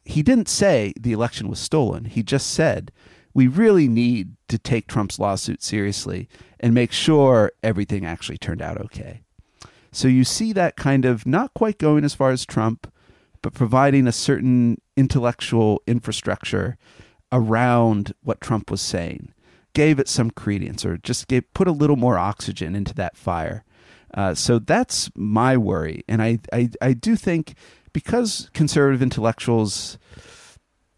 He 0.04 0.22
didn't 0.22 0.50
say 0.50 0.94
the 1.00 1.14
election 1.14 1.48
was 1.48 1.60
stolen. 1.60 2.06
He 2.06 2.24
just 2.24 2.52
said, 2.52 2.92
we 3.40 3.48
really 3.48 3.88
need 3.88 4.36
to 4.50 4.58
take 4.58 4.86
Trump's 4.86 5.18
lawsuit 5.18 5.64
seriously 5.64 6.28
and 6.60 6.74
make 6.74 6.92
sure 6.92 7.54
everything 7.64 8.06
actually 8.06 8.38
turned 8.38 8.62
out 8.62 8.78
okay. 8.78 9.22
So 9.94 10.10
you 10.10 10.26
see 10.26 10.52
that 10.52 10.76
kind 10.76 11.06
of 11.06 11.26
not 11.26 11.54
quite 11.54 11.78
going 11.78 12.04
as 12.04 12.14
far 12.14 12.32
as 12.32 12.46
Trump, 12.46 12.92
but 13.42 13.54
providing 13.54 14.08
a 14.08 14.12
certain 14.12 14.82
intellectual 14.98 15.82
infrastructure 15.88 16.78
around 17.32 18.12
what 18.24 18.42
Trump 18.42 18.70
was 18.70 18.82
saying, 18.82 19.34
gave 19.72 20.00
it 20.00 20.10
some 20.10 20.32
credence 20.32 20.84
or 20.86 20.98
just 20.98 21.30
gave 21.30 21.46
put 21.54 21.70
a 21.70 21.72
little 21.72 21.96
more 21.96 22.18
oxygen 22.18 22.76
into 22.76 22.94
that 22.96 23.16
fire. 23.16 23.64
Uh, 24.14 24.34
so 24.34 24.60
that's 24.60 25.10
my 25.16 25.56
worry, 25.56 26.04
and 26.10 26.22
I, 26.22 26.40
I 26.52 26.72
I 26.82 26.92
do 26.92 27.16
think 27.16 27.54
because 27.94 28.50
conservative 28.54 29.02
intellectuals, 29.02 29.98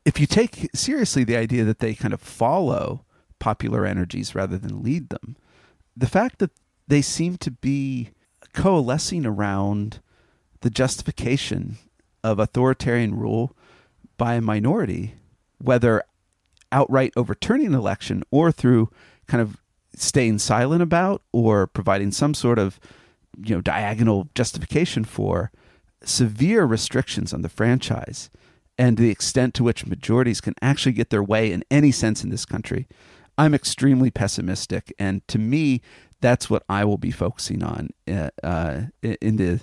if 0.05 0.19
you 0.19 0.25
take 0.25 0.69
seriously 0.73 1.23
the 1.23 1.35
idea 1.35 1.63
that 1.63 1.79
they 1.79 1.93
kind 1.93 2.13
of 2.13 2.21
follow 2.21 3.05
popular 3.39 3.85
energies 3.85 4.35
rather 4.35 4.57
than 4.57 4.83
lead 4.83 5.09
them, 5.09 5.35
the 5.95 6.07
fact 6.07 6.39
that 6.39 6.51
they 6.87 7.01
seem 7.01 7.37
to 7.37 7.51
be 7.51 8.09
coalescing 8.53 9.25
around 9.25 10.01
the 10.61 10.69
justification 10.69 11.77
of 12.23 12.39
authoritarian 12.39 13.15
rule 13.15 13.55
by 14.17 14.35
a 14.35 14.41
minority, 14.41 15.15
whether 15.57 16.03
outright 16.71 17.13
overturning 17.15 17.67
an 17.67 17.73
election 17.73 18.23
or 18.31 18.51
through 18.51 18.89
kind 19.27 19.41
of 19.41 19.57
staying 19.95 20.39
silent 20.39 20.81
about 20.81 21.21
or 21.31 21.67
providing 21.67 22.11
some 22.11 22.33
sort 22.33 22.57
of 22.57 22.79
you 23.43 23.55
know 23.55 23.61
diagonal 23.61 24.27
justification 24.35 25.03
for 25.03 25.51
severe 26.03 26.65
restrictions 26.65 27.33
on 27.33 27.41
the 27.41 27.49
franchise 27.49 28.29
and 28.77 28.97
the 28.97 29.09
extent 29.09 29.53
to 29.53 29.63
which 29.63 29.85
majorities 29.85 30.41
can 30.41 30.53
actually 30.61 30.93
get 30.93 31.09
their 31.09 31.23
way 31.23 31.51
in 31.51 31.63
any 31.69 31.91
sense 31.91 32.23
in 32.23 32.29
this 32.29 32.45
country 32.45 32.87
i'm 33.37 33.53
extremely 33.53 34.11
pessimistic. 34.11 34.93
And 34.99 35.27
to 35.27 35.39
me 35.39 35.81
that's 36.19 36.49
what 36.49 36.63
i 36.69 36.85
will 36.85 36.97
be 36.97 37.11
focusing 37.11 37.63
on 37.63 37.89
uh, 38.07 38.29
uh, 38.43 38.81
in 39.01 39.37
the 39.37 39.61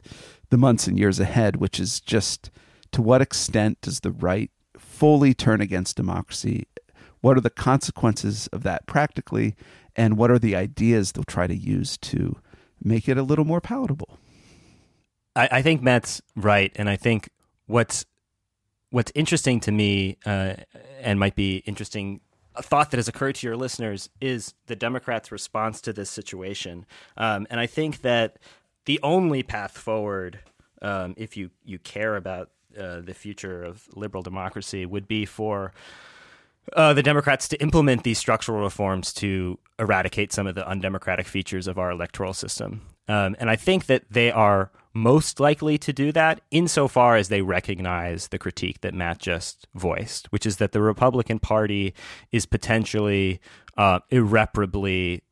the 0.50 0.58
months 0.58 0.86
and 0.86 0.98
years 0.98 1.20
ahead 1.20 1.56
which 1.56 1.78
is 1.78 2.00
just 2.00 2.50
to 2.92 3.02
what 3.02 3.22
extent 3.22 3.80
does 3.80 4.00
the 4.00 4.10
right 4.10 4.50
fully 4.76 5.34
turn 5.34 5.60
against 5.60 5.96
democracy? 5.96 6.66
What 7.20 7.36
are 7.36 7.40
the 7.40 7.50
consequences 7.50 8.48
of 8.48 8.62
that 8.62 8.86
practically? 8.86 9.54
And 9.94 10.16
what 10.16 10.30
are 10.30 10.38
the 10.38 10.56
ideas 10.56 11.12
they'll 11.12 11.24
try 11.24 11.46
to 11.46 11.56
use 11.56 11.96
to 11.98 12.38
make 12.82 13.08
it 13.08 13.18
a 13.18 13.22
little 13.22 13.44
more 13.44 13.60
palatable? 13.60 14.18
I, 15.34 15.48
I 15.52 15.62
think 15.62 15.82
Matt's 15.82 16.22
right, 16.36 16.72
and 16.76 16.88
I 16.88 16.96
think 16.96 17.30
what's 17.66 18.04
what's 18.90 19.12
interesting 19.14 19.60
to 19.60 19.72
me 19.72 20.16
uh, 20.24 20.54
and 21.00 21.18
might 21.18 21.34
be 21.34 21.58
interesting 21.66 22.20
a 22.54 22.62
thought 22.62 22.90
that 22.90 22.98
has 22.98 23.06
occurred 23.06 23.36
to 23.36 23.46
your 23.46 23.56
listeners 23.56 24.10
is 24.20 24.52
the 24.66 24.74
Democrats' 24.74 25.30
response 25.30 25.80
to 25.82 25.92
this 25.92 26.10
situation, 26.10 26.84
um, 27.16 27.46
and 27.50 27.60
I 27.60 27.66
think 27.66 28.02
that 28.02 28.38
the 28.84 28.98
only 29.02 29.44
path 29.44 29.78
forward, 29.78 30.40
um, 30.82 31.14
if 31.16 31.36
you 31.36 31.50
you 31.64 31.78
care 31.78 32.16
about 32.16 32.50
uh, 32.76 33.00
the 33.00 33.14
future 33.14 33.62
of 33.62 33.88
liberal 33.94 34.24
democracy, 34.24 34.84
would 34.84 35.06
be 35.06 35.24
for 35.24 35.72
uh, 36.74 36.92
the 36.92 37.02
Democrats 37.02 37.48
to 37.48 37.62
implement 37.62 38.02
these 38.02 38.18
structural 38.18 38.60
reforms 38.60 39.12
to 39.14 39.58
eradicate 39.78 40.32
some 40.32 40.46
of 40.46 40.54
the 40.54 40.66
undemocratic 40.66 41.26
features 41.26 41.66
of 41.66 41.78
our 41.78 41.90
electoral 41.90 42.34
system. 42.34 42.82
Um, 43.06 43.36
and 43.38 43.48
I 43.48 43.56
think 43.56 43.86
that 43.86 44.04
they 44.10 44.30
are 44.30 44.70
most 44.98 45.40
likely 45.40 45.78
to 45.78 45.92
do 45.92 46.12
that 46.12 46.40
insofar 46.50 47.16
as 47.16 47.28
they 47.28 47.42
recognize 47.42 48.28
the 48.28 48.38
critique 48.38 48.80
that 48.80 48.94
Matt 48.94 49.18
just 49.18 49.66
voiced, 49.74 50.26
which 50.32 50.44
is 50.44 50.56
that 50.56 50.72
the 50.72 50.82
Republican 50.82 51.38
Party 51.38 51.94
is 52.32 52.46
potentially 52.46 53.40
uh, 53.76 54.00
irreparably 54.10 55.22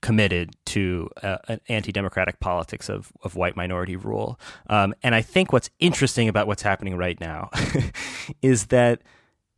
committed 0.00 0.54
to 0.64 1.10
uh, 1.22 1.38
an 1.48 1.60
anti-democratic 1.68 2.38
politics 2.40 2.88
of, 2.88 3.12
of 3.22 3.34
white 3.34 3.56
minority 3.56 3.96
rule. 3.96 4.38
Um, 4.68 4.94
and 5.02 5.14
I 5.14 5.22
think 5.22 5.52
what's 5.52 5.70
interesting 5.80 6.28
about 6.28 6.46
what's 6.46 6.62
happening 6.62 6.96
right 6.96 7.18
now 7.20 7.50
is 8.42 8.66
that 8.66 9.02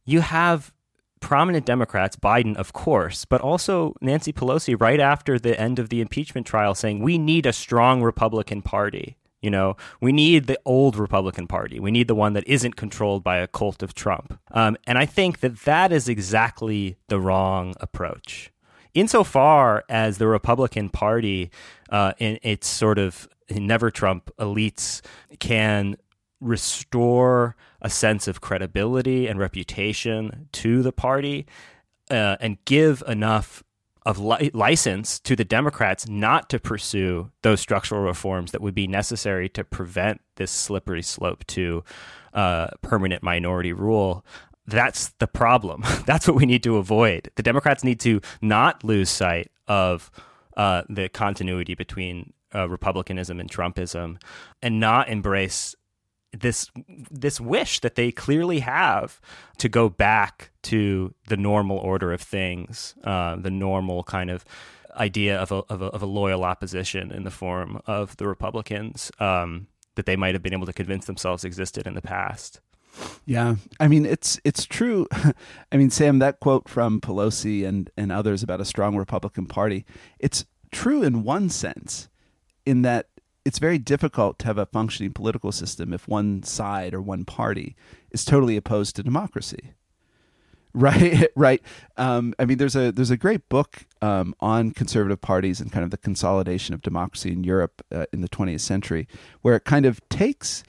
you 0.04 0.20
have 0.22 0.72
prominent 1.20 1.66
Democrats, 1.66 2.16
Biden, 2.16 2.56
of 2.56 2.72
course, 2.72 3.26
but 3.26 3.40
also 3.42 3.94
Nancy 4.00 4.32
Pelosi, 4.32 4.80
right 4.80 5.00
after 5.00 5.38
the 5.38 5.58
end 5.60 5.78
of 5.78 5.90
the 5.90 6.00
impeachment 6.00 6.46
trial, 6.46 6.74
saying 6.74 7.00
we 7.00 7.18
need 7.18 7.44
a 7.44 7.52
strong 7.52 8.02
Republican 8.02 8.62
Party. 8.62 9.16
You 9.42 9.50
know, 9.50 9.76
we 10.00 10.12
need 10.12 10.46
the 10.46 10.58
old 10.64 10.96
Republican 10.96 11.46
Party. 11.46 11.80
We 11.80 11.90
need 11.90 12.08
the 12.08 12.14
one 12.14 12.34
that 12.34 12.46
isn't 12.46 12.76
controlled 12.76 13.24
by 13.24 13.38
a 13.38 13.46
cult 13.46 13.82
of 13.82 13.94
Trump. 13.94 14.38
Um, 14.50 14.76
and 14.86 14.98
I 14.98 15.06
think 15.06 15.40
that 15.40 15.60
that 15.60 15.92
is 15.92 16.08
exactly 16.08 16.96
the 17.08 17.18
wrong 17.18 17.74
approach. 17.80 18.52
Insofar 18.92 19.84
as 19.88 20.18
the 20.18 20.26
Republican 20.26 20.90
Party, 20.90 21.50
uh, 21.90 22.12
in 22.18 22.38
its 22.42 22.66
sort 22.66 22.98
of 22.98 23.28
never 23.50 23.90
Trump 23.90 24.30
elites, 24.38 25.00
can 25.38 25.96
restore 26.40 27.56
a 27.80 27.88
sense 27.88 28.28
of 28.28 28.40
credibility 28.40 29.26
and 29.26 29.38
reputation 29.38 30.48
to 30.52 30.82
the 30.82 30.92
party 30.92 31.46
uh, 32.10 32.36
and 32.40 32.62
give 32.64 33.02
enough 33.06 33.62
of 34.06 34.18
li- 34.18 34.50
license 34.54 35.18
to 35.20 35.36
the 35.36 35.44
Democrats 35.44 36.08
not 36.08 36.48
to 36.50 36.58
pursue 36.58 37.30
those 37.42 37.60
structural 37.60 38.02
reforms 38.02 38.52
that 38.52 38.60
would 38.60 38.74
be 38.74 38.86
necessary 38.86 39.48
to 39.50 39.64
prevent 39.64 40.20
this 40.36 40.50
slippery 40.50 41.02
slope 41.02 41.46
to 41.46 41.84
uh, 42.32 42.68
permanent 42.82 43.22
minority 43.22 43.72
rule. 43.72 44.24
That's 44.66 45.08
the 45.18 45.26
problem. 45.26 45.84
That's 46.06 46.26
what 46.26 46.36
we 46.36 46.46
need 46.46 46.62
to 46.62 46.76
avoid. 46.76 47.30
The 47.34 47.42
Democrats 47.42 47.84
need 47.84 48.00
to 48.00 48.20
not 48.40 48.84
lose 48.84 49.10
sight 49.10 49.50
of 49.68 50.10
uh, 50.56 50.82
the 50.88 51.08
continuity 51.08 51.74
between 51.74 52.32
uh, 52.54 52.68
republicanism 52.68 53.38
and 53.38 53.50
Trumpism 53.50 54.20
and 54.62 54.80
not 54.80 55.08
embrace 55.08 55.74
this 56.32 56.70
this 57.10 57.40
wish 57.40 57.80
that 57.80 57.94
they 57.94 58.12
clearly 58.12 58.60
have 58.60 59.20
to 59.58 59.68
go 59.68 59.88
back 59.88 60.50
to 60.62 61.14
the 61.28 61.36
normal 61.36 61.78
order 61.78 62.12
of 62.12 62.20
things, 62.20 62.94
uh, 63.04 63.36
the 63.36 63.50
normal 63.50 64.04
kind 64.04 64.30
of 64.30 64.44
idea 64.96 65.38
of 65.38 65.52
a, 65.52 65.56
of 65.68 65.82
a, 65.82 65.86
of 65.86 66.02
a 66.02 66.06
loyal 66.06 66.44
opposition 66.44 67.12
in 67.12 67.24
the 67.24 67.30
form 67.30 67.80
of 67.86 68.16
the 68.16 68.26
Republicans 68.26 69.10
um, 69.20 69.66
that 69.94 70.06
they 70.06 70.16
might 70.16 70.34
have 70.34 70.42
been 70.42 70.52
able 70.52 70.66
to 70.66 70.72
convince 70.72 71.06
themselves 71.06 71.44
existed 71.44 71.86
in 71.86 71.94
the 71.94 72.02
past. 72.02 72.60
Yeah, 73.24 73.56
I 73.78 73.88
mean 73.88 74.04
it's 74.04 74.40
it's 74.44 74.66
true. 74.66 75.06
I 75.72 75.76
mean, 75.76 75.90
Sam, 75.90 76.18
that 76.18 76.40
quote 76.40 76.68
from 76.68 77.00
Pelosi 77.00 77.64
and 77.66 77.90
and 77.96 78.10
others 78.10 78.42
about 78.42 78.60
a 78.60 78.64
strong 78.64 78.96
Republican 78.96 79.46
Party, 79.46 79.84
it's 80.18 80.44
true 80.72 81.02
in 81.02 81.22
one 81.22 81.50
sense, 81.50 82.08
in 82.66 82.82
that 82.82 83.08
it's 83.44 83.58
very 83.58 83.78
difficult 83.78 84.38
to 84.40 84.46
have 84.46 84.58
a 84.58 84.66
functioning 84.66 85.12
political 85.12 85.52
system 85.52 85.92
if 85.92 86.06
one 86.06 86.42
side 86.42 86.94
or 86.94 87.00
one 87.00 87.24
party 87.24 87.74
is 88.10 88.24
totally 88.24 88.56
opposed 88.56 88.96
to 88.96 89.02
democracy. 89.02 89.74
Right, 90.72 91.28
right. 91.34 91.60
Um, 91.96 92.32
I 92.38 92.44
mean, 92.44 92.58
there's 92.58 92.76
a 92.76 92.92
there's 92.92 93.10
a 93.10 93.16
great 93.16 93.48
book 93.48 93.86
um, 94.00 94.36
on 94.38 94.70
conservative 94.70 95.20
parties 95.20 95.60
and 95.60 95.72
kind 95.72 95.82
of 95.82 95.90
the 95.90 95.96
consolidation 95.96 96.74
of 96.74 96.80
democracy 96.80 97.32
in 97.32 97.42
Europe 97.42 97.84
uh, 97.90 98.06
in 98.12 98.20
the 98.20 98.28
20th 98.28 98.60
century, 98.60 99.08
where 99.42 99.56
it 99.56 99.64
kind 99.64 99.84
of 99.84 100.00
takes 100.10 100.62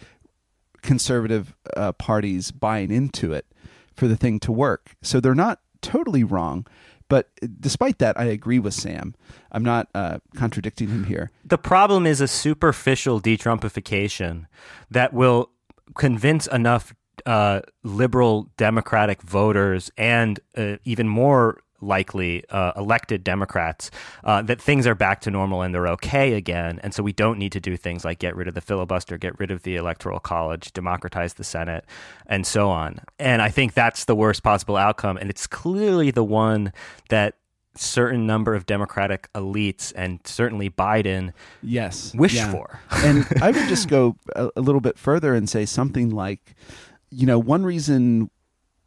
conservative 0.81 1.55
uh, 1.77 1.91
parties 1.91 2.49
buying 2.49 2.89
into 2.89 3.31
it 3.31 3.45
for 3.93 4.07
the 4.07 4.17
thing 4.17 4.39
to 4.39 4.51
work. 4.51 4.95
So 5.03 5.19
they're 5.19 5.35
not 5.35 5.59
totally 5.81 6.23
wrong, 6.23 6.65
but 7.11 7.29
despite 7.59 7.99
that, 7.99 8.17
I 8.17 8.23
agree 8.23 8.57
with 8.57 8.73
Sam. 8.73 9.15
I'm 9.51 9.65
not 9.65 9.89
uh, 9.93 10.19
contradicting 10.33 10.87
him 10.87 11.03
here. 11.03 11.29
The 11.43 11.57
problem 11.57 12.07
is 12.07 12.21
a 12.21 12.27
superficial 12.27 13.19
de-Trumpification 13.19 14.45
that 14.89 15.11
will 15.11 15.49
convince 15.95 16.47
enough 16.47 16.95
uh, 17.25 17.63
liberal 17.83 18.49
Democratic 18.55 19.23
voters 19.23 19.91
and 19.97 20.39
uh, 20.55 20.77
even 20.85 21.09
more 21.09 21.61
likely 21.81 22.43
uh, 22.49 22.71
elected 22.75 23.23
Democrats 23.23 23.91
uh, 24.23 24.41
that 24.43 24.61
things 24.61 24.87
are 24.87 24.95
back 24.95 25.21
to 25.21 25.31
normal 25.31 25.61
and 25.61 25.73
they're 25.73 25.87
okay 25.87 26.33
again. 26.33 26.79
And 26.83 26.93
so 26.93 27.03
we 27.03 27.13
don't 27.13 27.37
need 27.37 27.51
to 27.53 27.59
do 27.59 27.75
things 27.77 28.05
like 28.05 28.19
get 28.19 28.35
rid 28.35 28.47
of 28.47 28.53
the 28.53 28.61
filibuster, 28.61 29.17
get 29.17 29.37
rid 29.39 29.51
of 29.51 29.63
the 29.63 29.75
electoral 29.75 30.19
college, 30.19 30.71
democratize 30.73 31.33
the 31.33 31.43
Senate, 31.43 31.85
and 32.27 32.45
so 32.45 32.69
on. 32.69 32.99
And 33.19 33.41
I 33.41 33.49
think 33.49 33.73
that's 33.73 34.05
the 34.05 34.15
worst 34.15 34.43
possible 34.43 34.77
outcome. 34.77 35.17
And 35.17 35.29
it's 35.29 35.47
clearly 35.47 36.11
the 36.11 36.23
one 36.23 36.71
that 37.09 37.35
certain 37.75 38.27
number 38.27 38.53
of 38.53 38.65
democratic 38.65 39.31
elites 39.33 39.93
and 39.95 40.19
certainly 40.25 40.69
Biden 40.69 41.31
yes 41.63 42.13
wish 42.13 42.35
yeah. 42.35 42.51
for. 42.51 42.79
and 42.91 43.25
I 43.41 43.51
would 43.51 43.67
just 43.69 43.87
go 43.87 44.17
a, 44.35 44.49
a 44.57 44.61
little 44.61 44.81
bit 44.81 44.97
further 44.97 45.33
and 45.33 45.49
say 45.49 45.65
something 45.65 46.09
like 46.09 46.55
you 47.09 47.25
know 47.25 47.39
one 47.39 47.63
reason 47.63 48.29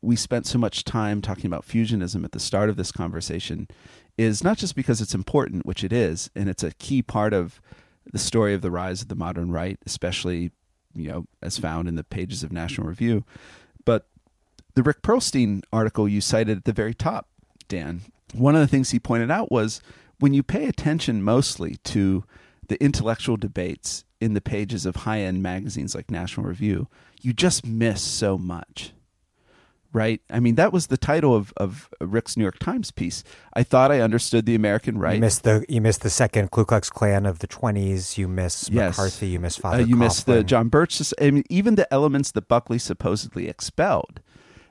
we 0.04 0.16
spent 0.16 0.46
so 0.46 0.58
much 0.58 0.84
time 0.84 1.22
talking 1.22 1.46
about 1.46 1.66
fusionism 1.66 2.24
at 2.24 2.32
the 2.32 2.40
start 2.40 2.68
of 2.68 2.76
this 2.76 2.92
conversation 2.92 3.68
is 4.16 4.44
not 4.44 4.58
just 4.58 4.76
because 4.76 5.00
it's 5.00 5.14
important, 5.14 5.66
which 5.66 5.82
it 5.82 5.92
is, 5.92 6.30
and 6.36 6.48
it's 6.48 6.62
a 6.62 6.72
key 6.72 7.02
part 7.02 7.32
of 7.32 7.60
the 8.12 8.18
story 8.18 8.54
of 8.54 8.62
the 8.62 8.70
rise 8.70 9.02
of 9.02 9.08
the 9.08 9.14
modern 9.14 9.50
right, 9.50 9.78
especially 9.86 10.50
you 10.94 11.08
know 11.08 11.26
as 11.42 11.58
found 11.58 11.88
in 11.88 11.96
the 11.96 12.04
pages 12.04 12.42
of 12.42 12.52
National 12.52 12.86
Review, 12.86 13.24
but 13.84 14.06
the 14.74 14.82
Rick 14.82 15.02
Perlstein 15.02 15.62
article 15.72 16.08
you 16.08 16.20
cited 16.20 16.58
at 16.58 16.64
the 16.64 16.72
very 16.72 16.94
top, 16.94 17.28
Dan. 17.68 18.02
One 18.34 18.54
of 18.54 18.60
the 18.60 18.66
things 18.66 18.90
he 18.90 18.98
pointed 18.98 19.30
out 19.30 19.50
was 19.50 19.80
when 20.18 20.34
you 20.34 20.42
pay 20.42 20.66
attention 20.66 21.22
mostly 21.22 21.76
to 21.84 22.24
the 22.68 22.82
intellectual 22.82 23.36
debates 23.36 24.04
in 24.20 24.34
the 24.34 24.40
pages 24.40 24.86
of 24.86 24.96
high-end 24.96 25.42
magazines 25.42 25.94
like 25.94 26.10
National 26.10 26.46
Review, 26.46 26.88
you 27.20 27.32
just 27.32 27.66
miss 27.66 28.02
so 28.02 28.38
much 28.38 28.92
right? 29.94 30.20
I 30.28 30.40
mean, 30.40 30.56
that 30.56 30.72
was 30.72 30.88
the 30.88 30.98
title 30.98 31.34
of, 31.34 31.54
of 31.56 31.88
Rick's 32.00 32.36
New 32.36 32.42
York 32.42 32.58
Times 32.58 32.90
piece. 32.90 33.24
I 33.54 33.62
thought 33.62 33.90
I 33.90 34.00
understood 34.00 34.44
the 34.44 34.56
American 34.56 34.98
right. 34.98 35.14
You 35.14 35.20
missed 35.20 35.44
the 35.44 35.64
you 35.68 35.80
missed 35.80 36.02
the 36.02 36.10
second 36.10 36.50
Ku 36.50 36.66
Klux 36.66 36.90
Klan 36.90 37.24
of 37.24 37.38
the 37.38 37.46
twenties. 37.46 38.18
You 38.18 38.28
miss 38.28 38.68
yes. 38.68 38.98
McCarthy. 38.98 39.28
You 39.28 39.40
miss 39.40 39.56
Father. 39.56 39.78
Uh, 39.78 39.86
you 39.86 39.94
Coughlin. 39.94 39.98
missed 39.98 40.26
the 40.26 40.44
John 40.44 40.68
Birch. 40.68 41.00
I 41.20 41.30
mean, 41.30 41.44
even 41.48 41.76
the 41.76 41.90
elements 41.94 42.32
that 42.32 42.48
Buckley 42.48 42.78
supposedly 42.78 43.48
expelled, 43.48 44.20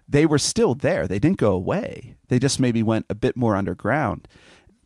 they 0.08 0.26
were 0.26 0.38
still 0.38 0.76
there. 0.76 1.08
They 1.08 1.20
didn't 1.20 1.38
go 1.40 1.54
away. 1.54 2.16
They 2.28 2.38
just 2.38 2.60
maybe 2.60 2.84
went 2.84 3.06
a 3.10 3.16
bit 3.16 3.36
more 3.36 3.56
underground. 3.56 4.28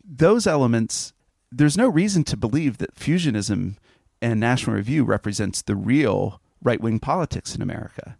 Those 0.02 0.46
elements. 0.46 1.12
There's 1.50 1.78
no 1.78 1.88
reason 1.88 2.24
to 2.24 2.36
believe 2.36 2.76
that 2.76 2.94
fusionism 2.94 3.76
and 4.20 4.38
National 4.38 4.76
Review 4.76 5.02
represents 5.02 5.62
the 5.62 5.74
real 5.74 6.42
right 6.62 6.78
wing 6.80 6.98
politics 6.98 7.54
in 7.54 7.62
America. 7.62 8.18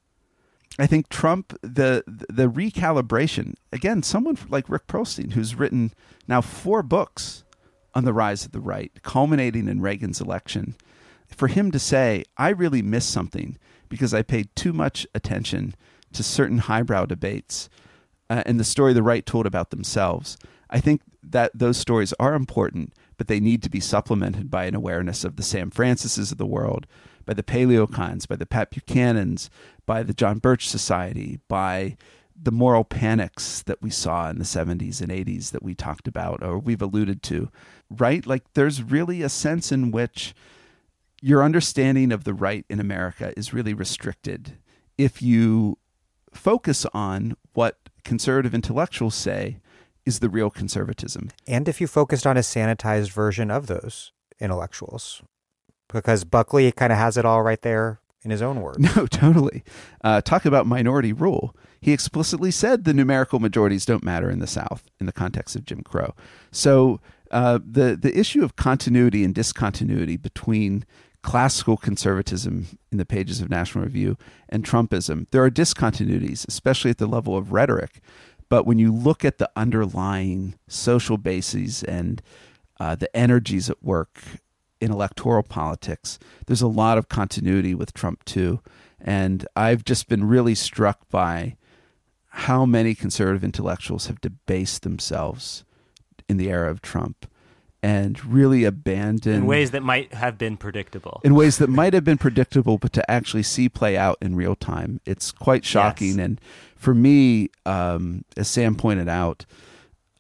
I 0.79 0.87
think 0.87 1.09
Trump 1.09 1.59
the 1.61 2.05
the 2.07 2.49
recalibration 2.49 3.55
again. 3.73 4.03
Someone 4.03 4.39
like 4.49 4.69
Rick 4.69 4.87
Perlstein, 4.87 5.33
who's 5.33 5.57
written 5.57 5.93
now 6.29 6.41
four 6.41 6.83
books 6.83 7.45
on 7.95 8.05
the 8.05 8.13
rise 8.13 8.45
of 8.45 8.53
the 8.53 8.61
right, 8.61 8.93
culminating 9.03 9.67
in 9.67 9.81
Reagan's 9.81 10.21
election, 10.21 10.77
for 11.27 11.49
him 11.49 11.71
to 11.73 11.79
say, 11.79 12.25
"I 12.37 12.51
really 12.51 12.83
missed 12.83 13.11
something 13.11 13.59
because 13.89 14.15
I 14.15 14.23
paid 14.23 14.55
too 14.55 14.73
much 14.73 15.07
attention 15.15 15.75
to 16.13 16.23
certain 16.23 16.59
highbrow 16.59 17.07
debates 17.07 17.69
uh, 18.31 18.43
and 18.47 18.61
the 18.61 18.65
story 18.65 18.93
the 18.93 19.03
right 19.03 19.27
told 19.27 19.47
about 19.47 19.71
themselves." 19.71 20.39
I 20.71 20.81
think 20.81 21.01
that 21.23 21.51
those 21.55 21.77
stories 21.77 22.13
are 22.21 22.35
important, 22.35 22.93
but 23.17 23.27
they 23.27 23.41
need 23.41 23.63
to 23.63 23.71
be 23.71 23.81
supplemented 23.81 24.51
by 24.51 24.67
an 24.67 24.75
awareness 24.75 25.25
of 25.25 25.37
the 25.37 25.43
Sam 25.43 25.71
Francises 25.71 26.31
of 26.31 26.39
the 26.39 26.47
world, 26.47 26.87
by 27.27 27.35
the 27.35 27.43
paleocons, 27.43 28.29
by 28.29 28.37
the 28.37 28.47
Pat 28.47 28.71
Buchanans, 28.71 29.49
by 29.89 30.03
the 30.03 30.13
John 30.13 30.39
Birch 30.39 30.69
Society, 30.69 31.41
by 31.49 31.97
the 32.41 32.53
moral 32.53 32.85
panics 32.85 33.63
that 33.63 33.81
we 33.81 33.89
saw 33.89 34.29
in 34.29 34.39
the 34.39 34.45
70s 34.45 35.01
and 35.01 35.11
80s 35.11 35.51
that 35.53 35.63
we 35.63 35.75
talked 35.75 36.07
about 36.07 36.43
or 36.43 36.59
we've 36.59 36.83
alluded 36.83 37.23
to, 37.23 37.51
right? 37.89 38.27
Like 38.27 38.53
there's 38.53 38.83
really 38.83 39.23
a 39.23 39.31
sense 39.31 39.73
in 39.73 39.91
which 39.91 40.35
your 41.23 41.43
understanding 41.43 42.13
of 42.13 42.25
the 42.25 42.35
right 42.35 42.67
in 42.69 42.81
America 42.81 43.33
is 43.35 43.55
really 43.55 43.73
restricted 43.73 44.59
if 44.99 45.23
you 45.23 45.79
focus 46.35 46.85
on 46.93 47.35
what 47.55 47.79
conservative 48.05 48.55
intellectuals 48.55 49.15
say 49.15 49.57
is 50.05 50.19
the 50.19 50.29
real 50.29 50.51
conservatism. 50.51 51.31
And 51.47 51.67
if 51.67 51.81
you 51.81 51.87
focused 51.87 52.27
on 52.27 52.37
a 52.37 52.41
sanitized 52.41 53.11
version 53.11 53.51
of 53.51 53.69
those 53.69 54.13
intellectuals, 54.39 55.23
because 55.89 56.25
Buckley 56.25 56.71
kind 56.73 56.93
of 56.93 56.99
has 56.99 57.17
it 57.17 57.25
all 57.25 57.43
right 57.43 57.63
there 57.63 58.01
in 58.25 58.31
his 58.31 58.43
own 58.43 58.61
words. 58.61 58.79
No, 58.97 59.07
totally. 59.07 59.63
Uh, 60.03 60.21
talk 60.21 60.45
about 60.45 60.67
minority 60.67 61.13
rule. 61.13 61.55
He 61.81 61.93
explicitly 61.93 62.51
said 62.51 62.85
the 62.85 62.95
numerical 62.95 63.39
majorities 63.39 63.85
don't 63.85 64.05
matter 64.05 64.31
in 64.31 64.41
the 64.41 64.47
South 64.47 64.85
in 64.99 65.07
the 65.07 65.13
context 65.13 65.55
of 65.55 65.65
Jim 65.65 65.83
Crow. 65.83 66.15
So 66.51 67.01
uh, 67.31 67.59
the 67.65 67.97
the 68.01 68.19
issue 68.19 68.43
of 68.43 68.57
continuity 68.57 69.25
and 69.25 69.35
discontinuity 69.35 70.17
between 70.17 70.85
classical 71.23 71.77
conservatism 71.77 72.79
in 72.91 72.99
the 72.99 73.05
pages 73.05 73.41
of 73.41 73.51
National 73.51 73.85
Review 73.85 74.17
and 74.49 74.65
Trumpism, 74.65 75.27
there 75.31 75.45
are 75.45 75.51
discontinuities, 75.51 76.47
especially 76.49 76.91
at 76.91 76.99
the 76.99 77.07
level 77.07 77.37
of 77.37 77.53
rhetoric. 77.53 78.01
But 78.49 78.67
when 78.67 78.79
you 78.79 78.93
look 78.93 79.25
at 79.25 79.39
the 79.39 79.51
underlying 79.57 80.55
social 80.69 81.19
bases 81.19 81.83
and 81.83 82.23
uh, 82.81 82.95
the 82.95 83.15
energies 83.15 83.69
at 83.69 83.83
work 83.83 84.23
in 84.81 84.91
electoral 84.91 85.43
politics, 85.43 86.19
there's 86.47 86.63
a 86.63 86.69
lot 86.69 86.99
of 86.99 87.09
continuity 87.09 87.75
with 87.75 87.95
Trump 87.95 88.25
too. 88.25 88.61
And 89.01 89.47
I've 89.55 89.85
just 89.85 90.09
been 90.09 90.27
really 90.27 90.55
struck 90.55 91.09
by 91.09 91.57
how 92.29 92.65
many 92.65 92.95
conservative 92.95 93.45
intellectuals 93.45 94.07
have 94.07 94.21
debased 94.21 94.83
themselves 94.83 95.65
in 96.29 96.37
the 96.37 96.51
era 96.51 96.71
of 96.71 96.83
Trump 96.83 97.27
and 97.83 98.25
really 98.25 98.65
abandoned 98.65 99.37
in 99.37 99.47
ways 99.47 99.71
that 99.71 99.83
might 99.83 100.13
have 100.13 100.37
been 100.37 100.57
predictable. 100.57 101.21
In 101.23 101.35
ways 101.35 101.59
that 101.59 101.69
might 101.69 101.95
have 101.95 102.05
been 102.05 102.19
predictable, 102.19 102.77
but 102.77 102.93
to 102.95 103.11
actually 103.11 103.45
see 103.45 103.69
play 103.69 103.97
out 103.97 104.19
in 104.21 104.35
real 104.35 104.57
time, 104.57 105.01
it's 105.07 105.31
quite 105.31 105.65
shocking. 105.65 106.17
Yes. 106.17 106.19
And 106.19 106.41
for 106.77 106.93
me, 106.93 107.51
um, 107.67 108.25
as 108.37 108.49
Sam 108.49 108.75
pointed 108.75 109.09
out, 109.09 109.47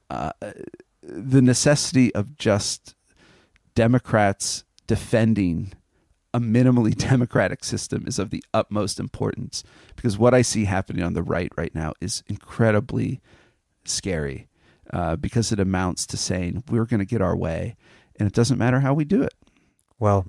uh, 0.08 0.32
the 1.02 1.42
necessity 1.42 2.14
of 2.14 2.36
just 2.36 2.94
Democrats 3.78 4.64
defending 4.88 5.72
a 6.34 6.40
minimally 6.40 6.96
democratic 7.10 7.62
system 7.62 8.08
is 8.08 8.18
of 8.18 8.30
the 8.30 8.42
utmost 8.52 8.98
importance 8.98 9.62
because 9.94 10.18
what 10.18 10.34
I 10.34 10.42
see 10.42 10.64
happening 10.64 11.04
on 11.04 11.12
the 11.12 11.22
right 11.22 11.52
right 11.56 11.72
now 11.72 11.92
is 12.00 12.24
incredibly 12.26 13.20
scary 13.84 14.48
uh, 14.92 15.14
because 15.14 15.52
it 15.52 15.60
amounts 15.60 16.08
to 16.08 16.16
saying 16.16 16.64
we're 16.68 16.86
going 16.86 16.98
to 16.98 17.06
get 17.06 17.22
our 17.22 17.36
way 17.36 17.76
and 18.18 18.26
it 18.26 18.34
doesn't 18.34 18.58
matter 18.58 18.80
how 18.80 18.94
we 18.94 19.04
do 19.04 19.22
it. 19.22 19.34
Well, 20.00 20.26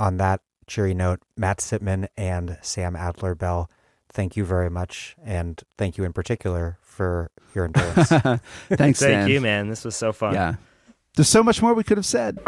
on 0.00 0.16
that 0.16 0.40
cheery 0.66 0.92
note, 0.92 1.20
Matt 1.36 1.58
Sitman 1.58 2.08
and 2.16 2.58
Sam 2.62 2.96
Adler 2.96 3.36
Bell, 3.36 3.70
thank 4.08 4.36
you 4.36 4.44
very 4.44 4.70
much. 4.70 5.14
And 5.24 5.62
thank 5.78 5.96
you 5.96 6.02
in 6.02 6.12
particular 6.12 6.78
for 6.82 7.30
your 7.54 7.64
endurance. 7.66 8.08
Thanks, 8.08 8.98
Thank 8.98 8.98
Dan. 8.98 9.28
you, 9.28 9.40
man. 9.40 9.68
This 9.68 9.84
was 9.84 9.94
so 9.94 10.12
fun. 10.12 10.34
Yeah. 10.34 10.56
There's 11.14 11.28
so 11.28 11.42
much 11.42 11.60
more 11.60 11.74
we 11.74 11.84
could 11.84 11.98
have 11.98 12.06
said. 12.06 12.38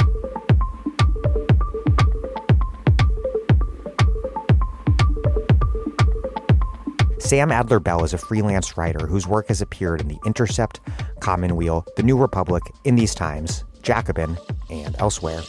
Sam 7.18 7.52
Adler 7.52 7.78
Bell 7.78 8.04
is 8.04 8.14
a 8.14 8.18
freelance 8.18 8.78
writer 8.78 9.06
whose 9.06 9.26
work 9.26 9.48
has 9.48 9.60
appeared 9.60 10.00
in 10.00 10.08
The 10.08 10.18
Intercept, 10.24 10.80
Commonweal, 11.20 11.84
The 11.96 12.02
New 12.02 12.16
Republic, 12.16 12.62
In 12.84 12.96
These 12.96 13.14
Times, 13.14 13.64
Jacobin, 13.82 14.38
and 14.70 14.96
elsewhere. 14.98 15.42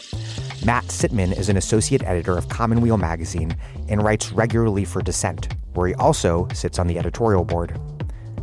Matt 0.66 0.84
Sitman 0.86 1.38
is 1.38 1.48
an 1.48 1.56
associate 1.56 2.04
editor 2.04 2.38
of 2.38 2.50
Commonweal 2.50 2.98
magazine 2.98 3.56
and 3.88 4.04
writes 4.04 4.34
regularly 4.34 4.84
for 4.84 5.02
Dissent, 5.02 5.56
where 5.74 5.88
he 5.88 5.94
also 5.96 6.50
sits 6.54 6.80
on 6.80 6.88
the 6.88 7.00
editorial 7.00 7.46
board. 7.46 7.80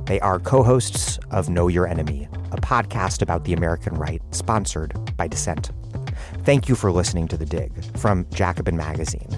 They 0.07 0.21
are 0.21 0.39
co 0.41 0.63
hosts 0.63 1.19
of 1.31 1.49
Know 1.49 1.69
Your 1.69 1.87
Enemy, 1.87 2.29
a 2.51 2.57
podcast 2.57 3.23
about 3.23 3.45
the 3.45 3.53
American 3.53 3.95
right 3.95 4.21
sponsored 4.33 4.93
by 5.17 5.29
Dissent. 5.29 5.71
Thank 6.45 6.69
you 6.69 6.75
for 6.75 6.91
listening 6.91 7.29
to 7.29 7.37
The 7.37 7.47
Dig 7.47 7.73
from 7.97 8.27
Jacobin 8.31 8.77
Magazine. 8.77 9.29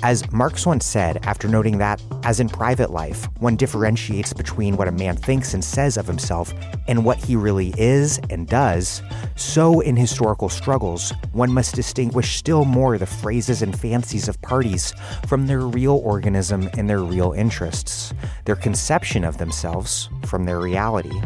As 0.00 0.30
Marx 0.30 0.64
once 0.64 0.86
said, 0.86 1.18
after 1.24 1.48
noting 1.48 1.78
that, 1.78 2.00
as 2.22 2.38
in 2.38 2.48
private 2.48 2.90
life, 2.90 3.24
one 3.40 3.56
differentiates 3.56 4.32
between 4.32 4.76
what 4.76 4.86
a 4.86 4.92
man 4.92 5.16
thinks 5.16 5.54
and 5.54 5.64
says 5.64 5.96
of 5.96 6.06
himself 6.06 6.54
and 6.86 7.04
what 7.04 7.18
he 7.18 7.34
really 7.34 7.74
is 7.76 8.20
and 8.30 8.46
does, 8.46 9.02
so 9.34 9.80
in 9.80 9.96
historical 9.96 10.48
struggles, 10.48 11.12
one 11.32 11.52
must 11.52 11.74
distinguish 11.74 12.36
still 12.36 12.64
more 12.64 12.96
the 12.96 13.06
phrases 13.06 13.60
and 13.60 13.76
fancies 13.76 14.28
of 14.28 14.40
parties 14.40 14.94
from 15.26 15.48
their 15.48 15.62
real 15.62 15.96
organism 16.04 16.70
and 16.78 16.88
their 16.88 17.02
real 17.02 17.32
interests, 17.32 18.14
their 18.44 18.56
conception 18.56 19.24
of 19.24 19.38
themselves 19.38 20.08
from 20.26 20.44
their 20.44 20.60
reality. 20.60 21.20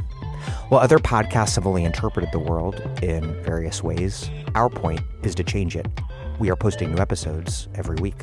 While 0.71 0.81
other 0.81 0.99
podcasts 0.99 1.57
have 1.57 1.67
only 1.67 1.85
interpreted 1.85 2.33
the 2.33 2.39
world 2.39 2.81
in 3.03 3.35
various 3.43 3.83
ways, 3.83 4.31
our 4.55 4.71
point 4.71 5.03
is 5.23 5.35
to 5.35 5.45
change 5.45 5.77
it. 5.77 5.87
We 6.43 6.51
are 6.51 6.57
posting 6.57 6.93
new 6.93 7.01
episodes 7.01 7.69
every 7.77 7.95
week. 8.01 8.19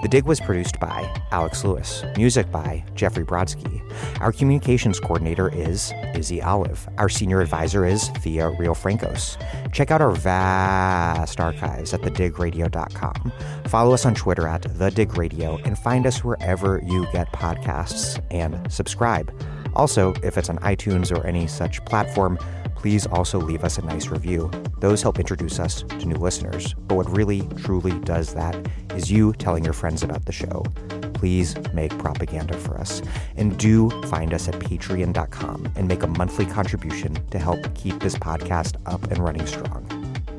The 0.00 0.08
Dig 0.08 0.24
was 0.24 0.40
produced 0.40 0.80
by 0.80 1.14
Alex 1.30 1.62
Lewis, 1.62 2.02
music 2.16 2.50
by 2.50 2.82
Jeffrey 2.94 3.22
Brodsky. 3.22 3.82
Our 4.18 4.32
communications 4.32 4.98
coordinator 4.98 5.50
is 5.54 5.92
Izzy 6.14 6.40
Olive. 6.40 6.88
Our 6.96 7.10
senior 7.10 7.42
advisor 7.42 7.84
is 7.84 8.08
Thea 8.08 8.50
Riofrancos. 8.52 9.36
Check 9.74 9.90
out 9.90 10.00
our 10.00 10.12
vast 10.12 11.38
archives 11.38 11.92
at 11.92 12.00
thedigradio.com. 12.00 13.30
Follow 13.66 13.92
us 13.92 14.06
on 14.06 14.14
Twitter 14.14 14.48
at 14.48 14.62
thedigradio 14.62 15.62
and 15.66 15.78
find 15.78 16.06
us 16.06 16.24
wherever 16.24 16.80
you 16.82 17.06
get 17.12 17.30
podcasts 17.34 18.24
and 18.30 18.72
subscribe. 18.72 19.30
Also, 19.74 20.14
if 20.22 20.38
it's 20.38 20.48
on 20.48 20.56
iTunes 20.60 21.14
or 21.14 21.26
any 21.26 21.46
such 21.46 21.84
platform, 21.84 22.38
please 22.80 23.06
also 23.06 23.38
leave 23.38 23.62
us 23.62 23.76
a 23.76 23.82
nice 23.82 24.08
review. 24.08 24.50
Those 24.78 25.02
help 25.02 25.18
introduce 25.18 25.58
us 25.58 25.82
to 25.82 26.06
new 26.06 26.16
listeners. 26.16 26.74
But 26.86 26.94
what 26.94 27.14
really, 27.14 27.42
truly 27.58 27.92
does 28.00 28.32
that 28.32 28.56
is 28.94 29.12
you 29.12 29.34
telling 29.34 29.64
your 29.64 29.74
friends 29.74 30.02
about 30.02 30.24
the 30.24 30.32
show. 30.32 30.64
Please 31.12 31.54
make 31.74 31.96
propaganda 31.98 32.56
for 32.56 32.78
us. 32.78 33.02
And 33.36 33.58
do 33.58 33.90
find 34.06 34.32
us 34.32 34.48
at 34.48 34.54
patreon.com 34.54 35.72
and 35.76 35.86
make 35.86 36.02
a 36.02 36.06
monthly 36.06 36.46
contribution 36.46 37.14
to 37.28 37.38
help 37.38 37.74
keep 37.74 38.00
this 38.00 38.14
podcast 38.14 38.76
up 38.86 39.02
and 39.10 39.18
running 39.18 39.46
strong. 39.46 39.86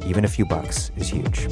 Even 0.07 0.25
a 0.25 0.27
few 0.27 0.45
bucks 0.45 0.91
is 0.97 1.09
huge. 1.09 1.47